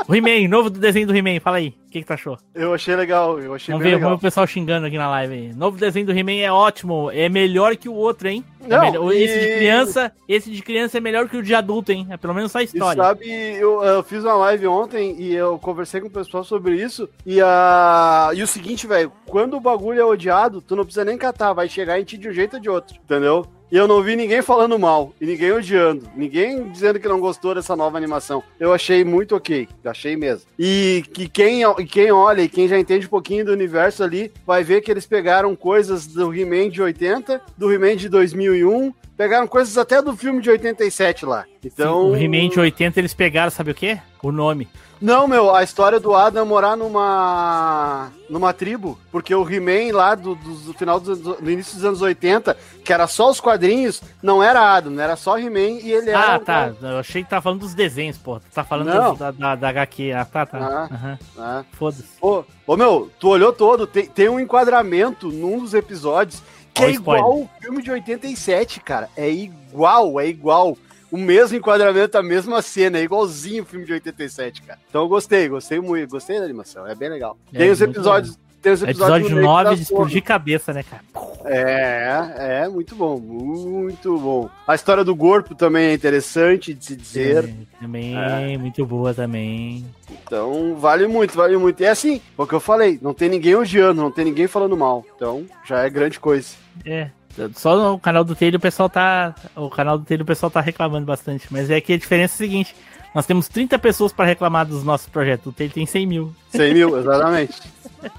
O 0.08 0.14
He-Man, 0.14 0.48
novo 0.48 0.70
desenho 0.70 1.08
do 1.08 1.16
He-Man, 1.16 1.40
fala 1.40 1.58
aí. 1.58 1.70
O 1.70 1.90
que, 1.90 2.02
que 2.02 2.06
tu 2.06 2.14
achou? 2.14 2.38
Eu 2.54 2.74
achei 2.74 2.96
legal, 2.96 3.40
eu 3.40 3.56
achei 3.56 3.74
Vamos 3.74 3.84
ver, 3.84 3.96
legal. 3.96 4.10
Vamos 4.10 4.22
ver 4.22 4.28
o 4.28 4.30
pessoal 4.30 4.46
xingando 4.46 4.86
aqui 4.86 4.98
na 4.98 5.10
live 5.10 5.34
aí. 5.34 5.54
Novo 5.54 5.78
desenho 5.78 6.06
do 6.06 6.12
He-Man 6.12 6.44
é 6.44 6.52
ótimo, 6.52 7.10
é 7.12 7.28
melhor 7.28 7.76
que 7.76 7.90
o 7.90 7.94
outro, 7.94 8.28
hein? 8.28 8.44
É 8.64 8.68
Não, 8.68 9.12
é 9.12 9.16
esse 9.16 9.40
de 9.40 9.56
criança, 9.56 10.12
esse 10.28 10.52
de 10.52 10.62
criança 10.62 10.98
é 10.98 11.02
melhor 11.02 11.28
que 11.28 11.38
o 11.38 11.42
de 11.42 11.56
adulto, 11.56 11.92
hein? 11.92 12.06
É 12.12 12.18
pelo 12.18 12.36
menos 12.36 12.56
a 12.56 12.62
história. 12.62 13.02
E 13.02 13.04
sabe, 13.04 13.28
eu, 13.56 13.84
eu, 13.84 14.04
fiz 14.04 14.24
uma 14.24 14.36
live 14.36 14.68
ontem 14.68 15.16
e 15.18 15.34
eu 15.34 15.58
conversei 15.58 16.00
com 16.00 16.08
o 16.08 16.12
pessoal 16.12 16.44
sobre 16.44 16.76
isso. 16.76 17.10
E, 17.26 17.42
a... 17.42 18.30
e 18.36 18.44
o 18.44 18.48
seguinte, 18.48 18.86
velho, 18.86 19.12
quando 19.26 19.58
o 19.58 19.62
bagulho 19.62 20.00
é 20.00 20.06
odiado, 20.06 20.62
tu 20.62 20.76
não 20.76 20.84
precisa 20.84 21.06
nem 21.06 21.18
catar, 21.18 21.54
vai 21.54 21.68
chegar 21.68 22.00
em 22.00 22.04
ti 22.04 22.18
de 22.18 22.30
um 22.30 22.34
jeito 22.34 22.58
ou 22.58 22.60
de 22.60 22.70
outro, 22.70 22.96
entendeu? 23.04 23.48
E 23.76 23.78
eu 23.78 23.90
não 23.90 24.02
vi 24.02 24.16
ninguém 24.16 24.42
falando 24.42 24.80
mal, 24.80 25.14
e 25.20 25.26
ninguém 25.26 25.52
odiando, 25.52 26.10
ninguém 26.16 26.72
dizendo 26.72 26.98
que 26.98 27.10
não 27.10 27.20
gostou 27.20 27.54
dessa 27.54 27.76
nova 27.76 27.98
animação. 27.98 28.42
Eu 28.58 28.72
achei 28.72 29.04
muito 29.04 29.36
ok, 29.36 29.68
achei 29.84 30.16
mesmo. 30.16 30.48
E 30.58 31.04
que 31.14 31.28
quem, 31.28 31.62
quem 31.86 32.10
olha 32.10 32.42
e 32.42 32.48
quem 32.48 32.70
já 32.70 32.80
entende 32.80 33.06
um 33.06 33.10
pouquinho 33.10 33.44
do 33.44 33.52
universo 33.52 34.02
ali, 34.02 34.32
vai 34.48 34.64
ver 34.64 34.80
que 34.80 34.90
eles 34.90 35.06
pegaram 35.06 35.54
coisas 35.58 36.08
do 36.08 36.34
He-Man 36.34 36.70
de 36.70 36.82
80, 36.82 37.42
do 37.58 37.70
He-Man 37.70 37.98
de 37.98 38.08
2001, 38.08 38.94
pegaram 39.16 39.48
coisas 39.48 39.78
até 39.78 40.02
do 40.02 40.16
filme 40.16 40.42
de 40.42 40.50
87 40.50 41.26
lá. 41.26 41.46
Então. 41.64 42.06
Sim, 42.06 42.12
o 42.12 42.16
He-Man 42.16 42.50
de 42.50 42.60
80 42.60 43.00
eles 43.00 43.14
pegaram, 43.14 43.50
sabe 43.50 43.72
o 43.72 43.76
quê? 43.76 44.00
O 44.22 44.32
nome. 44.32 44.68
Não, 45.02 45.28
meu, 45.28 45.54
a 45.54 45.62
história 45.62 46.00
do 46.00 46.16
Adam 46.16 46.46
morar 46.46 46.78
numa 46.78 48.12
numa 48.30 48.54
tribo, 48.54 48.98
porque 49.12 49.36
o 49.36 49.48
He-Man 49.48 49.96
lá 49.96 50.16
do, 50.16 50.36
do, 50.36 50.74
final 50.74 51.00
do, 51.00 51.16
do, 51.16 51.52
início 51.52 51.76
dos 51.76 51.86
anos 51.86 52.02
80, 52.02 52.58
que 52.84 52.92
era 52.92 53.06
só 53.06 53.30
os 53.30 53.40
quadrinhos, 53.40 54.02
não 54.24 54.42
era 54.42 54.76
Adam, 54.76 55.00
era 55.00 55.16
só 55.16 55.38
He-Man 55.38 55.80
e 55.84 55.92
ele 55.92 56.10
era. 56.10 56.36
Ah, 56.36 56.40
tá. 56.40 56.74
Eu 56.82 56.98
achei 56.98 57.24
que 57.24 57.30
tava 57.30 57.42
falando 57.42 57.60
dos 57.60 57.74
desenhos, 57.74 58.18
pô. 58.18 58.40
Tu 58.40 58.52
tá 58.54 58.64
falando 58.64 59.18
da, 59.18 59.32
da, 59.32 59.56
da, 59.56 59.70
HQ. 59.70 60.12
Ah, 60.14 60.26
tá, 60.26 60.46
tá. 60.46 60.58
Ah, 60.58 60.90
uhum. 60.92 61.18
ah. 61.38 61.66
Foda-se. 61.74 62.06
Ô, 62.22 62.44
ô, 62.66 62.78
meu, 62.78 63.12
tu 63.20 63.28
olhou 63.28 63.52
todo, 63.52 63.86
tem, 63.86 64.08
tem 64.08 64.30
um 64.30 64.40
enquadramento 64.40 65.28
num 65.28 65.60
dos 65.60 65.74
episódios 65.74 66.42
que 66.76 66.84
é 66.84 66.92
igual 66.92 67.40
o 67.40 67.50
filme 67.62 67.82
de 67.82 67.90
87, 67.90 68.82
cara. 68.82 69.10
É 69.16 69.30
igual, 69.30 70.20
é 70.20 70.28
igual 70.28 70.78
o 71.10 71.18
mesmo 71.18 71.58
enquadramento, 71.58 72.18
a 72.18 72.24
mesma 72.24 72.62
cena, 72.62 72.98
é 72.98 73.04
igualzinho 73.04 73.64
o 73.64 73.66
filme 73.66 73.86
de 73.86 73.94
87, 73.94 74.62
cara. 74.62 74.80
Então 74.90 75.04
eu 75.04 75.08
gostei, 75.08 75.48
gostei 75.48 75.80
muito, 75.80 76.12
gostei 76.12 76.38
da 76.38 76.44
animação, 76.44 76.86
é 76.86 76.94
bem 76.94 77.10
legal. 77.10 77.38
É, 77.54 77.60
tem 77.60 77.72
os 77.72 77.82
episódios. 77.82 78.38
Tem 78.66 78.74
os 78.74 78.82
episódios 78.82 79.28
episódio 79.28 79.46
9 79.46 79.76
de 79.76 79.84
explodir 79.84 80.24
cabeça, 80.24 80.74
né, 80.74 80.82
cara? 80.82 81.04
É, 81.46 82.64
é, 82.64 82.68
muito 82.68 82.96
bom, 82.96 83.20
muito 83.20 84.18
bom. 84.18 84.50
A 84.68 84.74
história 84.74 85.04
do 85.04 85.16
corpo 85.16 85.54
também 85.54 85.90
é 85.90 85.94
interessante 85.94 86.74
de 86.74 86.84
se 86.84 86.96
dizer. 86.96 87.46
É, 87.46 87.54
também, 87.80 88.18
é. 88.18 88.58
muito 88.58 88.84
boa 88.84 89.14
também. 89.14 89.86
Então, 90.10 90.76
vale 90.78 91.06
muito, 91.06 91.36
vale 91.36 91.56
muito. 91.58 91.80
E 91.82 91.86
é 91.86 91.90
assim, 91.90 92.20
o 92.36 92.48
que 92.48 92.56
eu 92.56 92.60
falei, 92.60 92.98
não 93.00 93.14
tem 93.14 93.30
ninguém 93.30 93.54
odiando, 93.54 94.02
não 94.02 94.10
tem 94.10 94.26
ninguém 94.26 94.48
falando 94.48 94.76
mal. 94.76 95.06
Então, 95.16 95.46
já 95.64 95.84
é 95.84 95.90
grande 95.92 96.20
coisa. 96.20 96.56
É, 96.84 97.12
só 97.54 97.78
no 97.78 98.00
canal 98.00 98.24
do 98.24 98.34
Telho 98.34 98.58
o 98.58 98.60
pessoal 98.60 98.90
tá. 98.90 99.36
O 99.56 99.70
canal 99.70 100.00
do 100.00 100.06
Telho 100.06 100.24
o 100.24 100.26
pessoal 100.26 100.50
tá 100.50 100.60
reclamando 100.60 101.06
bastante. 101.06 101.46
Mas 101.52 101.70
é 101.70 101.80
que 101.80 101.94
a 101.94 101.98
diferença 102.00 102.34
é 102.34 102.36
a 102.36 102.38
seguinte: 102.38 102.76
nós 103.16 103.26
temos 103.26 103.48
30 103.48 103.80
pessoas 103.80 104.12
para 104.12 104.26
reclamar 104.26 104.66
dos 104.66 104.84
nossos 104.84 105.08
projetos. 105.08 105.48
O 105.48 105.54
Telho 105.54 105.72
tem 105.72 105.86
100 105.86 106.06
mil. 106.06 106.36
100 106.50 106.74
mil, 106.74 107.00
exatamente. 107.00 107.62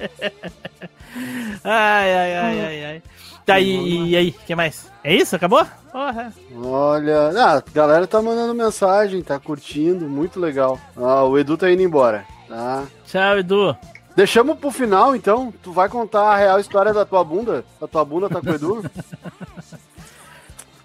ai, 1.63 2.15
ai, 2.15 2.35
ai, 2.35 2.61
ai, 2.61 2.85
ai. 2.87 3.03
Tá, 3.45 3.61
e, 3.61 4.09
e 4.09 4.17
aí, 4.17 4.31
o 4.31 4.47
que 4.47 4.55
mais? 4.55 4.91
É 5.05 5.15
isso? 5.15 5.37
Acabou? 5.37 5.65
Porra. 5.93 6.33
Olha, 6.65 7.31
ah, 7.37 7.59
a 7.59 7.63
galera 7.75 8.07
tá 8.07 8.23
mandando 8.23 8.55
mensagem, 8.55 9.23
tá 9.23 9.39
curtindo, 9.39 10.09
muito 10.09 10.41
legal. 10.41 10.81
Ah, 10.97 11.25
o 11.25 11.39
Edu 11.39 11.59
tá 11.59 11.71
indo 11.71 11.83
embora, 11.83 12.25
tá? 12.49 12.85
Tchau, 13.07 13.39
Edu. 13.39 13.77
Deixamos 14.17 14.59
pro 14.59 14.71
final, 14.71 15.15
então. 15.15 15.53
Tu 15.63 15.73
vai 15.73 15.91
contar 15.91 16.23
a 16.23 16.37
real 16.37 16.59
história 16.59 16.95
da 16.95 17.05
tua 17.05 17.23
bunda? 17.23 17.67
A 17.83 17.87
tua 17.87 18.03
bunda 18.03 18.31
tá 18.31 18.41
com 18.41 18.51
o 18.51 18.55
Edu? 18.55 18.83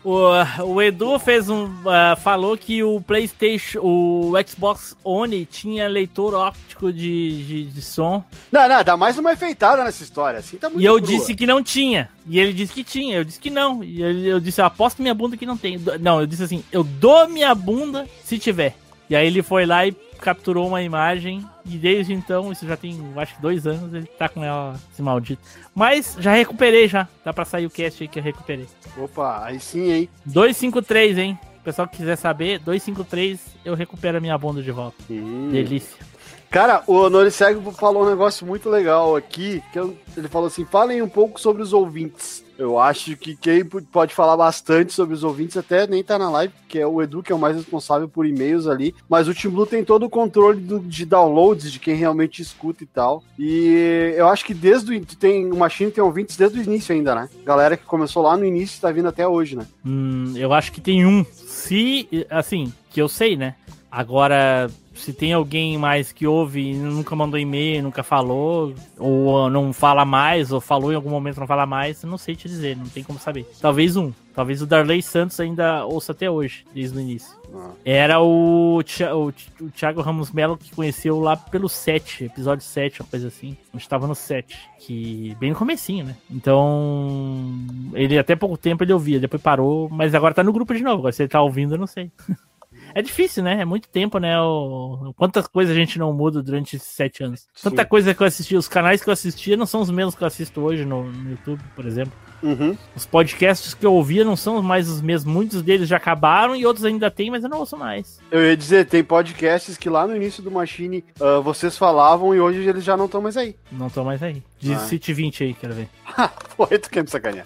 O, 0.04 0.20
o 0.64 0.82
Edu 0.82 1.20
fez 1.20 1.48
um. 1.48 1.66
Uh, 1.66 2.18
falou 2.22 2.58
que 2.58 2.84
o 2.84 3.00
PlayStation. 3.02 3.80
O 3.82 4.34
Xbox 4.48 4.96
One 5.04 5.46
tinha 5.46 5.88
leitor 5.88 6.34
óptico 6.34 6.92
de, 6.92 7.46
de, 7.46 7.64
de, 7.66 7.82
som. 7.82 8.24
Não, 8.52 8.68
não, 8.68 8.84
dá 8.84 8.98
mais 8.98 9.18
uma 9.20 9.34
enfeitada 9.34 9.84
nessa 9.84 10.04
história. 10.04 10.40
Assim 10.40 10.58
tá 10.58 10.70
muito 10.70 10.82
E 10.82 10.86
eu 10.86 10.96
crua. 10.96 11.08
disse 11.08 11.36
que 11.36 11.46
não 11.46 11.62
tinha. 11.64 12.10
E 12.28 12.40
ele 12.40 12.52
disse 12.52 12.74
que 12.74 12.84
tinha. 12.84 13.18
Eu 13.18 13.24
disse 13.24 13.40
que 13.40 13.52
não. 13.52 13.84
E 13.84 14.02
ele, 14.02 14.28
eu 14.28 14.40
disse, 14.40 14.60
eu 14.60 14.66
aposto 14.66 15.02
minha 15.02 15.14
bunda 15.14 15.38
que 15.38 15.46
não 15.46 15.56
tem. 15.58 15.80
Não, 16.00 16.20
eu 16.20 16.26
disse 16.26 16.44
assim, 16.44 16.64
eu 16.72 16.84
dou 16.84 17.28
minha 17.28 17.54
bunda 17.54 18.08
se 18.24 18.40
tiver. 18.40 18.76
E 19.08 19.16
aí 19.16 19.28
ele 19.28 19.44
foi 19.44 19.66
lá 19.66 19.86
e 19.86 19.92
capturou 20.22 20.68
uma 20.68 20.82
imagem 20.82 21.46
e 21.66 21.78
desde 21.78 22.14
então, 22.14 22.52
isso 22.52 22.66
já 22.66 22.78
tem 22.78 22.98
acho 23.18 23.36
que 23.36 23.42
dois 23.42 23.68
anos, 23.68 23.94
ele 23.94 24.06
tá 24.06 24.30
com 24.30 24.44
ela, 24.44 24.80
esse 24.94 25.02
maldito. 25.02 25.42
Mas 25.76 26.16
já 26.20 26.34
recuperei 26.34 26.88
já. 26.88 27.08
Dá 27.26 27.34
pra 27.34 27.44
sair 27.44 27.66
o 27.66 27.70
cast 27.70 28.04
aí 28.04 28.08
que 28.08 28.20
eu 28.20 28.24
recuperei. 28.24 28.68
Opa, 28.98 29.44
aí 29.44 29.60
sim, 29.60 29.92
hein? 29.92 30.10
253, 30.26 31.18
hein? 31.18 31.40
O 31.60 31.64
pessoal 31.64 31.88
que 31.88 31.98
quiser 31.98 32.16
saber, 32.16 32.60
253 32.60 33.40
eu 33.66 33.76
recupero 33.76 34.18
a 34.18 34.22
minha 34.22 34.38
bunda 34.38 34.62
de 34.62 34.72
volta. 34.72 34.98
Sim. 35.08 35.50
Delícia. 35.52 36.12
Cara, 36.50 36.84
o 36.86 37.10
Noricego 37.10 37.72
falou 37.72 38.04
um 38.04 38.10
negócio 38.10 38.46
muito 38.46 38.70
legal 38.70 39.16
aqui, 39.16 39.64
que 39.72 39.80
ele 39.80 40.28
falou 40.28 40.48
assim, 40.48 40.66
falem 40.66 41.02
um 41.02 41.08
pouco 41.08 41.40
sobre 41.40 41.62
os 41.62 41.72
ouvintes. 41.72 42.44
Eu 42.62 42.78
acho 42.78 43.18
que 43.18 43.36
quem 43.36 43.66
pode 43.66 44.14
falar 44.14 44.38
bastante 44.38 44.94
sobre 44.94 45.16
os 45.16 45.24
ouvintes 45.24 45.58
até 45.58 45.88
nem 45.88 46.04
tá 46.04 46.20
na 46.20 46.30
live, 46.30 46.54
que 46.70 46.78
é 46.78 46.86
o 46.86 47.02
Edu, 47.02 47.24
que 47.24 47.32
é 47.32 47.36
o 47.36 47.40
mais 47.40 47.56
responsável 47.56 48.08
por 48.08 48.24
e-mails 48.24 48.68
ali. 48.68 48.94
Mas 49.10 49.28
o 49.28 49.34
Team 49.34 49.52
Blue 49.52 49.66
tem 49.66 49.84
todo 49.84 50.06
o 50.06 50.10
controle 50.12 50.62
do, 50.62 50.80
de 50.80 51.04
downloads, 51.04 51.72
de 51.72 51.80
quem 51.80 51.96
realmente 51.96 52.40
escuta 52.40 52.84
e 52.84 52.86
tal. 52.86 53.24
E 53.40 54.14
eu 54.16 54.28
acho 54.28 54.46
que 54.46 54.54
desde 54.54 54.96
o. 54.96 55.06
Tem, 55.16 55.52
o 55.52 55.58
Machine 55.58 55.90
tem 55.90 56.04
ouvintes 56.04 56.38
desde 56.38 56.60
o 56.60 56.64
início 56.64 56.94
ainda, 56.94 57.16
né? 57.16 57.30
Galera 57.44 57.76
que 57.76 57.84
começou 57.84 58.22
lá 58.22 58.38
no 58.38 58.46
início 58.46 58.80
tá 58.80 58.92
vindo 58.92 59.08
até 59.08 59.28
hoje, 59.28 59.56
né? 59.56 59.66
Hum, 59.84 60.34
eu 60.36 60.54
acho 60.54 60.72
que 60.72 60.80
tem 60.80 61.04
um. 61.04 61.26
Se. 61.34 62.08
Assim, 62.30 62.72
que 62.92 63.02
eu 63.02 63.10
sei, 63.10 63.36
né? 63.36 63.56
Agora, 63.92 64.70
se 64.94 65.14
tem 65.14 65.34
alguém 65.34 65.78
mais 65.78 66.12
que 66.12 66.28
ouve 66.28 66.72
e 66.72 66.74
nunca 66.76 67.16
mandou 67.16 67.40
e-mail, 67.40 67.84
nunca 67.84 68.04
falou, 68.04 68.74
ou 68.98 69.50
não 69.50 69.72
fala 69.74 70.06
mais, 70.06 70.52
ou 70.52 70.60
falou 70.60 70.92
em 70.92 70.96
algum 70.96 71.10
momento 71.10 71.40
não 71.40 71.48
fala 71.48 71.66
mais, 71.66 72.04
não 72.04 72.18
sei 72.18 72.36
te 72.36 72.48
dizer, 72.48 72.76
não 72.76 72.86
tem 72.86 73.04
como 73.04 73.20
saber. 73.20 73.46
Talvez 73.60 73.96
um. 73.96 74.12
Talvez 74.34 74.62
o 74.62 74.66
Darley 74.66 75.02
Santos 75.02 75.40
ainda 75.40 75.86
ouça 75.86 76.14
até 76.14 76.30
hoje, 76.30 76.66
desde 76.74 76.98
o 76.98 77.02
início. 77.02 77.36
Ah. 77.54 77.72
Era 77.84 78.22
o, 78.22 78.80
o, 78.80 79.28
o 79.66 79.70
Thiago 79.72 80.02
Ramos 80.02 80.32
Melo 80.32 80.58
que 80.58 80.74
conheceu 80.74 81.20
lá 81.20 81.36
pelo 81.36 81.68
7, 81.68 82.26
episódio 82.26 82.64
7, 82.64 83.02
uma 83.02 83.10
coisa 83.10 83.28
assim. 83.28 83.58
A 83.74 83.78
gente 83.78 83.90
tava 83.90 84.08
no 84.08 84.16
7, 84.16 84.58
que 84.80 85.36
bem 85.40 85.50
no 85.50 85.56
comecinho, 85.56 86.06
né? 86.06 86.16
Então, 86.30 87.54
ele 87.94 88.18
até 88.18 88.36
pouco 88.36 88.58
tempo 88.58 88.84
ele 88.84 88.94
ouvia, 88.94 89.20
depois 89.20 89.42
parou, 89.42 89.90
mas 89.90 90.16
agora 90.16 90.34
tá 90.34 90.44
no 90.44 90.54
grupo 90.54 90.74
de 90.74 90.82
novo. 90.82 91.00
Agora 91.00 91.12
se 91.12 91.24
ele 91.24 91.30
tá 91.30 91.42
ouvindo, 91.42 91.76
eu 91.76 91.80
não 91.80 91.88
sei. 91.88 92.10
É 92.94 93.02
difícil, 93.02 93.44
né? 93.44 93.62
É 93.62 93.66
muito 93.66 93.88
tempo, 93.90 94.18
né? 94.20 94.40
O... 94.40 95.14
Quantas 95.16 95.48
coisas 95.48 95.76
a 95.76 95.80
gente 95.80 95.98
não 96.00 96.14
muda 96.14 96.42
durante 96.42 96.76
esses 96.76 96.88
sete 96.88 97.24
anos. 97.24 97.48
Tanta 97.62 97.84
Sim. 97.84 97.88
coisa 97.90 98.14
que 98.14 98.22
eu 98.22 98.28
assisti, 98.28 98.56
os 98.56 98.68
canais 98.68 99.04
que 99.04 99.10
eu 99.10 99.14
assistia 99.14 99.58
não 99.58 99.66
são 99.66 99.82
os 99.82 99.90
mesmos 99.90 100.16
que 100.16 100.24
eu 100.24 100.28
assisto 100.28 100.62
hoje 100.62 100.86
no, 100.86 101.04
no 101.04 101.32
YouTube, 101.32 101.62
por 101.76 101.86
exemplo. 101.86 102.14
Uhum. 102.44 102.76
Os 102.96 103.06
podcasts 103.06 103.74
que 103.74 103.86
eu 103.86 103.94
ouvia 103.94 104.26
não 104.26 104.36
são 104.36 104.62
mais 104.62 104.90
os 104.90 105.02
mesmos. 105.02 105.32
Muitos 105.32 105.62
deles 105.62 105.88
já 105.88 105.98
acabaram 105.98 106.56
e 106.56 106.66
outros 106.66 106.86
ainda 106.86 107.12
tem, 107.12 107.30
mas 107.30 107.44
eu 107.44 107.50
não 107.50 107.60
ouço 107.60 107.78
mais. 107.78 108.20
Eu 108.32 108.44
ia 108.44 108.58
dizer, 108.58 108.86
tem 108.86 109.04
podcasts 109.04 109.78
que 109.78 109.90
lá 109.90 110.08
no 110.08 110.16
início 110.16 110.42
do 110.42 110.52
Machine 110.52 111.04
uh, 111.20 111.42
vocês 111.42 111.78
falavam 111.78 112.34
e 112.34 112.40
hoje 112.40 112.60
eles 112.68 112.84
já 112.84 112.98
não 112.98 113.06
estão 113.06 113.22
mais 113.22 113.38
aí. 113.38 113.56
Não 113.72 113.88
estão 113.88 114.04
mais 114.04 114.22
aí. 114.24 114.42
Diz 114.60 114.78
ah. 114.78 114.86
City 114.86 115.14
20 115.14 115.44
aí, 115.44 115.54
quero 115.54 115.74
ver. 115.74 115.90
Pô, 116.58 116.66
tu 116.68 116.90
quer 116.90 117.04
me 117.04 117.10
sacanear. 117.10 117.46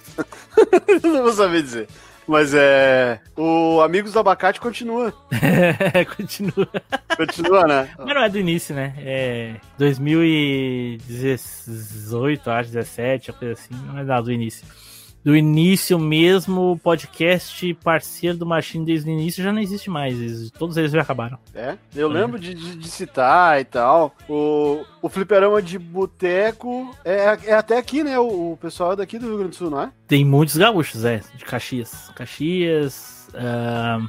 não 1.03 1.23
vou 1.23 1.33
saber 1.33 1.61
dizer. 1.61 1.87
Mas 2.27 2.53
é. 2.53 3.19
O 3.37 3.79
Amigos 3.81 4.13
do 4.13 4.19
Abacate 4.19 4.59
continua. 4.59 5.13
continua. 6.17 6.67
Continua, 7.15 7.67
né? 7.67 7.87
Mas 7.97 8.15
não 8.15 8.23
é 8.23 8.29
do 8.29 8.39
início, 8.39 8.73
né? 8.73 8.95
É 8.97 9.55
2018, 9.77 12.49
acho, 12.49 12.71
17, 12.71 13.31
coisa 13.33 13.53
assim. 13.53 13.75
Não 13.85 13.99
é 13.99 14.21
do 14.21 14.31
início 14.31 14.65
do 15.25 15.35
início 15.35 15.97
mesmo, 15.97 16.73
o 16.73 16.77
podcast 16.77 17.73
parceiro 17.83 18.37
do 18.37 18.45
Machine 18.45 18.85
desde 18.85 19.09
o 19.09 19.11
início 19.11 19.43
já 19.43 19.51
não 19.51 19.59
existe 19.59 19.89
mais. 19.89 20.51
Todos 20.51 20.77
eles 20.77 20.91
já 20.91 21.01
acabaram. 21.01 21.39
É? 21.55 21.75
Eu 21.95 22.11
é. 22.11 22.13
lembro 22.13 22.37
de, 22.37 22.53
de, 22.53 22.75
de, 22.75 22.87
citar 22.87 23.59
e 23.59 23.65
tal. 23.65 24.15
O, 24.29 24.85
o 25.01 25.09
fliperama 25.09 25.63
de 25.63 25.79
boteco 25.79 26.95
é, 27.03 27.39
é 27.45 27.53
até 27.55 27.75
aqui, 27.79 28.03
né? 28.03 28.19
O, 28.19 28.51
o, 28.51 28.57
pessoal 28.57 28.93
é 28.93 28.97
daqui 28.97 29.17
do 29.17 29.25
Rio 29.25 29.37
Grande 29.37 29.49
do 29.49 29.55
Sul, 29.55 29.71
não 29.71 29.81
é? 29.81 29.91
Tem 30.07 30.23
muitos 30.23 30.57
gaúchos, 30.57 31.03
é. 31.03 31.21
De 31.33 31.43
Caxias. 31.43 32.11
Caxias. 32.15 33.27
Uh, 33.33 34.07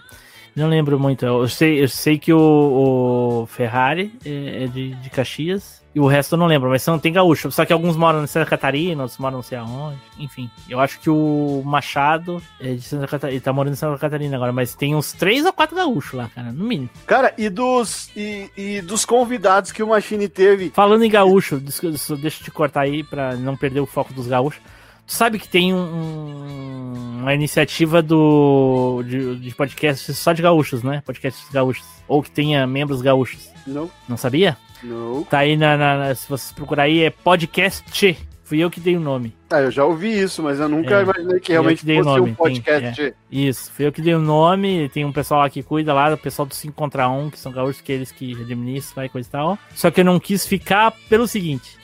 não 0.54 0.68
lembro 0.68 1.00
muito. 1.00 1.24
Eu 1.24 1.48
sei, 1.48 1.82
eu 1.82 1.88
sei 1.88 2.18
que 2.18 2.30
o, 2.30 3.40
o 3.42 3.46
Ferrari 3.46 4.12
é, 4.22 4.64
é 4.64 4.66
de, 4.66 4.94
de 4.96 5.08
Caxias. 5.08 5.82
E 5.96 5.98
o 5.98 6.06
resto 6.06 6.34
eu 6.34 6.38
não 6.38 6.44
lembro, 6.44 6.68
mas 6.68 6.82
são, 6.82 6.98
tem 6.98 7.10
gaúcho. 7.10 7.50
Só 7.50 7.64
que 7.64 7.72
alguns 7.72 7.96
moram 7.96 8.22
em 8.22 8.26
Santa 8.26 8.44
Catarina, 8.44 9.04
outros 9.04 9.18
moram 9.18 9.36
não 9.36 9.42
sei 9.42 9.56
aonde. 9.56 9.96
Enfim, 10.18 10.50
eu 10.68 10.78
acho 10.78 11.00
que 11.00 11.08
o 11.08 11.62
Machado 11.64 12.42
é 12.60 12.74
de 12.74 12.82
Santa 12.82 13.06
Catarina. 13.06 13.34
Ele 13.34 13.40
tá 13.40 13.50
morando 13.50 13.72
em 13.72 13.76
Santa 13.76 13.96
Catarina 13.96 14.36
agora, 14.36 14.52
mas 14.52 14.74
tem 14.74 14.94
uns 14.94 15.14
três 15.14 15.46
ou 15.46 15.54
quatro 15.54 15.74
gaúchos 15.74 16.12
lá, 16.12 16.28
cara, 16.34 16.52
no 16.52 16.66
mínimo. 16.66 16.90
Cara, 17.06 17.32
e 17.38 17.48
dos, 17.48 18.10
e, 18.14 18.50
e 18.54 18.82
dos 18.82 19.06
convidados 19.06 19.72
que 19.72 19.82
o 19.82 19.88
Machine 19.88 20.28
teve. 20.28 20.68
Falando 20.68 21.02
em 21.02 21.08
gaúcho, 21.08 21.58
deixa 21.58 21.86
eu 21.86 22.44
te 22.44 22.50
cortar 22.50 22.82
aí 22.82 23.02
pra 23.02 23.34
não 23.34 23.56
perder 23.56 23.80
o 23.80 23.86
foco 23.86 24.12
dos 24.12 24.26
gaúchos. 24.26 24.60
Tu 25.06 25.14
sabe 25.14 25.38
que 25.38 25.48
tem 25.48 25.72
um, 25.72 27.20
uma 27.20 27.32
iniciativa 27.32 28.02
do 28.02 29.02
de, 29.02 29.36
de 29.36 29.54
podcasts 29.54 30.18
só 30.18 30.34
de 30.34 30.42
gaúchos, 30.42 30.82
né? 30.82 31.02
Podcasts 31.06 31.48
gaúchos. 31.50 31.86
Ou 32.06 32.22
que 32.22 32.30
tenha 32.30 32.66
membros 32.66 33.00
gaúchos. 33.00 33.48
Não. 33.66 33.90
Não 34.06 34.18
sabia? 34.18 34.58
Não. 34.82 35.24
Tá 35.24 35.38
aí 35.38 35.56
na, 35.56 35.76
na, 35.76 36.14
Se 36.14 36.28
vocês 36.28 36.52
procurar 36.52 36.84
aí, 36.84 37.02
é 37.02 37.10
podcast. 37.10 38.16
Fui 38.44 38.60
eu 38.60 38.70
que 38.70 38.78
dei 38.78 38.96
o 38.96 39.00
nome. 39.00 39.34
Ah, 39.50 39.60
eu 39.60 39.72
já 39.72 39.84
ouvi 39.84 40.20
isso, 40.20 40.40
mas 40.40 40.60
eu 40.60 40.68
nunca 40.68 41.00
é, 41.00 41.02
imaginei 41.02 41.40
que 41.40 41.50
realmente 41.50 41.84
que 41.84 42.02
fosse 42.02 42.20
um 42.20 42.34
podcast. 42.34 42.96
Tem, 42.96 43.06
é. 43.06 43.14
Isso, 43.28 43.72
fui 43.72 43.86
eu 43.86 43.92
que 43.92 44.00
dei 44.00 44.14
o 44.14 44.20
nome. 44.20 44.88
Tem 44.90 45.04
um 45.04 45.10
pessoal 45.10 45.40
lá 45.40 45.50
que 45.50 45.64
cuida 45.64 45.92
lá, 45.92 46.14
o 46.14 46.16
pessoal 46.16 46.46
do 46.46 46.54
5 46.54 46.72
contra 46.72 47.08
1, 47.08 47.30
que 47.30 47.40
são 47.40 47.50
gaúchos, 47.50 47.80
que 47.80 47.90
eles 47.90 48.12
que 48.12 48.32
administram 48.34 49.04
e 49.04 49.08
coisa 49.08 49.28
e 49.28 49.32
tal. 49.32 49.58
Só 49.74 49.90
que 49.90 50.00
eu 50.00 50.04
não 50.04 50.20
quis 50.20 50.46
ficar 50.46 50.92
pelo 51.08 51.26
seguinte 51.26 51.76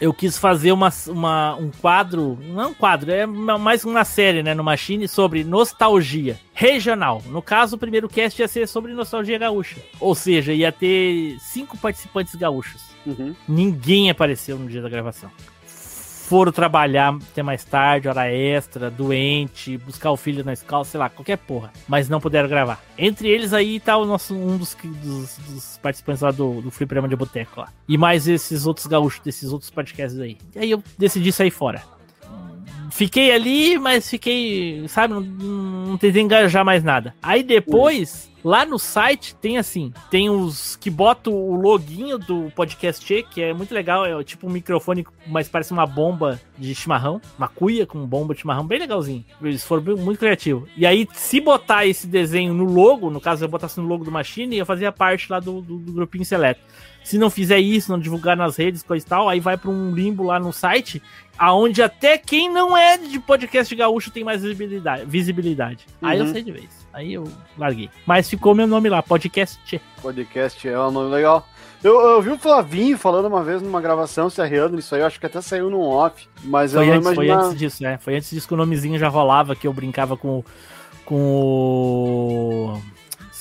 eu 0.00 0.12
quis 0.12 0.38
fazer 0.38 0.72
uma, 0.72 0.92
uma, 1.06 1.56
um 1.56 1.70
quadro, 1.70 2.38
não 2.42 2.62
é 2.62 2.66
um 2.66 2.74
quadro, 2.74 3.10
é 3.10 3.26
mais 3.26 3.84
uma 3.84 4.04
série, 4.04 4.42
né, 4.42 4.54
no 4.54 4.64
Machine, 4.64 5.06
sobre 5.06 5.44
nostalgia 5.44 6.38
regional. 6.52 7.22
No 7.26 7.42
caso, 7.42 7.76
o 7.76 7.78
primeiro 7.78 8.08
cast 8.08 8.40
ia 8.40 8.48
ser 8.48 8.66
sobre 8.66 8.92
nostalgia 8.92 9.38
gaúcha. 9.38 9.80
Ou 10.00 10.14
seja, 10.14 10.52
ia 10.52 10.72
ter 10.72 11.36
cinco 11.40 11.76
participantes 11.78 12.34
gaúchos. 12.34 12.82
Uhum. 13.06 13.34
Ninguém 13.46 14.10
apareceu 14.10 14.58
no 14.58 14.68
dia 14.68 14.80
da 14.80 14.88
gravação 14.88 15.30
foram 16.24 16.50
trabalhar 16.50 17.14
até 17.14 17.42
mais 17.42 17.64
tarde, 17.64 18.08
hora 18.08 18.32
extra, 18.32 18.90
doente, 18.90 19.76
buscar 19.76 20.10
o 20.10 20.16
filho 20.16 20.42
na 20.42 20.54
escola, 20.54 20.84
sei 20.84 20.98
lá, 20.98 21.10
qualquer 21.10 21.36
porra. 21.36 21.70
Mas 21.86 22.08
não 22.08 22.18
puderam 22.20 22.48
gravar. 22.48 22.82
Entre 22.96 23.28
eles 23.28 23.52
aí 23.52 23.78
tá 23.78 23.96
o 23.98 24.06
nosso, 24.06 24.34
um 24.34 24.56
dos, 24.56 24.74
dos, 24.82 25.38
dos 25.38 25.78
participantes 25.82 26.22
lá 26.22 26.30
do, 26.30 26.62
do 26.62 26.70
Fliperama 26.70 27.08
de 27.08 27.14
Boteco 27.14 27.60
lá. 27.60 27.68
E 27.86 27.98
mais 27.98 28.26
esses 28.26 28.66
outros 28.66 28.86
gaúchos, 28.86 29.20
desses 29.20 29.52
outros 29.52 29.70
podcasts 29.70 30.18
aí. 30.18 30.38
E 30.54 30.58
aí 30.60 30.70
eu 30.70 30.82
decidi 30.98 31.30
sair 31.30 31.50
fora. 31.50 31.82
Fiquei 32.90 33.32
ali, 33.32 33.78
mas 33.78 34.08
fiquei, 34.08 34.86
sabe, 34.88 35.12
não, 35.12 35.20
não 35.20 35.98
tentei 35.98 36.22
engajar 36.22 36.64
mais 36.64 36.82
nada. 36.82 37.14
Aí 37.22 37.42
depois... 37.42 38.32
Lá 38.44 38.66
no 38.66 38.78
site 38.78 39.34
tem 39.36 39.56
assim, 39.56 39.90
tem 40.10 40.28
os 40.28 40.76
que 40.76 40.90
botam 40.90 41.32
o 41.32 41.56
loginho 41.56 42.18
do 42.18 42.52
podcast, 42.54 43.22
que 43.30 43.40
é 43.40 43.54
muito 43.54 43.74
legal, 43.74 44.04
é 44.04 44.22
tipo 44.22 44.46
um 44.46 44.50
microfone, 44.50 45.06
mas 45.26 45.48
parece 45.48 45.72
uma 45.72 45.86
bomba 45.86 46.38
de 46.58 46.74
chimarrão, 46.74 47.22
uma 47.38 47.48
cuia 47.48 47.86
com 47.86 48.04
bomba 48.04 48.34
de 48.34 48.40
chimarrão, 48.40 48.66
bem 48.66 48.78
legalzinho. 48.78 49.24
Eles 49.40 49.64
foram 49.64 49.96
muito 49.96 50.18
criativos. 50.18 50.68
E 50.76 50.84
aí, 50.84 51.08
se 51.14 51.40
botar 51.40 51.86
esse 51.86 52.06
desenho 52.06 52.52
no 52.52 52.64
logo, 52.64 53.08
no 53.08 53.20
caso 53.20 53.42
eu 53.42 53.48
botasse 53.48 53.80
no 53.80 53.86
logo 53.86 54.04
do 54.04 54.12
Machine, 54.12 54.58
eu 54.58 54.66
fazia 54.66 54.92
parte 54.92 55.32
lá 55.32 55.40
do, 55.40 55.62
do, 55.62 55.78
do 55.78 55.92
grupinho 55.92 56.26
seleto. 56.26 56.60
Se 57.04 57.18
não 57.18 57.28
fizer 57.28 57.58
isso, 57.60 57.92
não 57.92 57.98
divulgar 57.98 58.34
nas 58.34 58.56
redes, 58.56 58.82
coisa 58.82 59.04
e 59.04 59.08
tal, 59.08 59.28
aí 59.28 59.38
vai 59.38 59.58
para 59.58 59.70
um 59.70 59.94
limbo 59.94 60.22
lá 60.22 60.40
no 60.40 60.54
site, 60.54 61.02
aonde 61.38 61.82
até 61.82 62.16
quem 62.16 62.50
não 62.50 62.74
é 62.74 62.96
de 62.96 63.20
podcast 63.20 63.74
gaúcho 63.76 64.10
tem 64.10 64.24
mais 64.24 64.42
visibilidade. 64.42 65.04
visibilidade. 65.04 65.86
Uhum. 66.00 66.08
Aí 66.08 66.18
eu 66.18 66.24
uhum. 66.24 66.32
sei 66.32 66.42
de 66.42 66.50
vez. 66.50 66.86
Aí 66.94 67.12
eu 67.12 67.24
larguei. 67.58 67.90
Mas 68.06 68.28
ficou 68.28 68.54
meu 68.54 68.66
nome 68.66 68.88
lá, 68.88 69.02
podcast. 69.02 69.80
Podcast 70.00 70.66
é 70.66 70.80
um 70.80 70.90
nome 70.90 71.14
legal. 71.14 71.46
Eu, 71.82 72.00
eu 72.00 72.22
vi 72.22 72.30
o 72.30 72.38
Flavinho 72.38 72.96
falando 72.96 73.26
uma 73.26 73.44
vez 73.44 73.60
numa 73.60 73.82
gravação, 73.82 74.30
se 74.30 74.40
arreando 74.40 74.74
nisso 74.74 74.94
aí, 74.94 75.02
eu 75.02 75.06
acho 75.06 75.20
que 75.20 75.26
até 75.26 75.42
saiu 75.42 75.68
num 75.68 75.82
off, 75.82 76.26
mas 76.42 76.72
foi 76.72 76.88
eu 76.88 76.94
antes, 76.94 77.14
Foi 77.14 77.28
antes 77.28 77.58
disso, 77.58 77.82
né? 77.82 77.98
Foi 77.98 78.16
antes 78.16 78.30
disso 78.30 78.48
que 78.48 78.54
o 78.54 78.56
nomezinho 78.56 78.98
já 78.98 79.08
rolava, 79.08 79.54
que 79.54 79.66
eu 79.66 79.72
brincava 79.74 80.16
com, 80.16 80.42
com 81.04 81.16
o... 81.16 82.93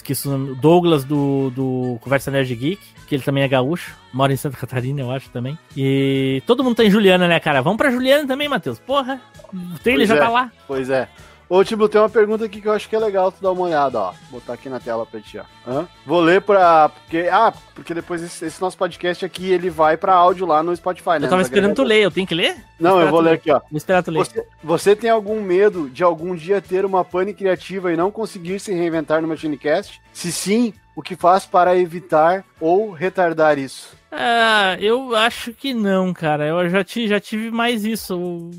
Esqueci 0.04 0.28
o 0.28 0.32
nome, 0.32 0.56
Douglas 0.56 1.06
do, 1.06 1.50
do 1.52 1.98
Conversa 2.02 2.30
Nerd 2.30 2.54
Geek, 2.54 2.82
que 3.08 3.16
ele 3.16 3.24
também 3.24 3.42
é 3.42 3.48
gaúcho, 3.48 3.96
mora 4.12 4.34
em 4.34 4.36
Santa 4.36 4.58
Catarina, 4.58 5.00
eu 5.00 5.10
acho 5.10 5.30
também. 5.30 5.58
E 5.78 6.44
todo 6.46 6.62
mundo 6.62 6.76
tá 6.76 6.84
em 6.84 6.92
Juliana, 6.92 7.26
né, 7.26 7.40
cara? 7.40 7.62
Vamos 7.62 7.78
pra 7.78 7.90
Juliana 7.90 8.28
também, 8.28 8.50
Matheus. 8.50 8.80
Porra, 8.80 9.22
o 9.54 9.80
trailer 9.80 10.06
já 10.06 10.16
é, 10.16 10.20
tá 10.20 10.28
lá. 10.28 10.52
Pois 10.68 10.90
é. 10.90 11.08
Ô, 11.49 11.64
Tibu, 11.64 11.88
tem 11.88 12.02
uma 12.02 12.10
pergunta 12.10 12.45
aqui 12.45 12.61
que 12.61 12.68
eu 12.68 12.72
acho 12.72 12.90
que 12.90 12.95
é 12.95 12.99
legal 12.99 13.32
tu 13.32 13.41
dar 13.41 13.52
uma 13.52 13.64
olhada, 13.64 13.99
ó. 13.99 14.11
Vou 14.32 14.40
botar 14.40 14.53
aqui 14.53 14.70
na 14.70 14.80
tela 14.80 15.06
pra 15.06 15.20
ti, 15.20 15.38
ó. 15.38 15.44
Hã? 15.70 15.88
Vou 16.06 16.22
ler 16.22 16.41
pra. 16.41 16.90
Porque, 16.90 17.30
ah, 17.32 17.53
porque 17.76 17.94
depois 17.94 18.22
esse, 18.22 18.45
esse, 18.45 18.61
nosso 18.61 18.78
podcast 18.78 19.24
aqui 19.24 19.52
ele 19.52 19.70
vai 19.70 19.98
pra 19.98 20.14
áudio 20.14 20.45
lá 20.45 20.64
no 20.64 20.76
Spotify, 20.76 21.20
né? 21.20 21.26
Eu 21.26 21.30
tava 21.30 21.41
esperando 21.41 21.76
tu 21.76 21.84
ler, 21.84 22.02
eu 22.02 22.11
tenho 22.11 22.26
que 22.26 22.36
ler? 22.36 22.56
Não, 22.80 22.99
eu 22.99 23.10
vou 23.10 23.22
ler 23.22 23.34
aqui, 23.34 23.52
ó. 23.52 23.60
Vou 23.70 23.78
esperar 23.78 24.03
tu 24.03 24.11
ler. 24.11 24.20
Você, 24.20 24.48
você, 24.64 24.95
tem 24.95 25.10
algum 25.10 25.41
medo 25.41 25.90
de 25.90 26.03
algum 26.03 26.36
dia 26.36 26.61
ter 26.61 26.86
uma 26.86 27.03
pane 27.06 27.34
criativa 27.34 27.91
e 27.91 27.98
não 27.98 28.11
conseguir 28.11 28.60
se 28.60 28.74
reinventar 28.74 29.22
no 29.22 29.28
Machinecast? 29.28 30.02
Se 30.11 30.32
sim, 30.32 30.74
o 30.95 31.02
que 31.02 31.15
faz 31.15 31.45
para 31.45 31.78
evitar 31.78 32.44
ou 32.60 32.91
retardar 32.91 33.57
isso? 33.57 33.95
Ah, 34.11 34.78
eu 34.80 35.15
acho 35.15 35.53
que 35.53 35.74
não, 35.74 36.14
cara. 36.14 36.45
Eu 36.45 36.70
já, 36.70 36.86
já 37.07 37.20
tive 37.20 37.49
mais 37.49 37.84
isso. 37.84 38.52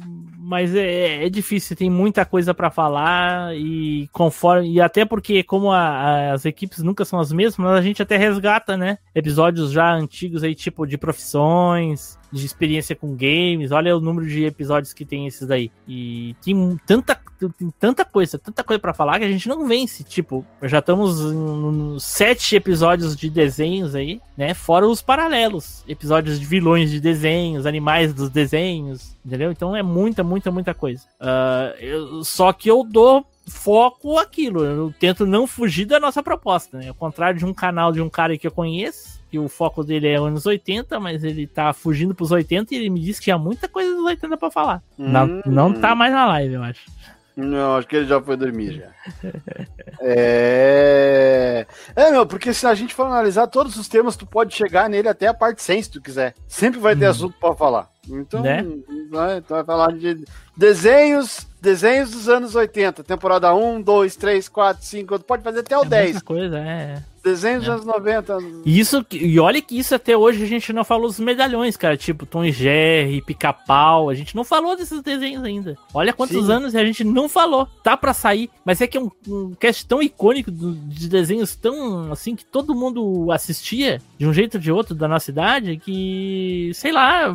Mas 0.46 0.74
é, 0.74 1.24
é 1.24 1.30
difícil, 1.30 1.74
tem 1.74 1.88
muita 1.88 2.24
coisa 2.26 2.52
para 2.52 2.70
falar 2.70 3.56
e 3.56 4.08
conforme. 4.12 4.74
E 4.74 4.80
até 4.80 5.06
porque, 5.06 5.42
como 5.42 5.72
a, 5.72 5.78
a, 5.78 6.32
as 6.34 6.44
equipes 6.44 6.82
nunca 6.82 7.02
são 7.04 7.18
as 7.18 7.32
mesmas, 7.32 7.66
a 7.70 7.80
gente 7.80 8.02
até 8.02 8.18
resgata, 8.18 8.76
né? 8.76 8.98
Episódios 9.14 9.72
já 9.72 9.90
antigos 9.90 10.42
aí, 10.42 10.54
tipo, 10.54 10.86
de 10.86 10.98
profissões, 10.98 12.18
de 12.34 12.44
experiência 12.44 12.96
com 12.96 13.14
games. 13.14 13.70
Olha 13.70 13.96
o 13.96 14.00
número 14.00 14.26
de 14.26 14.44
episódios 14.44 14.92
que 14.92 15.04
tem 15.04 15.26
esses 15.26 15.46
daí. 15.46 15.70
E 15.86 16.34
tem 16.44 16.76
tanta, 16.84 17.18
tem 17.56 17.72
tanta 17.78 18.04
coisa, 18.04 18.38
tanta 18.38 18.64
coisa 18.64 18.80
para 18.80 18.92
falar 18.92 19.18
que 19.18 19.24
a 19.24 19.30
gente 19.30 19.48
não 19.48 19.66
vence. 19.66 20.02
Tipo, 20.02 20.44
já 20.62 20.80
estamos 20.80 21.20
em 21.20 21.98
sete 22.00 22.56
episódios 22.56 23.16
de 23.16 23.30
desenhos 23.30 23.94
aí, 23.94 24.20
né? 24.36 24.52
Fora 24.52 24.86
os 24.86 25.00
paralelos. 25.00 25.84
Episódios 25.88 26.38
de 26.38 26.44
vilões 26.44 26.90
de 26.90 27.00
desenhos, 27.00 27.66
animais 27.66 28.12
dos 28.12 28.28
desenhos, 28.28 29.16
entendeu? 29.24 29.52
Então 29.52 29.76
é 29.76 29.82
muita, 29.82 30.24
muita, 30.24 30.33
muita 30.50 30.74
coisa. 30.74 31.04
Uh, 31.20 31.76
eu, 31.80 32.24
só 32.24 32.52
que 32.52 32.70
eu 32.70 32.84
dou 32.84 33.26
foco 33.46 34.18
aquilo. 34.18 34.64
Eu 34.64 34.94
tento 34.98 35.26
não 35.26 35.46
fugir 35.46 35.84
da 35.84 36.00
nossa 36.00 36.22
proposta, 36.22 36.78
né? 36.78 36.88
Ao 36.88 36.94
contrário 36.94 37.38
de 37.38 37.44
um 37.44 37.52
canal 37.52 37.92
de 37.92 38.00
um 38.00 38.08
cara 38.08 38.36
que 38.36 38.46
eu 38.46 38.50
conheço, 38.50 39.22
que 39.30 39.38
o 39.38 39.48
foco 39.48 39.84
dele 39.84 40.08
é 40.08 40.16
anos 40.16 40.46
80, 40.46 40.98
mas 41.00 41.24
ele 41.24 41.46
tá 41.46 41.72
fugindo 41.72 42.14
pros 42.14 42.30
80 42.30 42.74
e 42.74 42.78
ele 42.78 42.90
me 42.90 43.00
disse 43.00 43.20
que 43.20 43.24
tinha 43.24 43.38
muita 43.38 43.68
coisa 43.68 43.94
dos 43.94 44.04
80 44.04 44.36
pra 44.36 44.50
falar. 44.50 44.82
Hum. 44.98 45.08
Não, 45.08 45.42
não 45.44 45.72
tá 45.72 45.94
mais 45.94 46.12
na 46.12 46.26
live, 46.26 46.54
eu 46.54 46.62
acho. 46.62 46.90
Não, 47.36 47.76
acho 47.76 47.88
que 47.88 47.96
ele 47.96 48.06
já 48.06 48.20
foi 48.20 48.36
dormir 48.36 48.74
já. 48.74 48.90
é... 50.00 51.66
é, 51.96 52.10
meu, 52.12 52.24
porque 52.24 52.54
se 52.54 52.66
a 52.66 52.74
gente 52.74 52.94
for 52.94 53.06
analisar 53.06 53.48
todos 53.48 53.76
os 53.76 53.88
temas, 53.88 54.16
tu 54.16 54.24
pode 54.24 54.54
chegar 54.54 54.88
nele 54.88 55.08
até 55.08 55.26
a 55.26 55.34
parte 55.34 55.62
100 55.62 55.82
se 55.82 55.90
tu 55.90 56.00
quiser. 56.00 56.34
Sempre 56.46 56.78
vai 56.78 56.94
ter 56.94 57.06
hum. 57.06 57.10
assunto 57.10 57.36
pra 57.40 57.54
falar. 57.54 57.90
Então, 58.08 58.40
né? 58.40 58.64
vai, 59.10 59.40
tu 59.40 59.48
vai 59.48 59.64
falar 59.64 59.92
de 59.92 60.24
desenhos, 60.56 61.46
desenhos 61.64 62.10
dos 62.10 62.28
anos 62.28 62.54
80, 62.54 63.02
temporada 63.02 63.52
1, 63.54 63.80
2, 63.80 64.16
3, 64.16 64.48
4, 64.48 64.84
5, 64.84 65.18
pode 65.20 65.42
fazer 65.42 65.60
até 65.60 65.76
o 65.76 65.82
é 65.82 65.86
10. 65.86 66.22
coisa, 66.22 66.58
é. 66.58 67.02
Desenhos 67.24 67.60
dos 67.60 67.68
é. 67.68 67.72
anos 67.72 67.86
90. 67.86 68.38
Isso, 68.66 69.06
e 69.10 69.40
olha 69.40 69.62
que 69.62 69.78
isso 69.78 69.94
até 69.94 70.14
hoje 70.14 70.44
a 70.44 70.46
gente 70.46 70.74
não 70.74 70.84
falou 70.84 71.06
dos 71.06 71.18
medalhões, 71.18 71.74
cara. 71.74 71.96
Tipo, 71.96 72.26
Tom 72.26 72.44
e 72.44 72.52
Jerry, 72.52 73.22
Pica-Pau. 73.22 74.10
A 74.10 74.14
gente 74.14 74.36
não 74.36 74.44
falou 74.44 74.76
desses 74.76 75.00
desenhos 75.00 75.42
ainda. 75.42 75.74
Olha 75.94 76.12
quantos 76.12 76.44
Sim. 76.44 76.52
anos 76.52 76.76
a 76.76 76.84
gente 76.84 77.02
não 77.02 77.26
falou. 77.26 77.66
Tá 77.82 77.96
pra 77.96 78.12
sair. 78.12 78.50
Mas 78.62 78.82
é 78.82 78.86
que 78.86 78.98
é 78.98 79.00
um, 79.00 79.10
um 79.26 79.54
cast 79.54 79.86
tão 79.86 80.02
icônico 80.02 80.50
de 80.50 81.08
desenhos 81.08 81.56
tão 81.56 82.12
assim 82.12 82.36
que 82.36 82.44
todo 82.44 82.74
mundo 82.74 83.32
assistia 83.32 84.02
de 84.18 84.26
um 84.26 84.32
jeito 84.32 84.56
ou 84.56 84.60
de 84.60 84.70
outro 84.70 84.94
da 84.94 85.08
nossa 85.08 85.30
idade 85.30 85.78
que, 85.78 86.72
sei 86.74 86.92
lá, 86.92 87.34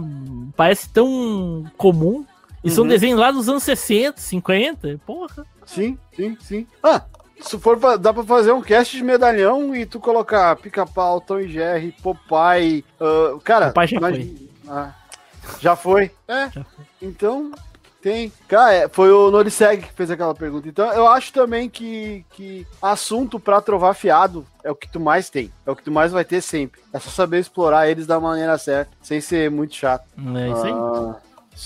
parece 0.56 0.88
tão 0.93 1.65
comum. 1.77 2.23
E 2.64 2.69
uhum. 2.69 2.76
são 2.76 2.88
desenhos 2.88 3.19
lá 3.19 3.31
dos 3.31 3.48
anos 3.48 3.64
60, 3.64 4.19
50. 4.19 5.02
Porra. 5.06 5.45
sim, 5.65 5.98
sim, 6.15 6.38
sim. 6.41 6.68
Ah, 6.84 7.03
se 7.40 7.57
for 7.57 7.77
pra, 7.77 7.95
dá 7.95 8.14
pra 8.14 8.23
fazer 8.23 8.52
um 8.52 8.61
cast 8.61 8.95
de 8.95 9.03
medalhão 9.03 9.76
e 9.76 9.86
tu 9.86 9.99
colocar 9.99 10.56
pica-pau, 10.57 11.22
Tom 11.22 11.40
e 11.40 11.49
Jerry, 11.49 11.94
Popeye. 12.03 12.84
Uh, 12.99 13.40
cara, 13.40 13.72
Popeye 13.72 13.88
já 13.88 13.99
foi. 13.99 14.49
Ah, 14.68 14.94
já 15.60 15.76
foi? 15.76 16.11
É. 16.27 16.49
Já 16.52 16.64
foi. 16.64 16.86
Então, 17.02 17.52
tem. 18.02 18.31
Cara, 18.48 18.73
é, 18.73 18.88
foi 18.88 19.11
o 19.11 19.31
Noriseg 19.31 19.84
que 19.84 19.94
fez 19.94 20.11
aquela 20.11 20.36
pergunta. 20.36 20.68
Então, 20.68 20.91
eu 20.94 21.07
acho 21.07 21.34
também 21.34 21.69
que, 21.69 22.26
que 22.31 22.68
assunto 22.81 23.40
pra 23.40 23.61
trovar 23.61 23.94
fiado 23.94 24.45
é 24.64 24.72
o 24.72 24.76
que 24.76 24.88
tu 24.88 24.99
mais 24.99 25.30
tem. 25.30 25.52
É 25.65 25.72
o 25.72 25.76
que 25.76 25.84
tu 25.84 25.91
mais 25.91 26.11
vai 26.11 26.26
ter 26.26 26.41
sempre. 26.41 26.81
É 26.94 26.99
só 26.99 27.10
saber 27.10 27.40
explorar 27.40 27.90
eles 27.90 28.06
da 28.06 28.19
maneira 28.19 28.57
certa, 28.57 28.91
sem 29.02 29.22
ser 29.22 29.49
muito 29.49 29.76
chato. 29.76 30.06
É 30.18 30.49
isso 30.49 30.65
aí. 30.65 30.73
Uh, 30.73 31.15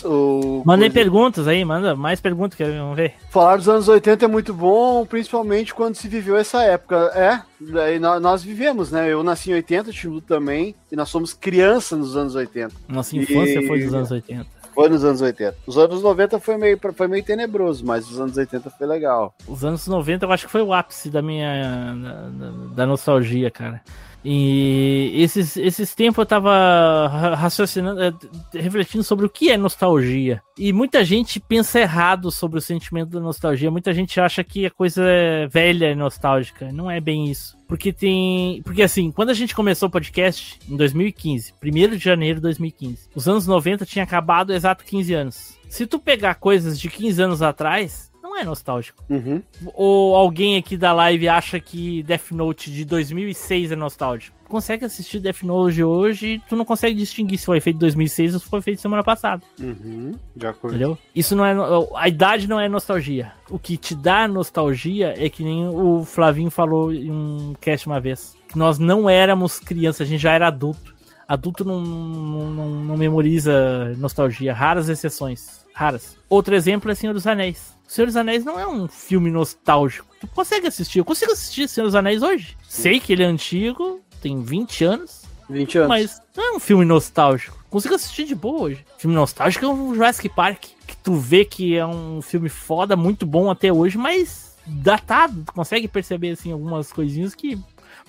o... 0.03 0.63
Mandei 0.65 0.89
coisa... 0.89 1.03
perguntas 1.03 1.47
aí, 1.47 1.63
manda 1.63 1.95
mais 1.95 2.19
perguntas 2.19 2.57
que 2.57 2.63
vamos 2.63 2.95
ver. 2.95 3.13
Falar 3.29 3.57
dos 3.57 3.69
anos 3.69 3.87
80 3.87 4.25
é 4.25 4.27
muito 4.27 4.53
bom, 4.53 5.05
principalmente 5.05 5.73
quando 5.73 5.95
se 5.95 6.07
viveu 6.07 6.37
essa 6.37 6.63
época. 6.63 6.95
É, 7.15 7.41
daí 7.59 7.99
nós 7.99 8.43
vivemos, 8.43 8.91
né? 8.91 9.11
Eu 9.11 9.23
nasci 9.23 9.51
em 9.51 9.55
80, 9.55 9.89
o 9.89 9.93
Tilu 9.93 10.21
também, 10.21 10.75
e 10.91 10.95
nós 10.95 11.09
somos 11.09 11.33
criança 11.33 11.95
nos 11.95 12.15
anos 12.15 12.35
80. 12.35 12.73
Nossa 12.87 13.15
infância 13.15 13.59
e... 13.59 13.67
foi 13.67 13.81
dos 13.81 13.93
anos 13.93 14.11
80. 14.11 14.63
Foi 14.73 14.89
nos 14.89 15.03
anos 15.03 15.21
80. 15.21 15.55
Os 15.67 15.77
anos 15.77 16.01
90 16.01 16.39
foi 16.39 16.57
meio, 16.57 16.79
foi 16.95 17.07
meio 17.07 17.23
tenebroso, 17.23 17.85
mas 17.85 18.09
os 18.09 18.19
anos 18.19 18.35
80 18.35 18.71
foi 18.71 18.87
legal. 18.87 19.35
Os 19.47 19.63
anos 19.63 19.87
90 19.87 20.25
eu 20.25 20.31
acho 20.31 20.45
que 20.47 20.51
foi 20.51 20.63
o 20.63 20.73
ápice 20.73 21.09
da 21.11 21.21
minha. 21.21 21.93
da, 21.93 22.75
da 22.75 22.85
nostalgia, 22.85 23.51
cara. 23.51 23.81
E 24.23 25.11
esses, 25.15 25.57
esses 25.57 25.93
tempos 25.93 26.19
eu 26.19 26.25
tava 26.25 27.07
raciocinando, 27.35 28.01
eh, 28.01 28.13
refletindo 28.53 29.03
sobre 29.03 29.25
o 29.25 29.29
que 29.29 29.49
é 29.49 29.57
nostalgia. 29.57 30.41
E 30.57 30.71
muita 30.71 31.03
gente 31.03 31.39
pensa 31.39 31.79
errado 31.79 32.31
sobre 32.31 32.57
o 32.57 32.61
sentimento 32.61 33.09
da 33.09 33.19
nostalgia. 33.19 33.71
Muita 33.71 33.93
gente 33.93 34.19
acha 34.21 34.43
que 34.43 34.65
a 34.65 34.71
coisa 34.71 35.03
é 35.03 35.47
velha 35.47 35.91
e 35.91 35.95
nostálgica. 35.95 36.71
Não 36.71 36.89
é 36.89 37.01
bem 37.01 37.29
isso. 37.29 37.57
Porque 37.67 37.91
tem. 37.91 38.61
Porque 38.63 38.83
assim, 38.83 39.11
quando 39.11 39.29
a 39.31 39.33
gente 39.33 39.55
começou 39.55 39.89
o 39.89 39.91
podcast, 39.91 40.59
em 40.69 40.77
2015, 40.77 41.53
1 41.61 41.97
de 41.97 41.97
janeiro 41.97 42.35
de 42.35 42.43
2015, 42.43 43.09
os 43.15 43.27
anos 43.27 43.47
90 43.47 43.85
tinha 43.85 44.03
acabado 44.03 44.53
exato 44.53 44.85
15 44.85 45.13
anos. 45.13 45.57
Se 45.67 45.87
tu 45.87 45.97
pegar 45.99 46.35
coisas 46.35 46.79
de 46.79 46.87
15 46.87 47.21
anos 47.21 47.41
atrás, 47.41 48.12
não 48.33 48.39
é 48.39 48.43
nostálgico. 48.43 49.03
Uhum. 49.09 49.41
Ou 49.75 50.15
alguém 50.15 50.57
aqui 50.57 50.75
da 50.75 50.91
live 50.91 51.29
acha 51.29 51.59
que 51.59 52.01
Death 52.03 52.31
Note 52.31 52.71
de 52.71 52.83
2006 52.83 53.71
é 53.71 53.75
nostálgico. 53.75 54.35
Consegue 54.49 54.85
assistir 54.85 55.19
Death 55.19 55.43
Note 55.43 55.83
hoje 55.83 56.27
e 56.27 56.39
tu 56.39 56.55
não 56.55 56.65
consegue 56.65 56.95
distinguir 56.95 57.37
se 57.37 57.45
foi 57.45 57.59
feito 57.59 57.77
em 57.77 57.79
2006 57.79 58.33
ou 58.33 58.39
se 58.39 58.49
foi 58.49 58.61
feito 58.61 58.81
semana 58.81 59.03
passada. 59.03 59.43
Uhum. 59.59 60.13
De 60.35 60.47
acordo. 60.47 60.75
Entendeu? 60.75 60.97
Isso 61.15 61.35
não 61.35 61.45
é. 61.45 61.53
A 61.95 62.07
idade 62.07 62.47
não 62.47 62.59
é 62.59 62.67
nostalgia. 62.67 63.31
O 63.49 63.59
que 63.59 63.77
te 63.77 63.95
dá 63.95 64.27
nostalgia 64.27 65.13
é 65.17 65.29
que 65.29 65.43
nem 65.43 65.67
o 65.67 66.03
Flavinho 66.03 66.49
falou 66.49 66.91
em 66.91 67.11
um 67.11 67.53
cast 67.61 67.87
uma 67.87 67.99
vez. 67.99 68.35
Que 68.47 68.57
nós 68.57 68.79
não 68.79 69.09
éramos 69.09 69.59
crianças, 69.59 70.01
a 70.01 70.09
gente 70.09 70.21
já 70.21 70.31
era 70.31 70.47
adulto. 70.47 70.93
Adulto 71.27 71.63
não, 71.63 71.81
não, 71.81 72.51
não, 72.51 72.69
não 72.69 72.97
memoriza 72.97 73.95
nostalgia, 73.97 74.53
raras 74.53 74.89
exceções. 74.89 75.63
Raras. 75.73 76.15
Outro 76.29 76.53
exemplo 76.53 76.91
é 76.91 76.95
Senhor 76.95 77.13
dos 77.13 77.25
Anéis. 77.25 77.72
Senhor 77.87 78.07
dos 78.07 78.15
Anéis 78.15 78.43
não 78.43 78.59
é 78.59 78.67
um 78.67 78.87
filme 78.87 79.29
nostálgico. 79.29 80.07
Tu 80.19 80.27
consegue 80.27 80.67
assistir. 80.67 80.99
Eu 80.99 81.05
consigo 81.05 81.31
assistir 81.31 81.67
Senhor 81.67 81.85
dos 81.85 81.95
Anéis 81.95 82.21
hoje. 82.21 82.57
Sei 82.67 82.99
que 82.99 83.13
ele 83.13 83.23
é 83.23 83.25
antigo, 83.25 84.01
tem 84.21 84.41
20 84.41 84.83
anos. 84.85 85.23
20 85.49 85.77
anos. 85.79 85.89
Mas 85.89 86.21
não 86.35 86.43
é 86.43 86.55
um 86.55 86.59
filme 86.59 86.85
nostálgico. 86.85 87.63
Consigo 87.69 87.95
assistir 87.95 88.25
de 88.25 88.35
boa 88.35 88.61
hoje. 88.61 88.85
Filme 88.97 89.15
nostálgico 89.15 89.65
é 89.65 89.67
o 89.67 89.93
Jurassic 89.93 90.29
Park. 90.29 90.65
Que 90.87 90.97
tu 90.97 91.15
vê 91.15 91.45
que 91.45 91.75
é 91.75 91.85
um 91.85 92.21
filme 92.21 92.49
foda, 92.49 92.95
muito 92.95 93.25
bom 93.25 93.49
até 93.49 93.71
hoje, 93.71 93.97
mas 93.97 94.55
datado. 94.65 95.43
Tu 95.43 95.53
consegue 95.53 95.87
perceber, 95.87 96.31
assim, 96.31 96.51
algumas 96.51 96.91
coisinhas 96.91 97.35
que 97.35 97.59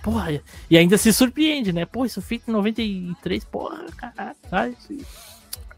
porra, 0.03 0.43
e 0.69 0.77
ainda 0.77 0.99
se 0.99 1.13
surpreende, 1.13 1.73
né? 1.73 1.87
Pô, 1.87 2.05
isso 2.05 2.21
feito 2.21 2.49
em 2.49 2.53
93, 2.53 3.45
porra, 3.47 3.87
caralho? 3.97 4.77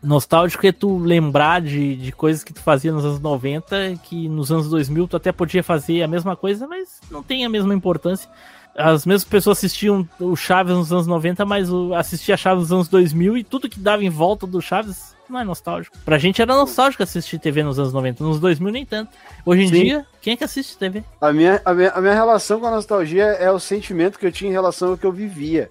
Nostálgico 0.07 0.66
é 0.66 0.73
tu 0.73 0.99
lembrar 0.99 1.61
de, 1.61 1.97
de 1.97 2.12
coisas 2.12 2.45
que 2.45 2.53
tu 2.53 2.61
fazia 2.61 2.93
nos 2.93 3.05
anos 3.05 3.20
90, 3.20 3.97
que 4.05 4.28
nos 4.28 4.53
anos 4.53 4.69
2000 4.69 5.09
tu 5.09 5.16
até 5.16 5.33
podia 5.33 5.62
fazer 5.62 6.03
a 6.03 6.09
mesma 6.09 6.37
coisa, 6.37 6.66
mas 6.66 7.01
não 7.11 7.23
tem 7.23 7.45
a 7.45 7.49
mesma 7.49 7.74
importância. 7.74 8.28
As 8.77 9.07
mesmas 9.07 9.24
pessoas 9.24 9.59
assistiam 9.59 10.07
o 10.20 10.37
Chaves 10.37 10.77
nos 10.77 10.93
anos 10.93 11.07
90, 11.07 11.45
mas 11.45 11.69
assistia 11.97 12.35
a 12.35 12.39
Chaves 12.39 12.65
nos 12.65 12.73
anos 12.73 12.89
2000 12.89 13.39
e 13.39 13.45
tudo 13.45 13.69
que 13.69 13.81
dava 13.81 14.05
em 14.05 14.11
volta 14.11 14.47
do 14.47 14.61
Chaves 14.61 15.16
não 15.28 15.41
é 15.41 15.45
nostálgico. 15.45 15.97
Pra 16.05 16.19
gente 16.19 16.41
era 16.41 16.55
nostálgico 16.55 17.03
assistir 17.03 17.39
TV 17.39 17.62
nos 17.62 17.78
anos 17.78 17.93
90, 17.93 18.23
nos 18.23 18.39
2000 18.39 18.73
nem 18.73 18.87
tanto. 18.87 19.11
Hoje 19.45 19.62
em 19.62 19.69
Sim. 19.69 19.83
dia, 19.83 20.07
quem 20.20 20.35
é 20.35 20.37
que 20.37 20.45
assiste 20.45 20.78
TV? 20.78 21.03
A 21.20 21.33
minha, 21.33 21.61
a, 21.65 21.74
minha, 21.74 21.91
a 21.91 22.01
minha 22.01 22.15
relação 22.15 22.61
com 22.61 22.66
a 22.66 22.70
nostalgia 22.70 23.24
é 23.24 23.51
o 23.51 23.59
sentimento 23.59 24.19
que 24.19 24.27
eu 24.27 24.31
tinha 24.31 24.51
em 24.51 24.55
relação 24.55 24.91
ao 24.91 24.99
que 24.99 25.07
eu 25.07 25.12
vivia. 25.12 25.69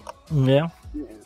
É. 0.50 0.68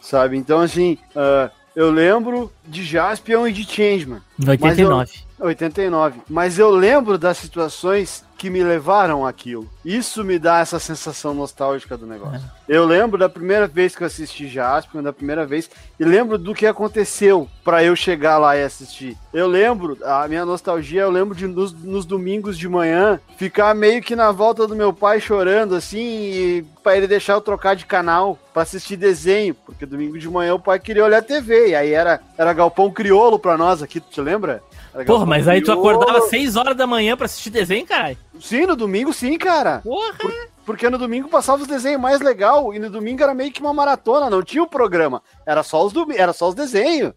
Sabe? 0.01 0.37
Então, 0.37 0.59
assim, 0.59 0.97
uh, 1.15 1.49
eu 1.79 1.89
lembro 1.89 2.51
de 2.67 2.83
Jaspion 2.83 3.47
e 3.47 3.53
de 3.53 3.63
Changeman. 3.63 4.21
89. 4.45 5.28
Eu, 5.39 5.47
89. 5.47 6.21
Mas 6.29 6.59
eu 6.59 6.69
lembro 6.69 7.17
das 7.17 7.37
situações 7.37 8.23
que 8.39 8.49
me 8.49 8.63
levaram 8.63 9.27
àquilo. 9.27 9.69
Isso 9.83 10.23
me 10.23 10.39
dá 10.39 10.59
essa 10.59 10.79
sensação 10.79 11.33
nostálgica 11.33 11.97
do 11.97 12.07
negócio. 12.07 12.37
É. 12.69 12.73
Eu 12.73 12.85
lembro 12.85 13.17
da 13.17 13.27
primeira 13.27 13.67
vez 13.67 13.93
que 13.93 14.01
eu 14.01 14.07
assisti 14.07 14.47
Jaspion, 14.47 15.03
da 15.03 15.11
primeira 15.11 15.45
vez, 15.45 15.69
e 15.99 16.05
lembro 16.05 16.37
do 16.37 16.55
que 16.55 16.65
aconteceu 16.65 17.49
para 17.65 17.83
eu 17.83 17.97
chegar 17.97 18.37
lá 18.37 18.55
e 18.55 18.63
assistir. 18.63 19.17
Eu 19.33 19.45
lembro, 19.45 19.97
a 20.05 20.25
minha 20.29 20.45
nostalgia, 20.45 21.01
eu 21.01 21.11
lembro 21.11 21.35
de 21.35 21.47
nos, 21.47 21.73
nos, 21.73 22.05
domingos 22.05 22.57
de 22.57 22.69
manhã 22.69 23.19
ficar 23.37 23.75
meio 23.75 24.01
que 24.01 24.15
na 24.15 24.31
volta 24.31 24.65
do 24.65 24.75
meu 24.75 24.93
pai 24.93 25.19
chorando 25.19 25.75
assim, 25.75 26.65
para 26.81 26.95
ele 26.95 27.07
deixar 27.07 27.33
eu 27.33 27.41
trocar 27.41 27.75
de 27.75 27.85
canal 27.85 28.39
para 28.53 28.63
assistir 28.63 28.95
desenho, 28.95 29.53
porque 29.53 29.85
domingo 29.85 30.17
de 30.17 30.29
manhã 30.29 30.55
o 30.55 30.59
pai 30.59 30.79
queria 30.79 31.03
olhar 31.03 31.21
TV, 31.21 31.69
e 31.69 31.75
aí 31.75 31.91
era, 31.91 32.21
era 32.37 32.53
galpão 32.53 32.89
criolo 32.89 33.37
para 33.37 33.57
nós 33.57 33.83
aqui, 33.83 33.99
tu 33.99 34.09
te 34.09 34.21
lembra? 34.21 34.63
Porra, 35.05 35.25
mas 35.25 35.47
aí 35.47 35.61
tu 35.61 35.71
acordava 35.71 36.21
6 36.21 36.55
horas 36.55 36.75
da 36.75 36.87
manhã 36.87 37.15
pra 37.15 37.25
assistir 37.25 37.49
desenho, 37.49 37.85
caralho? 37.85 38.17
Sim, 38.39 38.65
no 38.65 38.75
domingo 38.75 39.13
sim, 39.13 39.37
cara. 39.37 39.79
Porra! 39.83 40.13
Por, 40.17 40.33
porque 40.65 40.89
no 40.89 40.97
domingo 40.97 41.29
passava 41.29 41.61
os 41.61 41.67
desenhos 41.67 42.01
mais 42.01 42.21
legal 42.21 42.73
e 42.73 42.79
no 42.79 42.89
domingo 42.89 43.23
era 43.23 43.33
meio 43.33 43.51
que 43.51 43.61
uma 43.61 43.73
maratona, 43.73 44.29
não 44.29 44.43
tinha 44.43 44.61
o 44.61 44.67
programa. 44.67 45.21
Era 45.45 45.63
só 45.63 45.85
os, 45.85 45.93
era 46.15 46.33
só 46.33 46.49
os 46.49 46.55
desenhos. 46.55 47.13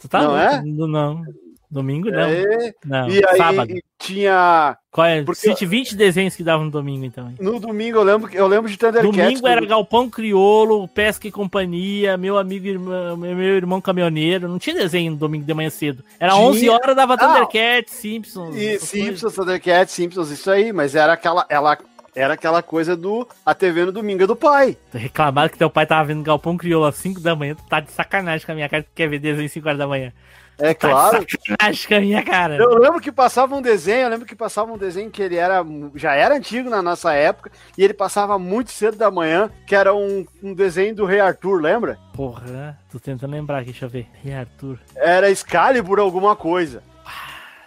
Tu 0.00 0.08
tá 0.08 0.22
não 0.22 0.30
louco? 0.30 0.42
é? 0.42 0.62
Não. 0.64 1.22
Domingo 1.70 2.10
não. 2.10 2.20
É, 2.20 2.72
não, 2.82 3.10
e 3.10 3.22
aí 3.22 3.36
sábado. 3.36 3.74
tinha. 3.98 4.76
Qual 4.90 5.06
é? 5.06 5.22
Porque... 5.22 5.40
120 5.40 5.96
desenhos 5.96 6.34
que 6.34 6.42
davam 6.42 6.64
no 6.64 6.70
domingo, 6.70 7.04
então. 7.04 7.30
No 7.38 7.60
domingo 7.60 7.98
eu 7.98 8.02
lembro, 8.02 8.30
eu 8.32 8.46
lembro 8.46 8.70
de 8.70 8.78
Thundercats. 8.78 9.16
Domingo 9.16 9.46
era 9.46 9.66
Galpão 9.66 10.08
Criolo, 10.08 10.88
Pesca 10.88 11.28
e 11.28 11.30
Companhia, 11.30 12.16
meu 12.16 12.38
amigo 12.38 12.66
irmão, 12.66 13.16
meu 13.18 13.38
irmão 13.38 13.82
caminhoneiro. 13.82 14.48
Não 14.48 14.58
tinha 14.58 14.76
desenho 14.76 15.12
no 15.12 15.18
domingo 15.18 15.44
de 15.44 15.52
manhã 15.52 15.68
cedo. 15.68 16.02
Era 16.18 16.32
tinha... 16.32 16.46
11 16.46 16.68
horas, 16.70 16.96
dava 16.96 17.14
ah, 17.14 17.18
Thundercats, 17.18 17.92
Simpsons. 17.92 18.56
E 18.56 18.78
Simpsons, 18.78 19.20
coisas. 19.20 19.34
Thundercats, 19.34 19.92
Simpsons, 19.92 20.30
isso 20.30 20.50
aí. 20.50 20.72
Mas 20.72 20.94
era 20.94 21.12
aquela. 21.12 21.44
Ela, 21.50 21.76
era 22.14 22.32
aquela 22.32 22.62
coisa 22.62 22.96
do 22.96 23.28
a 23.44 23.54
TV 23.54 23.84
no 23.84 23.92
domingo 23.92 24.22
é 24.22 24.26
do 24.26 24.34
pai. 24.34 24.74
Reclamado 24.92 25.50
que 25.50 25.58
teu 25.58 25.68
pai 25.68 25.86
tava 25.86 26.06
vendo 26.06 26.22
Galpão 26.22 26.56
Crioulo 26.56 26.86
às 26.86 26.96
5 26.96 27.20
da 27.20 27.36
manhã, 27.36 27.54
tu 27.54 27.62
tá 27.68 27.78
de 27.78 27.92
sacanagem 27.92 28.44
com 28.44 28.52
a 28.52 28.54
minha 28.54 28.68
cara 28.68 28.82
que 28.82 28.88
quer 28.94 29.08
ver 29.08 29.18
desenho 29.18 29.46
às 29.46 29.52
5 29.52 29.68
horas 29.68 29.78
da 29.78 29.86
manhã. 29.86 30.12
É 30.58 30.74
claro. 30.74 31.24
Acho 31.60 31.86
que 31.86 31.98
minha 32.00 32.22
cara. 32.22 32.56
Eu 32.56 32.78
lembro 32.78 33.00
que 33.00 33.12
passava 33.12 33.54
um 33.54 33.62
desenho, 33.62 34.02
eu 34.02 34.08
lembro 34.08 34.26
que 34.26 34.34
passava 34.34 34.72
um 34.72 34.78
desenho 34.78 35.10
que 35.10 35.22
ele 35.22 35.36
era 35.36 35.64
já 35.94 36.14
era 36.14 36.36
antigo 36.36 36.68
na 36.68 36.82
nossa 36.82 37.12
época 37.12 37.50
e 37.76 37.84
ele 37.84 37.94
passava 37.94 38.38
muito 38.38 38.70
cedo 38.70 38.96
da 38.96 39.10
manhã, 39.10 39.50
que 39.66 39.74
era 39.74 39.94
um, 39.94 40.26
um 40.42 40.52
desenho 40.52 40.94
do 40.94 41.04
Rei 41.04 41.20
Arthur, 41.20 41.60
lembra? 41.60 41.98
Porra, 42.12 42.78
tô 42.90 42.98
tentando 42.98 43.30
lembrar 43.30 43.58
aqui, 43.58 43.70
deixa 43.70 43.84
eu 43.84 43.88
ver. 43.88 44.08
Rei 44.22 44.34
Arthur. 44.34 44.78
Era 44.96 45.30
Excalibur 45.30 46.00
alguma 46.00 46.34
coisa. 46.34 46.82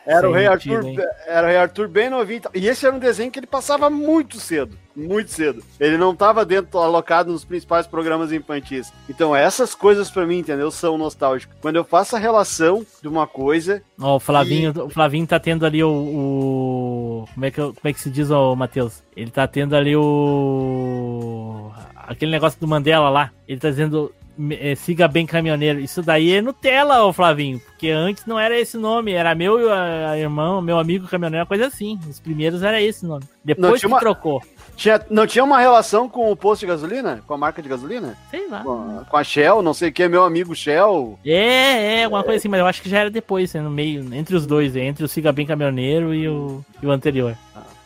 Era 0.06 0.30
o, 0.30 0.34
Rei 0.34 0.48
Arthur, 0.48 0.84
era 1.28 1.46
o 1.46 1.50
Rei 1.50 1.58
Arthur 1.58 1.88
bem 1.88 2.10
novinho. 2.10 2.42
E 2.54 2.68
esse 2.68 2.86
era 2.86 2.96
um 2.96 3.00
desenho 3.00 3.32
que 3.32 3.40
ele 3.40 3.48
passava 3.48 3.90
muito 3.90 4.40
cedo. 4.40 4.78
Muito 4.96 5.32
cedo. 5.32 5.64
Ele 5.80 5.98
não 5.98 6.12
estava 6.12 6.44
dentro, 6.44 6.80
alocado 6.80 7.32
nos 7.32 7.46
principais 7.46 7.88
programas 7.88 8.32
infantis. 8.32 8.92
Então, 9.10 9.36
essas 9.36 9.74
coisas 9.74 10.10
para 10.10 10.26
mim, 10.26 10.40
entendeu? 10.40 10.70
São 10.72 10.98
nostálgicas. 10.98 11.56
Quando 11.62 11.76
eu 11.76 11.84
faço 11.84 12.16
a 12.16 12.20
relação 12.20 12.86
de 13.02 13.08
uma 13.08 13.26
coisa. 13.28 13.82
Ó, 14.00 14.14
oh, 14.14 14.16
o 14.16 14.20
Flavinho, 14.20 14.74
e... 14.76 14.80
o 14.80 14.90
Flavinho 14.90 15.28
tá 15.28 15.40
tendo 15.40 15.66
ali 15.66 15.84
o. 15.84 15.90
o... 15.90 17.26
Como, 17.34 17.46
é 17.46 17.52
que, 17.52 17.58
como 17.62 17.76
é 17.84 17.94
que 17.94 18.02
se 18.02 18.10
diz, 18.10 18.32
ó, 18.32 18.56
Matheus? 18.56 19.04
Ele 19.16 19.32
tá 19.32 19.48
tendo 19.48 19.76
ali 19.76 19.96
o. 19.96 21.72
Aquele 21.96 22.32
negócio 22.32 22.60
do 22.60 22.68
Mandela 22.68 23.10
lá. 23.10 23.32
Ele 23.48 23.60
tá 23.60 23.70
dizendo 23.70 24.14
é, 24.52 24.76
siga 24.76 25.08
bem 25.08 25.26
caminhoneiro. 25.26 25.80
Isso 25.80 26.02
daí 26.02 26.34
é 26.34 26.42
Nutella, 26.42 27.04
ô 27.04 27.14
Flavinho. 27.14 27.60
Porque 27.60 27.90
antes 27.90 28.26
não 28.26 28.40
era 28.40 28.60
esse 28.60 28.78
nome. 28.78 29.12
Era 29.12 29.36
meu 29.36 29.60
e 29.60 29.72
a, 29.72 30.18
irmão, 30.18 30.62
meu 30.62 30.80
amigo 30.80 31.08
caminhoneiro, 31.08 31.46
coisa 31.46 31.68
assim. 31.68 32.00
Os 32.10 32.20
primeiros 32.20 32.64
era 32.64 32.82
esse 32.82 33.06
nome. 33.06 33.24
Depois 33.44 33.82
que 33.82 33.88
uma... 33.88 34.00
trocou. 34.00 34.42
Tinha, 34.76 35.02
não 35.10 35.28
tinha 35.28 35.44
uma 35.44 35.60
relação 35.60 36.10
com 36.10 36.32
o 36.32 36.36
posto 36.36 36.62
de 36.62 36.68
gasolina? 36.68 37.22
Com 37.28 37.34
a 37.34 37.38
marca 37.38 37.62
de 37.62 37.70
gasolina? 37.70 38.18
Sei 38.30 38.48
lá. 38.48 38.64
Com, 38.64 39.04
com 39.08 39.18
a 39.18 39.24
Shell, 39.24 39.62
não 39.62 39.74
sei 39.74 39.90
o 39.90 39.94
que, 39.94 40.08
meu 40.08 40.24
amigo 40.24 40.56
Shell. 40.56 41.20
É, 41.26 42.00
é, 42.00 42.04
alguma 42.06 42.22
é. 42.22 42.24
coisa 42.24 42.38
assim, 42.38 42.48
mas 42.48 42.60
eu 42.60 42.66
acho 42.66 42.82
que 42.82 42.90
já 42.90 43.00
era 43.00 43.10
depois, 43.10 43.54
né, 43.54 43.62
no 43.62 43.70
meio, 43.70 44.14
entre 44.14 44.36
os 44.36 44.46
dois, 44.46 44.76
entre 44.76 45.04
o 45.04 45.08
Siga 45.08 45.32
Bem 45.32 45.46
Caminhoneiro 45.46 46.14
e 46.14 46.28
o, 46.28 46.64
e 46.82 46.86
o 46.88 46.92
anterior. 46.92 47.36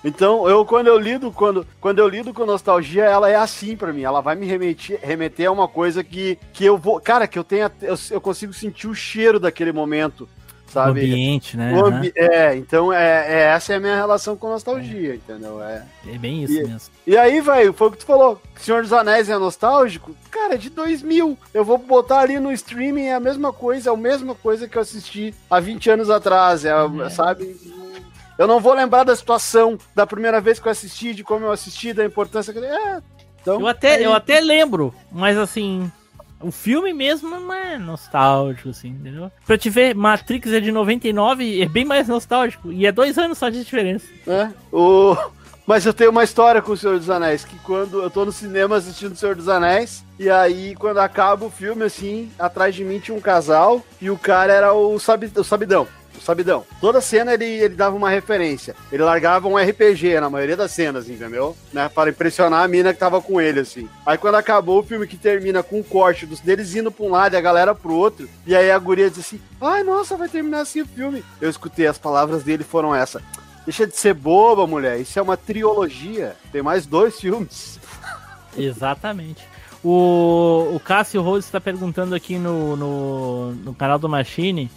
Então, 0.05 0.47
eu 0.47 0.63
quando 0.63 0.87
eu 0.87 0.99
lido, 0.99 1.31
quando, 1.31 1.65
quando 1.81 1.99
eu 1.99 2.07
lido 2.07 2.31
com 2.31 2.45
nostalgia, 2.45 3.03
ela 3.03 3.29
é 3.29 3.35
assim 3.35 3.75
para 3.75 3.91
mim. 3.91 4.03
Ela 4.03 4.21
vai 4.21 4.35
me 4.35 4.45
remeter, 4.45 4.99
remeter 5.01 5.49
a 5.49 5.51
uma 5.51 5.67
coisa 5.67 6.03
que, 6.03 6.37
que 6.53 6.63
eu 6.63 6.77
vou. 6.77 7.01
Cara, 7.01 7.27
que 7.27 7.39
eu 7.39 7.43
tenho. 7.43 7.69
Eu, 7.81 7.95
eu 8.11 8.21
consigo 8.21 8.53
sentir 8.53 8.87
o 8.87 8.93
cheiro 8.93 9.39
daquele 9.39 9.71
momento 9.71 10.29
sabe? 10.75 10.99
O 10.99 11.03
ambiente, 11.03 11.55
né? 11.55 11.73
O 11.73 11.85
ambi 11.85 12.11
É, 12.15 12.55
então 12.55 12.91
é, 12.91 13.25
é, 13.27 13.41
essa 13.55 13.73
é 13.73 13.75
a 13.77 13.79
minha 13.79 13.95
relação 13.95 14.35
com 14.35 14.49
nostalgia, 14.49 15.13
é. 15.13 15.15
entendeu? 15.15 15.63
É, 15.63 15.85
é 16.07 16.17
bem 16.17 16.43
isso 16.43 16.53
e, 16.53 16.63
mesmo. 16.63 16.89
E 17.07 17.17
aí, 17.17 17.39
velho, 17.39 17.71
foi 17.71 17.87
o 17.87 17.91
que 17.91 17.99
tu 17.99 18.05
falou. 18.05 18.41
Senhor 18.57 18.81
dos 18.81 18.91
Anéis 18.91 19.29
é 19.29 19.37
nostálgico? 19.37 20.15
Cara, 20.29 20.55
é 20.55 20.57
de 20.57 20.69
2000. 20.69 21.37
Eu 21.53 21.63
vou 21.63 21.77
botar 21.77 22.19
ali 22.19 22.39
no 22.39 22.51
streaming, 22.51 23.05
é 23.05 23.13
a 23.13 23.19
mesma 23.19 23.53
coisa, 23.53 23.89
é 23.89 23.93
a 23.93 23.97
mesma 23.97 24.35
coisa 24.35 24.67
que 24.67 24.77
eu 24.77 24.81
assisti 24.81 25.33
há 25.49 25.59
20 25.59 25.89
anos 25.91 26.09
atrás, 26.09 26.65
é, 26.65 26.71
é. 26.71 27.09
sabe? 27.09 27.55
Eu 28.37 28.47
não 28.47 28.59
vou 28.59 28.73
lembrar 28.73 29.03
da 29.03 29.15
situação 29.15 29.77
da 29.93 30.05
primeira 30.05 30.41
vez 30.41 30.59
que 30.59 30.67
eu 30.67 30.71
assisti, 30.71 31.13
de 31.13 31.23
como 31.23 31.45
eu 31.45 31.51
assisti, 31.51 31.93
da 31.93 32.05
importância 32.05 32.51
que. 32.53 32.59
É, 32.59 33.01
então, 33.41 33.59
eu, 33.59 33.67
até, 33.67 34.03
eu 34.03 34.13
até 34.13 34.39
lembro, 34.39 34.93
mas 35.11 35.37
assim, 35.37 35.89
o 36.41 36.51
filme 36.51 36.93
mesmo 36.93 37.29
não 37.29 37.53
é 37.53 37.77
nostálgico, 37.77 38.69
assim, 38.69 38.89
entendeu? 38.89 39.31
Pra 39.45 39.57
te 39.57 39.69
ver, 39.69 39.95
Matrix 39.95 40.51
é 40.51 40.59
de 40.59 40.71
99 40.71 41.61
é 41.61 41.67
bem 41.67 41.85
mais 41.85 42.07
nostálgico. 42.07 42.71
E 42.71 42.85
é 42.85 42.91
dois 42.91 43.17
anos 43.17 43.37
só 43.37 43.49
de 43.49 43.63
diferença. 43.63 44.05
É. 44.27 44.49
O... 44.71 45.15
Mas 45.65 45.85
eu 45.85 45.93
tenho 45.93 46.11
uma 46.11 46.23
história 46.23 46.61
com 46.61 46.73
o 46.73 46.77
Senhor 46.77 46.99
dos 46.99 47.09
Anéis, 47.09 47.43
que 47.43 47.57
quando 47.59 48.01
eu 48.01 48.09
tô 48.09 48.25
no 48.25 48.31
cinema 48.31 48.75
assistindo 48.75 49.13
o 49.13 49.15
Senhor 49.15 49.35
dos 49.35 49.49
Anéis, 49.49 50.03
e 50.19 50.29
aí 50.29 50.75
quando 50.75 50.99
acaba 50.99 51.45
o 51.45 51.49
filme, 51.49 51.83
assim, 51.83 52.31
atrás 52.37 52.75
de 52.75 52.83
mim 52.83 52.99
tinha 52.99 53.17
um 53.17 53.21
casal, 53.21 53.81
e 53.99 54.11
o 54.11 54.17
cara 54.17 54.53
era 54.53 54.73
o, 54.73 54.99
sabi, 54.99 55.31
o 55.35 55.43
Sabidão 55.43 55.87
sabidão. 56.21 56.65
Toda 56.79 57.01
cena 57.01 57.33
ele, 57.33 57.45
ele 57.45 57.75
dava 57.75 57.95
uma 57.95 58.09
referência. 58.09 58.75
Ele 58.91 59.03
largava 59.03 59.47
um 59.47 59.57
RPG 59.57 60.19
na 60.19 60.29
maioria 60.29 60.57
das 60.57 60.71
cenas, 60.71 61.09
entendeu? 61.09 61.55
Né? 61.71 61.89
Para 61.89 62.09
impressionar 62.09 62.63
a 62.63 62.67
mina 62.67 62.93
que 62.93 62.99
tava 62.99 63.21
com 63.21 63.39
ele, 63.39 63.59
assim. 63.59 63.89
Aí 64.05 64.17
quando 64.17 64.35
acabou 64.35 64.79
o 64.79 64.83
filme 64.83 65.07
que 65.07 65.17
termina 65.17 65.63
com 65.63 65.79
um 65.79 65.83
corte 65.83 66.25
dos 66.25 66.39
deles 66.39 66.75
indo 66.75 66.91
pra 66.91 67.05
um 67.05 67.11
lado 67.11 67.33
e 67.33 67.37
a 67.37 67.41
galera 67.41 67.75
pro 67.75 67.93
outro, 67.93 68.29
e 68.45 68.55
aí 68.55 68.71
a 68.71 68.79
guria 68.79 69.09
diz 69.09 69.19
assim: 69.19 69.39
ai, 69.61 69.83
nossa, 69.83 70.17
vai 70.17 70.29
terminar 70.29 70.61
assim 70.61 70.81
o 70.81 70.87
filme. 70.87 71.23
Eu 71.39 71.49
escutei 71.49 71.87
as 71.87 71.97
palavras 71.97 72.43
dele 72.43 72.63
foram 72.63 72.93
essa. 72.93 73.21
Deixa 73.65 73.87
de 73.87 73.97
ser 73.97 74.13
boba, 74.13 74.67
mulher. 74.67 74.99
Isso 74.99 75.17
é 75.17 75.21
uma 75.21 75.35
trilogia. 75.35 76.35
Tem 76.51 76.61
mais 76.61 76.85
dois 76.85 77.19
filmes. 77.19 77.79
Exatamente. 78.55 79.43
O, 79.83 80.71
o 80.75 80.79
Cássio 80.79 81.21
Rose 81.21 81.45
está 81.45 81.59
perguntando 81.59 82.15
aqui 82.15 82.37
no, 82.37 82.75
no, 82.75 83.51
no 83.51 83.73
canal 83.73 83.99
do 83.99 84.09
Machine 84.09 84.69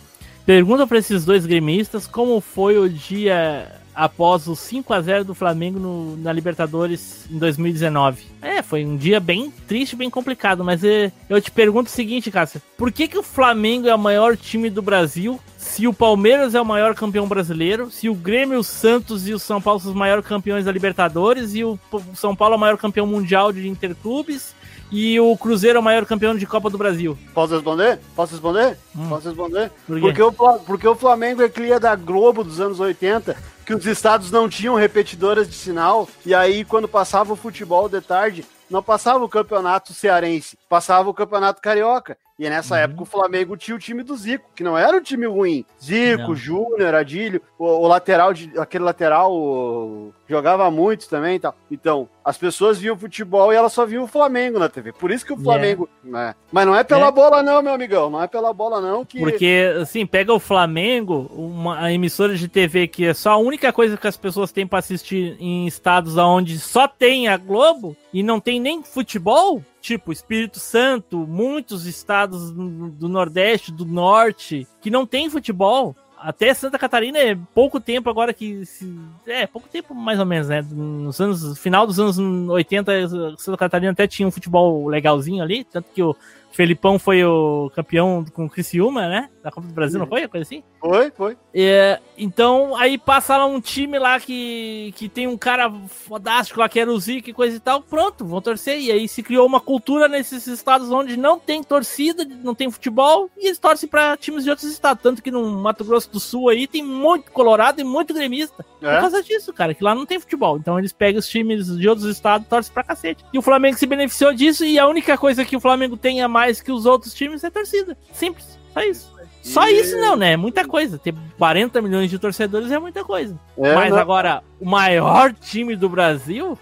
Pergunta 0.48 0.86
para 0.86 0.96
esses 0.96 1.26
dois 1.26 1.44
gremistas 1.44 2.06
como 2.06 2.40
foi 2.40 2.78
o 2.78 2.88
dia 2.88 3.70
após 3.94 4.48
o 4.48 4.56
5 4.56 4.94
a 4.94 5.00
0 5.02 5.24
do 5.26 5.34
Flamengo 5.34 5.78
no, 5.78 6.16
na 6.16 6.32
Libertadores 6.32 7.26
em 7.30 7.36
2019. 7.36 8.24
É, 8.40 8.62
foi 8.62 8.82
um 8.82 8.96
dia 8.96 9.20
bem 9.20 9.52
triste, 9.66 9.94
bem 9.94 10.08
complicado, 10.08 10.64
mas 10.64 10.82
é, 10.82 11.12
eu 11.28 11.38
te 11.38 11.50
pergunto 11.50 11.90
o 11.90 11.92
seguinte, 11.92 12.30
Cássio, 12.30 12.62
por 12.78 12.90
que, 12.90 13.06
que 13.06 13.18
o 13.18 13.22
Flamengo 13.22 13.88
é 13.88 13.94
o 13.94 13.98
maior 13.98 14.38
time 14.38 14.70
do 14.70 14.80
Brasil 14.80 15.38
se 15.58 15.86
o 15.86 15.92
Palmeiras 15.92 16.54
é 16.54 16.60
o 16.60 16.64
maior 16.64 16.94
campeão 16.94 17.28
brasileiro, 17.28 17.90
se 17.90 18.08
o 18.08 18.14
Grêmio, 18.14 18.60
o 18.60 18.64
Santos 18.64 19.28
e 19.28 19.34
o 19.34 19.38
São 19.38 19.60
Paulo 19.60 19.80
são 19.80 19.90
os 19.90 19.96
maiores 19.96 20.24
campeões 20.24 20.64
da 20.64 20.72
Libertadores 20.72 21.54
e 21.54 21.62
o 21.62 21.78
São 22.14 22.34
Paulo 22.34 22.54
é 22.54 22.56
o 22.56 22.60
maior 22.60 22.78
campeão 22.78 23.06
mundial 23.06 23.52
de 23.52 23.68
interclubes 23.68 24.54
e 24.90 25.18
o 25.20 25.36
Cruzeiro 25.36 25.76
é 25.76 25.80
o 25.80 25.84
maior 25.84 26.06
campeão 26.06 26.36
de 26.36 26.46
Copa 26.46 26.70
do 26.70 26.78
Brasil? 26.78 27.18
Posso 27.34 27.54
responder? 27.54 27.98
Posso 28.14 28.32
responder? 28.32 28.78
Hum. 28.96 29.08
Posso 29.08 29.28
responder? 29.28 29.70
Por 29.86 30.00
porque, 30.00 30.22
o, 30.22 30.32
porque 30.32 30.88
o 30.88 30.94
Flamengo 30.94 31.42
é 31.42 31.48
cria 31.48 31.78
da 31.78 31.94
Globo 31.94 32.42
dos 32.42 32.60
anos 32.60 32.80
80, 32.80 33.36
que 33.66 33.74
os 33.74 33.86
estados 33.86 34.30
não 34.30 34.48
tinham 34.48 34.74
repetidoras 34.74 35.48
de 35.48 35.54
sinal, 35.54 36.08
e 36.24 36.34
aí 36.34 36.64
quando 36.64 36.88
passava 36.88 37.32
o 37.32 37.36
futebol 37.36 37.88
de 37.88 38.00
tarde, 38.00 38.44
não 38.70 38.82
passava 38.82 39.24
o 39.24 39.28
campeonato 39.28 39.92
cearense, 39.92 40.58
passava 40.68 41.08
o 41.08 41.14
campeonato 41.14 41.60
carioca. 41.60 42.16
E 42.38 42.48
nessa 42.48 42.76
uhum. 42.76 42.80
época 42.80 43.02
o 43.02 43.06
Flamengo 43.06 43.56
tinha 43.56 43.74
o 43.74 43.80
time 43.80 44.04
do 44.04 44.16
Zico, 44.16 44.48
que 44.54 44.62
não 44.62 44.78
era 44.78 44.96
um 44.96 45.00
time 45.00 45.26
ruim. 45.26 45.64
Zico, 45.82 46.36
Júnior, 46.36 46.94
Adílio, 46.94 47.42
o, 47.58 47.64
o, 47.64 47.88
lateral, 47.88 48.32
de, 48.32 48.52
aquele 48.56 48.84
lateral 48.84 49.34
o, 49.34 50.14
jogava 50.28 50.70
muito 50.70 51.08
também 51.08 51.34
e 51.34 51.40
tal. 51.40 51.56
Então, 51.68 52.08
as 52.24 52.38
pessoas 52.38 52.78
viam 52.78 52.96
futebol 52.96 53.52
e 53.52 53.56
elas 53.56 53.72
só 53.72 53.84
viam 53.84 54.04
o 54.04 54.08
Flamengo 54.08 54.56
na 54.56 54.68
TV. 54.68 54.92
Por 54.92 55.10
isso 55.10 55.26
que 55.26 55.32
o 55.32 55.36
Flamengo. 55.36 55.88
Yeah. 56.04 56.28
Né? 56.28 56.34
Mas 56.52 56.66
não 56.66 56.76
é 56.76 56.84
pela 56.84 57.08
é. 57.08 57.12
bola, 57.12 57.42
não, 57.42 57.60
meu 57.60 57.72
amigão. 57.74 58.08
Não 58.08 58.22
é 58.22 58.28
pela 58.28 58.52
bola, 58.52 58.80
não. 58.80 59.04
Que... 59.04 59.18
Porque, 59.18 59.74
assim, 59.80 60.06
pega 60.06 60.32
o 60.32 60.38
Flamengo, 60.38 61.28
uma 61.34 61.92
emissora 61.92 62.36
de 62.36 62.46
TV 62.46 62.86
que 62.86 63.04
é 63.04 63.14
só 63.14 63.30
a 63.30 63.36
única 63.36 63.72
coisa 63.72 63.96
que 63.96 64.06
as 64.06 64.16
pessoas 64.16 64.52
têm 64.52 64.64
para 64.64 64.78
assistir 64.78 65.36
em 65.40 65.66
estados 65.66 66.16
onde 66.16 66.56
só 66.60 66.86
tem 66.86 67.26
a 67.26 67.36
Globo 67.36 67.96
e 68.12 68.22
não 68.22 68.38
tem 68.38 68.60
nem 68.60 68.82
futebol 68.84 69.60
tipo 69.88 70.12
Espírito 70.12 70.60
Santo, 70.60 71.26
muitos 71.26 71.86
estados 71.86 72.50
do 72.52 73.08
Nordeste, 73.08 73.72
do 73.72 73.86
Norte, 73.86 74.66
que 74.82 74.90
não 74.90 75.06
tem 75.06 75.30
futebol. 75.30 75.96
Até 76.20 76.52
Santa 76.54 76.78
Catarina 76.78 77.18
é 77.18 77.36
pouco 77.54 77.80
tempo 77.80 78.10
agora 78.10 78.32
que. 78.32 78.64
Se, 78.66 78.92
é, 79.26 79.46
pouco 79.46 79.68
tempo 79.68 79.94
mais 79.94 80.18
ou 80.18 80.26
menos, 80.26 80.48
né? 80.48 80.64
Nos 80.70 81.20
anos. 81.20 81.58
Final 81.58 81.86
dos 81.86 81.98
anos 81.98 82.18
80, 82.18 83.36
Santa 83.36 83.58
Catarina 83.58 83.92
até 83.92 84.06
tinha 84.06 84.26
um 84.26 84.30
futebol 84.30 84.86
legalzinho 84.88 85.42
ali. 85.42 85.64
Tanto 85.64 85.90
que 85.92 86.02
o 86.02 86.16
Felipão 86.50 86.98
foi 86.98 87.24
o 87.24 87.70
campeão 87.74 88.24
com 88.32 88.46
o 88.46 88.50
Criciúma, 88.50 89.06
né? 89.06 89.30
Da 89.42 89.50
Copa 89.50 89.68
do 89.68 89.72
Brasil, 89.72 89.98
não 89.98 90.06
foi? 90.06 90.26
Coisa 90.26 90.42
assim? 90.42 90.64
Foi, 90.80 91.10
foi. 91.10 91.36
É, 91.54 92.00
então, 92.16 92.74
aí 92.74 92.98
passa 92.98 93.36
lá 93.36 93.46
um 93.46 93.60
time 93.60 93.98
lá 93.98 94.18
que, 94.18 94.92
que 94.96 95.08
tem 95.08 95.26
um 95.26 95.36
cara 95.36 95.70
fodástico 95.86 96.60
lá, 96.60 96.68
que 96.68 96.80
era 96.80 96.90
o 96.90 96.98
Zico 96.98 97.30
e 97.30 97.32
coisa 97.32 97.56
e 97.56 97.60
tal. 97.60 97.82
Pronto, 97.82 98.24
vão 98.24 98.40
torcer. 98.40 98.80
E 98.80 98.90
aí 98.90 99.06
se 99.06 99.22
criou 99.22 99.46
uma 99.46 99.60
cultura 99.60 100.08
nesses 100.08 100.46
estados 100.46 100.90
onde 100.90 101.16
não 101.16 101.38
tem 101.38 101.62
torcida, 101.62 102.24
não 102.24 102.54
tem 102.54 102.70
futebol, 102.70 103.30
e 103.36 103.46
eles 103.46 103.58
torcem 103.58 103.88
pra 103.88 104.16
times 104.16 104.42
de 104.42 104.50
outros 104.50 104.70
estados. 104.70 105.02
Tanto 105.02 105.22
que 105.22 105.30
no 105.30 105.46
Mato 105.60 105.84
Grosso 105.84 106.07
do 106.10 106.20
Sul 106.20 106.48
aí 106.48 106.66
tem 106.66 106.82
muito 106.82 107.30
colorado 107.30 107.80
e 107.80 107.84
muito 107.84 108.12
gremista. 108.14 108.64
É? 108.82 108.94
Por 108.94 109.00
causa 109.00 109.22
disso, 109.22 109.52
cara, 109.52 109.74
que 109.74 109.84
lá 109.84 109.94
não 109.94 110.06
tem 110.06 110.20
futebol. 110.20 110.56
Então 110.56 110.78
eles 110.78 110.92
pegam 110.92 111.18
os 111.18 111.28
times 111.28 111.66
de 111.76 111.88
outros 111.88 112.06
estados 112.06 112.46
e 112.46 112.50
torcem 112.50 112.72
pra 112.72 112.82
cacete. 112.82 113.24
E 113.32 113.38
o 113.38 113.42
Flamengo 113.42 113.76
se 113.76 113.86
beneficiou 113.86 114.32
disso, 114.32 114.64
e 114.64 114.78
a 114.78 114.86
única 114.86 115.16
coisa 115.18 115.44
que 115.44 115.56
o 115.56 115.60
Flamengo 115.60 115.96
tem 115.96 116.22
a 116.22 116.28
mais 116.28 116.60
que 116.60 116.72
os 116.72 116.86
outros 116.86 117.14
times 117.14 117.44
é 117.44 117.50
torcida. 117.50 117.96
Simples. 118.12 118.58
Só 118.72 118.80
isso. 118.82 119.18
Só 119.42 119.68
isso 119.68 119.96
não, 119.98 120.16
né? 120.16 120.32
É 120.32 120.36
muita 120.36 120.66
coisa. 120.66 120.98
Ter 120.98 121.14
40 121.38 121.80
milhões 121.80 122.10
de 122.10 122.18
torcedores 122.18 122.70
é 122.70 122.78
muita 122.78 123.02
coisa. 123.04 123.38
É, 123.56 123.74
Mas 123.74 123.90
não... 123.90 123.98
agora, 123.98 124.42
o 124.60 124.68
maior 124.68 125.32
time 125.32 125.74
do 125.74 125.88
Brasil. 125.88 126.58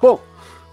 Bom, 0.00 0.20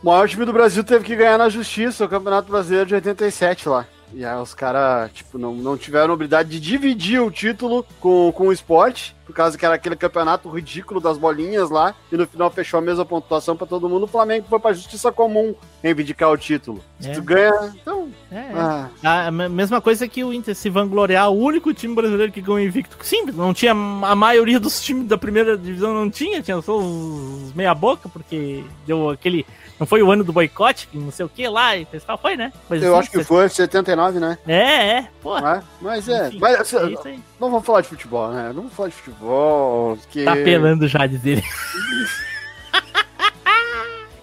o 0.03 0.05
maior 0.05 0.27
time 0.27 0.45
do 0.45 0.53
Brasil 0.53 0.83
teve 0.83 1.05
que 1.05 1.15
ganhar 1.15 1.37
na 1.37 1.49
justiça 1.49 2.05
o 2.05 2.09
Campeonato 2.09 2.51
Brasileiro 2.51 2.87
de 2.87 2.95
87 2.95 3.69
lá. 3.69 3.85
E 4.13 4.25
aí 4.25 4.37
os 4.37 4.53
caras, 4.53 5.11
tipo, 5.11 5.37
não, 5.37 5.53
não 5.53 5.77
tiveram 5.77 6.11
a 6.11 6.13
habilidade 6.13 6.49
de 6.49 6.59
dividir 6.59 7.21
o 7.21 7.31
título 7.31 7.85
com, 7.99 8.31
com 8.31 8.47
o 8.47 8.53
esporte, 8.53 9.15
por 9.25 9.33
causa 9.33 9.57
que 9.57 9.65
era 9.65 9.75
aquele 9.75 9.95
campeonato 9.95 10.49
ridículo 10.49 10.99
das 10.99 11.17
bolinhas 11.17 11.69
lá, 11.69 11.95
e 12.11 12.17
no 12.17 12.27
final 12.27 12.51
fechou 12.51 12.79
a 12.79 12.81
mesma 12.81 13.05
pontuação 13.05 13.55
para 13.55 13.67
todo 13.67 13.87
mundo. 13.87 14.03
O 14.03 14.07
Flamengo 14.07 14.45
foi 14.49 14.59
pra 14.59 14.73
justiça 14.73 15.11
comum 15.11 15.55
reivindicar 15.81 16.29
o 16.29 16.37
título. 16.37 16.83
Se 16.99 17.09
é. 17.09 17.13
tu 17.13 17.21
ganha, 17.21 17.73
então. 17.81 18.09
É, 18.29 18.35
é. 18.35 18.51
Ah. 19.03 19.27
A 19.27 19.31
mesma 19.31 19.79
coisa 19.79 20.07
que 20.07 20.23
o 20.23 20.33
Inter 20.33 20.53
se 20.53 20.69
vangloriar, 20.69 21.29
o 21.29 21.37
único 21.37 21.73
time 21.73 21.95
brasileiro 21.95 22.31
que 22.31 22.41
ganhou 22.41 22.59
invicto. 22.59 22.97
Sim, 23.01 23.25
não 23.27 23.53
tinha. 23.53 23.71
A 23.71 24.15
maioria 24.15 24.59
dos 24.59 24.81
times 24.81 25.07
da 25.07 25.17
primeira 25.17 25.57
divisão 25.57 25.93
não 25.93 26.09
tinha, 26.09 26.41
tinha 26.41 26.61
só 26.61 26.77
os 26.77 27.53
meia-boca, 27.53 28.09
porque 28.09 28.63
deu 28.85 29.09
aquele 29.09 29.45
não 29.81 29.87
foi 29.87 30.03
o 30.03 30.11
ano 30.11 30.23
do 30.23 30.31
boicote, 30.31 30.87
não 30.93 31.09
sei 31.09 31.25
o 31.25 31.29
que 31.29 31.47
lá 31.47 31.75
e 31.75 31.85
tal, 31.85 32.15
foi, 32.15 32.37
né? 32.37 32.53
Mas, 32.69 32.83
Eu 32.83 32.91
assim, 32.91 32.99
acho 32.99 33.17
que 33.17 33.23
foi, 33.23 33.49
79, 33.49 34.19
né? 34.19 34.37
É, 34.47 34.97
é, 34.97 35.07
pô. 35.23 35.35
É, 35.35 35.63
mas 35.81 36.07
é. 36.07 36.27
Enfim, 36.27 36.37
mas, 36.39 36.59
assim, 36.59 36.77
é 36.77 37.17
não 37.39 37.49
vamos 37.49 37.65
falar 37.65 37.81
de 37.81 37.87
futebol, 37.87 38.29
né? 38.29 38.49
Não 38.49 38.61
vamos 38.61 38.73
falar 38.73 38.89
de 38.89 38.95
futebol. 38.95 39.97
Que... 40.11 40.23
Tá 40.23 40.33
apelando 40.33 40.87
já 40.87 41.07
de 41.07 41.17
dele. 41.17 41.43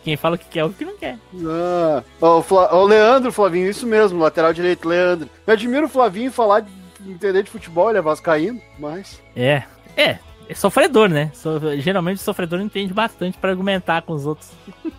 Quem 0.05 0.17
fala 0.17 0.37
o 0.37 0.39
que 0.39 0.45
quer, 0.45 0.65
o 0.65 0.71
que 0.71 0.85
não 0.85 0.97
quer. 0.97 1.19
Ah, 1.45 2.05
o, 2.21 2.41
Fla... 2.41 2.73
o 2.77 2.85
Leandro, 2.85 3.33
Flavinho, 3.33 3.69
isso 3.69 3.85
mesmo, 3.85 4.21
lateral 4.21 4.53
direito, 4.53 4.89
Leandro. 4.89 5.29
Eu 5.45 5.55
admiro 5.55 5.87
o 5.87 5.89
Flavinho 5.89 6.31
falar 6.31 6.61
de 6.61 6.71
entender 7.05 7.43
de 7.43 7.51
futebol, 7.51 7.91
ele 7.91 7.99
é 7.99 8.03
vascaíno, 8.03 8.63
mas... 8.79 9.21
É, 9.35 9.65
é, 9.97 10.19
é 10.49 10.55
sofredor, 10.55 11.09
né? 11.09 11.33
So... 11.35 11.59
Geralmente 11.81 12.19
o 12.19 12.23
sofredor 12.23 12.61
entende 12.61 12.95
bastante 12.95 13.37
para 13.37 13.51
argumentar 13.51 14.03
com 14.03 14.13
os 14.13 14.25
outros. 14.25 14.53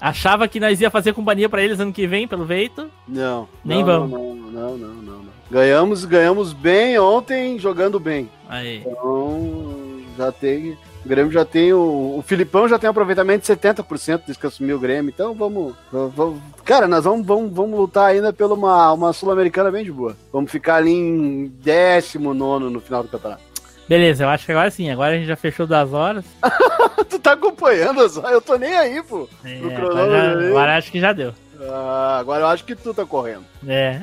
Achava 0.00 0.48
que 0.48 0.58
nós 0.58 0.80
ia 0.80 0.90
fazer 0.90 1.12
companhia 1.12 1.48
para 1.48 1.62
eles 1.62 1.78
ano 1.78 1.92
que 1.92 2.06
vem, 2.06 2.26
pelo 2.26 2.46
jeito. 2.46 2.90
Não. 3.06 3.48
Nem 3.64 3.80
não, 3.80 3.86
vamos. 3.86 4.10
Não, 4.10 4.34
não, 4.34 4.78
não, 4.78 4.94
não, 4.94 5.02
não, 5.02 5.30
Ganhamos, 5.50 6.04
ganhamos 6.04 6.52
bem 6.52 6.98
ontem, 6.98 7.58
jogando 7.58 7.98
bem. 7.98 8.30
Aí. 8.48 8.84
Então, 8.86 10.00
já 10.16 10.32
tem. 10.32 10.78
O 11.04 11.08
Grêmio 11.08 11.32
já 11.32 11.44
tem. 11.44 11.72
O, 11.72 12.16
o 12.18 12.22
Filipão 12.24 12.68
já 12.68 12.78
tem 12.78 12.88
um 12.88 12.92
aproveitamento 12.92 13.42
de 13.42 13.52
70% 13.52 14.22
desde 14.26 14.38
que 14.38 14.46
assumiu 14.46 14.76
o 14.76 14.80
Grêmio. 14.80 15.10
Então 15.12 15.34
vamos. 15.34 15.74
vamos 15.90 16.40
cara, 16.64 16.86
nós 16.86 17.04
vamos, 17.04 17.26
vamos, 17.26 17.52
vamos 17.52 17.78
lutar 17.78 18.10
ainda 18.10 18.32
pela 18.32 18.54
uma, 18.54 18.92
uma 18.92 19.12
Sul-Americana 19.12 19.70
bem 19.70 19.84
de 19.84 19.90
boa. 19.90 20.16
Vamos 20.32 20.50
ficar 20.50 20.76
ali 20.76 20.92
em 20.92 21.46
19 21.62 22.70
no 22.70 22.80
final 22.80 23.02
do 23.02 23.08
campeonato. 23.08 23.49
Beleza, 23.90 24.22
eu 24.22 24.28
acho 24.28 24.46
que 24.46 24.52
agora 24.52 24.70
sim. 24.70 24.88
Agora 24.88 25.14
a 25.14 25.18
gente 25.18 25.26
já 25.26 25.34
fechou 25.34 25.66
das 25.66 25.92
horas. 25.92 26.24
tu 27.10 27.18
tá 27.18 27.32
acompanhando 27.32 28.00
as 28.00 28.16
horas? 28.16 28.30
Eu 28.30 28.40
tô 28.40 28.54
nem 28.54 28.72
aí, 28.72 29.02
pô. 29.02 29.28
É, 29.44 29.56
agora, 29.56 30.48
agora, 30.48 30.76
acho 30.76 30.92
que 30.92 31.00
já 31.00 31.12
deu. 31.12 31.34
Ah, 31.60 32.18
agora 32.20 32.42
eu 32.42 32.46
acho 32.46 32.64
que 32.64 32.76
tu 32.76 32.94
tá 32.94 33.04
correndo. 33.04 33.44
É. 33.66 34.00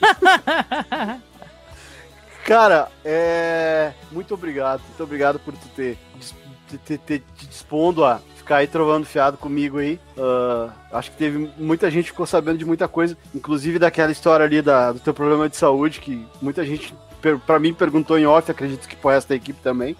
Cara, 2.46 2.88
é. 3.04 3.92
Muito 4.10 4.32
obrigado. 4.32 4.80
Muito 4.80 5.02
obrigado 5.02 5.38
por 5.38 5.52
tu 5.52 5.68
ter, 5.76 5.98
ter, 6.86 6.96
ter, 6.96 7.22
te 7.36 7.46
dispondo 7.46 8.06
a 8.06 8.22
ficar 8.46 8.58
aí 8.58 8.68
trovando 8.68 9.04
fiado 9.04 9.36
comigo 9.36 9.78
aí. 9.78 9.98
Uh, 10.16 10.70
acho 10.92 11.10
que 11.10 11.16
teve 11.16 11.50
muita 11.58 11.90
gente 11.90 12.12
ficou 12.12 12.24
sabendo 12.24 12.58
de 12.58 12.64
muita 12.64 12.86
coisa, 12.86 13.18
inclusive 13.34 13.80
daquela 13.80 14.12
história 14.12 14.46
ali 14.46 14.62
da, 14.62 14.92
do 14.92 15.00
teu 15.00 15.12
problema 15.12 15.48
de 15.48 15.56
saúde, 15.56 15.98
que 15.98 16.24
muita 16.40 16.64
gente 16.64 16.94
para 17.44 17.58
mim 17.58 17.74
perguntou 17.74 18.16
em 18.16 18.24
off, 18.24 18.48
acredito 18.48 18.86
que 18.86 18.94
pro 18.94 19.10
resto 19.10 19.30
da 19.30 19.34
equipe 19.34 19.58
também. 19.60 19.96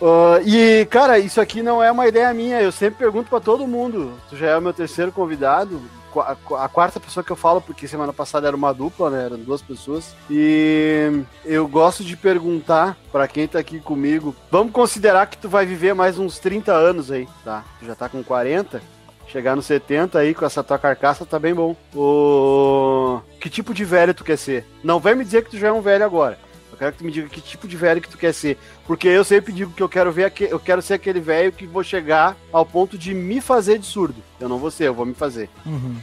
Uh, 0.00 0.40
e, 0.46 0.86
cara, 0.86 1.18
isso 1.18 1.40
aqui 1.40 1.62
não 1.62 1.82
é 1.82 1.92
uma 1.92 2.08
ideia 2.08 2.32
minha, 2.32 2.60
eu 2.60 2.72
sempre 2.72 2.98
pergunto 2.98 3.28
para 3.28 3.38
todo 3.38 3.66
mundo. 3.66 4.14
Tu 4.30 4.36
já 4.36 4.46
é 4.46 4.56
o 4.56 4.62
meu 4.62 4.72
terceiro 4.72 5.12
convidado, 5.12 5.80
a, 6.20 6.68
quarta 6.68 7.00
pessoa 7.00 7.24
que 7.24 7.30
eu 7.30 7.36
falo, 7.36 7.60
porque 7.60 7.88
semana 7.88 8.12
passada 8.12 8.46
era 8.46 8.56
uma 8.56 8.72
dupla, 8.72 9.10
né? 9.10 9.24
Eram 9.24 9.38
duas 9.38 9.62
pessoas. 9.62 10.14
E 10.30 11.22
eu 11.44 11.66
gosto 11.68 12.04
de 12.04 12.16
perguntar 12.16 12.96
para 13.12 13.28
quem 13.28 13.46
tá 13.46 13.58
aqui 13.58 13.80
comigo: 13.80 14.34
vamos 14.50 14.72
considerar 14.72 15.26
que 15.26 15.38
tu 15.38 15.48
vai 15.48 15.66
viver 15.66 15.94
mais 15.94 16.18
uns 16.18 16.38
30 16.38 16.72
anos 16.72 17.10
aí, 17.10 17.28
tá? 17.44 17.64
Tu 17.78 17.86
já 17.86 17.94
tá 17.94 18.08
com 18.08 18.22
40. 18.22 18.80
Chegar 19.26 19.56
nos 19.56 19.66
70 19.66 20.18
aí 20.18 20.34
com 20.34 20.44
essa 20.44 20.62
tua 20.62 20.78
carcaça 20.78 21.24
tá 21.26 21.38
bem 21.38 21.54
bom. 21.54 21.74
O... 21.94 23.20
Que 23.40 23.50
tipo 23.50 23.74
de 23.74 23.84
velho 23.84 24.14
tu 24.14 24.22
quer 24.22 24.36
ser? 24.36 24.64
Não 24.82 25.00
vai 25.00 25.14
me 25.14 25.24
dizer 25.24 25.42
que 25.42 25.50
tu 25.50 25.58
já 25.58 25.68
é 25.68 25.72
um 25.72 25.80
velho 25.80 26.04
agora. 26.04 26.38
Quero 26.84 26.92
que 26.92 26.98
tu 26.98 27.04
me 27.06 27.10
diga 27.10 27.28
que 27.30 27.40
tipo 27.40 27.66
de 27.66 27.78
velho 27.78 28.02
que 28.02 28.10
tu 28.10 28.18
quer 28.18 28.34
ser. 28.34 28.58
Porque 28.86 29.08
eu 29.08 29.24
sempre 29.24 29.54
digo 29.54 29.72
que 29.72 29.82
eu 29.82 29.88
quero 29.88 30.12
ver 30.12 30.30
eu 30.40 30.60
quero 30.60 30.82
ser 30.82 30.94
aquele 30.94 31.18
velho 31.18 31.50
que 31.50 31.66
vou 31.66 31.82
chegar 31.82 32.36
ao 32.52 32.66
ponto 32.66 32.98
de 32.98 33.14
me 33.14 33.40
fazer 33.40 33.78
de 33.78 33.86
surdo. 33.86 34.22
Eu 34.38 34.50
não 34.50 34.58
vou 34.58 34.70
ser, 34.70 34.88
eu 34.88 34.94
vou 34.94 35.06
me 35.06 35.14
fazer. 35.14 35.48
Uhum. 35.64 35.96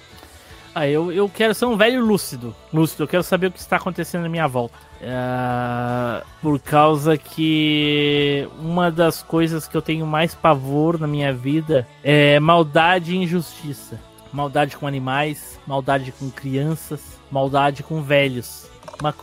Ah, 0.73 0.87
eu, 0.87 1.11
eu 1.11 1.29
quero 1.29 1.53
ser 1.53 1.65
um 1.65 1.77
velho 1.77 2.03
lúcido. 2.03 2.55
Lúcido, 2.73 3.03
eu 3.03 3.07
quero 3.07 3.21
saber 3.21 3.47
o 3.47 3.51
que 3.51 3.59
está 3.59 3.75
acontecendo 3.75 4.23
na 4.23 4.29
minha 4.29 4.47
volta. 4.47 4.75
É, 4.99 6.23
por 6.41 6.59
causa 6.59 7.15
que 7.15 8.49
uma 8.57 8.89
das 8.89 9.21
coisas 9.21 9.67
que 9.67 9.77
eu 9.77 9.83
tenho 9.83 10.07
mais 10.07 10.33
pavor 10.33 10.99
na 10.99 11.05
minha 11.05 11.31
vida 11.31 11.87
é 12.03 12.39
maldade 12.39 13.13
e 13.13 13.17
injustiça. 13.17 13.99
Maldade 14.33 14.75
com 14.77 14.87
animais, 14.87 15.59
maldade 15.67 16.11
com 16.11 16.31
crianças, 16.31 17.19
maldade 17.29 17.83
com 17.83 18.01
velhos. 18.01 18.67
Uma, 18.99 19.13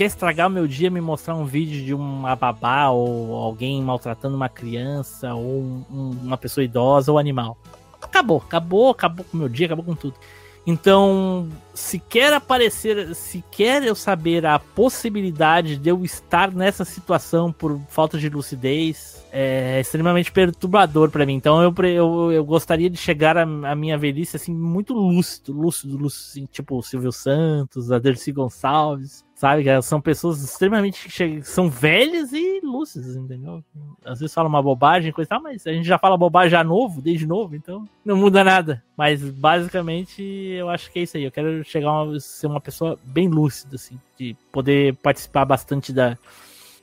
quer 0.00 0.06
estragar 0.06 0.46
o 0.46 0.50
meu 0.50 0.66
dia, 0.66 0.88
me 0.88 0.98
mostrar 0.98 1.34
um 1.34 1.44
vídeo 1.44 1.84
de 1.84 1.92
uma 1.92 2.34
babá 2.34 2.88
ou 2.88 3.34
alguém 3.34 3.82
maltratando 3.82 4.34
uma 4.34 4.48
criança 4.48 5.34
ou 5.34 5.60
um, 5.60 5.84
um, 5.90 6.10
uma 6.22 6.38
pessoa 6.38 6.64
idosa 6.64 7.12
ou 7.12 7.18
animal. 7.18 7.58
Acabou, 8.00 8.38
acabou, 8.38 8.88
acabou 8.88 9.26
com 9.26 9.36
o 9.36 9.40
meu 9.40 9.48
dia, 9.50 9.66
acabou 9.66 9.84
com 9.84 9.94
tudo. 9.94 10.14
Então, 10.66 11.50
se 11.74 11.98
quer 11.98 12.32
aparecer, 12.32 13.14
se 13.14 13.44
quer 13.50 13.82
eu 13.84 13.94
saber 13.94 14.46
a 14.46 14.58
possibilidade 14.58 15.76
de 15.76 15.90
eu 15.90 16.02
estar 16.02 16.50
nessa 16.50 16.86
situação 16.86 17.52
por 17.52 17.78
falta 17.90 18.16
de 18.16 18.30
lucidez, 18.30 19.22
é 19.30 19.80
extremamente 19.80 20.32
perturbador 20.32 21.10
para 21.10 21.26
mim. 21.26 21.34
Então, 21.34 21.62
eu, 21.62 21.74
eu, 21.84 22.32
eu 22.32 22.44
gostaria 22.44 22.88
de 22.88 22.96
chegar 22.96 23.36
à, 23.36 23.74
minha 23.74 23.98
velhice 23.98 24.36
assim 24.36 24.54
muito 24.54 24.94
lúcido, 24.94 25.52
lúcido, 25.52 25.98
lúcido, 25.98 26.30
assim, 26.30 26.46
tipo 26.50 26.82
Silvio 26.82 27.12
Santos, 27.12 27.92
Adercy 27.92 28.32
Gonçalves, 28.32 29.28
Sabe? 29.40 29.64
São 29.80 30.02
pessoas 30.02 30.42
extremamente. 30.42 31.08
São 31.44 31.70
velhas 31.70 32.30
e 32.34 32.60
lúcidas, 32.62 33.16
entendeu? 33.16 33.64
Às 34.04 34.20
vezes 34.20 34.34
falam 34.34 34.50
uma 34.50 34.62
bobagem, 34.62 35.12
coisa 35.12 35.28
e 35.28 35.30
tal, 35.30 35.42
mas 35.42 35.66
a 35.66 35.72
gente 35.72 35.86
já 35.86 35.96
fala 35.96 36.14
bobagem 36.18 36.50
já 36.50 36.62
novo, 36.62 37.00
desde 37.00 37.26
novo, 37.26 37.56
então 37.56 37.88
não 38.04 38.18
muda 38.18 38.44
nada. 38.44 38.84
Mas 38.94 39.22
basicamente 39.22 40.22
eu 40.22 40.68
acho 40.68 40.92
que 40.92 40.98
é 40.98 41.02
isso 41.04 41.16
aí. 41.16 41.24
Eu 41.24 41.32
quero 41.32 41.64
chegar 41.64 41.90
a 41.90 42.20
ser 42.20 42.48
uma 42.48 42.60
pessoa 42.60 42.98
bem 43.02 43.28
lúcida, 43.28 43.76
assim, 43.76 43.98
de 44.18 44.36
poder 44.52 44.94
participar 44.96 45.46
bastante 45.46 45.90
da, 45.90 46.18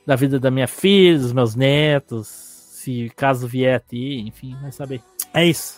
da 0.04 0.16
vida 0.16 0.40
da 0.40 0.50
minha 0.50 0.66
filha, 0.66 1.16
dos 1.16 1.32
meus 1.32 1.54
netos, 1.54 2.26
se 2.26 3.08
caso 3.14 3.46
vier 3.46 3.76
a 3.76 3.80
ti, 3.80 4.24
enfim, 4.26 4.56
vai 4.60 4.72
saber. 4.72 5.00
É 5.32 5.46
isso. 5.46 5.77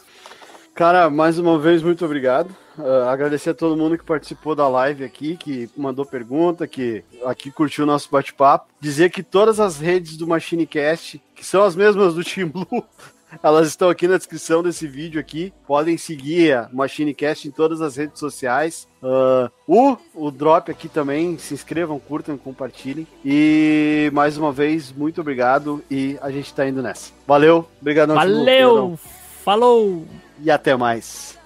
Cara, 0.81 1.11
mais 1.11 1.39
uma 1.39 1.59
vez, 1.59 1.83
muito 1.83 2.03
obrigado. 2.07 2.57
Uh, 2.79 3.07
agradecer 3.07 3.51
a 3.51 3.55
todo 3.55 3.77
mundo 3.77 3.99
que 3.99 4.03
participou 4.03 4.55
da 4.55 4.67
live 4.67 5.05
aqui, 5.05 5.37
que 5.37 5.69
mandou 5.77 6.07
pergunta, 6.07 6.67
que 6.67 7.05
aqui 7.27 7.51
curtiu 7.51 7.85
o 7.85 7.87
nosso 7.87 8.09
bate-papo. 8.11 8.67
Dizer 8.81 9.11
que 9.11 9.23
todas 9.23 9.61
as 9.61 9.79
redes 9.79 10.17
do 10.17 10.27
MachineCast, 10.27 11.21
que 11.35 11.45
são 11.45 11.63
as 11.65 11.77
mesmas 11.77 12.15
do 12.15 12.25
Team 12.25 12.49
Blue, 12.49 12.83
elas 13.43 13.69
estão 13.69 13.91
aqui 13.91 14.09
na 14.09 14.17
descrição 14.17 14.63
desse 14.63 14.87
vídeo 14.87 15.21
aqui. 15.21 15.53
Podem 15.67 15.99
seguir 15.99 16.55
a 16.55 16.71
MachineCast 16.73 17.47
em 17.47 17.51
todas 17.51 17.83
as 17.83 17.97
redes 17.97 18.19
sociais. 18.19 18.89
Uh, 19.03 19.51
o, 19.69 19.99
o 20.15 20.31
Drop 20.31 20.71
aqui 20.71 20.89
também. 20.89 21.37
Se 21.37 21.53
inscrevam, 21.53 22.01
curtam, 22.01 22.39
compartilhem. 22.39 23.07
E 23.23 24.11
mais 24.15 24.39
uma 24.39 24.51
vez, 24.51 24.91
muito 24.91 25.21
obrigado. 25.21 25.85
E 25.91 26.17
a 26.23 26.31
gente 26.31 26.55
tá 26.55 26.67
indo 26.67 26.81
nessa. 26.81 27.13
Valeu. 27.27 27.69
Obrigadão. 27.83 28.17
Valeu. 28.17 28.99
Falou. 29.45 30.07
E 30.43 30.51
até 30.51 30.77
mais. 30.77 31.40